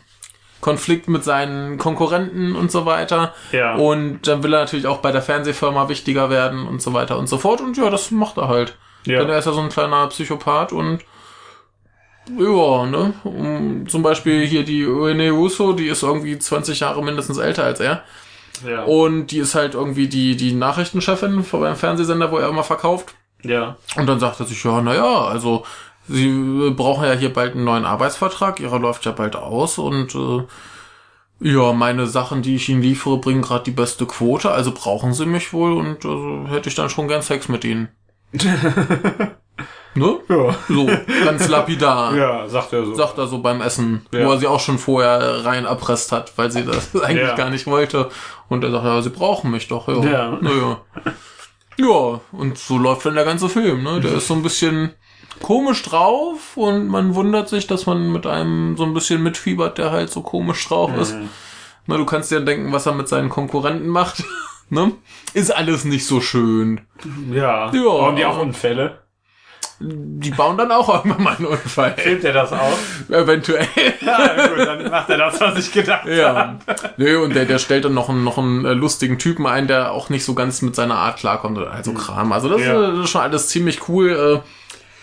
Konflikt 0.61 1.09
mit 1.09 1.23
seinen 1.23 1.77
Konkurrenten 1.77 2.55
und 2.55 2.71
so 2.71 2.85
weiter. 2.85 3.33
Ja. 3.51 3.75
Und 3.75 4.27
dann 4.27 4.43
will 4.43 4.53
er 4.53 4.61
natürlich 4.61 4.87
auch 4.87 4.99
bei 4.99 5.11
der 5.11 5.21
Fernsehfirma 5.21 5.89
wichtiger 5.89 6.29
werden 6.29 6.67
und 6.67 6.81
so 6.81 6.93
weiter 6.93 7.17
und 7.17 7.27
so 7.27 7.37
fort. 7.37 7.59
Und 7.59 7.75
ja, 7.77 7.89
das 7.89 8.11
macht 8.11 8.37
er 8.37 8.47
halt. 8.47 8.77
Ja. 9.05 9.19
Denn 9.19 9.29
er 9.29 9.39
ist 9.39 9.45
ja 9.45 9.51
so 9.51 9.59
ein 9.59 9.69
kleiner 9.69 10.07
Psychopath 10.07 10.71
und 10.71 11.01
ja, 12.29 12.85
ne? 12.85 13.13
Um, 13.23 13.87
zum 13.87 14.03
Beispiel 14.03 14.45
hier 14.45 14.63
die 14.63 14.83
Rene 14.83 15.31
Russo, 15.31 15.73
die 15.73 15.87
ist 15.87 16.03
irgendwie 16.03 16.37
20 16.37 16.79
Jahre 16.79 17.03
mindestens 17.03 17.37
älter 17.37 17.63
als 17.63 17.79
er. 17.79 18.03
Ja. 18.65 18.83
Und 18.83 19.27
die 19.27 19.39
ist 19.39 19.55
halt 19.55 19.73
irgendwie 19.73 20.07
die, 20.07 20.35
die 20.35 20.53
Nachrichtenchefin 20.53 21.43
vor 21.43 21.61
beim 21.61 21.75
Fernsehsender, 21.75 22.31
wo 22.31 22.37
er 22.37 22.49
immer 22.49 22.63
verkauft. 22.63 23.15
ja. 23.43 23.77
Und 23.95 24.07
dann 24.07 24.19
sagt 24.19 24.39
er 24.39 24.45
sich, 24.45 24.63
ja, 24.63 24.81
naja, 24.81 25.25
also 25.25 25.65
sie 26.07 26.27
äh, 26.27 26.71
brauchen 26.71 27.05
ja 27.05 27.13
hier 27.13 27.33
bald 27.33 27.55
einen 27.55 27.63
neuen 27.63 27.85
Arbeitsvertrag, 27.85 28.59
ihrer 28.59 28.79
läuft 28.79 29.05
ja 29.05 29.11
bald 29.11 29.35
aus 29.35 29.77
und 29.77 30.13
äh, 30.15 30.43
ja, 31.43 31.73
meine 31.73 32.05
Sachen, 32.05 32.43
die 32.43 32.55
ich 32.55 32.69
ihnen 32.69 32.83
liefere, 32.83 33.17
bringen 33.17 33.41
gerade 33.41 33.63
die 33.63 33.71
beste 33.71 34.05
Quote, 34.05 34.51
also 34.51 34.71
brauchen 34.71 35.13
sie 35.13 35.25
mich 35.25 35.53
wohl 35.53 35.73
und 35.73 36.05
also, 36.05 36.45
hätte 36.47 36.69
ich 36.69 36.75
dann 36.75 36.91
schon 36.91 37.07
gern 37.07 37.23
Sex 37.23 37.49
mit 37.49 37.63
ihnen. 37.63 37.89
ne? 39.95 40.17
Ja. 40.29 40.55
So, 40.67 40.89
ganz 41.25 41.47
lapidar. 41.47 42.15
Ja, 42.15 42.47
sagt 42.47 42.73
er 42.73 42.85
so. 42.85 42.93
Sagt 42.95 43.17
er 43.17 43.27
so 43.27 43.39
beim 43.39 43.61
Essen, 43.61 44.05
Ja. 44.13 44.25
wo 44.25 44.31
er 44.31 44.37
sie 44.39 44.47
auch 44.47 44.59
schon 44.59 44.77
vorher 44.77 45.43
rein 45.45 45.65
erpresst 45.65 46.11
hat, 46.11 46.33
weil 46.37 46.51
sie 46.51 46.63
das 46.65 46.95
eigentlich 47.01 47.27
Ja. 47.29 47.35
gar 47.35 47.49
nicht 47.49 47.67
wollte. 47.67 48.09
Und 48.49 48.63
er 48.63 48.71
sagt, 48.71 48.85
ja, 48.85 49.01
sie 49.01 49.09
brauchen 49.09 49.51
mich 49.51 49.67
doch, 49.67 49.87
ja. 49.87 50.03
Ja. 50.03 50.37
Naja. 50.41 50.81
Ja, 51.77 52.19
und 52.31 52.57
so 52.57 52.77
läuft 52.77 53.05
dann 53.05 53.15
der 53.15 53.25
ganze 53.25 53.49
Film, 53.49 53.83
ne? 53.83 54.01
Der 54.01 54.13
ist 54.13 54.27
so 54.27 54.33
ein 54.33 54.43
bisschen 54.43 54.93
komisch 55.41 55.81
drauf 55.83 56.55
und 56.55 56.87
man 56.87 57.15
wundert 57.15 57.49
sich, 57.49 57.65
dass 57.65 57.85
man 57.85 58.11
mit 58.11 58.27
einem 58.27 58.77
so 58.77 58.83
ein 58.83 58.93
bisschen 58.93 59.23
mitfiebert, 59.23 59.77
der 59.77 59.91
halt 59.91 60.11
so 60.11 60.21
komisch 60.21 60.67
drauf 60.67 60.91
ist. 60.97 61.15
Mhm. 61.15 61.29
Na, 61.87 61.97
du 61.97 62.05
kannst 62.05 62.29
dir 62.29 62.41
denken, 62.41 62.71
was 62.71 62.85
er 62.85 62.93
mit 62.93 63.07
seinen 63.07 63.29
Konkurrenten 63.29 63.87
macht. 63.87 64.23
ne? 64.69 64.91
Ist 65.33 65.49
alles 65.55 65.83
nicht 65.85 66.05
so 66.05 66.21
schön. 66.21 66.81
Ja. 67.31 67.71
Ja. 67.73 68.01
Haben 68.05 68.15
die 68.17 68.25
auch 68.25 68.37
Unfälle? 68.39 68.99
Die 69.83 70.31
bauen 70.31 70.57
dann 70.57 70.71
auch 70.71 70.87
irgendwann 70.93 71.23
mal 71.23 71.35
einen 71.35 71.45
Unfall. 71.47 71.95
Filmt 71.97 72.23
er 72.23 72.33
das 72.33 72.51
auch? 72.53 72.77
Eventuell. 73.09 73.67
ja, 74.01 74.47
gut, 74.47 74.59
dann 74.59 74.89
macht 74.89 75.09
er 75.09 75.17
das, 75.17 75.41
was 75.41 75.57
ich 75.57 75.71
gedacht 75.71 76.05
Ja. 76.07 76.35
habe. 76.35 76.57
Nö, 76.97 77.23
und 77.23 77.35
der, 77.35 77.45
der 77.45 77.57
stellt 77.57 77.85
dann 77.85 77.93
noch 77.93 78.09
einen, 78.09 78.23
noch 78.23 78.37
einen 78.37 78.65
äh, 78.65 78.73
lustigen 78.73 79.17
Typen 79.17 79.47
ein, 79.47 79.67
der 79.67 79.91
auch 79.91 80.09
nicht 80.09 80.23
so 80.23 80.33
ganz 80.35 80.61
mit 80.61 80.75
seiner 80.75 80.95
Art 80.95 81.17
klarkommt. 81.17 81.57
Also 81.59 81.93
Kram. 81.93 82.31
Also 82.31 82.47
das, 82.49 82.59
Mhm. 82.61 82.65
Ja. 82.67 82.81
ist, 82.89 82.97
das 82.97 83.03
ist 83.05 83.09
schon 83.09 83.21
alles 83.21 83.47
ziemlich 83.49 83.87
cool. 83.89 84.41
Äh, 84.43 84.47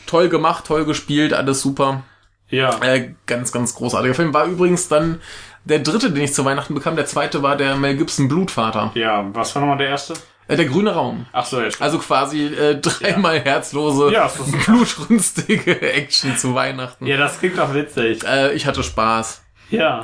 toll 0.07 0.29
gemacht, 0.29 0.65
toll 0.67 0.85
gespielt, 0.85 1.33
alles 1.35 1.61
super. 1.61 2.03
Ja. 2.49 2.79
Äh, 2.83 3.15
ganz, 3.27 3.53
ganz 3.53 3.75
großartiger 3.75 4.15
Film. 4.15 4.33
War 4.33 4.47
übrigens 4.47 4.89
dann 4.89 5.21
der 5.65 5.81
dritte, 5.81 6.11
den 6.13 6.25
ich 6.25 6.33
zu 6.33 6.45
Weihnachten 6.47 6.75
bekam. 6.75 6.97
Der 6.97 7.05
zweite 7.05 7.43
war 7.43 7.57
der 7.57 7.77
Mel 7.77 7.97
Gibson 7.97 8.27
Blutvater. 8.29 8.91
Ja, 8.95 9.27
was 9.35 9.55
war 9.55 9.61
nochmal 9.61 9.77
der 9.79 9.89
erste? 9.89 10.15
Äh, 10.49 10.57
der 10.57 10.65
grüne 10.67 10.93
Raum. 10.95 11.27
Ach 11.33 11.45
so, 11.47 11.61
jetzt. 11.61 11.81
Also 11.81 11.99
quasi 11.99 12.47
äh, 12.47 12.81
dreimal 12.81 13.39
herzlose, 13.41 14.11
Ja, 14.13 14.25
das 14.25 14.41
ist- 14.41 14.67
blutrünstige 14.67 15.81
Action 15.93 16.37
zu 16.37 16.55
Weihnachten. 16.55 17.07
Ja, 17.07 17.17
das 17.19 17.39
klingt 17.39 17.59
doch 17.59 17.73
witzig. 17.75 18.25
Äh, 18.25 18.53
ich 18.55 18.67
hatte 18.67 18.83
Spaß. 18.83 19.43
Ja. 19.71 20.03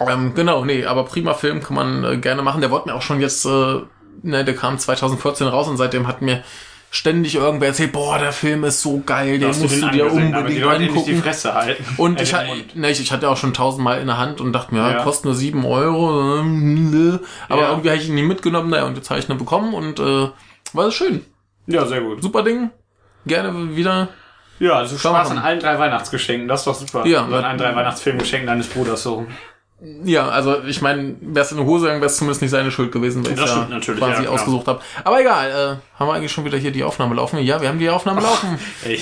Ähm, 0.00 0.34
genau, 0.34 0.64
nee, 0.64 0.84
aber 0.86 1.04
prima 1.04 1.34
Film 1.34 1.62
kann 1.62 1.74
man 1.76 2.04
äh, 2.04 2.16
gerne 2.16 2.42
machen. 2.42 2.60
Der 2.60 2.70
wurde 2.70 2.88
mir 2.88 2.94
auch 2.94 3.02
schon 3.02 3.20
jetzt, 3.20 3.44
äh, 3.44 3.80
ne, 4.22 4.44
der 4.44 4.54
kam 4.56 4.78
2014 4.78 5.46
raus 5.46 5.68
und 5.68 5.76
seitdem 5.76 6.06
hat 6.06 6.20
mir 6.22 6.42
ständig 6.94 7.34
irgendwer 7.34 7.68
erzählt, 7.68 7.90
boah, 7.92 8.18
der 8.18 8.32
Film 8.32 8.62
ist 8.62 8.80
so 8.80 9.02
geil, 9.04 9.38
den 9.40 9.48
musst 9.48 9.62
du 9.64 9.66
dir 9.66 9.90
die 9.90 10.00
unbedingt 10.02 10.60
Leute 10.60 10.78
die 10.84 10.88
angucken. 10.90 11.16
Fresse 11.22 11.52
halten. 11.54 11.84
Und 11.96 12.20
Äh, 12.20 12.22
ich, 12.22 12.30
den 12.30 12.38
ha- 12.38 12.44
Mund. 12.44 12.76
ne, 12.76 12.90
ich, 12.90 13.00
ich 13.00 13.10
hatte 13.10 13.28
auch 13.28 13.36
schon 13.36 13.52
tausendmal 13.52 14.00
in 14.00 14.06
der 14.06 14.18
Hand 14.18 14.40
und 14.40 14.52
dachte 14.52 14.72
mir, 14.72 14.80
ja, 14.80 15.02
kostet 15.02 15.24
nur 15.24 15.34
sieben 15.34 15.64
Euro. 15.64 16.38
ähm. 16.38 17.18
Aber 17.48 17.62
Ja. 17.62 17.68
irgendwie 17.70 17.90
habe 17.90 17.98
ich 18.00 18.08
ihn 18.08 18.14
nie 18.14 18.22
mitgenommen, 18.22 18.70
naja, 18.70 18.84
und 18.84 18.96
jetzt 18.96 19.10
habe 19.10 19.18
ich 19.18 19.28
ihn 19.28 19.36
bekommen 19.38 19.74
und 19.74 19.98
äh, 19.98 20.28
war 20.72 20.90
schön. 20.92 21.24
Ja, 21.66 21.84
sehr 21.86 22.00
gut. 22.00 22.22
Super 22.22 22.42
Ding. 22.44 22.70
Gerne 23.26 23.74
wieder. 23.74 24.08
Ja, 24.60 24.74
also 24.74 24.96
Spaß 24.96 25.30
mal. 25.30 25.38
an 25.38 25.42
allen 25.44 25.58
drei 25.58 25.76
Weihnachtsgeschenken, 25.78 26.46
das 26.46 26.62
doch 26.64 26.74
super. 26.76 27.04
Ja. 27.06 27.24
An 27.24 27.32
allen 27.34 27.58
drei 27.58 27.74
Weihnachtsfilmgeschenken 27.74 28.46
deines 28.46 28.68
Bruders 28.68 29.02
so. 29.02 29.26
Ja, 30.04 30.28
also 30.28 30.62
ich 30.64 30.80
meine, 30.80 31.14
wär's 31.20 31.52
in 31.52 31.58
eine 31.58 31.66
Hose 31.66 31.84
gegangen, 31.84 32.00
wär's 32.00 32.16
zumindest 32.16 32.40
nicht 32.42 32.50
seine 32.52 32.70
Schuld 32.70 32.90
gewesen, 32.90 33.24
weil 33.24 33.32
ich 33.32 33.38
Das 33.38 33.50
ja 33.50 33.56
stimmt 33.56 33.70
natürlich, 33.70 34.00
quasi 34.00 34.24
ja, 34.24 34.30
ausgesucht 34.30 34.66
habe. 34.66 34.80
Aber 35.04 35.20
egal, 35.20 35.50
äh, 35.50 35.98
haben 35.98 36.08
wir 36.08 36.14
eigentlich 36.14 36.32
schon 36.32 36.44
wieder 36.44 36.56
hier 36.58 36.70
die 36.72 36.82
Aufnahme 36.84 37.14
laufen? 37.14 37.38
Ja, 37.40 37.60
wir 37.60 37.68
haben 37.68 37.78
die 37.78 37.88
Aufnahme 37.90 38.20
laufen. 38.22 38.58
Ey. 38.84 38.98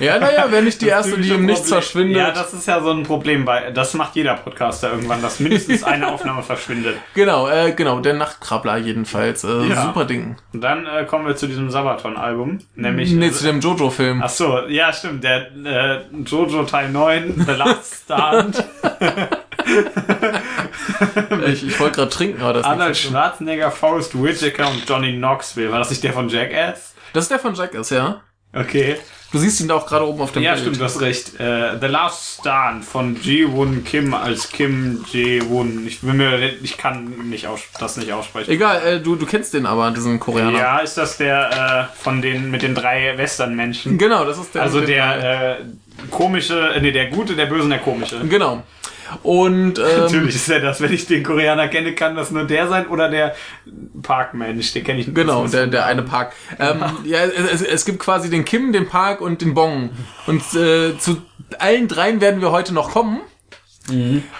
Ja, 0.00 0.18
naja, 0.18 0.46
wer 0.48 0.62
nicht 0.62 0.80
die 0.80 0.88
erste, 0.88 1.18
die 1.18 1.28
im 1.30 1.44
Nichts 1.44 1.68
verschwindet. 1.68 2.16
Ja, 2.16 2.30
das 2.30 2.54
ist 2.54 2.66
ja 2.66 2.80
so 2.80 2.90
ein 2.92 3.02
Problem 3.02 3.44
bei, 3.44 3.70
das 3.70 3.92
macht 3.94 4.16
jeder 4.16 4.34
Podcaster 4.34 4.90
irgendwann, 4.92 5.20
dass 5.22 5.38
mindestens 5.38 5.84
eine 5.84 6.08
Aufnahme 6.12 6.42
verschwindet. 6.42 6.96
genau, 7.14 7.48
äh, 7.48 7.72
genau, 7.72 8.00
der 8.00 8.14
Nachtkrabbler 8.14 8.78
jedenfalls. 8.78 9.44
Äh, 9.44 9.66
Ja. 9.68 9.82
Super 9.84 10.04
Ding. 10.06 10.36
Und 10.52 10.60
dann 10.62 10.86
äh, 10.86 11.04
kommen 11.04 11.26
wir 11.26 11.36
zu 11.36 11.46
diesem 11.46 11.70
Sabaton-Album, 11.70 12.58
nämlich. 12.74 13.12
Nee, 13.12 13.30
zu 13.32 13.44
dem 13.44 13.60
Jojo-Film. 13.60 14.22
Ach 14.24 14.28
so, 14.30 14.60
ja, 14.68 14.92
stimmt, 14.92 15.22
der 15.24 15.48
äh, 15.64 16.00
Jojo 16.24 16.64
Teil 16.64 16.88
9, 16.90 17.44
The 17.46 17.52
Last 17.52 18.04
Stand, 18.04 18.64
Ich, 21.46 21.66
ich 21.66 21.80
wollte 21.80 21.96
gerade 21.96 22.10
trinken, 22.10 22.40
aber 22.42 22.54
das 22.54 22.62
ist 22.62 22.66
Arnold. 22.68 22.96
Schwarzenegger, 22.96 23.70
Forrest 23.70 24.20
Whitaker 24.20 24.68
und 24.70 24.88
Johnny 24.88 25.12
Knoxville. 25.16 25.70
War 25.70 25.78
das 25.80 25.90
nicht 25.90 26.02
der 26.04 26.12
von 26.12 26.28
Jackass? 26.28 26.94
Das 27.12 27.24
ist 27.24 27.30
der 27.30 27.38
von 27.38 27.54
Jackass, 27.54 27.90
ja? 27.90 28.20
Okay. 28.52 28.96
Du 29.32 29.38
siehst 29.38 29.60
ihn 29.60 29.68
da 29.68 29.74
auch 29.74 29.86
gerade 29.86 30.06
oben 30.06 30.20
auf 30.20 30.32
dem 30.32 30.42
Ja, 30.42 30.52
Bild. 30.52 30.62
stimmt, 30.62 30.80
du 30.80 30.84
hast 30.84 31.00
recht. 31.00 31.38
Äh, 31.40 31.78
The 31.80 31.86
Last 31.88 32.40
Stand 32.40 32.84
von 32.84 33.20
Ji-Woon 33.20 33.84
Kim 33.84 34.14
als 34.14 34.50
Kim 34.50 35.04
Ji-Woon. 35.10 35.86
Ich, 35.86 36.00
bin 36.00 36.16
mir, 36.16 36.38
ich 36.62 36.78
kann 36.78 37.28
nicht 37.28 37.46
aus, 37.46 37.60
das 37.78 37.96
nicht 37.96 38.12
aussprechen. 38.12 38.50
Egal, 38.50 38.80
äh, 38.86 39.00
du, 39.00 39.16
du 39.16 39.26
kennst 39.26 39.52
den 39.52 39.66
aber, 39.66 39.90
diesen 39.90 40.20
Koreaner. 40.20 40.56
Ja, 40.58 40.78
ist 40.78 40.96
das 40.96 41.16
der 41.18 41.88
äh, 41.92 42.02
von 42.02 42.22
den 42.22 42.50
mit 42.50 42.62
den 42.62 42.74
drei 42.74 43.18
Western-Menschen? 43.18 43.98
Genau, 43.98 44.24
das 44.24 44.38
ist 44.38 44.54
der. 44.54 44.62
Also 44.62 44.80
der 44.80 45.58
äh, 45.58 45.64
komische, 46.10 46.70
äh, 46.70 46.80
nee, 46.80 46.92
der 46.92 47.06
gute, 47.10 47.34
der 47.34 47.46
böse 47.46 47.64
und 47.64 47.70
der 47.70 47.80
komische. 47.80 48.20
Genau. 48.28 48.62
Und 49.22 49.78
ähm, 49.78 50.00
Natürlich 50.00 50.34
ist 50.34 50.48
er 50.48 50.60
das, 50.60 50.80
wenn 50.80 50.92
ich 50.92 51.06
den 51.06 51.22
Koreaner 51.22 51.68
kenne, 51.68 51.94
kann 51.94 52.16
das 52.16 52.30
nur 52.30 52.44
der 52.44 52.68
sein 52.68 52.86
oder 52.88 53.08
der 53.08 53.34
Parkmensch, 54.02 54.72
den 54.72 54.84
kenne 54.84 55.00
ich 55.00 55.06
nicht. 55.06 55.16
Genau, 55.16 55.46
der, 55.46 55.66
der 55.66 55.86
eine 55.86 56.02
Park. 56.02 56.34
Ähm, 56.58 56.82
ja, 57.04 57.20
es, 57.24 57.62
es, 57.62 57.84
gibt 57.84 57.98
quasi 57.98 58.30
den 58.30 58.44
Kim, 58.44 58.72
den 58.72 58.88
Park 58.88 59.20
und 59.20 59.42
den 59.42 59.54
Bong. 59.54 59.90
Und 60.26 60.42
äh, 60.54 60.96
zu 60.98 61.22
allen 61.58 61.88
dreien 61.88 62.20
werden 62.20 62.40
wir 62.40 62.50
heute 62.50 62.74
noch 62.74 62.90
kommen. 62.90 63.20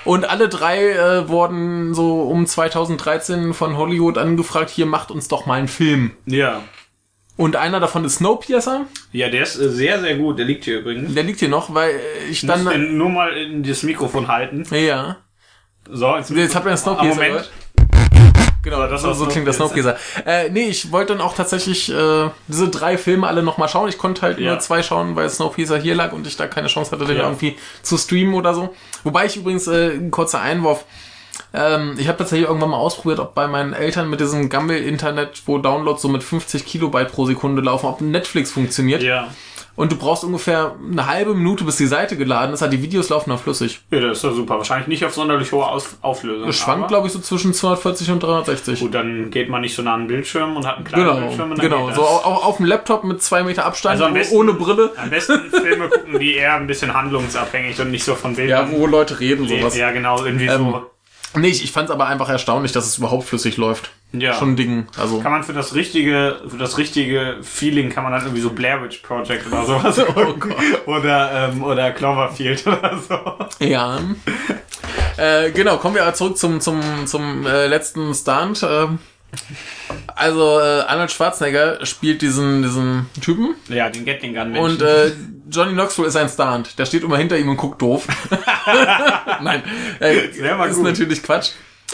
Und 0.04 0.28
alle 0.28 0.48
drei 0.48 0.90
äh, 0.90 1.28
wurden 1.28 1.94
so 1.94 2.22
um 2.22 2.46
2013 2.46 3.54
von 3.54 3.76
Hollywood 3.76 4.18
angefragt, 4.18 4.70
hier 4.70 4.86
macht 4.86 5.10
uns 5.10 5.28
doch 5.28 5.46
mal 5.46 5.54
einen 5.54 5.68
Film. 5.68 6.12
Ja. 6.26 6.62
Und 7.36 7.54
einer 7.56 7.80
davon 7.80 8.04
ist 8.04 8.16
Snowpiercer. 8.16 8.86
Ja, 9.12 9.28
der 9.28 9.42
ist 9.42 9.58
äh, 9.58 9.68
sehr, 9.68 10.00
sehr 10.00 10.16
gut. 10.16 10.38
Der 10.38 10.46
liegt 10.46 10.64
hier 10.64 10.78
übrigens. 10.80 11.14
Der 11.14 11.22
liegt 11.22 11.38
hier 11.40 11.48
noch, 11.50 11.74
weil 11.74 11.90
äh, 11.90 12.24
ich 12.30 12.42
Ich 12.42 12.44
muss 12.44 12.64
dann... 12.64 12.68
den 12.72 12.96
nur 12.96 13.10
mal 13.10 13.30
in 13.36 13.62
das 13.62 13.82
Mikrofon 13.82 14.28
halten. 14.28 14.64
Ja, 14.70 15.18
So, 15.90 16.16
jetzt, 16.16 16.30
jetzt 16.30 16.54
habt 16.54 16.66
ihr 16.66 16.72
Ah, 16.72 16.76
Snowpiercer 16.76 17.14
Moment. 17.22 17.50
Genau, 18.62 18.80
das 18.88 19.02
das 19.02 19.02
so, 19.02 19.24
so 19.24 19.30
klingt 19.30 19.46
der 19.46 19.52
Snowpiercer. 19.54 19.96
Snowpiercer. 19.96 20.46
Äh, 20.46 20.50
nee, 20.50 20.64
ich 20.68 20.90
wollte 20.90 21.12
dann 21.12 21.22
auch 21.22 21.34
tatsächlich 21.36 21.88
äh, 21.92 22.30
diese 22.48 22.68
drei 22.68 22.98
Filme 22.98 23.28
alle 23.28 23.42
nochmal 23.44 23.68
schauen. 23.68 23.88
Ich 23.88 23.96
konnte 23.98 24.22
halt 24.22 24.38
Ja. 24.40 24.52
nur 24.52 24.58
zwei 24.60 24.82
schauen, 24.82 25.14
weil 25.14 25.28
Snowpiercer 25.30 25.78
hier 25.78 25.94
lag 25.94 26.12
und 26.12 26.26
ich 26.26 26.36
da 26.36 26.48
keine 26.48 26.66
Chance 26.66 26.90
hatte, 26.90 27.04
den 27.04 27.16
Ja. 27.18 27.24
irgendwie 27.24 27.56
zu 27.82 27.96
streamen 27.96 28.34
oder 28.34 28.54
so. 28.54 28.74
Wobei 29.04 29.26
ich 29.26 29.36
übrigens, 29.36 29.68
äh, 29.68 29.90
ein 29.92 30.10
kurzer 30.10 30.40
Einwurf, 30.40 30.84
ähm, 31.54 31.94
ich 31.98 32.08
habe 32.08 32.18
tatsächlich 32.18 32.48
irgendwann 32.48 32.70
mal 32.70 32.76
ausprobiert, 32.78 33.20
ob 33.20 33.34
bei 33.34 33.46
meinen 33.46 33.72
Eltern 33.72 34.10
mit 34.10 34.20
diesem 34.20 34.48
Gammel-Internet, 34.48 35.42
wo 35.46 35.58
Downloads 35.58 36.02
so 36.02 36.08
mit 36.08 36.22
50 36.22 36.64
Kilobyte 36.66 37.10
pro 37.12 37.24
Sekunde 37.26 37.62
laufen, 37.62 37.86
ob 37.86 38.00
Netflix 38.00 38.50
funktioniert. 38.52 39.02
Ja. 39.02 39.28
Und 39.74 39.92
du 39.92 39.96
brauchst 39.96 40.24
ungefähr 40.24 40.74
eine 40.90 41.06
halbe 41.06 41.34
Minute, 41.34 41.62
bis 41.64 41.76
die 41.76 41.84
Seite 41.86 42.16
geladen 42.16 42.54
ist. 42.54 42.62
Die 42.64 42.80
Videos 42.82 43.10
laufen 43.10 43.28
dann 43.28 43.38
flüssig. 43.38 43.80
ja, 43.90 44.00
das 44.00 44.16
ist 44.16 44.24
doch 44.24 44.32
super. 44.34 44.56
Wahrscheinlich 44.56 44.88
nicht 44.88 45.04
auf 45.04 45.12
sonderlich 45.12 45.52
hohe 45.52 45.66
Aus 45.66 45.98
Auflösung. 46.00 46.46
Das 46.46 46.56
schwankt, 46.56 46.88
glaube 46.88 47.06
ich, 47.08 47.12
so 47.12 47.18
zwischen 47.18 47.52
240 47.52 48.10
und 48.10 48.22
360. 48.22 48.80
Gut, 48.80 48.94
dann 48.94 49.30
geht 49.30 49.50
man 49.50 49.60
nicht 49.60 49.74
so 49.74 49.82
nah 49.82 49.92
an 49.92 50.00
den 50.04 50.08
Bildschirm 50.08 50.56
und 50.56 50.66
hat 50.66 50.76
einen 50.76 50.86
kleinen 50.86 51.04
Genau, 51.04 51.18
Bildschirm. 51.20 51.50
Und 51.50 51.58
dann 51.62 51.70
genau. 51.70 51.90
So 51.92 52.00
auch 52.00 52.46
auf 52.46 52.56
dem 52.56 52.64
Laptop 52.64 53.04
mit 53.04 53.22
zwei 53.22 53.42
Meter 53.42 53.66
Abstand, 53.66 54.00
Also 54.00 54.14
besten- 54.14 54.34
ohne 54.36 54.54
Brille. 54.54 54.92
Am 54.96 55.10
besten 55.10 55.40
Filme 55.50 55.90
gucken, 55.90 56.20
die 56.20 56.36
eher 56.36 56.54
ein 56.54 56.66
bisschen 56.66 56.94
handlungsabhängig 56.94 57.78
und 57.78 57.90
nicht 57.90 58.04
so 58.04 58.14
von 58.14 58.30
Ja, 58.30 58.36
Bildern. 58.62 58.72
wo 58.72 58.86
Leute 58.86 59.20
reden, 59.20 59.46
sowas. 59.46 59.76
ja 59.76 59.90
genau, 59.90 60.24
irgendwie 60.24 60.46
Ähm, 60.46 60.70
so. 60.72 60.86
Nee, 61.34 61.48
ich, 61.48 61.62
ich 61.64 61.72
fand 61.72 61.88
es 61.88 61.94
aber 61.94 62.06
einfach 62.06 62.28
erstaunlich, 62.28 62.72
dass 62.72 62.86
es 62.86 62.98
überhaupt 62.98 63.24
flüssig 63.24 63.56
läuft. 63.56 63.90
Ja. 64.12 64.32
Schon 64.34 64.52
ein 64.52 64.56
Ding. 64.56 64.86
Also. 64.96 65.20
Kann 65.20 65.32
man 65.32 65.42
für 65.44 65.52
das 65.52 65.74
richtige, 65.74 66.36
für 66.48 66.56
das 66.56 66.78
richtige 66.78 67.38
Feeling 67.42 67.90
kann 67.90 68.04
man 68.04 68.12
dann 68.12 68.22
irgendwie 68.22 68.40
so 68.40 68.50
Blair 68.50 68.82
Witch 68.82 68.98
Project 68.98 69.46
oder 69.48 69.64
sowas 69.64 69.98
Oh 70.08 70.12
gucken. 70.12 70.54
oder, 70.86 71.50
ähm, 71.52 71.62
oder 71.62 71.90
Cloverfield 71.92 72.66
oder 72.66 72.98
so. 72.98 73.64
Ja. 73.64 73.98
äh, 75.16 75.50
genau, 75.50 75.76
kommen 75.78 75.96
wir 75.96 76.02
aber 76.02 76.14
zurück 76.14 76.38
zum, 76.38 76.60
zum, 76.60 76.80
zum 77.06 77.46
äh, 77.46 77.66
letzten 77.66 78.14
Stunt. 78.14 78.64
Ähm, 78.68 78.98
also, 80.14 80.60
äh, 80.60 80.80
Arnold 80.86 81.10
Schwarzenegger 81.10 81.84
spielt 81.84 82.22
diesen, 82.22 82.62
diesen 82.62 83.06
Typen. 83.20 83.54
Ja, 83.68 83.88
den 83.90 84.04
Gatling 84.04 84.34
Gun 84.34 84.56
Und 84.56 84.82
äh, 84.82 85.12
Johnny 85.50 85.72
Knoxville 85.72 86.08
ist 86.08 86.16
ein 86.16 86.28
Stunt. 86.28 86.78
Der 86.78 86.86
steht 86.86 87.02
immer 87.02 87.16
hinter 87.16 87.38
ihm 87.38 87.48
und 87.48 87.56
guckt 87.56 87.80
doof. 87.80 88.06
Nein, 89.40 89.62
äh, 90.00 90.54
mal 90.54 90.68
ist 90.68 90.76
gut. 90.76 90.84
natürlich 90.84 91.22
Quatsch. 91.22 91.50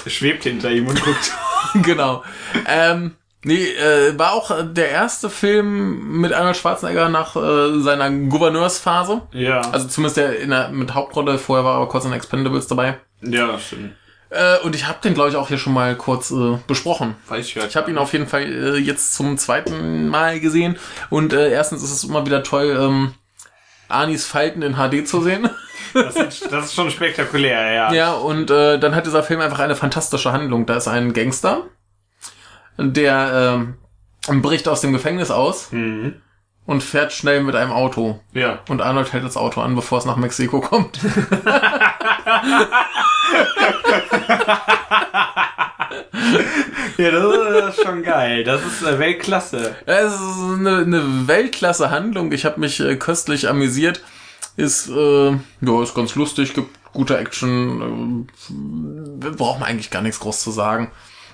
Schwebt 0.06 0.44
hinter 0.44 0.70
ihm 0.70 0.86
und 0.86 1.02
guckt. 1.02 1.32
genau. 1.82 2.24
Ähm, 2.66 3.12
nee, 3.44 3.64
äh, 3.64 4.18
war 4.18 4.32
auch 4.32 4.50
der 4.64 4.88
erste 4.90 5.28
Film 5.28 6.20
mit 6.20 6.32
Arnold 6.32 6.56
Schwarzenegger 6.56 7.08
nach 7.08 7.36
äh, 7.36 7.80
seiner 7.80 8.10
Gouverneursphase. 8.10 9.22
ja. 9.32 9.60
Also 9.60 9.88
zumindest 9.88 10.16
der 10.16 10.38
in 10.38 10.50
der, 10.50 10.70
mit 10.70 10.94
Hauptrolle. 10.94 11.38
Vorher 11.38 11.64
war 11.64 11.74
er 11.74 11.76
aber 11.76 11.88
kurz 11.88 12.04
in 12.04 12.12
Expendables 12.12 12.66
dabei. 12.66 12.98
ja, 13.20 13.58
stimmt. 13.58 13.94
Äh, 14.32 14.58
und 14.64 14.74
ich 14.74 14.86
habe 14.88 14.98
den, 15.04 15.12
glaube 15.14 15.28
ich, 15.30 15.36
auch 15.36 15.48
hier 15.48 15.58
schon 15.58 15.74
mal 15.74 15.94
kurz 15.94 16.30
äh, 16.30 16.56
besprochen. 16.66 17.14
Weiß 17.28 17.46
ich, 17.46 17.56
Ich 17.56 17.76
habe 17.76 17.90
ihn 17.90 17.98
auf 17.98 18.12
jeden 18.14 18.26
Fall 18.26 18.42
äh, 18.44 18.76
jetzt 18.78 19.12
zum 19.14 19.36
zweiten 19.36 20.08
Mal 20.08 20.40
gesehen. 20.40 20.78
Und 21.10 21.34
äh, 21.34 21.50
erstens 21.50 21.82
ist 21.82 21.92
es 21.92 22.04
immer 22.04 22.24
wieder 22.24 22.42
toll, 22.42 22.74
ähm, 22.80 23.12
Anis 23.88 24.26
Falten 24.26 24.62
in 24.62 24.76
HD 24.76 25.06
zu 25.06 25.20
sehen. 25.22 25.48
Das 25.94 26.16
ist, 26.16 26.50
das 26.50 26.64
ist 26.66 26.74
schon 26.74 26.90
spektakulär, 26.90 27.70
ja. 27.70 27.92
ja, 27.92 28.12
und 28.14 28.50
äh, 28.50 28.78
dann 28.78 28.94
hat 28.94 29.04
dieser 29.04 29.22
Film 29.22 29.42
einfach 29.42 29.58
eine 29.58 29.76
fantastische 29.76 30.32
Handlung. 30.32 30.64
Da 30.64 30.76
ist 30.76 30.88
ein 30.88 31.12
Gangster, 31.12 31.64
der 32.78 33.66
ähm, 34.28 34.40
bricht 34.40 34.68
aus 34.68 34.80
dem 34.80 34.94
Gefängnis 34.94 35.30
aus 35.30 35.70
Mhm. 35.70 36.14
und 36.64 36.82
fährt 36.82 37.12
schnell 37.12 37.42
mit 37.42 37.54
einem 37.56 37.72
Auto. 37.72 38.20
Ja. 38.32 38.60
Und 38.70 38.80
Arnold 38.80 39.12
hält 39.12 39.24
das 39.24 39.36
Auto 39.36 39.60
an, 39.60 39.74
bevor 39.74 39.98
es 39.98 40.06
nach 40.06 40.16
Mexiko 40.16 40.62
kommt. 40.62 40.98
Ja, 46.98 47.10
das 47.10 47.76
ist 47.76 47.82
schon 47.84 48.02
geil. 48.02 48.44
Das 48.44 48.60
ist 48.64 48.82
äh, 48.82 48.98
Weltklasse. 48.98 49.74
Es 49.86 50.12
ist 50.12 50.38
eine, 50.58 50.78
eine 50.78 51.26
Weltklasse-Handlung. 51.26 52.32
Ich 52.32 52.44
habe 52.44 52.60
mich 52.60 52.80
äh, 52.80 52.96
köstlich 52.96 53.48
amüsiert. 53.48 54.02
Ist, 54.56 54.88
äh, 54.88 55.30
ja, 55.30 55.82
ist 55.82 55.94
ganz 55.94 56.14
lustig, 56.14 56.54
gibt 56.54 56.70
gute 56.92 57.16
Action. 57.18 58.28
Äh, 58.50 59.30
braucht 59.30 59.60
man 59.60 59.68
eigentlich 59.68 59.90
gar 59.90 60.02
nichts 60.02 60.20
groß 60.20 60.42
zu 60.42 60.50
sagen. 60.50 60.90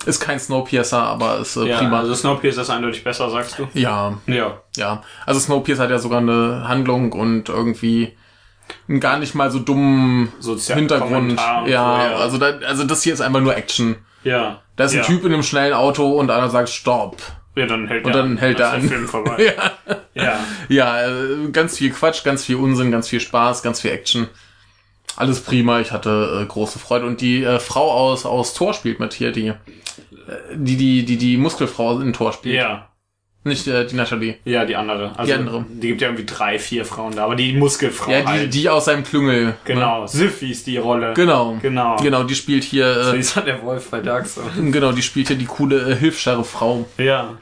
Ist 0.06 0.20
kein 0.20 0.38
Snowpiercer, 0.38 1.02
aber 1.02 1.40
ist 1.40 1.56
äh, 1.56 1.64
Ja, 1.66 1.78
prima. 1.78 1.98
also 1.98 2.14
Snowpiercer 2.14 2.62
ist 2.62 2.70
eindeutig 2.70 3.02
besser, 3.02 3.28
sagst 3.30 3.58
du? 3.58 3.68
Ja, 3.74 4.16
Ja. 4.26 4.60
ja. 4.76 5.02
Also 5.26 5.40
Snowpiercer 5.40 5.84
hat 5.84 5.90
ja 5.90 5.98
sogar 5.98 6.20
eine 6.20 6.68
Handlung 6.68 7.12
und 7.12 7.48
irgendwie 7.48 8.16
einen 8.88 9.00
gar 9.00 9.18
nicht 9.18 9.34
mal 9.34 9.50
so 9.50 9.58
dummen 9.58 10.32
Sozial- 10.40 10.78
Hintergrund. 10.78 11.38
Ja, 11.38 11.62
so, 11.64 11.70
ja. 11.70 12.16
also 12.16 12.38
da, 12.38 12.58
also 12.66 12.84
das 12.84 13.02
hier 13.02 13.14
ist 13.14 13.20
einfach 13.20 13.40
nur 13.40 13.56
Action. 13.56 13.96
Ja. 14.24 14.62
Da 14.76 14.84
ist 14.84 14.92
ein 14.92 14.98
ja. 14.98 15.04
Typ 15.04 15.24
in 15.24 15.32
einem 15.32 15.42
schnellen 15.42 15.72
Auto 15.72 16.12
und 16.12 16.30
einer 16.30 16.50
sagt 16.50 16.68
Stopp. 16.68 17.16
Ja, 17.54 17.66
dann 17.66 17.88
hält 17.88 18.04
Und 18.04 18.14
dann 18.14 18.36
hält 18.36 18.60
Dann 18.60 18.66
er 18.66 18.74
an. 18.74 18.80
Der 18.82 18.90
Film 18.90 19.08
vorbei. 19.08 19.54
Ja. 19.56 19.94
ja. 20.14 20.40
Ja, 20.68 21.08
äh, 21.08 21.50
ganz 21.50 21.78
viel 21.78 21.90
Quatsch, 21.90 22.22
ganz 22.24 22.44
viel 22.44 22.56
Unsinn, 22.56 22.92
ganz 22.92 23.08
viel 23.08 23.20
Spaß, 23.20 23.62
ganz 23.62 23.80
viel 23.80 23.90
Action. 23.90 24.28
Alles 25.16 25.40
prima, 25.40 25.80
ich 25.80 25.90
hatte 25.90 26.42
äh, 26.42 26.46
große 26.46 26.78
Freude. 26.78 27.06
Und 27.06 27.20
die 27.20 27.42
äh, 27.42 27.58
Frau 27.58 27.90
aus, 27.90 28.24
aus 28.24 28.54
Tor 28.54 28.74
spielt 28.74 29.00
mit 29.00 29.12
hier, 29.12 29.32
die, 29.32 29.48
äh, 29.48 29.54
die, 30.54 30.76
die, 30.76 31.04
die, 31.04 31.16
die 31.16 31.36
Muskelfrau 31.36 31.98
in 32.00 32.12
Tor 32.12 32.32
spielt. 32.32 32.56
Ja. 32.56 32.87
Nicht 33.44 33.66
äh, 33.68 33.86
die 33.86 33.94
Natalie. 33.94 34.36
Ja, 34.44 34.64
die 34.64 34.76
andere. 34.76 35.12
Also, 35.16 35.24
Die 35.32 35.32
andere. 35.38 35.64
Die 35.70 35.88
gibt 35.88 36.00
ja 36.02 36.08
irgendwie 36.08 36.26
drei, 36.26 36.58
vier 36.58 36.84
Frauen 36.84 37.14
da, 37.16 37.24
aber 37.24 37.36
die 37.36 37.52
Muskelfrau 37.54 38.10
Ja, 38.10 38.20
die, 38.20 38.26
halt. 38.26 38.54
die 38.54 38.68
aus 38.68 38.86
seinem 38.86 39.04
Klüngel. 39.04 39.44
Ne? 39.46 39.54
genau. 39.64 40.06
Syfy 40.06 40.50
ist 40.50 40.66
die 40.66 40.76
Rolle. 40.76 41.14
Genau. 41.14 41.56
Genau. 41.62 41.96
Genau, 41.96 42.24
die 42.24 42.34
spielt 42.34 42.64
hier, 42.64 43.12
Wie 43.14 43.18
ist 43.18 43.36
der 43.36 43.62
Wolf 43.62 43.90
bei 43.90 44.00
Dark 44.00 44.26
Souls? 44.26 44.48
äh, 44.58 44.70
genau, 44.70 44.92
die 44.92 45.02
spielt 45.02 45.28
hier 45.28 45.36
die 45.36 45.46
coole 45.46 45.92
äh, 45.92 45.96
Hilfs-Sheriff-Frau. 45.96 46.86
Ja. 46.98 47.38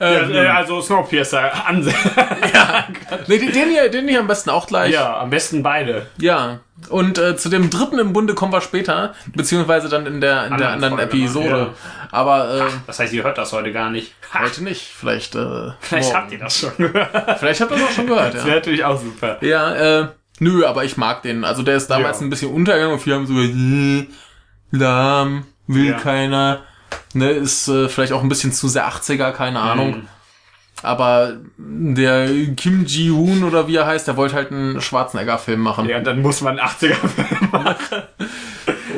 Äh, 0.00 0.32
ja 0.32 0.42
äh, 0.44 0.46
also 0.48 0.80
Snowpiercer 0.80 1.66
an 1.66 1.82
nee, 3.26 3.38
den, 3.38 3.68
hier, 3.68 3.90
den 3.90 4.08
hier 4.08 4.20
am 4.20 4.26
besten 4.26 4.50
auch 4.50 4.66
gleich. 4.66 4.92
Ja, 4.92 5.18
am 5.20 5.30
besten 5.30 5.62
beide. 5.62 6.06
Ja. 6.18 6.60
Und 6.88 7.18
äh, 7.18 7.36
zu 7.36 7.50
dem 7.50 7.68
dritten 7.68 7.98
im 7.98 8.14
Bunde 8.14 8.34
kommen 8.34 8.52
wir 8.52 8.62
später, 8.62 9.14
beziehungsweise 9.34 9.90
dann 9.90 10.06
in 10.06 10.20
der, 10.22 10.46
in 10.46 10.56
der 10.56 10.70
Anderen 10.70 10.96
Folge? 10.96 11.04
Episode. 11.16 11.48
Ja. 11.48 11.68
Aber 12.10 12.54
äh, 12.68 12.70
Das 12.86 12.98
heißt, 12.98 13.12
ihr 13.12 13.22
hört 13.24 13.36
das 13.36 13.52
heute 13.52 13.72
gar 13.72 13.90
nicht. 13.90 14.14
Ha, 14.32 14.40
heute 14.44 14.64
nicht. 14.64 14.80
Vielleicht, 14.80 15.34
äh, 15.34 15.72
vielleicht 15.80 16.08
morgen. 16.08 16.16
habt 16.22 16.32
ihr 16.32 16.38
das 16.38 16.58
schon 16.58 16.72
gehört. 16.78 17.38
Vielleicht 17.38 17.60
habt 17.60 17.70
ihr 17.72 17.76
das 17.76 17.86
auch 17.86 17.92
schon 17.92 18.06
gehört, 18.06 18.32
Das 18.34 18.40
ja. 18.42 18.46
wäre 18.46 18.56
natürlich 18.56 18.84
auch 18.84 18.98
super. 18.98 19.36
Ja, 19.44 19.74
äh, 20.00 20.08
nö, 20.38 20.64
aber 20.64 20.84
ich 20.84 20.96
mag 20.96 21.20
den. 21.22 21.44
Also 21.44 21.62
der 21.62 21.76
ist 21.76 21.88
damals 21.90 22.20
Ja. 22.20 22.26
ein 22.26 22.30
bisschen 22.30 22.50
untergegangen 22.54 22.94
und 22.94 23.00
viele 23.00 23.16
haben 23.16 23.26
so 23.26 23.34
"Äh, 23.38 24.06
lahm, 24.70 25.44
will 25.66 25.90
Ja. 25.90 25.98
keiner. 25.98 26.60
Ne, 27.12 27.30
ist 27.30 27.68
äh, 27.68 27.88
vielleicht 27.88 28.12
auch 28.12 28.22
ein 28.22 28.28
bisschen 28.28 28.52
zu 28.52 28.68
sehr 28.68 28.88
80er, 28.88 29.32
keine 29.32 29.60
Ahnung. 29.60 29.90
Mhm. 29.90 30.08
Aber 30.82 31.36
der 31.58 32.26
Kim 32.56 32.86
Ji-hoon 32.86 33.44
oder 33.44 33.68
wie 33.68 33.76
er 33.76 33.86
heißt, 33.86 34.08
der 34.08 34.16
wollte 34.16 34.34
halt 34.34 34.50
einen 34.50 34.80
Schwarzenegger-Film 34.80 35.60
machen. 35.60 35.88
Ja, 35.88 36.00
dann 36.00 36.22
muss 36.22 36.40
man 36.40 36.58
80er-Film 36.58 37.50
machen. 37.52 38.02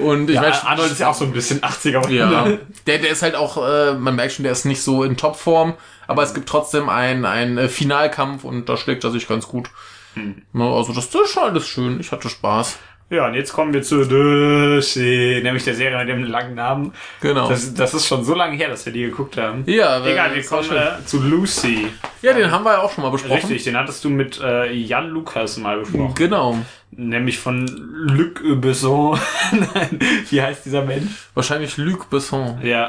Und 0.04 0.30
ich 0.30 0.36
Ja, 0.36 0.42
weiß, 0.42 0.64
Arnold 0.64 0.92
ist 0.92 1.00
ja 1.00 1.08
auch 1.08 1.14
so 1.14 1.24
ein 1.24 1.32
bisschen 1.32 1.60
80er. 1.60 2.08
Ja, 2.10 2.46
der, 2.86 2.98
der 2.98 3.10
ist 3.10 3.22
halt 3.22 3.34
auch, 3.34 3.56
äh, 3.66 3.94
man 3.94 4.14
merkt 4.14 4.32
schon, 4.34 4.42
der 4.44 4.52
ist 4.52 4.64
nicht 4.64 4.82
so 4.82 5.02
in 5.02 5.16
Topform, 5.16 5.74
aber 6.06 6.22
es 6.22 6.34
gibt 6.34 6.48
trotzdem 6.48 6.88
einen, 6.88 7.24
einen 7.24 7.58
äh, 7.58 7.68
Finalkampf 7.68 8.44
und 8.44 8.68
da 8.68 8.76
schlägt 8.76 9.02
er 9.04 9.10
sich 9.10 9.26
ganz 9.26 9.48
gut. 9.48 9.70
Hm. 10.14 10.42
Ne, 10.52 10.64
also 10.64 10.92
das, 10.92 11.10
das 11.10 11.22
ist 11.22 11.30
schon 11.32 11.44
alles 11.44 11.66
schön, 11.66 11.98
ich 11.98 12.12
hatte 12.12 12.28
Spaß. 12.28 12.78
Ja, 13.10 13.26
und 13.26 13.34
jetzt 13.34 13.52
kommen 13.52 13.74
wir 13.74 13.82
zu 13.82 13.96
Lucy, 14.02 15.40
nämlich 15.42 15.64
der 15.64 15.74
Serie 15.74 15.98
mit 15.98 16.08
dem 16.08 16.24
langen 16.24 16.54
Namen. 16.54 16.94
Genau. 17.20 17.48
Das, 17.48 17.74
das 17.74 17.92
ist 17.92 18.06
schon 18.06 18.24
so 18.24 18.34
lange 18.34 18.56
her, 18.56 18.70
dass 18.70 18.86
wir 18.86 18.92
die 18.92 19.02
geguckt 19.02 19.36
haben. 19.36 19.64
ja, 19.66 20.02
Egal, 20.04 20.34
wir 20.34 20.42
kommen 20.44 20.70
äh, 20.72 21.04
zu 21.04 21.20
Lucy. 21.20 21.88
Ja, 22.22 22.32
den 22.32 22.50
haben 22.50 22.64
wir 22.64 22.72
ja 22.72 22.80
auch 22.80 22.90
schon 22.90 23.04
mal 23.04 23.10
besprochen. 23.10 23.34
Richtig, 23.34 23.64
den 23.64 23.76
hattest 23.76 24.02
du 24.04 24.08
mit 24.08 24.40
äh, 24.40 24.72
Jan 24.72 25.10
Lukas 25.10 25.58
mal 25.58 25.78
besprochen. 25.80 26.14
Genau. 26.14 26.58
Nämlich 26.94 27.38
von 27.38 27.66
Luc 27.66 28.42
Besson. 28.60 29.18
Nein, 29.74 29.98
wie 30.28 30.42
heißt 30.42 30.66
dieser 30.66 30.82
Mensch? 30.84 31.10
Wahrscheinlich 31.32 31.78
Luc 31.78 32.10
Besson, 32.10 32.60
Ja. 32.62 32.86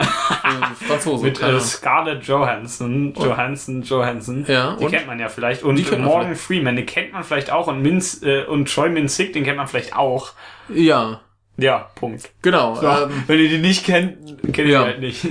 Franzose. 0.87 1.23
Mit 1.23 1.41
äh. 1.41 1.57
Scarlett 1.61 2.23
Johansson. 2.25 3.13
Johansson, 3.15 3.81
Johansson. 3.83 4.43
Ja, 4.47 4.75
Die 4.75 4.83
und? 4.85 4.91
kennt 4.91 5.07
man 5.07 5.19
ja 5.19 5.29
vielleicht. 5.29 5.63
Und 5.63 5.79
Morgan 5.99 6.35
Freeman, 6.35 6.75
den 6.75 6.85
kennt 6.85 7.13
man 7.13 7.23
vielleicht 7.23 7.49
auch. 7.51 7.67
Und 7.67 7.81
Minz, 7.81 8.21
äh, 8.23 8.43
und 8.43 8.65
Choi 8.67 8.89
Min 8.89 9.07
Sik, 9.07 9.31
den 9.33 9.45
kennt 9.45 9.57
man 9.57 9.67
vielleicht 9.67 9.95
auch. 9.95 10.33
ja, 10.67 11.21
Ja, 11.55 11.89
Punkt. 11.95 12.29
genau. 12.41 12.75
So, 12.75 12.85
Ähm, 12.87 13.23
wenn 13.27 13.39
ihr 13.39 13.47
die 13.49 13.59
nicht 13.59 13.85
kennt, 13.85 14.17
kennt 14.43 14.57
ihr 14.57 14.65
ja. 14.67 14.79
die 14.81 14.85
halt 14.87 14.99
nicht. 14.99 15.25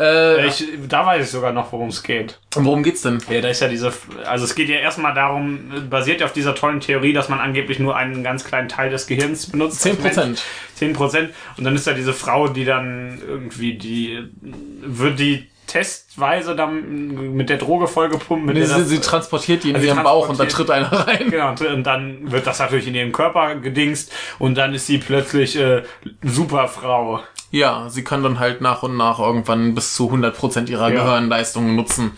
Äh, 0.00 0.46
Ich, 0.46 0.66
da 0.88 1.04
weiß 1.06 1.24
ich 1.26 1.30
sogar 1.30 1.52
noch, 1.52 1.70
worum 1.72 1.88
es 1.88 2.02
geht. 2.02 2.38
worum 2.54 2.82
geht's 2.82 3.02
denn? 3.02 3.18
Ja, 3.30 3.40
da 3.40 3.48
ist 3.48 3.60
ja 3.60 3.68
diese, 3.68 3.92
also 4.24 4.44
es 4.44 4.54
geht 4.54 4.68
ja 4.68 4.76
erstmal 4.76 5.14
darum, 5.14 5.70
basiert 5.90 6.20
ja 6.20 6.26
auf 6.26 6.32
dieser 6.32 6.54
tollen 6.54 6.80
Theorie, 6.80 7.12
dass 7.12 7.28
man 7.28 7.38
angeblich 7.38 7.78
nur 7.78 7.96
einen 7.96 8.24
ganz 8.24 8.44
kleinen 8.44 8.68
Teil 8.68 8.90
des 8.90 9.06
Gehirns 9.06 9.46
benutzt. 9.50 9.80
Zehn 9.82 9.92
als 9.92 10.02
Mensch. 10.02 10.14
Prozent. 10.16 10.42
10 10.76 10.92
Prozent. 10.94 11.30
Und 11.58 11.64
dann 11.64 11.74
ist 11.76 11.86
da 11.86 11.92
diese 11.92 12.12
Frau, 12.14 12.48
die 12.48 12.64
dann 12.64 13.20
irgendwie 13.26 13.74
die, 13.74 14.18
wird 14.80 15.18
die 15.18 15.46
testweise 15.66 16.56
dann 16.56 17.34
mit 17.36 17.48
der 17.48 17.56
Droge 17.58 17.86
vollgepumpt. 17.86 18.44
Mit 18.44 18.54
Nee, 18.54 18.60
der 18.62 18.68
sie, 18.70 18.74
das, 18.80 18.88
sie 18.88 18.98
transportiert 18.98 19.62
die 19.62 19.68
in 19.70 19.76
Also 19.76 19.84
sie 19.86 19.92
ihren 19.94 20.02
Bauch 20.02 20.28
und 20.28 20.40
da 20.40 20.44
transportiert- 20.44 20.56
tritt 20.56 20.70
einer 20.70 21.06
rein. 21.06 21.30
Genau, 21.30 21.50
und- 21.50 21.60
und 21.62 21.82
dann 21.84 22.32
wird 22.32 22.44
das 22.44 22.58
natürlich 22.58 22.88
in 22.88 22.94
ihren 22.96 23.12
Körper 23.12 23.54
gedingst 23.54 24.12
und 24.40 24.56
dann 24.56 24.74
ist 24.74 24.88
sie 24.88 24.98
plötzlich 24.98 25.54
äh, 25.56 25.82
Superfrau. 26.24 27.20
Ja, 27.50 27.88
sie 27.88 28.04
kann 28.04 28.22
dann 28.22 28.38
halt 28.38 28.60
nach 28.60 28.82
und 28.82 28.96
nach 28.96 29.18
irgendwann 29.18 29.74
bis 29.74 29.94
zu 29.94 30.08
100% 30.10 30.68
ihrer 30.68 30.88
Ja. 30.90 31.02
Gehirnleistungen 31.02 31.74
nutzen. 31.74 32.12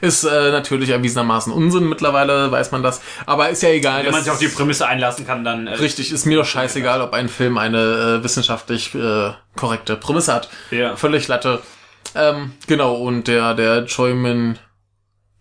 Ist 0.00 0.24
äh, 0.24 0.50
natürlich 0.52 0.90
erwiesenermaßen 0.90 1.52
Unsinn, 1.52 1.88
mittlerweile 1.88 2.50
weiß 2.52 2.70
man 2.70 2.82
das. 2.82 3.00
Aber 3.26 3.48
ist 3.48 3.62
ja 3.62 3.70
egal. 3.70 4.04
Wenn 4.04 4.12
man 4.12 4.22
sich 4.22 4.30
auf 4.30 4.38
die 4.38 4.48
Prämisse 4.48 4.86
einlassen 4.86 5.26
kann, 5.26 5.44
dann 5.44 5.66
äh, 5.66 5.74
Richtig, 5.74 6.12
ist 6.12 6.24
mir 6.24 6.38
doch 6.38 6.46
scheißegal, 6.46 7.02
ob 7.02 7.12
ein 7.12 7.28
Film 7.28 7.58
eine 7.58 8.18
äh, 8.20 8.24
wissenschaftlich 8.24 8.94
äh, 8.94 9.32
korrekte 9.56 9.96
Prämisse 9.96 10.32
hat. 10.32 10.48
Ja. 10.70 10.94
Völlig 10.96 11.26
Latte. 11.28 11.60
Ähm, 12.14 12.52
genau, 12.66 12.94
und 12.94 13.26
der, 13.28 13.54
der 13.54 13.86
Choi 13.86 14.14
Min, 14.14 14.58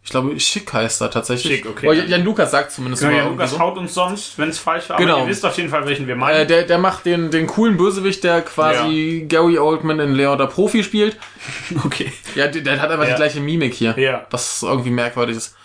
ich 0.08 0.12
glaube, 0.12 0.40
Schick 0.40 0.72
heißt 0.72 1.02
er 1.02 1.12
tatsächlich. 1.12 1.58
Schick, 1.58 1.66
okay. 1.70 1.86
Oh, 1.90 1.92
Jan 1.92 2.24
Lukas 2.24 2.50
sagt 2.52 2.72
zumindest 2.72 3.02
Genau, 3.04 3.12
immer 3.12 3.18
ja, 3.20 3.26
irgendwie 3.26 3.42
Lukas 3.44 3.52
so. 3.52 3.60
haut 3.60 3.78
uns 3.78 3.94
sonst, 3.94 4.38
wenn 4.40 4.48
es 4.48 4.58
falsch 4.58 4.90
war. 4.90 4.96
Genau. 4.96 5.16
Aber 5.16 5.24
ihr 5.24 5.28
wisst 5.28 5.46
auf 5.46 5.58
jeden 5.58 5.68
Fall, 5.68 5.86
welchen 5.86 6.08
wir 6.08 6.14
Äh, 6.14 6.18
meinen. 6.18 6.48
der, 6.48 6.64
der 6.64 6.78
macht 6.78 7.06
den, 7.06 7.30
den 7.30 7.46
coolen 7.46 7.76
Bösewicht, 7.76 8.24
der 8.24 8.42
quasi 8.42 9.26
Gary 9.28 9.60
Oldman 9.60 10.00
in 10.00 10.16
Leon 10.16 10.38
der 10.38 10.46
Profi 10.46 10.82
spielt. 10.86 11.18
okay. 11.86 12.14
Ja, 12.36 12.48
der, 12.48 12.62
der 12.62 12.82
hat 12.82 12.90
aber 12.90 13.04
Ja. 13.04 13.10
die 13.10 13.16
gleiche 13.18 13.42
Mimik 13.42 13.74
hier. 13.74 14.00
Ja. 14.00 14.26
Was 14.32 14.64
irgendwie 14.64 14.92
merkwürdig 14.92 15.36
ist. 15.36 15.58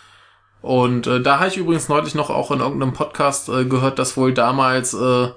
Und 0.60 1.06
äh, 1.06 1.20
da 1.20 1.38
habe 1.38 1.48
ich 1.48 1.56
übrigens 1.56 1.88
neulich 1.88 2.16
noch 2.16 2.28
auch 2.30 2.50
in 2.50 2.58
irgendeinem 2.58 2.94
Podcast 2.94 3.48
äh, 3.48 3.64
gehört, 3.64 4.00
dass 4.00 4.16
wohl 4.16 4.34
damals 4.34 4.92
äh, 4.92 5.28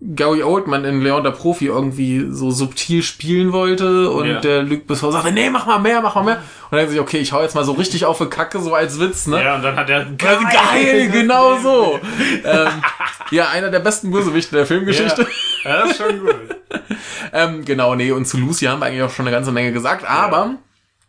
Gary 0.00 0.42
Oldman 0.42 0.84
in 0.84 1.00
Leon 1.00 1.22
der 1.24 1.30
Profi 1.30 1.66
irgendwie 1.66 2.26
so 2.30 2.50
subtil 2.50 3.02
spielen 3.02 3.52
wollte 3.52 4.10
und 4.10 4.26
Ja. 4.26 4.40
der 4.40 4.62
Luc 4.62 4.86
Besson 4.86 5.12
sagte, 5.12 5.32
nee, 5.32 5.48
mach 5.48 5.64
mal 5.66 5.78
mehr, 5.78 6.02
mach 6.02 6.14
mal 6.16 6.24
mehr. 6.24 6.42
Und 6.70 6.76
dann 6.76 6.88
sich, 6.88 7.00
okay, 7.00 7.18
ich 7.18 7.32
hau 7.32 7.40
jetzt 7.40 7.54
mal 7.54 7.64
so 7.64 7.72
richtig 7.72 8.04
auf 8.04 8.18
die 8.18 8.26
Kacke, 8.26 8.60
so 8.60 8.74
als 8.74 9.00
Witz, 9.00 9.26
ne? 9.26 9.42
Ja, 9.42 9.54
und 9.54 9.62
dann 9.62 9.76
hat 9.76 9.88
er 9.88 10.04
Geil, 10.04 10.38
geil 10.52 11.08
genau 11.12 11.58
so. 11.58 12.00
ähm, 12.44 12.68
ja, 13.30 13.48
einer 13.48 13.70
der 13.70 13.78
besten 13.80 14.10
Bösewichte 14.10 14.56
der 14.56 14.66
Filmgeschichte. 14.66 15.26
Ja, 15.64 15.70
ja 15.70 15.80
das 15.82 15.90
ist 15.92 15.96
schon 15.98 16.20
gut. 16.20 16.34
Ähm, 17.32 17.64
genau, 17.64 17.94
nee, 17.94 18.12
und 18.12 18.26
zu 18.26 18.36
Lucy 18.36 18.66
haben 18.66 18.80
wir 18.80 18.86
eigentlich 18.86 19.02
auch 19.02 19.10
schon 19.10 19.26
eine 19.26 19.34
ganze 19.34 19.50
Menge 19.52 19.72
gesagt, 19.72 20.08
aber 20.08 20.56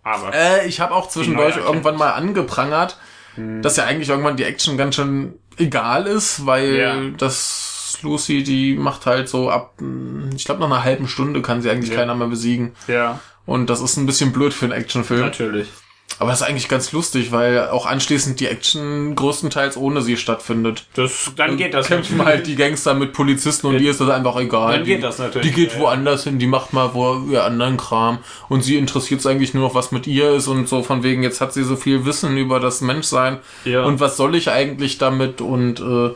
Aber 0.04 0.34
äh, 0.34 0.68
ich 0.68 0.80
habe 0.80 0.94
auch 0.94 1.10
zwischendurch 1.10 1.58
irgendwann 1.58 1.98
mal 1.98 2.12
angeprangert, 2.12 2.98
dass 3.62 3.76
ja 3.78 3.84
eigentlich 3.86 4.10
irgendwann 4.10 4.38
die 4.38 4.44
Action 4.44 4.78
ganz 4.78 4.96
schön 4.96 5.34
egal 5.58 6.08
ist, 6.08 6.46
weil 6.46 6.76
Ja. 6.76 6.96
Lucy, 8.04 8.43
die 8.43 8.76
macht 8.76 9.06
halt 9.06 9.28
so 9.30 9.50
ab, 9.50 9.74
ich 10.36 10.46
glaube 10.46 10.62
nach 10.62 10.68
einer 10.72 10.84
halben 10.84 11.08
Stunde 11.08 11.41
kann 11.41 11.62
sie 11.62 11.70
eigentlich 11.70 11.91
Ja. 11.91 11.98
keiner 11.98 12.16
mehr 12.16 12.28
besiegen. 12.28 12.74
Ja, 12.88 13.20
Und 13.46 13.70
das 13.70 13.82
ist 13.82 13.98
ein 13.98 14.06
bisschen 14.06 14.32
blöd 14.32 14.54
für 14.54 14.66
einen 14.66 14.74
Actionfilm. 14.74 15.22
natürlich. 15.22 15.68
Aber 16.18 16.30
das 16.30 16.39
ist 16.41 16.48
eigentlich 16.48 16.70
ganz 16.70 16.93
lustig, 16.93 17.34
weil 17.34 17.68
auch 17.70 17.86
anschließend 17.86 18.39
die 18.39 18.48
Action 18.48 19.16
größtenteils 19.16 19.76
ohne 19.76 20.02
sie 20.02 20.16
stattfindet. 20.16 20.86
Das, 20.93 21.32
dann 21.36 21.58
geht 21.58 21.74
das 21.74 21.88
kämpfen 21.88 22.24
halt 22.24 22.48
die 22.48 22.56
Gangster 22.56 22.93
mit 22.93 23.12
Polizisten 23.12 23.68
und 23.68 23.80
die 23.80 23.88
ist 23.88 24.00
das 24.00 24.10
einfach 24.10 24.38
egal. 24.38 24.76
Dann 24.76 24.86
die, 24.86 24.91
geht 24.93 25.04
das 25.04 25.18
natürlich, 25.20 25.48
Die 25.50 25.54
geht 25.54 25.74
ja. 25.74 25.80
woanders 25.80 26.24
hin, 26.24 26.39
die 26.39 26.48
macht 26.48 26.72
mal 26.72 26.93
wo 26.93 27.22
ihr 27.30 27.43
anderen 27.43 27.76
Kram 27.76 28.20
und 28.48 28.62
sie 28.64 28.78
interessiert 28.78 29.20
es 29.20 29.26
eigentlich 29.26 29.54
nur 29.54 29.68
noch, 29.68 29.76
was 29.76 29.91
mit 29.91 30.08
ihr 30.08 30.32
ist 30.36 30.48
und 30.48 30.70
so 30.70 30.84
von 30.84 31.04
wegen, 31.04 31.22
jetzt 31.22 31.41
hat 31.41 31.52
sie 31.54 31.64
so 31.64 31.76
viel 31.76 32.06
Wissen 32.06 32.38
über 32.38 32.62
das 32.62 32.80
Menschsein 32.80 33.39
Ja. 33.66 33.84
und 33.84 34.00
was 34.00 34.16
soll 34.16 34.36
ich 34.36 34.50
eigentlich 34.50 34.98
damit 34.98 35.41
und 35.41 35.82
äh, 35.82 36.12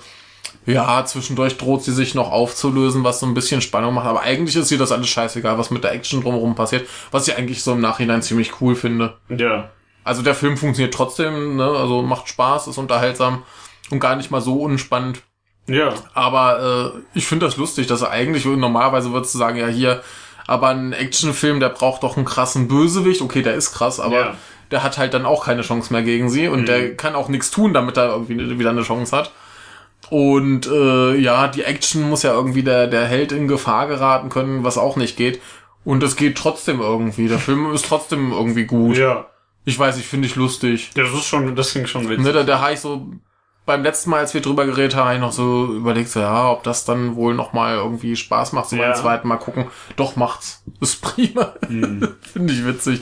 ja, 0.72 1.04
zwischendurch 1.06 1.58
droht 1.58 1.84
sie 1.84 1.94
sich 1.94 2.16
noch 2.16 2.32
aufzulösen, 2.32 3.04
was 3.04 3.20
so 3.20 3.26
ein 3.26 3.34
bisschen 3.34 3.62
Spannung 3.62 3.94
macht, 3.94 4.08
aber 4.08 4.22
eigentlich 4.22 4.56
ist 4.56 4.72
ihr 4.72 4.78
das 4.78 4.92
alles 4.92 5.10
scheißegal, 5.10 5.58
was 5.58 5.72
mit 5.72 5.84
der 5.84 5.94
Action 5.94 6.22
drumherum 6.22 6.56
passiert, 6.56 6.88
was 7.12 7.28
ich 7.28 7.36
eigentlich 7.38 7.64
so 7.64 7.74
im 7.74 7.82
Nachhinein 7.82 8.22
ziemlich 8.22 8.62
cool 8.62 8.76
finde. 8.76 9.18
Ja. 9.30 9.70
Also 10.04 10.22
der 10.22 10.36
Film 10.36 10.58
funktioniert 10.58 10.94
trotzdem, 10.94 11.56
ne? 11.58 11.66
also 11.66 12.02
macht 12.02 12.30
Spaß, 12.30 12.68
ist 12.68 12.78
unterhaltsam 12.78 13.44
und 13.92 14.00
gar 14.00 14.16
nicht 14.16 14.32
mal 14.32 14.42
so 14.42 14.62
unspannend. 14.62 15.22
Ja. 15.68 15.94
Aber 16.14 16.94
äh, 16.96 17.00
ich 17.14 17.28
finde 17.28 17.46
das 17.46 17.58
lustig, 17.58 17.88
dass 17.88 18.02
er 18.02 18.10
eigentlich, 18.12 18.46
normalerweise 18.46 19.12
würdest 19.12 19.34
du 19.36 19.38
sagen, 19.38 19.58
ja 19.58 19.68
hier, 19.68 20.02
aber 20.48 20.70
ein 20.70 20.94
Actionfilm, 20.94 21.60
der 21.60 21.70
braucht 21.70 22.02
doch 22.02 22.18
einen 22.18 22.26
krassen 22.26 22.68
Bösewicht. 22.68 23.22
Okay, 23.22 23.44
der 23.44 23.54
ist 23.54 23.72
krass, 23.72 24.00
aber 24.00 24.20
Ja. 24.20 24.36
der 24.72 24.82
hat 24.82 24.98
halt 24.98 25.14
dann 25.14 25.26
auch 25.28 25.46
keine 25.46 25.62
Chance 25.62 25.94
mehr 25.94 26.02
gegen 26.02 26.30
sie 26.30 26.48
und 26.48 26.68
der 26.68 26.96
kann 26.96 27.14
auch 27.14 27.28
nichts 27.30 27.52
tun, 27.52 27.74
damit 27.74 27.98
er 27.98 28.10
irgendwie 28.10 28.58
wieder 28.58 28.72
eine 28.72 28.82
Chance 28.82 29.16
hat. 29.16 29.32
Und 30.10 30.66
äh, 30.68 31.16
ja, 31.18 31.48
die 31.48 31.64
Action 31.64 32.10
muss 32.10 32.24
ja 32.24 32.34
irgendwie 32.34 32.64
der, 32.64 32.88
der 32.88 33.06
Held 33.06 33.32
in 33.32 33.48
Gefahr 33.48 33.88
geraten 33.88 34.30
können, 34.30 34.64
was 34.64 34.78
auch 34.78 34.96
nicht 34.96 35.18
geht. 35.18 35.42
Und 35.86 36.04
es 36.04 36.16
geht 36.16 36.38
trotzdem 36.38 36.80
irgendwie. 36.80 37.28
Der 37.28 37.40
Film 37.40 37.72
ist 37.74 37.86
trotzdem 37.86 38.32
irgendwie 38.32 38.66
gut. 38.66 38.98
Ja. 38.98 39.28
Ich 39.66 39.78
weiß, 39.78 39.98
ich 39.98 40.08
finde 40.08 40.28
ich 40.28 40.36
lustig. 40.36 40.92
Das 40.96 41.10
ist 41.12 41.26
schon, 41.26 41.56
das 41.56 41.72
klingt 41.72 41.90
schon 41.90 42.10
witzig. 42.10 42.26
Ne, 42.26 42.34
da, 42.34 42.44
da 42.44 42.60
habe 42.60 42.74
ich 42.74 42.80
so 42.80 43.08
beim 43.66 43.84
letzten 43.84 44.10
Mal, 44.10 44.20
als 44.20 44.34
wir 44.34 44.42
drüber 44.42 44.66
geredet 44.66 44.96
haben, 44.96 45.08
hab 45.10 45.14
ich 45.14 45.22
noch 45.22 45.32
so 45.32 45.68
überlegt, 45.68 46.10
so, 46.10 46.22
ja, 46.22 46.50
ob 46.50 46.64
das 46.64 46.86
dann 46.86 47.16
wohl 47.16 47.36
noch 47.36 47.54
mal 47.54 47.76
irgendwie 47.76 48.16
Spaß 48.16 48.54
macht, 48.54 48.70
so 48.70 48.76
Ja. 48.78 48.88
beim 48.88 48.96
zweiten 48.96 49.28
Mal 49.28 49.38
gucken. 49.38 49.68
Doch, 49.96 50.16
macht's. 50.16 50.64
Ist 50.82 51.02
prima. 51.04 51.54
Hm. 51.68 52.16
Finde 52.22 52.54
ich 52.54 52.66
witzig. 52.66 53.02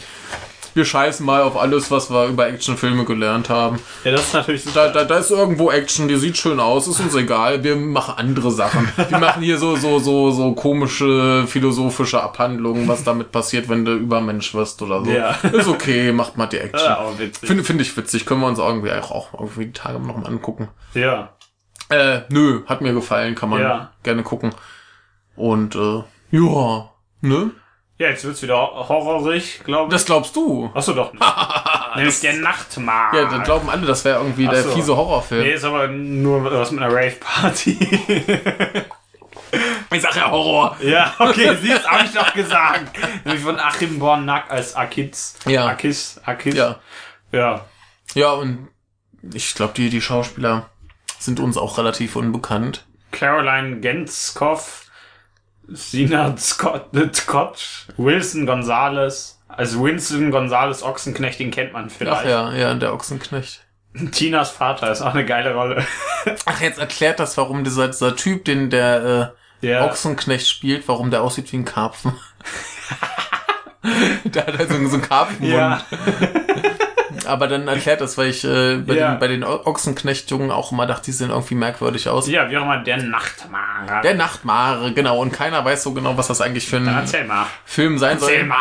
Wir 0.77 0.85
scheißen 0.85 1.25
mal 1.25 1.41
auf 1.41 1.57
alles, 1.57 1.89
was 1.89 2.11
wir 2.11 2.27
über 2.27 2.47
Actionfilme 2.47 3.03
gelernt 3.03 3.49
haben. 3.49 3.79
Ja, 4.03 4.11
das 4.11 4.27
ist 4.27 4.33
natürlich 4.35 4.63
Da, 4.75 4.89
da, 4.89 5.05
da 5.05 5.17
ist 5.17 5.31
irgendwo 5.31 5.71
Action, 5.71 6.07
die 6.07 6.17
sieht 6.17 6.37
schön 6.37 6.59
aus, 6.59 6.87
ist 6.87 6.99
uns 6.99 7.15
egal. 7.15 7.63
Wir 7.63 7.75
machen 7.75 8.13
andere 8.15 8.51
Sachen. 8.51 8.87
Wir 9.09 9.17
machen 9.17 9.41
hier 9.41 9.57
so, 9.57 9.75
so, 9.75 9.97
so, 9.97 10.29
so 10.29 10.53
komische 10.53 11.45
philosophische 11.47 12.21
Abhandlungen, 12.21 12.87
was 12.87 13.03
damit 13.03 13.31
passiert, 13.31 13.69
wenn 13.69 13.85
du 13.85 13.93
Übermensch 13.95 14.53
wirst 14.53 14.83
oder 14.83 15.03
so. 15.03 15.09
Ja. 15.09 15.31
Ist 15.51 15.67
okay, 15.67 16.11
macht 16.11 16.37
mal 16.37 16.45
die 16.45 16.59
Action. 16.59 16.87
ja. 16.87 17.03
Finde 17.41 17.63
find 17.63 17.81
ich 17.81 17.97
witzig, 17.97 18.27
können 18.27 18.41
wir 18.41 18.47
uns 18.47 18.59
irgendwie 18.59 18.91
auch, 18.91 19.09
auch 19.09 19.33
irgendwie 19.33 19.65
die 19.65 19.73
Tage 19.73 19.99
noch 19.99 20.15
mal 20.15 20.27
angucken. 20.27 20.67
Ja. 20.93 21.29
Äh, 21.89 22.19
nö, 22.29 22.61
hat 22.67 22.81
mir 22.81 22.93
gefallen, 22.93 23.33
kann 23.33 23.49
man 23.49 23.61
Ja. 23.61 23.91
gerne 24.03 24.21
gucken. 24.21 24.51
Und 25.35 25.75
äh, 25.75 26.03
ja, 26.29 26.89
ne? 27.21 27.49
Ja, 27.99 28.09
jetzt 28.09 28.23
wird's 28.23 28.41
wieder 28.43 28.55
horrorig, 28.57 29.61
glaube 29.63 29.87
ich. 29.87 29.91
Das 29.93 30.05
glaubst 30.05 30.35
du. 30.35 30.69
Achso, 30.73 30.93
doch. 30.93 31.11
Nämlich 31.95 32.19
der 32.19 32.33
Nachtmahl. 32.33 33.15
Ja, 33.15 33.25
dann 33.25 33.43
glauben 33.43 33.69
alle, 33.69 33.87
das 33.87 34.05
wäre 34.05 34.19
irgendwie 34.19 34.47
Ach 34.47 34.51
der 34.51 34.63
so. 34.63 34.71
fiese 34.71 34.95
Horrorfilm. 34.95 35.41
Nee, 35.43 35.53
ist 35.53 35.63
aber 35.63 35.87
nur 35.87 36.43
was 36.43 36.71
mit 36.71 36.81
einer 36.83 36.93
Rave-Party. 36.93 37.77
Ich 39.93 40.01
sag 40.01 40.15
ja 40.17 40.29
Horror. 40.29 40.75
ja, 40.81 41.13
okay, 41.19 41.55
siehst, 41.61 41.89
hab 41.89 42.03
ich 42.03 42.11
doch 42.11 42.33
gesagt. 42.33 42.97
Nämlich 43.23 43.43
von 43.43 43.57
Achim 43.57 43.97
Bornack 43.97 44.51
als 44.51 44.75
Akiz. 44.75 45.35
Ja. 45.45 45.67
Akis, 45.67 46.19
Akis. 46.25 46.53
Ja. 46.53 46.79
Ja. 47.31 47.65
Ja, 48.13 48.31
und 48.31 48.67
ich 49.33 49.55
glaube, 49.55 49.73
die, 49.75 49.89
die 49.89 50.01
Schauspieler 50.01 50.69
sind 51.17 51.39
uns 51.39 51.57
auch 51.57 51.77
relativ 51.77 52.17
unbekannt. 52.17 52.85
Caroline 53.11 53.79
Genskov, 53.79 54.86
Sina 55.69 56.35
Scott, 56.37 56.89
Scott, 57.13 57.87
Wilson 57.97 58.45
Gonzalez. 58.45 59.33
Also 59.49 59.83
Winston 59.83 60.29
Gonzalez 60.29 60.83
Ochsenknecht, 60.83 61.39
den 61.39 61.51
kennt 61.51 61.73
man 61.73 61.87
Ach 61.87 61.91
vielleicht. 61.97 62.25
ja, 62.25 62.53
ja, 62.53 62.73
der 62.73 62.93
Ochsenknecht. 62.93 63.65
Tinas 64.11 64.51
Vater 64.51 64.91
ist 64.91 65.01
auch 65.01 65.13
eine 65.13 65.25
geile 65.25 65.53
Rolle. 65.55 65.85
Ach, 66.45 66.61
jetzt 66.61 66.77
erklärt 66.79 67.19
das, 67.19 67.37
warum 67.37 67.63
dieser, 67.63 67.87
dieser 67.87 68.15
Typ, 68.15 68.45
den 68.45 68.69
der 68.69 69.33
äh, 69.61 69.67
Ja. 69.67 69.85
Ochsenknecht 69.85 70.47
spielt, 70.47 70.87
warum 70.87 71.09
der 71.11 71.23
aussieht 71.23 71.51
wie 71.51 71.57
ein 71.57 71.65
Karpfen. 71.65 72.13
der 74.25 74.45
hat 74.47 74.57
halt 74.57 74.69
so, 74.69 74.87
so 74.87 74.93
einen 74.95 75.01
Karpfenmund. 75.01 75.53
Ja. 75.53 75.81
Aber 77.27 77.47
dann 77.47 77.67
erklärt 77.67 78.01
das, 78.01 78.17
weil 78.17 78.29
ich 78.29 78.43
äh, 78.43 78.77
bei, 78.77 78.95
Ja. 78.95 79.11
den, 79.11 79.19
bei 79.19 79.27
den 79.27 79.43
Ochsenknechtjungen 79.43 80.49
auch 80.51 80.71
immer 80.71 80.85
dachte, 80.87 81.05
die 81.05 81.11
sehen 81.11 81.29
irgendwie 81.29 81.55
merkwürdig 81.55 82.09
aus. 82.09 82.27
Ja, 82.27 82.49
wie 82.49 82.57
auch 82.57 82.63
immer, 82.63 82.77
der 82.83 82.97
Nachtmahl. 83.03 84.01
Der 84.03 84.15
Nachtmare, 84.15 84.93
genau. 84.93 85.19
Und 85.19 85.31
keiner 85.31 85.63
weiß 85.63 85.83
so 85.83 85.93
genau, 85.93 86.17
was 86.17 86.27
das 86.27 86.41
eigentlich 86.41 86.67
für 86.67 86.77
ein 86.77 86.87
Erzähl. 86.87 87.29
Film 87.65 87.97
sein 87.97 88.17
Erzähl 88.19 88.39
soll. 88.39 88.47
mal. 88.47 88.57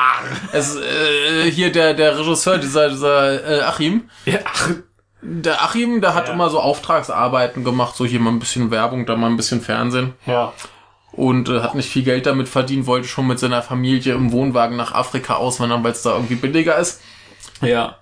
Es, 0.53 0.77
äh, 0.77 1.51
hier 1.51 1.73
der, 1.73 1.95
der 1.95 2.19
Regisseur, 2.19 2.59
dieser, 2.59 2.91
dieser 2.91 3.59
äh, 3.59 3.63
Achim. 3.63 4.11
Ja, 4.25 4.39
ach, 4.45 4.71
Der 5.23 5.63
Achim, 5.63 6.01
der 6.01 6.15
hat 6.15 6.29
Ja. 6.29 6.35
immer 6.35 6.51
so 6.51 6.61
Auftragsarbeiten 6.61 7.65
gemacht, 7.65 7.97
so 7.97 8.05
hier 8.05 8.21
mal 8.21 8.31
ein 8.31 8.39
bisschen 8.39 8.71
Werbung, 8.71 9.07
da 9.07 9.17
mal 9.17 9.29
ein 9.29 9.37
bisschen 9.37 9.61
Fernsehen. 9.61 10.13
ja. 10.27 10.53
Und 11.13 11.49
äh, 11.49 11.61
hat 11.63 11.75
nicht 11.75 11.89
viel 11.89 12.03
Geld 12.03 12.27
damit 12.27 12.47
verdient, 12.47 12.87
wollte 12.87 13.09
schon 13.09 13.27
mit 13.27 13.39
seiner 13.39 13.63
Familie 13.63 14.13
im 14.13 14.33
Wohnwagen 14.33 14.77
nach 14.77 14.93
Afrika 14.93 15.37
auswandern, 15.37 15.83
weil 15.83 15.93
es 15.93 16.03
da 16.03 16.13
irgendwie 16.13 16.35
billiger 16.35 16.77
ist. 16.77 17.01
Ja. 17.63 17.97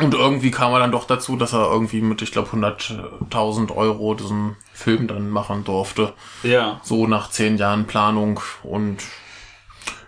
Und 0.00 0.14
irgendwie 0.14 0.50
kam 0.50 0.72
er 0.72 0.80
dann 0.80 0.92
doch 0.92 1.06
dazu, 1.06 1.36
dass 1.36 1.54
er 1.54 1.70
irgendwie 1.70 2.02
mit, 2.02 2.20
ich 2.20 2.30
glaube, 2.30 2.50
100.000 2.50 3.74
Euro 3.74 4.14
diesen 4.14 4.56
Film 4.74 5.06
dann 5.06 5.30
machen 5.30 5.64
durfte. 5.64 6.12
Ja. 6.42 6.80
So 6.82 7.06
nach 7.06 7.30
zehn 7.30 7.56
Jahren 7.56 7.86
Planung. 7.86 8.40
Und 8.62 8.98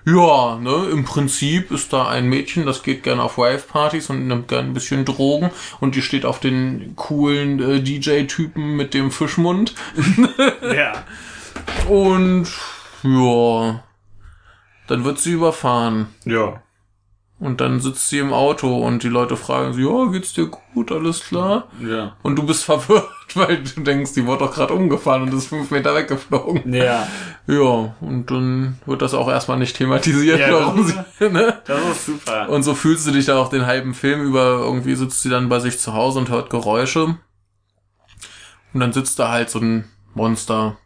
ja, 0.06 0.56
ne, 0.56 0.88
im 0.92 1.04
Prinzip 1.04 1.70
ist 1.70 1.94
da 1.94 2.06
ein 2.06 2.28
Mädchen, 2.28 2.66
das 2.66 2.82
geht 2.82 3.02
gerne 3.02 3.22
auf 3.22 3.38
Rave-Partys 3.38 4.10
und 4.10 4.26
nimmt 4.26 4.48
gerne 4.48 4.68
ein 4.68 4.74
bisschen 4.74 5.06
Drogen. 5.06 5.50
Und 5.80 5.94
die 5.94 6.02
steht 6.02 6.26
auf 6.26 6.40
den 6.40 6.94
coolen 6.94 7.58
äh, 7.60 7.80
DJ-Typen 7.82 8.76
mit 8.76 8.92
dem 8.94 9.10
Fischmund. 9.10 9.74
Ja. 10.62 11.04
Und 11.88 12.48
ja, 13.02 13.82
dann 14.86 15.04
wird 15.04 15.18
sie 15.18 15.32
überfahren. 15.32 16.08
Ja. 16.24 16.62
Und 17.40 17.60
dann 17.60 17.80
sitzt 17.80 18.08
sie 18.08 18.20
im 18.20 18.32
Auto 18.32 18.78
und 18.86 19.02
die 19.02 19.08
Leute 19.08 19.36
fragen 19.36 19.74
sie, 19.74 19.82
ja, 19.82 20.06
geht's 20.06 20.32
dir 20.32 20.46
gut, 20.46 20.92
alles 20.92 21.20
klar? 21.24 21.66
Ja. 21.80 22.16
Und 22.22 22.36
du 22.36 22.44
bist 22.44 22.64
verwirrt, 22.64 23.08
weil 23.34 23.62
du 23.62 23.80
denkst, 23.82 24.12
die 24.14 24.24
wurde 24.24 24.44
doch 24.44 24.54
gerade 24.54 24.72
umgefahren 24.72 25.22
und 25.22 25.34
ist 25.34 25.48
fünf 25.48 25.70
Meter 25.70 25.94
weggeflogen. 25.94 26.72
Ja. 26.72 27.06
Ja, 27.46 27.94
und 28.00 28.30
dann 28.30 28.78
wird 28.86 29.02
das 29.02 29.12
auch 29.12 29.28
erstmal 29.28 29.58
nicht 29.58 29.76
thematisiert, 29.76 30.40
Ja, 30.40 30.50
warum 30.50 30.78
das 30.78 30.94
sie, 31.18 31.28
ne? 31.28 31.60
Das 31.66 31.78
ist 31.90 32.06
super. 32.06 32.48
Und 32.48 32.62
so 32.62 32.74
fühlst 32.74 33.06
du 33.06 33.10
dich 33.10 33.26
dann 33.26 33.36
auch 33.36 33.50
den 33.50 33.66
halben 33.66 33.92
Film 33.92 34.22
über, 34.22 34.60
irgendwie 34.64 34.94
sitzt 34.94 35.20
sie 35.20 35.28
dann 35.28 35.50
bei 35.50 35.58
sich 35.60 35.78
zu 35.78 35.92
Hause 35.92 36.20
und 36.20 36.30
hört 36.30 36.48
Geräusche. 36.48 37.18
Und 38.72 38.80
dann 38.80 38.94
sitzt 38.94 39.18
da 39.18 39.30
halt 39.30 39.50
so 39.50 39.58
ein 39.58 39.84
Monster. 40.14 40.78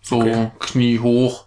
So 0.00 0.20
Okay. 0.22 0.50
Knie 0.58 1.00
hoch. 1.00 1.44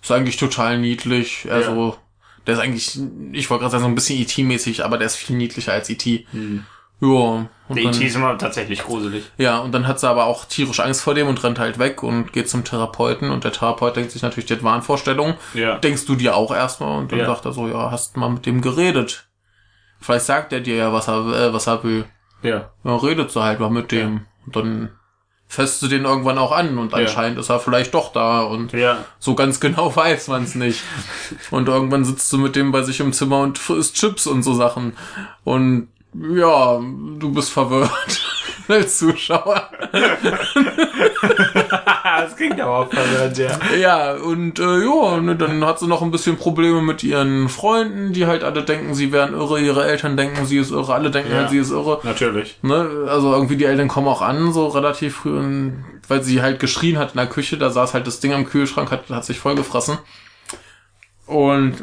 Ist 0.00 0.10
eigentlich 0.10 0.38
total 0.38 0.78
niedlich. 0.78 1.46
Also, 1.50 1.98
der 2.46 2.54
ist 2.54 2.60
eigentlich, 2.60 2.98
ich 3.32 3.48
wollte 3.50 3.62
gerade 3.62 3.72
sagen, 3.72 3.82
so 3.84 3.88
ein 3.88 3.94
bisschen 3.94 4.18
E.T.-mäßig, 4.20 4.82
aber 4.84 4.98
der 4.98 5.06
ist 5.06 5.16
viel 5.16 5.36
niedlicher 5.36 5.72
als 5.72 5.88
E.T. 5.90 6.26
Hm. 6.30 6.64
Ja. 7.00 7.08
Und 7.08 7.76
Der 7.76 7.84
dann- 7.84 7.94
E.T. 7.94 8.04
ist 8.06 8.14
immer 8.16 8.36
tatsächlich 8.38 8.82
gruselig. 8.82 9.24
ja, 9.36 9.58
und 9.58 9.72
dann 9.72 9.86
hat 9.86 9.98
sie 10.00 10.08
aber 10.08 10.24
auch 10.26 10.44
tierisch 10.44 10.80
Angst 10.80 11.02
vor 11.02 11.14
dem 11.14 11.26
und 11.26 11.42
rennt 11.42 11.58
halt 11.58 11.78
weg 11.78 12.02
und 12.02 12.32
geht 12.32 12.48
zum 12.48 12.64
Therapeuten 12.64 13.30
und 13.30 13.44
der 13.44 13.52
Therapeut 13.52 13.96
denkt 13.96 14.10
sich 14.12 14.22
natürlich, 14.22 14.46
die 14.46 14.54
hat 14.54 14.62
Wahnvorstellungen. 14.62 15.34
Ja. 15.54 15.78
Denkst 15.78 16.06
du 16.06 16.14
dir 16.14 16.36
auch 16.36 16.54
erstmal 16.54 16.98
und 16.98 17.10
dann 17.12 17.18
Ja. 17.18 17.26
sagt 17.26 17.44
er 17.46 17.52
so, 17.52 17.66
ja, 17.68 17.90
hast 17.90 18.16
mal 18.16 18.28
mit 18.30 18.46
dem 18.46 18.60
geredet. 18.60 19.28
Vielleicht 20.00 20.26
sagt 20.26 20.52
er 20.52 20.60
dir 20.60 20.76
ja, 20.76 20.92
was 20.92 21.08
er, 21.08 21.26
äh, 21.48 21.52
was 21.54 21.66
er 21.66 21.82
will. 21.82 22.04
Ja. 22.42 22.70
Ja, 22.84 22.96
redet 22.96 23.30
sie 23.30 23.42
halt 23.42 23.58
mal 23.60 23.70
mit 23.70 23.90
dem. 23.90 24.26
Und 24.46 24.56
dann 24.56 24.90
fässt 25.54 25.80
du 25.82 25.88
den 25.88 26.04
irgendwann 26.04 26.38
auch 26.38 26.52
an 26.52 26.78
und 26.78 26.92
anscheinend 26.94 27.38
ist 27.38 27.48
er 27.48 27.60
vielleicht 27.60 27.94
doch 27.94 28.12
da 28.12 28.42
und 28.42 28.72
Ja. 28.72 29.04
so 29.18 29.34
ganz 29.34 29.60
genau 29.60 29.94
weiß 29.96 30.28
man 30.28 30.44
es 30.44 30.54
nicht. 30.54 30.82
Und 31.50 31.68
irgendwann 31.68 32.04
sitzt 32.04 32.32
du 32.32 32.38
mit 32.38 32.56
dem 32.56 32.72
bei 32.72 32.82
sich 32.82 33.00
im 33.00 33.12
Zimmer 33.12 33.40
und 33.40 33.58
frisst 33.58 33.96
Chips 33.96 34.26
und 34.26 34.42
so 34.42 34.54
Sachen. 34.54 34.94
Und 35.44 35.88
ja, 36.14 36.78
du 37.18 37.32
bist 37.32 37.50
verwirrt 37.50 37.90
als 38.68 38.98
Zuschauer. 38.98 39.68
das 42.20 42.36
klingt 42.36 42.60
aber 42.60 42.78
auch 42.78 42.90
verwirrend, 42.92 43.38
ja. 43.38 43.58
Ja, 43.76 44.12
und 44.14 44.58
äh, 44.58 44.84
ja, 44.84 45.20
ne, 45.20 45.36
dann 45.36 45.64
hat 45.64 45.78
sie 45.78 45.86
noch 45.86 46.02
ein 46.02 46.10
bisschen 46.10 46.36
Probleme 46.36 46.82
mit 46.82 47.02
ihren 47.02 47.48
Freunden, 47.48 48.12
die 48.12 48.26
halt 48.26 48.44
alle 48.44 48.62
denken, 48.62 48.94
sie 48.94 49.12
wären 49.12 49.34
irre, 49.34 49.60
ihre 49.60 49.84
Eltern 49.86 50.16
denken, 50.16 50.46
sie 50.46 50.58
ist 50.58 50.70
irre, 50.70 50.94
alle 50.94 51.10
denken 51.10 51.30
Ja. 51.32 51.38
halt, 51.38 51.50
sie 51.50 51.58
ist 51.58 51.70
irre. 51.70 52.00
Natürlich. 52.02 52.58
Ne? 52.62 53.06
Also 53.08 53.32
irgendwie 53.32 53.56
die 53.56 53.64
Eltern 53.64 53.88
kommen 53.88 54.08
auch 54.08 54.22
an, 54.22 54.52
so 54.52 54.68
relativ 54.68 55.16
früh, 55.16 55.36
und, 55.38 55.84
weil 56.08 56.22
sie 56.22 56.42
halt 56.42 56.60
geschrien 56.60 56.98
hat 56.98 57.12
in 57.12 57.18
der 57.18 57.26
Küche, 57.26 57.56
da 57.56 57.70
saß 57.70 57.94
halt 57.94 58.06
das 58.06 58.20
Ding 58.20 58.32
am 58.32 58.46
Kühlschrank, 58.46 58.90
hat, 58.90 59.08
hat 59.10 59.24
sich 59.24 59.38
vollgefressen. 59.38 59.98
Und 61.26 61.76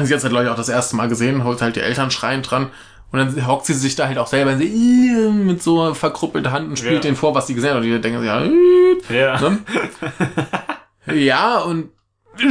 sie 0.00 0.14
hat 0.14 0.22
halt, 0.22 0.30
glaube 0.32 0.44
ich, 0.44 0.50
auch 0.50 0.56
das 0.56 0.68
erste 0.68 0.96
Mal 0.96 1.08
gesehen, 1.08 1.44
holt 1.44 1.60
halt 1.62 1.76
die 1.76 1.80
Eltern 1.80 2.10
schreiend 2.10 2.50
dran. 2.50 2.68
Und 3.12 3.18
dann 3.18 3.46
hockt 3.46 3.66
sie 3.66 3.74
sich 3.74 3.96
da 3.96 4.06
halt 4.06 4.18
auch 4.18 4.28
selber 4.28 4.52
in 4.52 4.58
sie, 4.58 5.30
mit 5.32 5.62
so 5.62 5.92
verkrüppelter 5.94 6.52
Hand 6.52 6.68
und 6.68 6.78
spielt 6.78 6.94
Ja. 6.94 7.00
denen 7.00 7.16
vor, 7.16 7.34
was 7.34 7.46
sie 7.48 7.54
gesehen 7.54 7.70
hat. 7.70 7.78
Und 7.78 7.82
die 7.84 8.00
denken 8.00 8.20
sich, 8.20 8.28
ja, 8.28 8.40
äh, 8.44 9.20
Ja. 9.20 9.40
Ne? 9.40 9.58
Ja, 11.14 11.58
und 11.58 11.88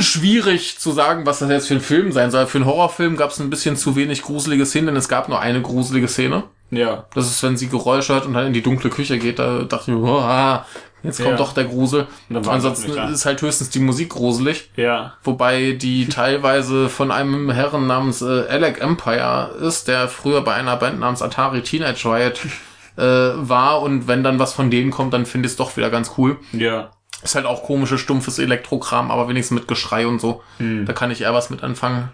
schwierig 0.01 0.77
zu 0.79 0.91
sagen, 0.91 1.25
was 1.25 1.39
das 1.39 1.49
jetzt 1.49 1.67
für 1.67 1.75
ein 1.75 1.81
Film 1.81 2.11
sein 2.11 2.31
soll. 2.31 2.45
Für 2.47 2.57
einen 2.57 2.65
Horrorfilm 2.65 3.15
gab 3.15 3.31
es 3.31 3.39
ein 3.39 3.49
bisschen 3.49 3.75
zu 3.77 3.95
wenig 3.95 4.21
gruselige 4.21 4.65
Szenen, 4.65 4.87
denn 4.87 4.95
es 4.97 5.07
gab 5.07 5.29
nur 5.29 5.39
eine 5.39 5.61
gruselige 5.61 6.07
Szene. 6.07 6.43
Ja. 6.71 7.05
Das 7.15 7.27
ist, 7.27 7.41
wenn 7.41 7.57
sie 7.57 7.69
Geräusche 7.69 8.13
hört 8.13 8.25
und 8.25 8.33
dann 8.33 8.47
in 8.47 8.53
die 8.53 8.61
dunkle 8.61 8.89
Küche 8.89 9.17
geht, 9.17 9.39
da 9.39 9.63
dachte 9.63 9.91
ich 9.91 9.97
mir, 9.97 10.03
oh, 10.03 10.59
jetzt 11.03 11.17
kommt 11.17 11.31
Ja. 11.31 11.35
doch 11.37 11.53
der 11.53 11.65
Grusel. 11.65 12.07
Ansonsten 12.29 12.91
ist 12.91 13.25
halt 13.25 13.41
höchstens 13.41 13.69
die 13.69 13.79
Musik 13.79 14.09
gruselig, 14.09 14.71
Ja. 14.75 15.13
wobei 15.23 15.73
die 15.73 16.07
teilweise 16.09 16.89
von 16.89 17.11
einem 17.11 17.49
Herren 17.51 17.87
namens 17.87 18.21
äh, 18.21 18.45
Alec 18.49 18.81
Empire 18.81 19.55
ist, 19.61 19.87
der 19.87 20.07
früher 20.07 20.41
bei 20.41 20.53
einer 20.53 20.75
Band 20.77 20.99
namens 20.99 21.21
Atari 21.21 21.61
Teenage 21.61 22.05
Riot 22.05 22.39
äh, 22.97 23.01
war 23.03 23.81
und 23.81 24.07
wenn 24.07 24.23
dann 24.23 24.39
was 24.39 24.53
von 24.53 24.69
denen 24.71 24.91
kommt, 24.91 25.13
dann 25.13 25.25
finde 25.25 25.47
ich 25.47 25.53
es 25.53 25.57
doch 25.57 25.75
wieder 25.77 25.89
ganz 25.89 26.13
cool. 26.17 26.37
Ja. 26.51 26.91
Ist 27.21 27.35
halt 27.35 27.45
auch 27.45 27.63
komisches, 27.63 27.99
stumpfes 27.99 28.39
Elektrokram, 28.39 29.11
aber 29.11 29.27
wenigstens 29.27 29.59
mit 29.59 29.67
Geschrei 29.67 30.07
und 30.07 30.21
so. 30.21 30.41
Da 30.57 30.93
kann 30.93 31.11
ich 31.11 31.19
eher 31.21 31.33
was 31.33 31.49
mit 31.49 31.63
anfangen. 31.63 32.11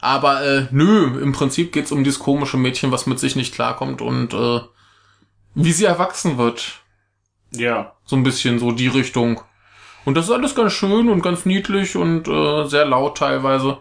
Aber 0.00 0.42
äh, 0.44 0.66
nö, 0.72 1.20
im 1.22 1.30
Prinzip 1.32 1.72
geht's 1.72 1.92
um 1.92 2.02
dieses 2.02 2.18
komische 2.18 2.56
Mädchen, 2.56 2.90
was 2.90 3.06
mit 3.06 3.20
sich 3.20 3.36
nicht 3.36 3.54
klarkommt 3.54 4.02
und 4.02 4.34
äh, 4.34 4.60
wie 5.54 5.72
sie 5.72 5.84
erwachsen 5.84 6.36
wird. 6.36 6.80
Ja. 7.52 7.93
So 8.04 8.16
ein 8.16 8.22
bisschen 8.22 8.58
so 8.58 8.72
die 8.72 8.88
Richtung. 8.88 9.40
Und 10.04 10.16
das 10.16 10.26
ist 10.26 10.30
alles 10.30 10.54
ganz 10.54 10.72
schön 10.72 11.08
und 11.08 11.22
ganz 11.22 11.46
niedlich 11.46 11.96
und 11.96 12.28
äh, 12.28 12.66
sehr 12.66 12.84
laut 12.84 13.16
teilweise. 13.18 13.78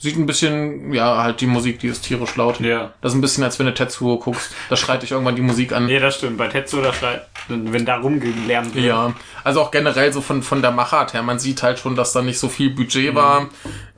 Sieht 0.00 0.16
ein 0.16 0.26
bisschen, 0.26 0.92
ja, 0.92 1.24
halt 1.24 1.40
die 1.40 1.46
Musik, 1.46 1.80
die 1.80 1.88
ist 1.88 2.02
tierisch 2.02 2.36
laut. 2.36 2.60
Ja. 2.60 2.92
Das 3.00 3.12
ist 3.12 3.18
ein 3.18 3.20
bisschen, 3.20 3.42
als 3.42 3.58
wenn 3.58 3.66
du 3.66 3.74
Tetsuo 3.74 4.16
guckst. 4.18 4.54
Da 4.70 4.76
schreit 4.76 5.02
dich 5.02 5.10
irgendwann 5.10 5.34
die 5.34 5.42
Musik 5.42 5.72
an. 5.72 5.88
Ja, 5.88 5.98
das 5.98 6.18
stimmt. 6.18 6.38
Bei 6.38 6.46
Tetsuo, 6.46 6.80
da 6.80 6.92
schreit, 6.92 7.26
wenn 7.48 7.84
da 7.84 7.96
rumgelärmt 7.96 8.76
wird. 8.76 8.84
Ja, 8.84 9.12
also 9.42 9.60
auch 9.60 9.72
generell 9.72 10.12
so 10.12 10.20
von, 10.20 10.44
von 10.44 10.62
der 10.62 10.70
Machart 10.70 11.14
her. 11.14 11.24
Man 11.24 11.40
sieht 11.40 11.64
halt 11.64 11.80
schon, 11.80 11.96
dass 11.96 12.12
da 12.12 12.22
nicht 12.22 12.38
so 12.38 12.48
viel 12.48 12.70
Budget 12.70 13.16
war. 13.16 13.48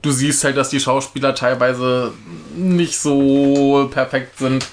Du 0.01 0.11
siehst 0.11 0.43
halt, 0.43 0.57
dass 0.57 0.71
die 0.71 0.81
Schauspieler 0.81 1.35
teilweise 1.35 2.15
nicht 2.57 2.99
so 2.99 3.91
perfekt 3.93 4.39
sind. 4.39 4.69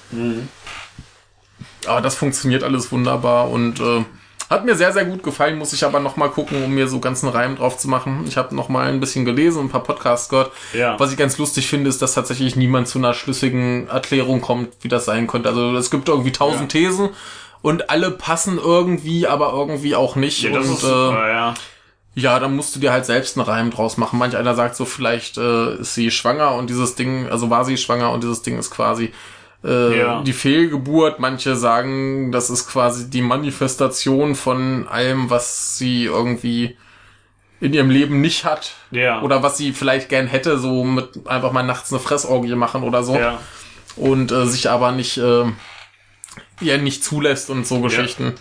Aber 1.86 2.00
das 2.00 2.14
funktioniert 2.14 2.64
alles 2.64 2.90
wunderbar 2.90 3.50
und 3.50 3.80
äh, 3.80 4.04
hat 4.50 4.64
mir 4.64 4.74
sehr, 4.74 4.92
sehr 4.92 5.04
gut 5.04 5.22
gefallen. 5.22 5.58
Muss 5.58 5.72
ich 5.72 5.84
aber 5.84 6.00
noch 6.00 6.16
mal 6.16 6.28
gucken, 6.28 6.64
um 6.64 6.74
mir 6.74 6.88
so 6.88 7.00
ganzen 7.00 7.28
Reim 7.28 7.56
drauf 7.56 7.76
zu 7.76 7.88
machen. 7.88 8.24
Ich 8.26 8.36
habe 8.36 8.54
noch 8.54 8.68
mal 8.68 8.88
ein 8.88 9.00
bisschen 9.00 9.24
gelesen 9.24 9.58
und 9.58 9.66
ein 9.66 9.70
paar 9.70 9.82
Podcasts 9.82 10.28
gehört. 10.28 10.52
Ja. 10.72 10.98
Was 10.98 11.12
ich 11.12 11.18
ganz 11.18 11.36
lustig 11.38 11.68
finde, 11.68 11.90
ist, 11.90 12.00
dass 12.00 12.14
tatsächlich 12.14 12.56
niemand 12.56 12.88
zu 12.88 12.98
einer 12.98 13.14
schlüssigen 13.14 13.88
Erklärung 13.88 14.40
kommt, 14.40 14.70
wie 14.80 14.88
das 14.88 15.04
sein 15.04 15.26
könnte. 15.26 15.48
Also 15.48 15.76
es 15.76 15.90
gibt 15.90 16.08
irgendwie 16.08 16.32
tausend 16.32 16.72
Thesen 16.72 17.10
und 17.62 17.90
alle 17.90 18.10
passen 18.10 18.58
irgendwie, 18.58 19.26
aber 19.26 19.52
irgendwie 19.52 19.94
auch 19.94 20.16
nicht. 20.16 20.42
Ja, 20.42 20.50
das 20.50 20.66
und 20.66 20.74
ist 20.74 20.80
super, 20.80 21.28
ja. 21.28 21.54
ja, 22.14 22.38
dann 22.38 22.56
musst 22.56 22.74
du 22.76 22.80
dir 22.80 22.92
halt 22.92 23.04
selbst 23.04 23.36
einen 23.36 23.46
Reim 23.46 23.70
draus 23.70 23.96
machen. 23.96 24.18
Manch 24.18 24.36
einer 24.36 24.54
sagt 24.54 24.76
so, 24.76 24.84
vielleicht 24.84 25.38
äh, 25.38 25.76
ist 25.76 25.94
sie 25.94 26.10
schwanger 26.10 26.54
und 26.54 26.70
dieses 26.70 26.94
Ding, 26.94 27.28
also 27.28 27.50
war 27.50 27.64
sie 27.64 27.76
schwanger 27.76 28.12
und 28.12 28.22
dieses 28.22 28.42
Ding 28.42 28.58
ist 28.58 28.70
quasi 28.70 29.12
äh, 29.64 29.98
Ja. 29.98 30.22
die 30.22 30.32
Fehlgeburt. 30.32 31.18
Manche 31.20 31.56
sagen, 31.56 32.32
das 32.32 32.50
ist 32.50 32.68
quasi 32.68 33.10
die 33.10 33.22
Manifestation 33.22 34.34
von 34.34 34.86
allem, 34.88 35.30
was 35.30 35.78
sie 35.78 36.04
irgendwie 36.04 36.76
in 37.60 37.72
ihrem 37.72 37.90
Leben 37.90 38.20
nicht 38.20 38.44
hat. 38.44 38.72
Ja. 38.90 39.20
Oder 39.22 39.42
was 39.42 39.56
sie 39.56 39.72
vielleicht 39.72 40.08
gern 40.08 40.26
hätte, 40.28 40.58
so 40.58 40.84
mit 40.84 41.26
einfach 41.26 41.52
mal 41.52 41.64
nachts 41.64 41.92
eine 41.92 42.00
Fressorgie 42.00 42.54
machen 42.54 42.82
oder 42.84 43.02
so. 43.02 43.16
Ja. 43.16 43.40
Und 43.96 44.30
äh, 44.30 44.46
sich 44.46 44.70
aber 44.70 44.92
nicht, 44.92 45.18
äh, 45.18 45.44
ja, 46.60 46.76
nicht 46.78 47.02
zulässt 47.02 47.50
und 47.50 47.66
so 47.66 47.80
Geschichten. 47.80 48.34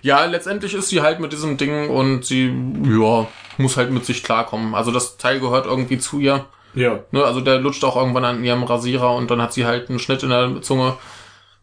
Ja, 0.00 0.24
letztendlich 0.24 0.72
ist 0.74 0.88
sie 0.88 1.02
halt 1.02 1.20
mit 1.20 1.32
diesem 1.32 1.56
Ding 1.56 1.90
und 1.90 2.24
sie, 2.24 2.46
ja, 2.84 3.26
muss 3.58 3.76
halt 3.76 3.90
mit 3.90 4.06
sich 4.06 4.22
klarkommen. 4.22 4.74
Also 4.74 4.90
das 4.90 5.16
Teil 5.18 5.40
gehört 5.40 5.66
irgendwie 5.66 5.98
zu 5.98 6.18
ihr. 6.20 6.46
Ja. 6.76 7.00
Ne? 7.10 7.24
Also 7.24 7.40
der 7.40 7.58
lutscht 7.58 7.82
auch 7.82 7.96
irgendwann 7.96 8.24
an 8.24 8.44
ihrem 8.44 8.62
Rasierer 8.62 9.14
und 9.16 9.30
dann 9.30 9.42
hat 9.42 9.52
sie 9.52 9.66
halt 9.66 9.90
einen 9.90 9.98
Schnitt 9.98 10.22
in 10.22 10.28
der 10.30 10.62
Zunge. 10.62 10.96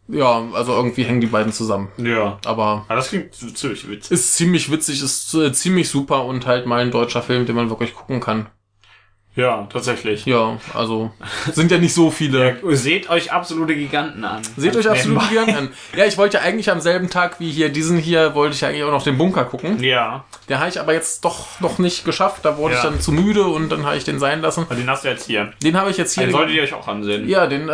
Ja, 0.06 0.42
also 0.52 0.74
irgendwie 0.74 1.04
hängen 1.04 1.22
die 1.22 1.28
beiden 1.28 1.50
zusammen. 1.52 1.88
Ja. 1.96 2.38
Aber 2.44 2.84
Aber 2.88 2.96
das 2.96 3.08
klingt 3.08 3.34
ziemlich 3.34 3.88
witzig. 3.88 4.10
ist 4.12 4.34
ziemlich 4.34 4.70
witzig, 4.70 5.02
ist 5.02 5.32
äh, 5.32 5.50
ziemlich 5.52 5.88
super 5.88 6.26
und 6.26 6.46
halt 6.46 6.66
mal 6.66 6.82
ein 6.82 6.90
deutscher 6.90 7.22
Film, 7.22 7.46
den 7.46 7.56
man 7.56 7.70
wirklich 7.70 7.94
gucken 7.94 8.20
kann. 8.20 8.46
Ja, 9.36 9.66
tatsächlich. 9.72 10.26
Ja, 10.26 10.58
also 10.74 11.10
sind 11.52 11.72
ja 11.72 11.78
nicht 11.78 11.92
so 11.92 12.12
viele. 12.12 12.50
Ja, 12.50 12.76
seht 12.76 13.10
euch 13.10 13.32
absolute 13.32 13.74
Giganten 13.74 14.24
an. 14.24 14.42
Seht 14.56 14.76
euch 14.76 14.84
Ganz 14.84 14.98
absolut 15.00 15.22
nebenbei. 15.28 15.52
gern 15.52 15.56
an. 15.58 15.68
Ja, 15.96 16.04
ich 16.04 16.16
wollte 16.18 16.36
ja 16.36 16.44
eigentlich 16.44 16.70
am 16.70 16.80
selben 16.80 17.10
Tag 17.10 17.40
wie 17.40 17.50
hier 17.50 17.68
diesen 17.70 17.98
hier, 17.98 18.36
wollte 18.36 18.54
ich 18.54 18.60
ja 18.60 18.68
eigentlich 18.68 18.84
auch 18.84 18.92
noch 18.92 19.02
den 19.02 19.18
Bunker 19.18 19.44
gucken. 19.44 19.82
Ja. 19.82 20.24
Der 20.48 20.60
habe 20.60 20.68
ich 20.68 20.78
aber 20.78 20.92
jetzt 20.92 21.24
doch 21.24 21.58
noch 21.58 21.78
nicht 21.78 22.04
geschafft. 22.04 22.44
Da 22.44 22.58
wurde 22.58 22.74
Ja. 22.74 22.80
ich 22.80 22.84
dann 22.86 23.00
zu 23.00 23.10
müde 23.10 23.42
und 23.44 23.70
dann 23.70 23.84
habe 23.84 23.96
ich 23.96 24.04
den 24.04 24.20
sein 24.20 24.40
lassen. 24.40 24.66
Und 24.70 24.78
den 24.78 24.88
hast 24.88 25.02
du 25.04 25.08
jetzt 25.08 25.26
hier. 25.26 25.52
Den 25.64 25.76
habe 25.76 25.90
ich 25.90 25.96
jetzt 25.96 26.14
hier. 26.14 26.26
Den 26.26 26.32
solltet 26.32 26.54
ihr 26.54 26.62
euch 26.62 26.74
auch 26.74 26.86
ansehen. 26.86 27.28
ja, 27.28 27.48
den 27.48 27.68
äh, 27.68 27.72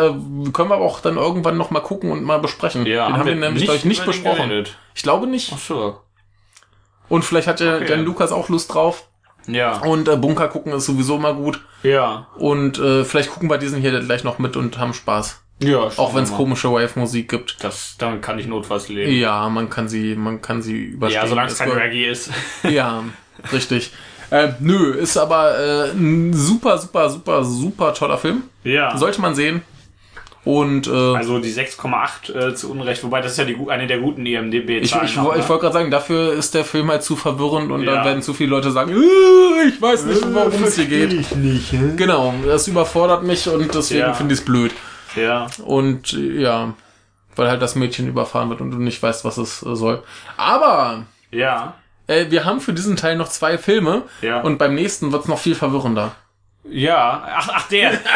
können 0.52 0.70
wir 0.70 0.76
aber 0.76 0.84
auch 0.86 1.00
dann 1.00 1.18
irgendwann 1.18 1.58
noch 1.58 1.70
mal 1.70 1.80
gucken 1.80 2.10
und 2.10 2.24
mal 2.24 2.38
besprechen. 2.38 2.86
den 2.86 2.98
haben 3.00 3.26
wir 3.26 3.34
nämlich, 3.34 3.68
nicht 3.84 4.00
den 4.00 4.06
besprochen. 4.06 4.48
geredet. 4.48 4.78
Ich 4.94 5.02
glaube 5.02 5.26
nicht. 5.26 5.52
Ach 5.54 5.58
so. 5.58 6.00
Und 7.10 7.22
vielleicht 7.24 7.48
hat 7.48 7.60
ja 7.60 7.76
Okay. 7.76 7.86
der 7.86 7.96
Lukas 7.98 8.32
auch 8.32 8.48
Lust 8.48 8.72
drauf. 8.72 9.08
Ja. 9.46 9.78
Und 9.78 10.08
äh, 10.08 10.16
Bunker 10.16 10.48
gucken 10.48 10.72
ist 10.72 10.86
sowieso 10.86 11.18
mal 11.18 11.34
gut. 11.34 11.60
Ja. 11.82 12.26
Und 12.36 12.78
äh, 12.78 13.04
vielleicht 13.04 13.30
gucken 13.30 13.50
wir 13.50 13.58
diesen 13.58 13.80
hier 13.80 13.98
gleich 14.00 14.24
noch 14.24 14.38
mit 14.38 14.56
und 14.56 14.78
haben 14.78 14.94
Spaß. 14.94 15.42
Ja, 15.62 15.90
Auch 15.96 16.14
wenn 16.14 16.24
es 16.24 16.32
komische 16.32 16.72
Wave-Musik 16.72 17.28
gibt. 17.28 17.62
Das, 17.62 17.96
damit 17.98 18.22
kann 18.22 18.38
ich 18.38 18.46
notfalls 18.46 18.88
leben. 18.88 19.12
Ja, 19.12 19.46
man 19.50 19.68
kann 19.68 19.88
sie, 19.88 20.14
man 20.14 20.40
kann 20.40 20.62
sie 20.62 20.84
überstehen. 20.84 21.22
Ja, 21.22 21.28
solange 21.28 21.50
es 21.50 21.58
kein 21.58 21.70
Reggae 21.70 22.06
ist. 22.06 22.30
Ja, 22.62 23.04
richtig. 23.52 23.92
Äh, 24.30 24.52
nö, 24.60 24.92
ist 24.92 25.18
aber 25.18 25.58
äh, 25.58 25.90
ein 25.90 26.32
super, 26.32 26.78
super, 26.78 27.10
super, 27.10 27.44
super 27.44 27.92
toller 27.92 28.16
Film. 28.16 28.44
Ja. 28.64 28.96
Sollte 28.96 29.20
man 29.20 29.34
sehen. 29.34 29.62
Und 30.42 30.86
äh, 30.86 30.90
Also 30.90 31.38
die 31.38 31.52
6,8 31.52 32.34
äh, 32.34 32.54
zu 32.54 32.70
Unrecht, 32.70 33.04
wobei 33.04 33.20
das 33.20 33.32
ist 33.32 33.38
ja 33.38 33.44
die, 33.44 33.58
eine 33.68 33.86
der 33.86 33.98
guten 33.98 34.24
ich, 34.24 34.34
IMDb-Zahlen. 34.34 35.04
ich, 35.04 35.16
noch, 35.16 35.24
wo- 35.26 35.32
ich 35.32 35.38
ne? 35.42 35.48
wollte 35.50 35.60
gerade 35.62 35.72
sagen, 35.74 35.90
dafür 35.90 36.32
ist 36.32 36.54
der 36.54 36.64
Film 36.64 36.90
halt 36.90 37.02
zu 37.02 37.14
verwirrend 37.14 37.70
und 37.70 37.82
Ja. 37.82 37.96
da 37.96 38.04
werden 38.06 38.22
zu 38.22 38.32
viele 38.32 38.48
Leute 38.50 38.70
sagen, 38.70 38.90
"Äh, 38.92 39.68
ich 39.68 39.80
weiß 39.82 40.04
nicht, 40.06 40.22
worum 40.32 40.64
es 40.64 40.76
hier 40.76 40.86
geht. 40.86 41.12
Ich 41.12 41.34
nicht, 41.36 41.72
hä? 41.72 41.92
Genau, 41.96 42.32
das 42.46 42.66
überfordert 42.68 43.22
mich 43.22 43.46
und 43.48 43.74
deswegen 43.74 44.00
Ja. 44.00 44.12
finde 44.14 44.32
ich 44.32 44.40
es 44.40 44.44
blöd. 44.46 44.72
Ja. 45.14 45.46
Und 45.64 46.12
ja, 46.12 46.72
weil 47.36 47.48
halt 47.50 47.60
das 47.60 47.74
Mädchen 47.74 48.08
überfahren 48.08 48.48
wird 48.48 48.62
und 48.62 48.70
du 48.70 48.78
nicht 48.78 49.02
weißt, 49.02 49.24
was 49.26 49.36
es 49.36 49.58
soll. 49.60 50.02
Aber 50.38 51.04
Ja. 51.30 51.74
äh, 52.06 52.30
wir 52.30 52.46
haben 52.46 52.60
für 52.60 52.72
diesen 52.72 52.96
Teil 52.96 53.16
noch 53.16 53.28
zwei 53.28 53.58
Filme 53.58 54.02
Ja. 54.22 54.40
und 54.40 54.56
beim 54.58 54.74
nächsten 54.74 55.12
wird 55.12 55.22
es 55.24 55.28
noch 55.28 55.38
viel 55.38 55.54
verwirrender. 55.54 56.12
Ja. 56.64 57.22
Ach, 57.26 57.48
ach, 57.52 57.68
der. 57.68 57.92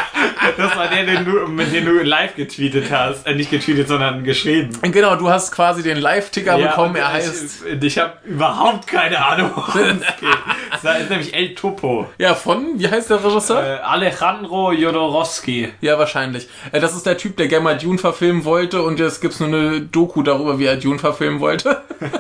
Das 0.59 0.77
war 0.77 0.89
der, 0.89 1.05
den 1.05 1.25
du, 1.25 1.47
mit 1.49 1.73
dem 1.73 1.87
du 1.87 2.03
live 2.03 2.35
getweetet 2.37 2.91
hast. 2.91 3.27
Äh, 3.27 3.35
nicht 3.35 3.51
getweetet, 3.51 3.89
sondern 3.89 4.25
geschrieben. 4.25 4.71
Genau, 4.83 5.17
du 5.17 5.31
hast 5.31 5.53
quasi 5.53 5.83
den 5.83 5.97
Live-Ticker 5.97 6.59
bekommen, 6.59 6.91
und 6.91 6.97
er 6.97 7.09
ich, 7.09 7.15
heißt. 7.15 7.65
Ich 7.81 7.99
habe 7.99 8.13
überhaupt 8.25 8.87
keine 8.87 9.25
Ahnung, 9.25 9.53
worum 9.55 9.81
es 10.03 10.21
geht. 10.21 10.29
Das 10.83 11.01
ist 11.01 11.09
nämlich 11.11 11.35
El 11.35 11.55
Topo. 11.55 12.11
Ja, 12.19 12.35
von, 12.35 12.79
wie 12.79 12.89
heißt 12.89 13.09
der 13.11 13.25
Regisseur? 13.25 13.63
Äh, 13.65 13.79
Alejandro 13.81 14.73
Jodorowsky. 14.73 15.73
Ja, 15.81 15.99
wahrscheinlich. 15.99 16.49
Äh, 16.73 16.81
Das 16.81 16.95
ist 16.95 17.07
der 17.07 17.17
Typ, 17.17 17.37
der 17.39 17.49
gerne 17.49 17.65
mal 17.65 17.79
Dune 17.79 17.99
verfilmen 17.99 18.45
wollte 18.45 18.83
und 18.83 18.99
jetzt 18.99 19.23
gibt's 19.23 19.41
nur 19.41 19.49
eine 19.49 19.81
Doku 19.81 20.23
darüber, 20.23 20.59
wie 20.59 20.67
er 20.67 20.77
Dune 20.77 20.99
verfilmen 20.99 21.41
wollte. 21.41 21.81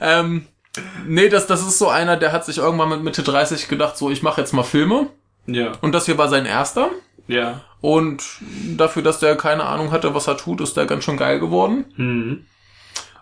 ähm, 0.00 0.46
nee, 1.06 1.28
das, 1.28 1.46
das 1.46 1.60
ist 1.66 1.78
so 1.78 1.88
einer, 1.88 2.16
der 2.16 2.32
hat 2.32 2.44
sich 2.44 2.58
irgendwann 2.58 2.88
mit 2.88 3.02
Mitte 3.02 3.22
30 3.22 3.68
gedacht, 3.68 3.96
so, 3.96 4.10
ich 4.10 4.22
mache 4.22 4.40
jetzt 4.40 4.52
mal 4.52 4.62
Filme. 4.62 5.08
Ja. 5.46 5.72
Und 5.80 5.92
das 5.92 6.06
hier 6.06 6.18
war 6.18 6.28
sein 6.28 6.46
erster. 6.46 6.90
Ja. 7.28 7.60
Und 7.80 8.22
dafür, 8.76 9.02
dass 9.02 9.18
der 9.20 9.36
keine 9.36 9.64
Ahnung 9.64 9.90
hatte, 9.92 10.14
was 10.14 10.26
er 10.28 10.36
tut, 10.36 10.60
ist 10.60 10.76
der 10.76 10.86
ganz 10.86 11.04
schön 11.04 11.16
geil 11.16 11.38
geworden. 11.40 11.84
Mhm. 11.96 12.46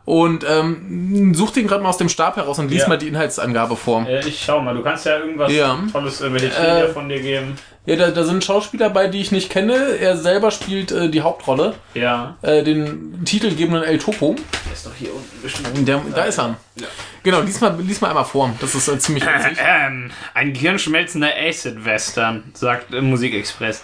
Und 0.06 0.44
ähm, 0.46 1.34
such 1.34 1.52
den 1.52 1.66
gerade 1.66 1.82
mal 1.82 1.88
aus 1.88 1.96
dem 1.96 2.10
Stab 2.10 2.36
heraus 2.36 2.58
und 2.58 2.70
lies 2.70 2.82
Ja. 2.82 2.88
mal 2.88 2.98
die 2.98 3.08
Inhaltsangabe 3.08 3.74
vor. 3.74 4.06
Äh, 4.06 4.20
ich 4.28 4.42
schau 4.44 4.60
mal, 4.60 4.74
du 4.74 4.82
kannst 4.82 5.06
ja 5.06 5.18
irgendwas 5.18 5.50
Ja. 5.50 5.78
Tolles, 5.90 6.20
irgendwelche 6.20 6.48
Äh, 6.48 6.50
Trivia 6.80 6.88
von 6.92 7.08
dir 7.08 7.20
geben. 7.22 7.56
Ja, 7.86 7.96
da, 7.96 8.10
da 8.10 8.24
sind 8.24 8.42
Schauspieler 8.42 8.88
bei, 8.88 9.08
die 9.08 9.20
ich 9.20 9.30
nicht 9.30 9.50
kenne. 9.50 9.74
Er 9.74 10.16
selber 10.16 10.50
spielt 10.50 10.90
äh, 10.90 11.10
die 11.10 11.20
Hauptrolle. 11.20 11.74
Ja. 11.92 12.36
Äh, 12.40 12.62
den 12.62 13.24
titelgebenden 13.24 13.82
El 13.84 13.98
Topo. 13.98 14.36
ist 14.72 14.86
doch 14.86 14.94
hier 14.98 15.14
unten 15.14 15.42
bestimmt. 15.42 15.86
Der, 15.86 16.00
da 16.14 16.24
ist 16.24 16.38
er. 16.38 16.56
Ja. 16.76 16.86
Genau, 17.22 17.40
lies 17.40 17.60
mal, 17.60 17.78
lies 17.80 18.00
mal 18.00 18.08
einmal 18.08 18.24
vor. 18.24 18.50
Das 18.60 18.74
ist 18.74 18.88
äh, 18.88 18.98
ziemlich 18.98 19.24
witzig. 19.26 19.58
Ähm, 19.62 20.10
ein 20.32 20.52
gehirnschmelzender 20.54 21.30
Acid-Western, 21.36 22.44
sagt 22.54 22.94
äh, 22.94 23.02
Musikexpress. 23.02 23.82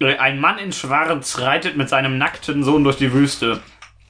Äh, 0.00 0.16
Ein 0.16 0.40
Mann 0.40 0.58
in 0.58 0.72
Schwarz 0.72 1.38
reitet 1.38 1.76
mit 1.76 1.90
seinem 1.90 2.16
nackten 2.16 2.64
Sohn 2.64 2.84
durch 2.84 2.96
die 2.96 3.12
Wüste. 3.12 3.60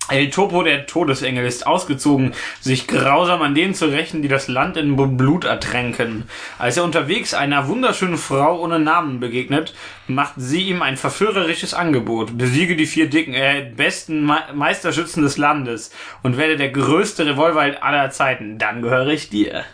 El 0.08 0.30
Topo, 0.30 0.62
der 0.62 0.86
Todesengel, 0.86 1.46
ist 1.46 1.66
ausgezogen, 1.66 2.34
sich 2.60 2.86
grausam 2.86 3.40
an 3.42 3.54
denen 3.54 3.74
zu 3.74 3.86
rächen, 3.86 4.20
die 4.20 4.28
das 4.28 4.48
Land 4.48 4.76
in 4.76 4.96
Blut 5.16 5.44
ertränken. 5.44 6.24
Als 6.58 6.76
er 6.76 6.84
unterwegs 6.84 7.34
einer 7.34 7.68
wunderschönen 7.68 8.18
Frau 8.18 8.60
ohne 8.60 8.78
Namen 8.78 9.20
begegnet, 9.20 9.74
macht 10.08 10.34
sie 10.36 10.68
ihm 10.68 10.82
ein 10.82 10.96
verführerisches 10.96 11.72
Angebot. 11.72 12.36
Besiege 12.36 12.76
die 12.76 12.86
vier 12.86 13.08
dicken, 13.08 13.34
äh, 13.34 13.72
besten 13.74 14.26
Me 14.26 14.42
Meisterschützen 14.52 15.22
des 15.22 15.38
Landes 15.38 15.92
und 16.22 16.36
werde 16.36 16.56
der 16.56 16.70
größte 16.70 17.24
Revolver 17.24 17.82
aller 17.82 18.10
Zeiten. 18.10 18.58
Dann 18.58 18.82
gehöre 18.82 19.08
ich 19.08 19.30
dir. 19.30 19.64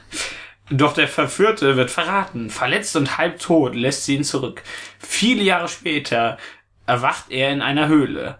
Doch 0.71 0.93
der 0.93 1.09
Verführte 1.09 1.77
wird 1.77 1.91
verraten. 1.91 2.51
Verletzt 2.51 2.95
und 2.97 3.17
halbtot 3.17 3.75
lässt 3.75 4.05
sie 4.05 4.17
ihn 4.17 4.25
zurück. 4.25 4.63
Viele 4.99 5.43
Jahre 5.43 5.69
später 5.69 6.37
erwacht 6.87 7.31
er 7.31 7.51
in 7.51 7.63
einer 7.63 7.89
Höhle. 7.89 8.39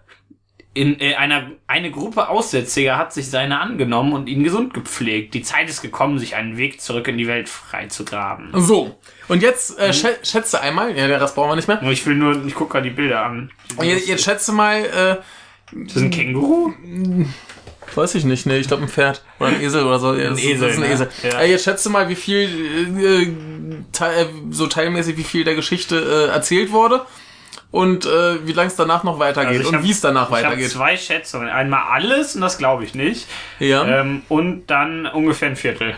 In 0.73 0.99
äh, 1.01 1.15
einer 1.15 1.51
eine 1.67 1.89
Gruppe 1.89 2.29
Aussätziger 2.29 2.97
hat 2.97 3.11
sich 3.11 3.29
seiner 3.29 3.59
angenommen 3.59 4.13
und 4.13 4.29
ihn 4.29 4.43
gesund 4.43 4.73
gepflegt. 4.73 5.33
Die 5.33 5.41
Zeit 5.41 5.67
ist 5.67 5.81
gekommen, 5.81 6.19
sich 6.19 6.35
einen 6.35 6.57
Weg 6.57 6.79
zurück 6.79 7.07
in 7.07 7.17
die 7.17 7.27
Welt 7.27 7.49
freizugraben. 7.49 8.51
So, 8.53 8.95
und 9.27 9.41
jetzt 9.41 9.79
äh, 9.79 9.93
schä 9.93 10.09
schätze 10.23 10.61
einmal, 10.61 10.95
ja, 10.95 11.07
der 11.07 11.19
Rest 11.19 11.35
brauchen 11.35 11.49
wir 11.49 11.55
nicht 11.55 11.67
mehr. 11.67 11.81
Ich 11.83 12.05
will 12.05 12.15
nur, 12.15 12.45
ich 12.45 12.53
gucke 12.53 12.73
gerade 12.73 12.89
die 12.89 12.95
Bilder 12.95 13.25
an. 13.25 13.51
Und 13.77 13.85
jetzt, 13.85 14.07
jetzt 14.07 14.23
schätze 14.23 14.51
mal, 14.51 15.21
äh, 15.73 15.77
Ist 15.85 15.95
das 15.95 16.03
ein 16.03 16.11
Känguru? 16.11 16.73
weiß 17.95 18.15
ich 18.15 18.23
nicht, 18.23 18.45
ne, 18.45 18.57
ich 18.57 18.67
glaube 18.67 18.83
ein 18.83 18.89
Pferd 18.89 19.23
oder 19.39 19.49
ein 19.49 19.61
Esel 19.61 19.83
oder 19.83 19.99
so. 19.99 20.13
Ja, 20.13 20.29
das, 20.29 20.39
Esel, 20.39 20.59
das 20.59 20.71
ist 20.71 20.77
ein 20.77 20.87
ne? 20.87 20.93
Esel. 20.93 21.09
Ja. 21.23 21.39
Äh, 21.39 21.51
jetzt 21.51 21.63
schätze 21.63 21.89
mal, 21.89 22.09
wie 22.09 22.15
viel, 22.15 22.49
äh, 22.97 23.23
äh, 23.23 23.33
teil, 23.91 24.25
äh, 24.25 24.27
so 24.51 24.67
teilmäßig, 24.67 25.17
wie 25.17 25.23
viel 25.23 25.43
der 25.43 25.55
Geschichte 25.55 26.27
äh, 26.29 26.33
erzählt 26.33 26.71
wurde 26.71 27.05
und 27.71 28.05
äh, 28.05 28.45
wie 28.47 28.53
lang 28.53 28.67
es 28.67 28.75
danach 28.75 29.03
noch 29.03 29.19
weitergeht 29.19 29.57
Also 29.59 29.69
ich 29.71 29.75
und 29.77 29.83
wie 29.83 29.91
es 29.91 30.01
danach 30.01 30.27
Ich 30.27 30.31
weitergeht. 30.31 30.69
zwei 30.71 30.97
Schätzungen. 30.97 31.49
Einmal 31.49 31.83
alles, 31.91 32.35
und 32.35 32.41
das 32.41 32.57
glaube 32.57 32.83
ich 32.83 32.95
nicht. 32.95 33.27
Ja. 33.59 33.85
Ähm, 33.85 34.23
und 34.29 34.67
dann 34.67 35.05
ungefähr 35.05 35.49
ein 35.49 35.55
Viertel. 35.55 35.95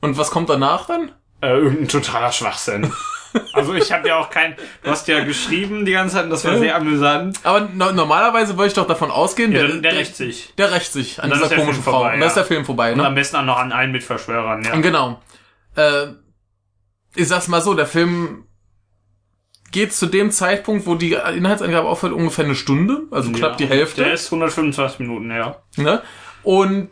Und 0.00 0.18
was 0.18 0.30
kommt 0.30 0.48
danach 0.50 0.86
dann? 0.86 1.12
Äh, 1.40 1.56
irgendein 1.56 1.88
totaler 1.88 2.30
Schwachsinn. 2.32 2.92
also 3.54 3.74
ich 3.74 3.90
habe 3.92 4.08
ja 4.08 4.18
auch 4.18 4.30
kein... 4.30 4.54
Du 4.82 4.90
hast 4.90 5.08
ja 5.08 5.24
geschrieben 5.24 5.84
die 5.84 5.92
ganze 5.92 6.16
Zeit, 6.16 6.24
und 6.24 6.30
das 6.30 6.44
war 6.44 6.52
Ja. 6.54 6.58
sehr 6.58 6.76
amüsant. 6.76 7.38
Aber 7.44 7.62
no 7.72 7.90
normalerweise 7.92 8.56
würde 8.56 8.68
ich 8.68 8.74
doch 8.74 8.86
davon 8.86 9.10
ausgehen, 9.10 9.52
Ja, 9.52 9.66
der, 9.66 9.76
der, 9.78 9.92
rächt 9.96 10.16
sich. 10.16 10.54
der 10.56 10.70
rächt 10.72 10.92
sich 10.92 11.22
an 11.22 11.30
dieser 11.30 11.48
komischen 11.54 11.82
Frau. 11.82 11.92
vorbei, 11.92 12.14
und 12.14 12.20
dann 12.20 12.28
ist 12.28 12.36
der 12.36 12.44
Film 12.44 12.64
vorbei, 12.64 12.92
Und 12.92 12.98
ne? 12.98 13.06
am 13.06 13.14
besten 13.14 13.36
auch 13.36 13.44
noch 13.44 13.58
an 13.58 13.72
allen 13.72 13.90
Mitverschwörern, 13.92 14.62
ja. 14.64 14.76
Genau. 14.80 15.20
Äh, 15.74 16.08
ich 17.14 17.26
sag's 17.28 17.48
mal 17.48 17.60
so, 17.62 17.74
der 17.74 17.86
Film 17.86 18.44
geht 19.72 19.92
zu 19.92 20.06
dem 20.06 20.30
Zeitpunkt, 20.30 20.86
wo 20.86 20.94
die 20.94 21.14
Inhaltsangabe 21.14 21.88
aufhört, 21.88 22.12
ungefähr 22.12 22.44
eine 22.44 22.54
Stunde, 22.54 23.02
also 23.10 23.32
knapp 23.32 23.56
die 23.56 23.66
Hälfte. 23.66 24.04
Der 24.04 24.12
ist 24.12 24.26
125 24.26 25.00
Minuten, 25.00 25.30
ja. 25.30 25.56
Ne? 25.76 26.02
Und 26.42 26.90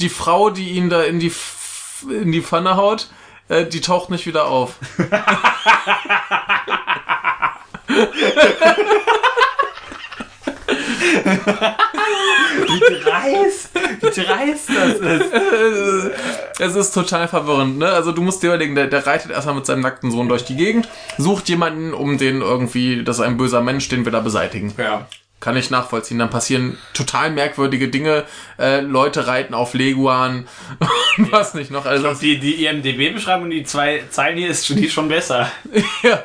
die 0.00 0.08
Frau, 0.08 0.50
die 0.50 0.70
ihn 0.70 0.90
da 0.90 1.02
in 1.02 1.20
die, 1.20 1.28
F 1.28 2.04
in 2.10 2.32
die 2.32 2.42
Pfanne 2.42 2.76
haut, 2.76 3.10
äh, 3.48 3.64
die 3.64 3.80
taucht 3.80 4.10
nicht 4.10 4.26
wieder 4.26 4.46
auf. 4.46 4.74
Wie 12.66 12.80
dreist, 13.02 13.70
wie 14.00 14.22
dreist 14.22 14.68
das 14.68 14.94
ist. 15.00 16.10
Es 16.58 16.74
ist 16.76 16.92
total 16.92 17.28
verwirrend, 17.28 17.78
ne? 17.78 17.88
Also 17.88 18.12
du 18.12 18.22
musst 18.22 18.42
dir 18.42 18.48
überlegen, 18.48 18.74
der, 18.74 18.86
der 18.86 19.06
reitet 19.06 19.30
erstmal 19.30 19.54
mit 19.54 19.66
seinem 19.66 19.80
nackten 19.80 20.10
Sohn 20.10 20.28
durch 20.28 20.44
die 20.44 20.56
Gegend, 20.56 20.88
sucht 21.18 21.48
jemanden, 21.48 21.94
um 21.94 22.18
den 22.18 22.40
irgendwie, 22.40 23.04
das 23.04 23.18
ist 23.18 23.24
ein 23.24 23.36
böser 23.36 23.60
Mensch, 23.60 23.88
den 23.88 24.04
wir 24.04 24.12
da 24.12 24.20
beseitigen. 24.20 24.72
Ja. 24.78 25.06
Kann 25.40 25.56
ich 25.56 25.70
nachvollziehen. 25.70 26.18
Dann 26.18 26.30
passieren 26.30 26.76
total 26.94 27.30
merkwürdige 27.30 27.86
Dinge. 27.88 28.24
Äh, 28.58 28.80
Leute 28.80 29.28
reiten 29.28 29.54
auf 29.54 29.72
Leguan 29.74 30.48
was 31.30 31.54
nicht 31.54 31.70
noch. 31.70 31.86
Also 31.86 32.12
Die, 32.14 32.38
die 32.40 32.64
IMDB-Beschreibung, 32.66 33.48
die 33.48 33.62
zwei 33.62 34.02
Zeilen 34.10 34.36
hier, 34.36 34.48
ist, 34.48 34.68
die 34.68 34.90
schon 34.90 35.06
besser. 35.08 35.48
ja. 36.02 36.24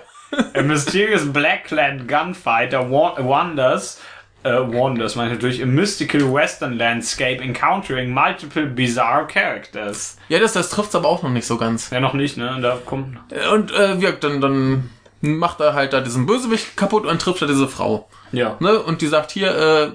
A 0.55 0.63
mysterious 0.63 1.31
Blackland 1.31 2.07
gunfighter 2.07 2.89
wa- 2.89 3.15
wanders, 3.19 4.01
äh, 4.43 4.49
wanders, 4.51 5.15
meine 5.15 5.29
ich 5.29 5.35
natürlich, 5.35 5.61
a 5.63 5.65
mystical 5.65 6.33
western 6.33 6.73
landscape 6.77 7.41
encountering 7.41 8.11
multiple 8.13 8.65
bizarre 8.67 9.25
characters. 9.27 10.17
ja, 10.29 10.39
das, 10.39 10.53
das 10.53 10.69
trifft's 10.69 10.95
aber 10.95 11.07
auch 11.07 11.23
noch 11.23 11.29
nicht 11.29 11.45
so 11.47 11.57
ganz. 11.57 11.89
Ja, 11.89 11.99
noch 11.99 12.13
nicht, 12.13 12.37
ne? 12.37 12.59
Da 12.61 12.77
kommt. 12.85 13.17
Und 13.53 13.71
äh, 13.71 14.01
wirkt 14.01 14.23
dann, 14.23 14.41
dann 14.41 14.89
macht 15.21 15.59
er 15.61 15.73
halt 15.73 15.93
da 15.93 16.01
diesen 16.01 16.25
Bösewicht 16.25 16.75
kaputt 16.75 17.05
und 17.05 17.21
trifft 17.21 17.41
er 17.41 17.47
diese 17.47 17.67
Frau. 17.67 18.09
Ja. 18.31 18.57
Ne? 18.59 18.77
Und 18.79 19.01
die 19.01 19.07
sagt 19.07 19.31
hier, 19.31 19.55
äh, 19.55 19.91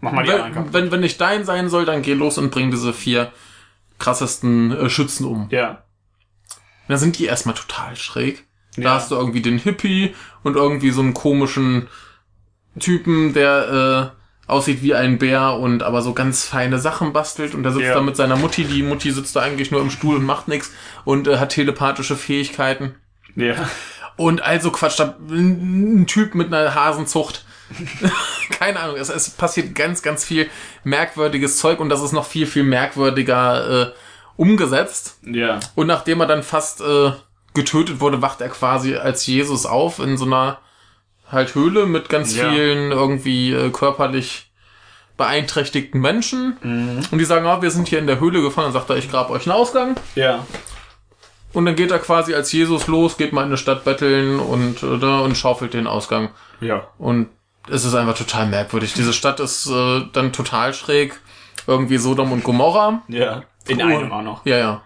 Mach 0.00 0.12
mal 0.12 0.24
die 0.24 0.30
wenn, 0.30 0.72
wenn, 0.72 0.90
wenn 0.92 1.00
nicht 1.00 1.20
dein 1.20 1.44
sein 1.44 1.68
soll, 1.68 1.84
dann 1.84 2.02
geh 2.02 2.14
los 2.14 2.38
und 2.38 2.50
bring 2.50 2.70
diese 2.70 2.92
vier 2.92 3.32
krassesten 3.98 4.72
äh, 4.72 4.90
Schützen 4.90 5.26
um. 5.26 5.48
Ja. 5.50 5.82
Dann 6.88 6.98
sind 6.98 7.18
die 7.18 7.26
erstmal 7.26 7.54
total 7.54 7.96
schräg. 7.96 8.44
Da 8.76 8.82
Ja. 8.82 8.94
hast 8.94 9.10
du 9.10 9.16
irgendwie 9.16 9.42
den 9.42 9.58
Hippie 9.58 10.14
und 10.42 10.56
irgendwie 10.56 10.90
so 10.90 11.00
einen 11.00 11.14
komischen 11.14 11.88
Typen, 12.80 13.32
der 13.32 14.12
äh, 14.48 14.50
aussieht 14.50 14.82
wie 14.82 14.94
ein 14.94 15.18
Bär 15.18 15.54
und 15.54 15.82
aber 15.82 16.00
so 16.02 16.14
ganz 16.14 16.44
feine 16.44 16.78
Sachen 16.78 17.12
bastelt 17.12 17.54
und 17.54 17.62
der 17.62 17.72
sitzt 17.72 17.84
Ja. 17.84 17.94
da 17.94 18.00
mit 18.00 18.16
seiner 18.16 18.36
Mutti. 18.36 18.64
Die 18.64 18.82
Mutti 18.82 19.10
sitzt 19.10 19.36
da 19.36 19.40
eigentlich 19.40 19.70
nur 19.70 19.80
im 19.80 19.90
Stuhl 19.90 20.16
und 20.16 20.24
macht 20.24 20.48
nichts 20.48 20.72
und 21.04 21.28
äh, 21.28 21.38
hat 21.38 21.50
telepathische 21.50 22.16
Fähigkeiten. 22.16 22.94
Ja. 23.36 23.54
Und 24.16 24.42
also 24.42 24.70
Quatsch, 24.70 24.98
da 24.98 25.16
ein 25.30 26.06
Typ 26.06 26.34
mit 26.34 26.52
einer 26.52 26.74
Hasenzucht. 26.74 27.44
Keine 28.50 28.80
Ahnung, 28.80 28.96
es, 28.96 29.10
es 29.10 29.30
passiert 29.30 29.74
ganz, 29.74 30.02
ganz 30.02 30.24
viel 30.24 30.48
merkwürdiges 30.84 31.58
Zeug 31.58 31.78
und 31.80 31.88
das 31.90 32.02
ist 32.02 32.12
noch 32.12 32.24
viel, 32.26 32.46
viel 32.46 32.64
merkwürdiger 32.64 33.82
äh, 33.88 33.92
umgesetzt. 34.36 35.18
Ja. 35.22 35.60
Und 35.74 35.86
nachdem 35.86 36.20
er 36.20 36.26
dann 36.26 36.42
fast 36.42 36.80
äh, 36.80 37.12
getötet 37.54 38.00
wurde, 38.00 38.22
wacht 38.22 38.40
er 38.40 38.48
quasi 38.48 38.96
als 38.96 39.26
Jesus 39.26 39.66
auf 39.66 39.98
in 39.98 40.16
so 40.16 40.24
einer 40.24 40.58
halt 41.30 41.54
Höhle 41.54 41.86
mit 41.86 42.08
ganz 42.08 42.36
Ja. 42.36 42.50
vielen 42.50 42.92
irgendwie 42.92 43.52
äh, 43.52 43.70
körperlich 43.70 44.50
beeinträchtigten 45.16 46.00
Menschen. 46.00 46.56
Mhm. 46.62 47.02
Und 47.10 47.18
die 47.18 47.24
sagen, 47.24 47.46
ah, 47.46 47.60
wir 47.60 47.70
sind 47.70 47.88
hier 47.88 47.98
in 47.98 48.06
der 48.06 48.20
Höhle 48.20 48.40
gefangen. 48.40 48.66
Dann 48.66 48.72
sagt 48.72 48.90
er, 48.90 48.96
ich 48.96 49.10
grab 49.10 49.30
euch 49.30 49.46
einen 49.46 49.56
Ausgang. 49.58 49.96
Ja. 50.14 50.46
Und 51.52 51.66
dann 51.66 51.74
geht 51.74 51.90
er 51.90 51.98
quasi 51.98 52.34
als 52.34 52.52
Jesus 52.52 52.86
los, 52.86 53.16
geht 53.16 53.32
mal 53.32 53.42
in 53.42 53.48
eine 53.48 53.56
Stadt 53.56 53.84
betteln 53.84 54.38
und, 54.38 54.82
da 54.82 55.20
und 55.20 55.36
schaufelt 55.36 55.74
den 55.74 55.86
Ausgang. 55.86 56.30
Ja. 56.60 56.88
Und 56.98 57.28
es 57.70 57.84
ist 57.84 57.94
einfach 57.94 58.16
total 58.16 58.46
merkwürdig. 58.46 58.94
Diese 58.94 59.12
Stadt 59.12 59.40
ist 59.40 59.66
äh, 59.68 60.02
dann 60.12 60.32
total 60.32 60.72
schräg. 60.72 61.18
Irgendwie 61.66 61.98
Sodom 61.98 62.32
und 62.32 62.44
Gomorra. 62.44 63.02
Ja. 63.08 63.42
In 63.66 63.82
einem 63.82 64.10
auch 64.12 64.22
noch. 64.22 64.46
Ja, 64.46 64.56
ja. 64.56 64.82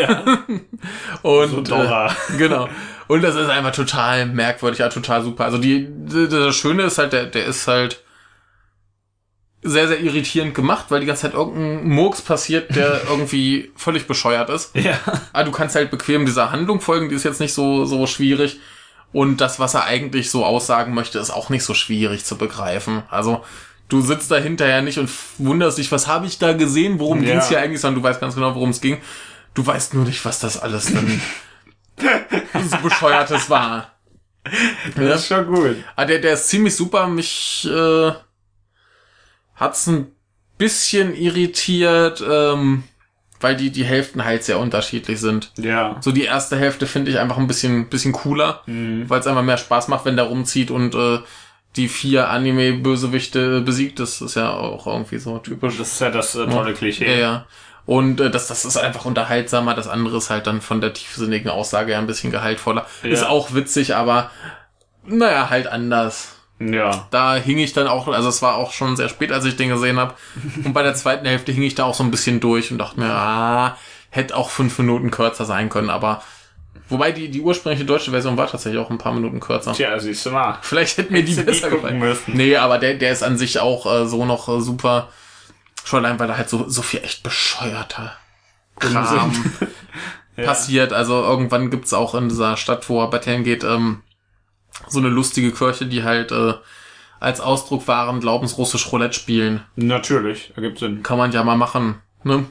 Ja. 0.00 0.38
Und 1.22 1.50
Sodora. 1.50 2.06
Äh, 2.06 2.36
genau. 2.38 2.68
Und 3.10 3.22
das 3.22 3.34
ist 3.34 3.48
einfach 3.48 3.72
total 3.72 4.26
merkwürdig, 4.26 4.78
ja, 4.78 4.88
total 4.88 5.24
super. 5.24 5.44
Also 5.44 5.58
die, 5.58 5.88
das 6.30 6.54
Schöne 6.54 6.84
ist 6.84 6.96
halt, 6.96 7.12
der, 7.12 7.26
der 7.26 7.44
ist 7.44 7.66
halt 7.66 8.04
sehr, 9.62 9.88
sehr 9.88 9.98
irritierend 9.98 10.54
gemacht, 10.54 10.86
weil 10.90 11.00
die 11.00 11.06
ganze 11.06 11.22
Zeit 11.22 11.34
irgendein 11.34 11.88
Murks 11.88 12.22
passiert, 12.22 12.76
der 12.76 13.00
irgendwie 13.10 13.72
völlig 13.74 14.06
bescheuert 14.06 14.48
ist. 14.48 14.76
Ja. 14.76 14.96
Ah, 15.32 15.42
du 15.42 15.50
kannst 15.50 15.74
halt 15.74 15.90
bequem 15.90 16.24
dieser 16.24 16.52
Handlung 16.52 16.80
folgen, 16.80 17.08
die 17.08 17.16
ist 17.16 17.24
jetzt 17.24 17.40
nicht 17.40 17.52
so, 17.52 17.84
so 17.84 18.06
schwierig. 18.06 18.60
Und 19.12 19.40
das, 19.40 19.58
was 19.58 19.74
er 19.74 19.86
eigentlich 19.86 20.30
so 20.30 20.44
aussagen 20.44 20.94
möchte, 20.94 21.18
ist 21.18 21.30
auch 21.30 21.50
nicht 21.50 21.64
so 21.64 21.74
schwierig 21.74 22.24
zu 22.24 22.38
begreifen. 22.38 23.02
Also, 23.10 23.44
du 23.88 24.02
sitzt 24.02 24.30
da 24.30 24.36
hinterher 24.36 24.82
nicht 24.82 25.00
und 25.00 25.10
wunderst 25.38 25.78
dich, 25.78 25.90
was 25.90 26.06
habe 26.06 26.26
ich 26.26 26.38
da 26.38 26.52
gesehen, 26.52 27.00
worum 27.00 27.24
Ja. 27.24 27.32
ging's 27.32 27.48
hier 27.48 27.60
eigentlich, 27.60 27.80
sondern 27.80 28.00
du 28.04 28.08
weißt 28.08 28.20
ganz 28.20 28.36
genau, 28.36 28.54
worum 28.54 28.70
es 28.70 28.80
ging. 28.80 28.98
Du 29.54 29.66
weißt 29.66 29.94
nur 29.94 30.04
nicht, 30.04 30.24
was 30.24 30.38
das 30.38 30.56
alles 30.62 30.84
dann 30.94 31.20
so 32.70 32.76
bescheuertes 32.78 33.48
war. 33.50 33.92
Das 34.96 35.20
ist 35.20 35.26
schon 35.28 35.46
gut. 35.46 35.76
Ah, 35.96 36.04
der, 36.04 36.18
der 36.18 36.34
ist 36.34 36.48
ziemlich 36.48 36.74
super. 36.74 37.06
Mich 37.06 37.68
äh, 37.70 38.12
hat's 39.54 39.86
ein 39.86 40.12
bisschen 40.58 41.14
irritiert, 41.14 42.22
ähm, 42.28 42.84
weil 43.40 43.56
die, 43.56 43.70
die 43.70 43.84
Hälften 43.84 44.24
halt 44.24 44.44
sehr 44.44 44.58
unterschiedlich 44.58 45.20
sind. 45.20 45.52
Ja. 45.58 45.96
So 46.00 46.12
die 46.12 46.24
erste 46.24 46.56
Hälfte 46.58 46.86
finde 46.86 47.10
ich 47.10 47.18
einfach 47.18 47.38
ein 47.38 47.46
bisschen, 47.46 47.88
bisschen 47.88 48.12
cooler, 48.12 48.62
Mhm. 48.66 49.08
weil 49.08 49.20
es 49.20 49.26
einfach 49.26 49.42
mehr 49.42 49.56
Spaß 49.58 49.88
macht, 49.88 50.04
wenn 50.04 50.16
der 50.16 50.26
rumzieht 50.26 50.70
und 50.70 50.94
äh, 50.94 51.20
die 51.76 51.88
vier 51.88 52.28
Anime-Bösewichte 52.30 53.60
besiegt. 53.60 54.00
Das 54.00 54.20
ist 54.20 54.34
ja 54.34 54.50
auch 54.52 54.86
irgendwie 54.86 55.18
so 55.18 55.38
typisch. 55.38 55.78
Das 55.78 55.92
ist 55.92 56.00
ja 56.00 56.10
das 56.10 56.34
äh, 56.34 56.46
tolle 56.46 56.74
Klischee. 56.74 57.12
Ja, 57.12 57.18
ja. 57.18 57.46
Und 57.90 58.20
äh, 58.20 58.30
das, 58.30 58.46
das 58.46 58.64
ist 58.64 58.76
einfach 58.76 59.04
unterhaltsamer. 59.04 59.74
Das 59.74 59.88
andere 59.88 60.18
ist 60.18 60.30
halt 60.30 60.46
dann 60.46 60.60
von 60.60 60.80
der 60.80 60.92
tiefsinnigen 60.92 61.50
Aussage 61.50 61.90
her 61.90 61.98
ein 61.98 62.06
bisschen 62.06 62.30
gehaltvoll. 62.30 62.80
Ja. 63.02 63.10
Ist 63.10 63.26
auch 63.26 63.52
witzig, 63.52 63.96
aber 63.96 64.30
naja, 65.04 65.50
halt 65.50 65.66
anders. 65.66 66.36
Ja. 66.60 67.08
Da 67.10 67.34
hing 67.34 67.58
ich 67.58 67.72
dann 67.72 67.88
auch, 67.88 68.06
also 68.06 68.28
es 68.28 68.42
war 68.42 68.54
auch 68.54 68.70
schon 68.70 68.94
sehr 68.94 69.08
spät, 69.08 69.32
als 69.32 69.44
ich 69.44 69.56
den 69.56 69.70
gesehen 69.70 69.98
habe. 69.98 70.14
Und 70.64 70.72
bei 70.72 70.84
der 70.84 70.94
zweiten 70.94 71.26
Hälfte 71.26 71.50
hing 71.50 71.64
ich 71.64 71.74
da 71.74 71.82
auch 71.82 71.94
so 71.94 72.04
ein 72.04 72.12
bisschen 72.12 72.38
durch 72.38 72.70
und 72.70 72.78
dachte 72.78 73.00
mir, 73.00 73.12
ah, 73.12 73.76
hätte 74.10 74.36
auch 74.36 74.50
fünf 74.50 74.78
Minuten 74.78 75.10
kürzer 75.10 75.44
sein 75.44 75.68
können, 75.68 75.90
aber 75.90 76.22
wobei 76.88 77.10
die, 77.10 77.28
die 77.28 77.40
ursprüngliche 77.40 77.86
deutsche 77.86 78.12
Version 78.12 78.36
war 78.36 78.46
tatsächlich 78.46 78.80
auch 78.80 78.90
ein 78.90 78.98
paar 78.98 79.14
Minuten 79.14 79.40
kürzer. 79.40 79.72
Tja, 79.72 79.98
siehst 79.98 80.24
du 80.26 80.30
mal. 80.30 80.58
Vielleicht 80.62 80.96
hätte 80.96 81.12
mir 81.12 81.24
die 81.24 81.34
die 81.34 81.42
besser 81.42 81.70
gucken 81.70 81.98
gefallen. 81.98 81.98
müssen. 81.98 82.36
Nee, 82.36 82.54
aber 82.54 82.78
der, 82.78 82.94
der 82.94 83.10
ist 83.10 83.24
an 83.24 83.36
sich 83.36 83.58
auch 83.58 83.92
äh, 83.92 84.06
so 84.06 84.24
noch 84.24 84.48
äh, 84.48 84.60
super. 84.60 85.08
Schon 85.84 86.04
allein, 86.04 86.18
weil 86.18 86.28
da 86.28 86.36
halt 86.36 86.48
so, 86.48 86.68
so 86.68 86.82
viel 86.82 87.02
echt 87.02 87.22
bescheuerter 87.22 88.16
Kram 88.78 89.32
passiert. 90.36 90.92
Also 90.92 91.22
irgendwann 91.22 91.70
gibt's 91.70 91.92
auch 91.92 92.14
in 92.14 92.28
dieser 92.28 92.56
Stadt, 92.56 92.88
wo 92.88 93.00
er 93.02 93.10
Bethlehem 93.10 93.44
geht, 93.44 93.64
ähm, 93.64 94.02
so 94.88 94.98
eine 94.98 95.08
lustige 95.08 95.52
Kirche, 95.52 95.86
die 95.86 96.02
halt 96.02 96.32
äh, 96.32 96.54
als 97.18 97.40
Ausdruck 97.40 97.86
wahren 97.86 98.20
Glaubens 98.20 98.56
russisch 98.56 98.90
Roulette 98.92 99.14
spielen. 99.14 99.62
Natürlich, 99.76 100.52
ergibt 100.56 100.78
Sinn. 100.78 101.02
Kann 101.02 101.18
man 101.18 101.32
ja 101.32 101.44
mal 101.44 101.56
machen. 101.56 102.00
Ne? 102.24 102.46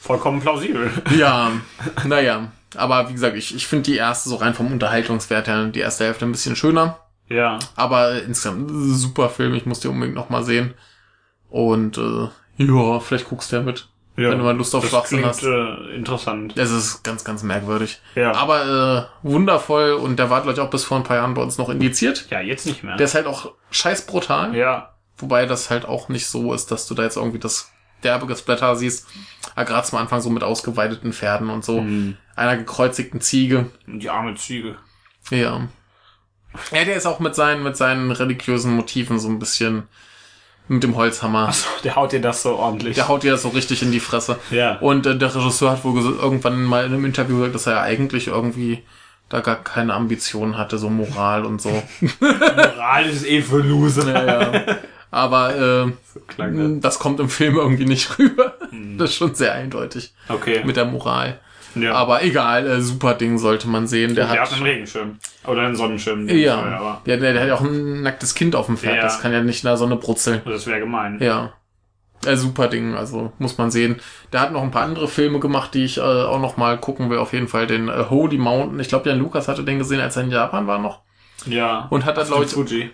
Vollkommen 0.00 0.40
plausibel. 0.40 0.90
Ja, 1.16 1.52
naja. 2.04 2.52
Aber 2.76 3.08
wie 3.08 3.14
gesagt, 3.14 3.36
ich, 3.36 3.54
ich 3.54 3.66
finde 3.66 3.90
die 3.90 3.96
erste 3.96 4.28
so 4.28 4.36
rein 4.36 4.54
vom 4.54 4.70
Unterhaltungswert 4.70 5.48
her, 5.48 5.66
die 5.66 5.80
erste 5.80 6.04
Hälfte 6.04 6.26
ein 6.26 6.32
bisschen 6.32 6.56
schöner. 6.56 6.98
Ja. 7.28 7.58
Aber 7.76 8.22
insgesamt 8.22 8.70
super 8.70 9.30
Film, 9.30 9.54
ich 9.54 9.66
muss 9.66 9.80
die 9.80 9.88
unbedingt 9.88 10.16
noch 10.16 10.30
mal 10.30 10.44
sehen. 10.44 10.74
Und 11.48 11.96
äh, 11.96 12.28
ja, 12.58 13.00
vielleicht 13.00 13.28
guckst 13.28 13.50
du 13.50 13.56
ja 13.56 13.62
mit, 13.62 13.88
ja. 14.16 14.30
wenn 14.30 14.38
du 14.38 14.44
mal 14.44 14.56
Lust 14.56 14.74
auf 14.74 14.82
das 14.82 14.90
Schwachsinn 14.90 15.18
klingt, 15.18 15.34
hast. 15.34 15.42
Äh, 15.44 15.94
interessant. 15.94 16.56
Es 16.56 16.70
ist 16.70 17.02
ganz, 17.02 17.24
ganz 17.24 17.42
merkwürdig. 17.42 18.00
Ja. 18.14 18.32
Aber 18.34 19.08
äh, 19.22 19.26
wundervoll 19.26 19.92
und 19.92 20.18
der 20.18 20.28
war, 20.28 20.42
glaube 20.42 20.54
ich, 20.54 20.60
auch 20.60 20.70
bis 20.70 20.84
vor 20.84 20.98
ein 20.98 21.04
paar 21.04 21.16
Jahren 21.16 21.34
bei 21.34 21.42
uns 21.42 21.56
noch 21.56 21.70
indiziert. 21.70 22.26
Ja, 22.30 22.40
jetzt 22.40 22.66
nicht 22.66 22.84
mehr. 22.84 22.96
Der 22.96 23.06
ist 23.06 23.14
halt 23.14 23.26
auch 23.26 23.52
scheiß 23.70 24.06
brutal. 24.06 24.54
ja. 24.54 24.94
Wobei 25.20 25.46
das 25.46 25.68
halt 25.68 25.84
auch 25.84 26.08
nicht 26.08 26.28
so 26.28 26.54
ist, 26.54 26.70
dass 26.70 26.86
du 26.86 26.94
da 26.94 27.02
jetzt 27.02 27.16
irgendwie 27.16 27.40
das 27.40 27.72
derbe 28.04 28.34
Splatter 28.36 28.76
siehst. 28.76 29.08
Aber 29.54 29.64
gerade 29.64 29.86
zum 29.86 29.98
Anfang 29.98 30.20
so 30.20 30.30
mit 30.30 30.44
ausgeweideten 30.44 31.12
Pferden 31.12 31.50
und 31.50 31.64
so. 31.64 31.78
Hm. 31.78 32.16
Einer 32.36 32.56
gekreuzigten 32.56 33.20
Ziege. 33.20 33.70
Die 33.86 34.10
arme 34.10 34.36
Ziege. 34.36 34.76
Ja. 35.30 35.68
Ja, 36.72 36.84
der 36.84 36.96
ist 36.96 37.06
auch 37.06 37.18
mit 37.18 37.34
seinen, 37.34 37.62
mit 37.62 37.76
seinen 37.76 38.10
religiösen 38.10 38.74
Motiven 38.74 39.18
so 39.18 39.28
ein 39.28 39.38
bisschen 39.38 39.88
mit 40.68 40.82
dem 40.82 40.96
Holzhammer. 40.96 41.48
Achso, 41.48 41.66
der 41.84 41.96
haut 41.96 42.12
dir 42.12 42.20
das 42.20 42.42
so 42.42 42.56
ordentlich. 42.56 42.94
Der 42.94 43.08
haut 43.08 43.22
dir 43.22 43.32
das 43.32 43.42
so 43.42 43.48
richtig 43.48 43.82
in 43.82 43.90
die 43.92 44.00
Fresse. 44.00 44.38
Ja. 44.50 44.76
Und 44.78 45.06
äh, 45.06 45.16
der 45.16 45.34
Regisseur 45.34 45.70
hat 45.72 45.84
wohl 45.84 46.00
irgendwann 46.00 46.62
mal 46.64 46.84
in 46.84 46.92
einem 46.92 47.04
Interview 47.04 47.36
gesagt, 47.38 47.54
dass 47.54 47.66
er 47.66 47.74
ja 47.74 47.82
eigentlich 47.82 48.28
irgendwie 48.28 48.82
da 49.28 49.40
gar 49.40 49.56
keine 49.62 49.94
Ambitionen 49.94 50.56
hatte, 50.56 50.78
so 50.78 50.88
Moral 50.88 51.44
und 51.44 51.60
so. 51.60 51.82
Moral 52.20 53.06
ist 53.06 53.26
eh 53.26 53.42
für 53.42 53.58
Loser. 53.58 54.10
ja, 54.12 54.42
ja. 54.52 54.76
Aber 55.10 55.56
äh, 55.86 55.92
Klang 56.28 56.80
das. 56.80 56.94
das 56.94 56.98
kommt 56.98 57.18
im 57.20 57.28
Film 57.30 57.56
irgendwie 57.56 57.86
nicht 57.86 58.10
rüber. 58.18 58.54
Das 58.98 59.10
ist 59.10 59.16
schon 59.16 59.34
sehr 59.34 59.54
eindeutig 59.54 60.12
Okay. 60.28 60.62
mit 60.64 60.76
der 60.76 60.84
Moral. 60.84 61.40
Ja. 61.74 61.94
Aber 61.94 62.22
egal, 62.22 62.66
äh, 62.66 62.80
super 62.80 63.14
Ding 63.14 63.38
sollte 63.38 63.68
man 63.68 63.86
sehen. 63.86 64.14
Der, 64.14 64.26
der 64.26 64.40
hat, 64.40 64.50
hat 64.50 64.52
einen 64.54 64.62
Regenschirm. 64.62 65.18
Oder 65.46 65.62
einen 65.62 65.76
Sonnenschirm. 65.76 66.28
ja, 66.28 66.56
Aber 66.56 67.02
der, 67.06 67.16
der, 67.18 67.32
der 67.32 67.42
hat 67.42 67.48
ja 67.48 67.54
auch 67.54 67.60
ein 67.62 68.02
nacktes 68.02 68.34
Kind 68.34 68.54
auf 68.56 68.66
dem 68.66 68.76
Pferd. 68.76 68.96
Ja. 68.96 69.02
Das 69.02 69.20
kann 69.20 69.32
ja 69.32 69.42
nicht 69.42 69.64
in 69.64 69.68
der 69.68 69.76
Sonne 69.76 69.96
brutzeln. 69.96 70.42
das 70.44 70.66
wäre 70.66 70.80
gemein. 70.80 71.18
Ja. 71.20 71.52
Äh, 72.26 72.36
super 72.36 72.66
Ding, 72.66 72.94
also 72.94 73.32
muss 73.38 73.58
man 73.58 73.70
sehen. 73.70 74.00
Der 74.32 74.40
hat 74.40 74.50
noch 74.52 74.62
ein 74.62 74.72
paar 74.72 74.82
andere 74.82 75.06
Filme 75.06 75.38
gemacht, 75.38 75.72
die 75.74 75.84
ich 75.84 75.98
äh, 75.98 76.00
auch 76.00 76.40
noch 76.40 76.56
mal 76.56 76.76
gucken 76.78 77.10
will. 77.10 77.18
Auf 77.18 77.32
jeden 77.32 77.46
Fall 77.46 77.66
den 77.68 77.88
äh, 77.88 78.06
Holy 78.10 78.38
Mountain. 78.38 78.80
Ich 78.80 78.88
glaube, 78.88 79.08
Jan 79.08 79.20
Lukas 79.20 79.46
hatte 79.46 79.62
den 79.62 79.78
gesehen, 79.78 80.00
als 80.00 80.16
er 80.16 80.24
in 80.24 80.30
Japan 80.32 80.66
war 80.66 80.78
noch. 80.80 81.02
Ja. 81.46 81.86
Und 81.90 82.04
hat 82.04 82.16
da, 82.16 82.22
Auf 82.22 82.26
glaube 82.28 82.44
ich, 82.44 82.50
Fuji. 82.50 82.90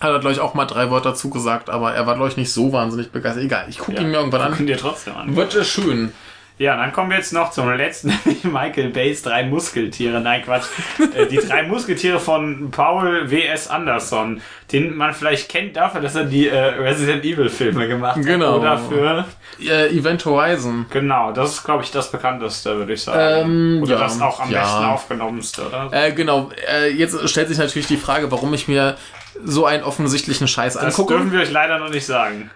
hat 0.00 0.10
er, 0.10 0.18
glaube 0.18 0.32
ich, 0.32 0.40
auch 0.40 0.54
mal 0.54 0.64
drei 0.64 0.88
Worte 0.88 1.10
dazu 1.10 1.28
gesagt, 1.28 1.68
aber 1.68 1.92
er 1.92 2.06
war, 2.06 2.14
glaube 2.14 2.30
ich, 2.30 2.38
nicht 2.38 2.52
so 2.52 2.72
wahnsinnig 2.72 3.12
begeistert. 3.12 3.44
Egal, 3.44 3.66
ich 3.68 3.78
gucke 3.78 4.00
ihn 4.00 4.10
mir 4.10 4.16
irgendwann 4.16 4.40
an. 4.54 4.66
dir 4.66 4.78
trotzdem 4.78 5.14
an. 5.14 5.36
Wird 5.36 5.54
äh, 5.54 5.64
schön. 5.64 6.12
Ja, 6.56 6.76
dann 6.76 6.92
kommen 6.92 7.10
wir 7.10 7.16
jetzt 7.16 7.32
noch 7.32 7.50
zum 7.50 7.68
letzten, 7.72 8.16
Michael 8.44 8.90
Bays 8.90 9.22
drei 9.22 9.42
Muskeltiere. 9.42 10.20
Nein, 10.20 10.42
Quatsch. 10.44 10.66
Äh, 11.14 11.26
die 11.26 11.38
drei 11.38 11.64
Muskeltiere 11.64 12.20
von 12.20 12.70
Paul 12.70 13.28
W.S. 13.28 13.66
Anderson, 13.68 14.40
den 14.70 14.94
man 14.96 15.14
vielleicht 15.14 15.48
kennt 15.48 15.76
dafür, 15.76 16.00
dass 16.00 16.14
er 16.14 16.24
die 16.26 16.46
äh, 16.48 16.56
Resident 16.56 17.24
Evil 17.24 17.48
Filme 17.48 17.88
gemacht 17.88 18.16
hat. 18.16 18.24
Genau. 18.24 18.58
Oder 18.60 18.78
für, 18.78 19.24
Äh, 19.60 19.88
Event 19.96 20.24
Horizon. 20.24 20.86
genau, 20.90 21.32
das 21.32 21.54
ist, 21.54 21.64
glaube 21.64 21.82
ich, 21.82 21.90
das 21.90 22.12
bekannteste, 22.12 22.76
würde 22.76 22.92
ich 22.92 23.02
sagen. 23.02 23.50
Ähm, 23.50 23.82
oder 23.82 23.94
ja, 23.96 24.00
das 24.02 24.20
auch 24.20 24.38
am 24.40 24.50
ja. 24.50 24.60
besten 24.60 24.84
aufgenommenste, 24.84 25.66
oder? 25.66 25.88
Äh, 25.92 26.12
genau, 26.12 26.50
äh, 26.72 26.88
jetzt 26.90 27.28
stellt 27.28 27.48
sich 27.48 27.58
natürlich 27.58 27.88
die 27.88 27.96
Frage, 27.96 28.30
warum 28.30 28.54
ich 28.54 28.68
mir 28.68 28.96
so 29.44 29.66
einen 29.66 29.82
offensichtlichen 29.82 30.46
Scheiß 30.46 30.74
Das 30.74 30.84
angucke. 30.84 31.14
dürfen 31.14 31.32
wir 31.32 31.40
euch 31.40 31.50
leider 31.50 31.78
noch 31.80 31.90
nicht 31.90 32.06
sagen. 32.06 32.50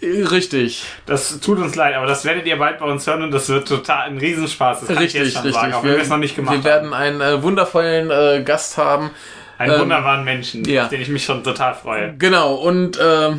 Richtig. 0.00 0.84
Das 1.06 1.40
tut 1.40 1.58
uns 1.58 1.74
leid, 1.74 1.94
aber 1.94 2.06
das 2.06 2.24
werdet 2.24 2.46
ihr 2.46 2.56
bald 2.56 2.78
bei 2.78 2.86
uns 2.86 3.06
hören 3.06 3.22
und 3.22 3.32
das 3.32 3.48
wird 3.48 3.66
total 3.66 4.08
ein 4.08 4.18
Riesenspaß. 4.18 4.80
Das 4.80 4.88
kann 4.88 4.96
ich 4.98 5.02
Richtig, 5.14 5.22
jetzt 5.22 5.32
schon 5.34 5.42
richtig. 5.42 5.60
sagen, 5.60 5.74
auch 5.74 5.82
wenn 5.82 5.96
wir 5.96 6.02
es 6.02 6.08
noch 6.08 6.18
nicht 6.18 6.36
gemacht 6.36 6.56
wir 6.56 6.64
werden 6.64 6.94
einen 6.94 7.20
äh, 7.20 7.42
wundervollen 7.42 8.10
äh, 8.10 8.42
Gast 8.44 8.76
haben. 8.76 8.88
haben. 8.88 9.10
Einen 9.58 9.74
ähm, 9.74 9.80
wunderbaren 9.80 10.24
Menschen, 10.24 10.64
ja. 10.64 10.84
auf 10.84 10.88
den 10.88 11.00
ich 11.00 11.08
mich 11.08 11.24
schon 11.24 11.42
total 11.42 11.74
freue. 11.74 12.14
Genau, 12.16 12.54
und 12.54 12.96
äh, 12.96 13.32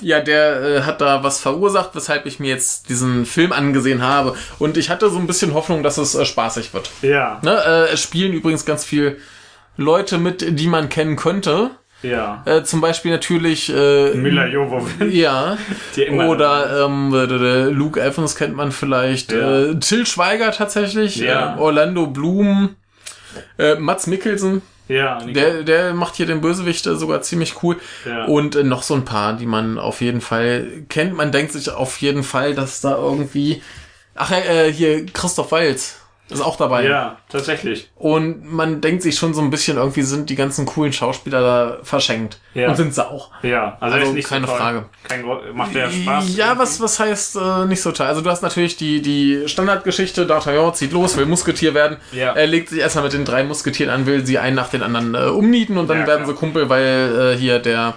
ja, 0.00 0.20
der 0.20 0.62
äh, 0.62 0.82
hat 0.82 1.00
da 1.00 1.22
was 1.22 1.40
verursacht, 1.40 1.90
weshalb 1.94 2.26
ich 2.26 2.40
mir 2.40 2.48
jetzt 2.48 2.88
diesen 2.88 3.26
Film 3.26 3.52
angesehen 3.52 4.02
habe. 4.02 4.36
Und 4.58 4.76
ich 4.76 4.90
hatte 4.90 5.10
so 5.10 5.18
ein 5.18 5.26
bisschen 5.26 5.54
Hoffnung, 5.54 5.82
dass 5.82 5.98
es 5.98 6.14
äh, 6.14 6.24
spaßig 6.24 6.72
wird. 6.74 6.90
Ja, 7.02 7.40
Ne? 7.42 7.50
Äh, 7.50 7.92
es 7.92 8.02
spielen 8.02 8.32
übrigens 8.32 8.64
ganz 8.64 8.84
viel 8.84 9.18
Leute 9.76 10.18
mit, 10.18 10.58
die 10.58 10.68
man 10.68 10.88
kennen 10.88 11.16
könnte. 11.16 11.70
Ja. 12.04 12.42
Äh, 12.44 12.62
zum 12.62 12.80
Beispiel 12.80 13.10
natürlich 13.10 13.74
äh, 13.74 14.14
Mila 14.14 14.46
Jovovich. 14.46 15.12
Ja. 15.14 15.56
Oder 16.26 16.84
ähm, 16.84 17.12
äh, 17.14 17.24
äh, 17.24 17.70
Luke 17.70 18.00
Evans 18.00 18.36
kennt 18.36 18.54
man 18.54 18.72
vielleicht. 18.72 19.32
Ja. 19.32 19.70
Äh, 19.70 19.80
Till 19.80 20.06
Schweiger 20.06 20.52
tatsächlich. 20.52 21.16
Ja. 21.16 21.56
Äh, 21.56 21.60
Orlando 21.60 22.06
Bloom. 22.06 22.76
Äh, 23.58 23.76
Mats 23.76 24.06
Mikkelsen. 24.06 24.62
Ja, 24.86 25.18
Der, 25.24 25.62
der 25.62 25.94
macht 25.94 26.16
hier 26.16 26.26
den 26.26 26.42
Bösewicht 26.42 26.86
äh, 26.86 26.94
sogar 26.96 27.22
ziemlich 27.22 27.62
cool. 27.62 27.76
Ja. 28.04 28.26
Und 28.26 28.54
äh, 28.54 28.64
noch 28.64 28.82
so 28.82 28.94
ein 28.94 29.06
paar, 29.06 29.32
die 29.32 29.46
man 29.46 29.78
auf 29.78 30.02
jeden 30.02 30.20
Fall 30.20 30.84
kennt. 30.90 31.16
Man 31.16 31.32
denkt 31.32 31.52
sich 31.52 31.70
auf 31.70 31.96
jeden 31.98 32.22
Fall, 32.22 32.54
dass 32.54 32.80
da 32.82 32.96
irgendwie. 32.96 33.62
Ach 34.14 34.30
äh, 34.30 34.70
hier 34.70 35.06
Christoph 35.06 35.50
Waltz 35.52 36.03
ist 36.30 36.40
auch 36.40 36.56
dabei. 36.56 36.84
ja, 36.86 37.18
tatsächlich. 37.28 37.90
Und 37.96 38.50
man 38.50 38.80
denkt 38.80 39.02
sich 39.02 39.16
schon 39.16 39.34
so 39.34 39.42
ein 39.42 39.50
bisschen, 39.50 39.76
irgendwie 39.76 40.00
sind 40.02 40.30
die 40.30 40.36
ganzen 40.36 40.64
coolen 40.64 40.92
Schauspieler 40.92 41.40
da 41.42 41.78
verschenkt. 41.82 42.38
Ja. 42.54 42.68
Und 42.70 42.76
sind 42.76 42.94
sie 42.94 43.06
auch. 43.06 43.30
Ja, 43.42 43.76
also, 43.78 43.96
Also 43.96 44.08
ist 44.08 44.14
nicht 44.14 44.28
keine 44.28 44.46
so. 44.46 44.52
Frage. 44.54 44.86
Kein, 45.06 45.24
macht 45.54 45.74
der 45.74 45.90
Spaß? 45.90 46.34
Ja, 46.36 46.58
was, 46.58 46.80
was 46.80 46.98
heißt 46.98 47.36
äh, 47.36 47.66
nicht 47.66 47.82
so 47.82 47.92
toll? 47.92 48.06
Also 48.06 48.22
du 48.22 48.30
hast 48.30 48.42
natürlich 48.42 48.76
die, 48.78 49.02
die 49.02 49.42
Standardgeschichte, 49.48 50.24
D'Artagnan 50.24 50.72
zieht 50.72 50.92
los, 50.92 51.16
will 51.18 51.26
Musketier 51.26 51.74
werden. 51.74 51.98
Ja. 52.12 52.32
Er 52.32 52.46
legt 52.46 52.70
sich 52.70 52.78
erstmal 52.80 53.04
mit 53.04 53.12
den 53.12 53.24
drei 53.26 53.44
Musketieren 53.44 53.92
an, 53.92 54.06
will 54.06 54.24
sie 54.24 54.38
einen 54.38 54.56
nach 54.56 54.70
den 54.70 54.82
anderen 54.82 55.14
äh, 55.14 55.28
umnieten 55.28 55.76
und 55.76 55.88
dann 55.88 56.00
Ja, 56.00 56.06
werden 56.06 56.24
klar. 56.24 56.34
sie 56.34 56.38
Kumpel, 56.40 56.68
weil 56.70 57.34
äh, 57.34 57.38
hier 57.38 57.58
der, 57.58 57.94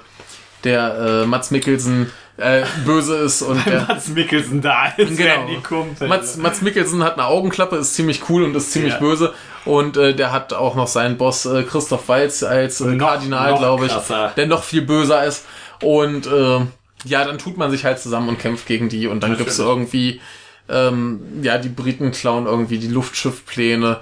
der 0.66 1.22
äh, 1.24 1.26
Mats 1.26 1.50
Mikkelsen 1.52 2.12
äh, 2.38 2.64
böse 2.86 3.16
ist 3.18 3.42
und 3.42 3.66
der 3.66 3.82
Mats 3.88 4.10
Mikkelsen 4.10 4.62
da 4.62 4.88
ist, 4.96 5.10
Genau. 5.18 5.20
werden 5.20 5.48
die 5.48 5.62
Kumpel. 5.62 6.08
Mats, 6.08 6.38
Mats 6.38 6.62
Mikkelsen 6.62 7.04
hat 7.04 7.14
eine 7.14 7.26
Augenklappe, 7.26 7.76
ist 7.78 7.96
ziemlich 7.96 8.30
cool 8.30 8.44
und 8.44 8.56
ist 8.56 8.72
ziemlich 8.72 8.94
Ja. 8.94 9.00
böse. 9.00 9.34
Und 9.66 9.98
äh, 9.98 10.14
der 10.16 10.32
hat 10.32 10.54
auch 10.54 10.76
noch 10.76 10.88
seinen 10.88 11.18
Boss 11.18 11.46
äh, 11.46 11.64
Christoph 11.64 12.08
Waltz 12.08 12.44
als 12.44 12.80
äh, 12.82 12.86
Noch- 12.86 13.08
Kardinal, 13.08 13.58
glaube 13.58 13.88
ich, 13.88 13.92
krasser. 13.92 14.34
der 14.38 14.46
noch 14.48 14.64
viel 14.64 14.84
böser 14.84 15.24
ist. 15.26 15.46
Und 15.82 16.28
äh, 16.28 16.60
ja, 17.06 17.26
dann 17.26 17.38
tut 17.38 17.58
man 17.58 17.72
sich 17.72 17.86
halt 17.86 18.00
zusammen 18.00 18.30
und 18.30 18.40
kämpft 18.40 18.66
gegen 18.68 18.88
die. 18.90 19.08
Und 19.08 19.22
dann 19.24 19.32
Natürlich. 19.32 19.56
gibt's 19.56 19.60
irgendwie, 19.60 20.22
ähm, 20.70 21.22
ja, 21.42 21.58
die 21.58 21.70
Briten 21.70 22.12
klauen 22.12 22.46
irgendwie 22.46 22.78
die 22.78 22.88
Luftschiffpläne. 22.88 24.00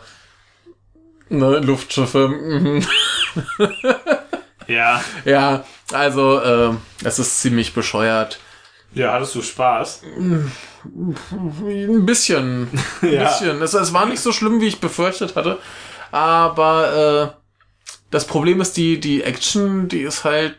Ne, 1.30 1.60
Luftschiffe. 1.60 2.82
ja. 4.68 5.02
ja, 5.26 5.64
also 5.94 6.40
äh, 6.40 6.74
es 7.04 7.20
ist 7.20 7.42
ziemlich 7.42 7.74
bescheuert. 7.74 8.40
ja, 8.94 9.14
hattest 9.14 9.36
du 9.36 9.42
Spaß? 9.42 10.02
Ein 10.18 12.06
bisschen. 12.06 12.70
Ein 13.02 13.12
Ja. 13.12 13.24
bisschen. 13.24 13.62
Es, 13.62 13.74
es 13.74 13.94
war 13.94 14.06
nicht 14.06 14.22
so 14.22 14.32
schlimm, 14.32 14.62
wie 14.62 14.68
ich 14.68 14.80
befürchtet 14.80 15.36
hatte. 15.36 15.60
Aber 16.12 17.34
äh, 17.34 17.92
das 18.12 18.26
Problem 18.26 18.62
ist, 18.62 18.78
die, 18.78 19.00
die 19.00 19.24
Action, 19.24 19.88
die 19.88 20.02
ist 20.02 20.24
halt 20.24 20.56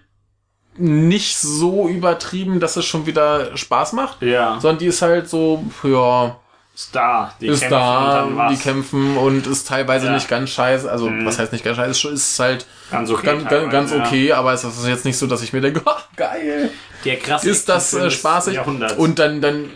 nicht 0.78 1.38
so 1.38 1.88
übertrieben, 1.88 2.60
dass 2.60 2.76
es 2.76 2.84
schon 2.84 3.06
wieder 3.06 3.56
Spaß 3.56 3.94
macht. 3.94 4.20
Ja, 4.22 4.58
Sondern 4.60 4.78
die 4.78 4.86
ist 4.86 5.00
halt 5.00 5.28
so, 5.28 5.64
ja, 5.82 6.38
ist 6.76 6.94
da. 6.94 7.32
Die 7.40 7.46
ist 7.46 7.60
kämpfen 7.60 7.74
und 7.74 7.80
da, 7.80 8.14
dann 8.20 8.36
war's. 8.36 8.52
die 8.56 8.62
kämpfen 8.62 9.16
und 9.16 9.46
ist 9.46 9.66
teilweise 9.66 10.06
Ja. 10.06 10.12
nicht 10.12 10.28
ganz 10.28 10.50
scheiße. 10.50 10.90
Also, 10.90 11.08
Mhm. 11.08 11.24
was 11.24 11.38
heißt 11.38 11.50
nicht 11.52 11.64
ganz 11.64 11.78
scheiße? 11.78 12.08
Ist 12.10 12.38
halt 12.38 12.66
Ganz 12.90 13.10
okay. 13.10 13.26
ganz, 13.26 13.48
ganz, 13.48 13.72
ganz 13.72 13.90
ja. 13.92 14.04
okay, 14.04 14.32
aber 14.32 14.52
es 14.52 14.62
ist 14.62 14.86
jetzt 14.86 15.04
nicht 15.06 15.16
so, 15.16 15.26
dass 15.26 15.42
ich 15.42 15.52
mir 15.54 15.62
denke, 15.62 15.80
"Ha, 15.86 15.96
geil 16.16 16.70
Der 17.06 17.16
krasse 17.18 17.48
ist 17.50 17.68
das 17.68 17.92
äh, 17.94 18.10
spaßig 18.10 18.60
und 18.98 19.18
dann 19.18 19.40
dann 19.40 19.70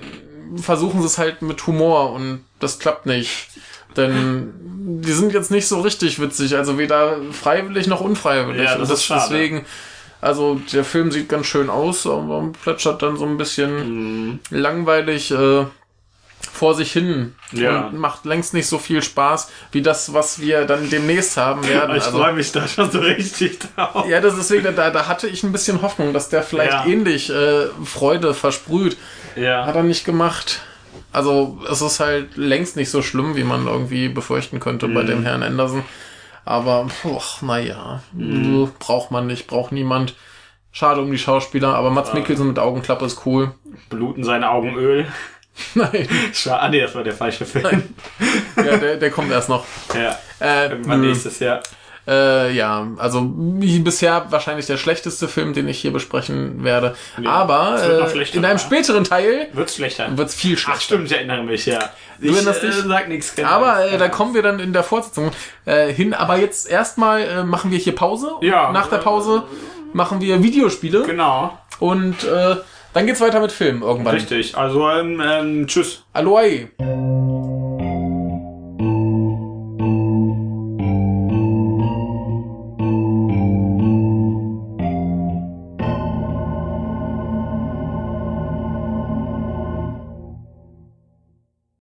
versuchen 0.57 1.01
sie 1.01 1.07
es 1.07 1.17
halt 1.19 1.43
mit 1.43 1.67
Humor 1.67 2.13
und 2.13 2.45
das 2.59 2.79
klappt 2.79 3.07
nicht. 3.07 3.49
Denn 3.97 4.53
die 5.03 5.13
sind 5.13 5.33
jetzt 5.33 5.51
nicht 5.51 5.67
so 5.67 5.81
richtig 5.81 6.21
witzig, 6.21 6.55
also 6.57 6.77
weder 6.79 7.17
freiwillig 7.33 7.87
noch 7.87 8.01
unfreiwillig. 8.01 8.65
Ja, 8.65 8.77
das 8.77 8.89
und 8.91 8.95
ist 8.95 9.05
schade. 9.05 9.23
deswegen 9.31 9.65
Also 10.21 10.61
der 10.73 10.85
Film 10.85 11.11
sieht 11.11 11.29
ganz 11.31 11.47
schön 11.47 11.71
aus, 11.71 12.07
aber 12.07 12.51
plätschert 12.63 13.01
dann 13.03 13.17
so 13.17 13.25
ein 13.25 13.39
bisschen 13.39 14.39
langweilig 14.51 15.31
äh, 15.31 15.65
vor 16.53 16.75
sich 16.75 16.93
hin 16.93 17.35
Ja. 17.53 17.87
und 17.87 17.99
macht 17.99 18.25
längst 18.25 18.55
nicht 18.55 18.67
so 18.67 18.79
viel 18.79 19.03
Spaß 19.03 19.51
wie 19.73 19.83
das, 19.83 20.13
was 20.15 20.41
wir 20.41 20.65
dann 20.67 20.91
demnächst 20.91 21.37
haben 21.37 21.67
werden. 21.67 21.97
Ich 21.97 22.05
Also, 22.05 22.19
freue 22.19 22.33
mich 22.33 22.53
da 22.53 22.67
schon 22.69 22.91
so 22.91 22.99
richtig 23.01 23.61
drauf. 23.61 24.07
ja, 24.09 24.21
das 24.21 24.37
ist 24.37 24.51
deswegen, 24.51 24.75
da, 24.77 24.91
da 24.91 25.07
hatte 25.07 25.27
ich 25.29 25.43
ein 25.43 25.53
bisschen 25.53 25.81
Hoffnung, 25.83 26.13
dass 26.13 26.29
der 26.29 26.43
vielleicht 26.43 26.73
Ja. 26.73 26.87
ähnlich 26.87 27.31
äh, 27.31 27.67
Freude 27.85 28.35
versprüht. 28.35 28.97
Ja. 29.37 29.65
Hat 29.67 29.77
er 29.77 29.83
nicht 29.85 30.05
gemacht. 30.05 30.61
Also 31.13 31.59
es 31.71 31.81
ist 31.83 31.99
halt 32.01 32.37
längst 32.37 32.77
nicht 32.77 32.91
so 32.91 33.03
schlimm, 33.03 33.35
wie 33.37 33.43
man 33.45 33.67
irgendwie 33.67 34.09
befürchten 34.09 34.61
könnte 34.61 34.87
bei 34.89 35.03
dem 35.03 35.23
Herrn 35.25 35.43
Anderson. 35.43 35.83
Aber, 36.45 36.89
naja, 37.43 38.03
braucht 38.79 39.11
man 39.11 39.27
nicht, 39.27 39.47
braucht 39.47 39.73
niemand. 39.73 40.15
Schade 40.73 41.01
um 41.01 41.11
die 41.11 41.19
Schauspieler, 41.19 41.75
aber 41.75 41.91
Mats 41.91 42.13
Mikkelsen 42.15 42.47
mit 42.47 42.59
Augenklappe 42.61 43.05
ist 43.05 43.27
cool. 43.27 43.53
Bluten 43.89 44.23
seine 44.25 44.51
Augen 44.51 44.77
Öl. 44.77 45.07
Nein, 45.75 46.09
Ah, 46.49 46.69
nee, 46.69 46.81
das 46.81 46.95
war 46.95 47.05
der 47.05 47.13
falsche 47.15 47.45
Film. 47.45 47.95
ja, 48.57 48.77
der, 48.77 48.97
der 48.97 49.11
kommt 49.11 49.31
erst 49.31 49.49
noch. 49.49 49.65
Ja. 49.95 50.19
Äh, 50.41 50.71
Irgendwann 50.71 51.01
nö. 51.01 51.09
nächstes 51.09 51.39
Jahr. 51.39 51.61
Äh, 52.09 52.53
ja, 52.55 52.89
also 52.97 53.21
bisher 53.23 54.27
wahrscheinlich 54.31 54.67
der 54.67 54.79
schlechteste 54.79 55.29
Film, 55.29 55.53
den 55.53 55.69
ich 55.69 55.79
hier 55.79 55.93
besprechen 55.93 56.65
werde. 56.65 56.97
Aber 57.25 57.81
wird 57.81 58.01
noch 58.01 58.15
äh, 58.15 58.37
in 58.37 58.45
einem 58.45 58.59
späteren 58.59 59.05
Teil 59.05 59.49
Wird's 59.53 59.77
schlechter. 59.77 60.17
wird's 60.17 60.35
viel 60.35 60.57
schlechter. 60.57 60.79
Ach 60.79 60.81
stimmt, 60.83 61.07
ich 61.07 61.13
erinnere 61.13 61.45
mich, 61.45 61.67
ja. 61.67 61.79
Du 62.19 62.35
erinnerst 62.35 62.65
ich, 62.65 62.71
dich? 62.71 62.85
Äh, 62.85 62.89
sag 62.89 63.09
nichts. 63.09 63.37
genau. 63.37 63.49
Aber 63.49 63.87
äh, 63.87 63.99
da 63.99 64.09
kommen 64.09 64.35
wir 64.35 64.43
dann 64.43 64.61
in 64.61 64.73
der 64.73 64.83
Fortsetzung 64.83 65.31
äh, 65.67 65.93
hin. 65.93 66.15
Aber 66.15 66.37
jetzt 66.39 66.69
erstmal 66.69 67.21
äh, 67.23 67.45
machen 67.45 67.71
wir 67.71 67.79
hier 67.79 67.95
Pause. 67.95 68.33
Ja, 68.41 68.73
Nach 68.73 68.89
der 68.89 68.99
Pause 68.99 69.45
machen 69.93 70.21
wir 70.21 70.43
Videospiele. 70.43 71.03
Genau, 71.03 71.57
Und 71.81 72.25
äh, 72.25 72.57
dann 72.93 73.07
geht's 73.07 73.21
weiter 73.21 73.41
mit 73.41 73.53
Film 73.53 73.83
irgendwann. 73.83 74.15
richtig. 74.15 74.57
Also, 74.57 74.89
ähm, 74.91 75.21
ähm, 75.25 75.67
tschüss. 75.67 76.05
Aloha. 76.13 77.20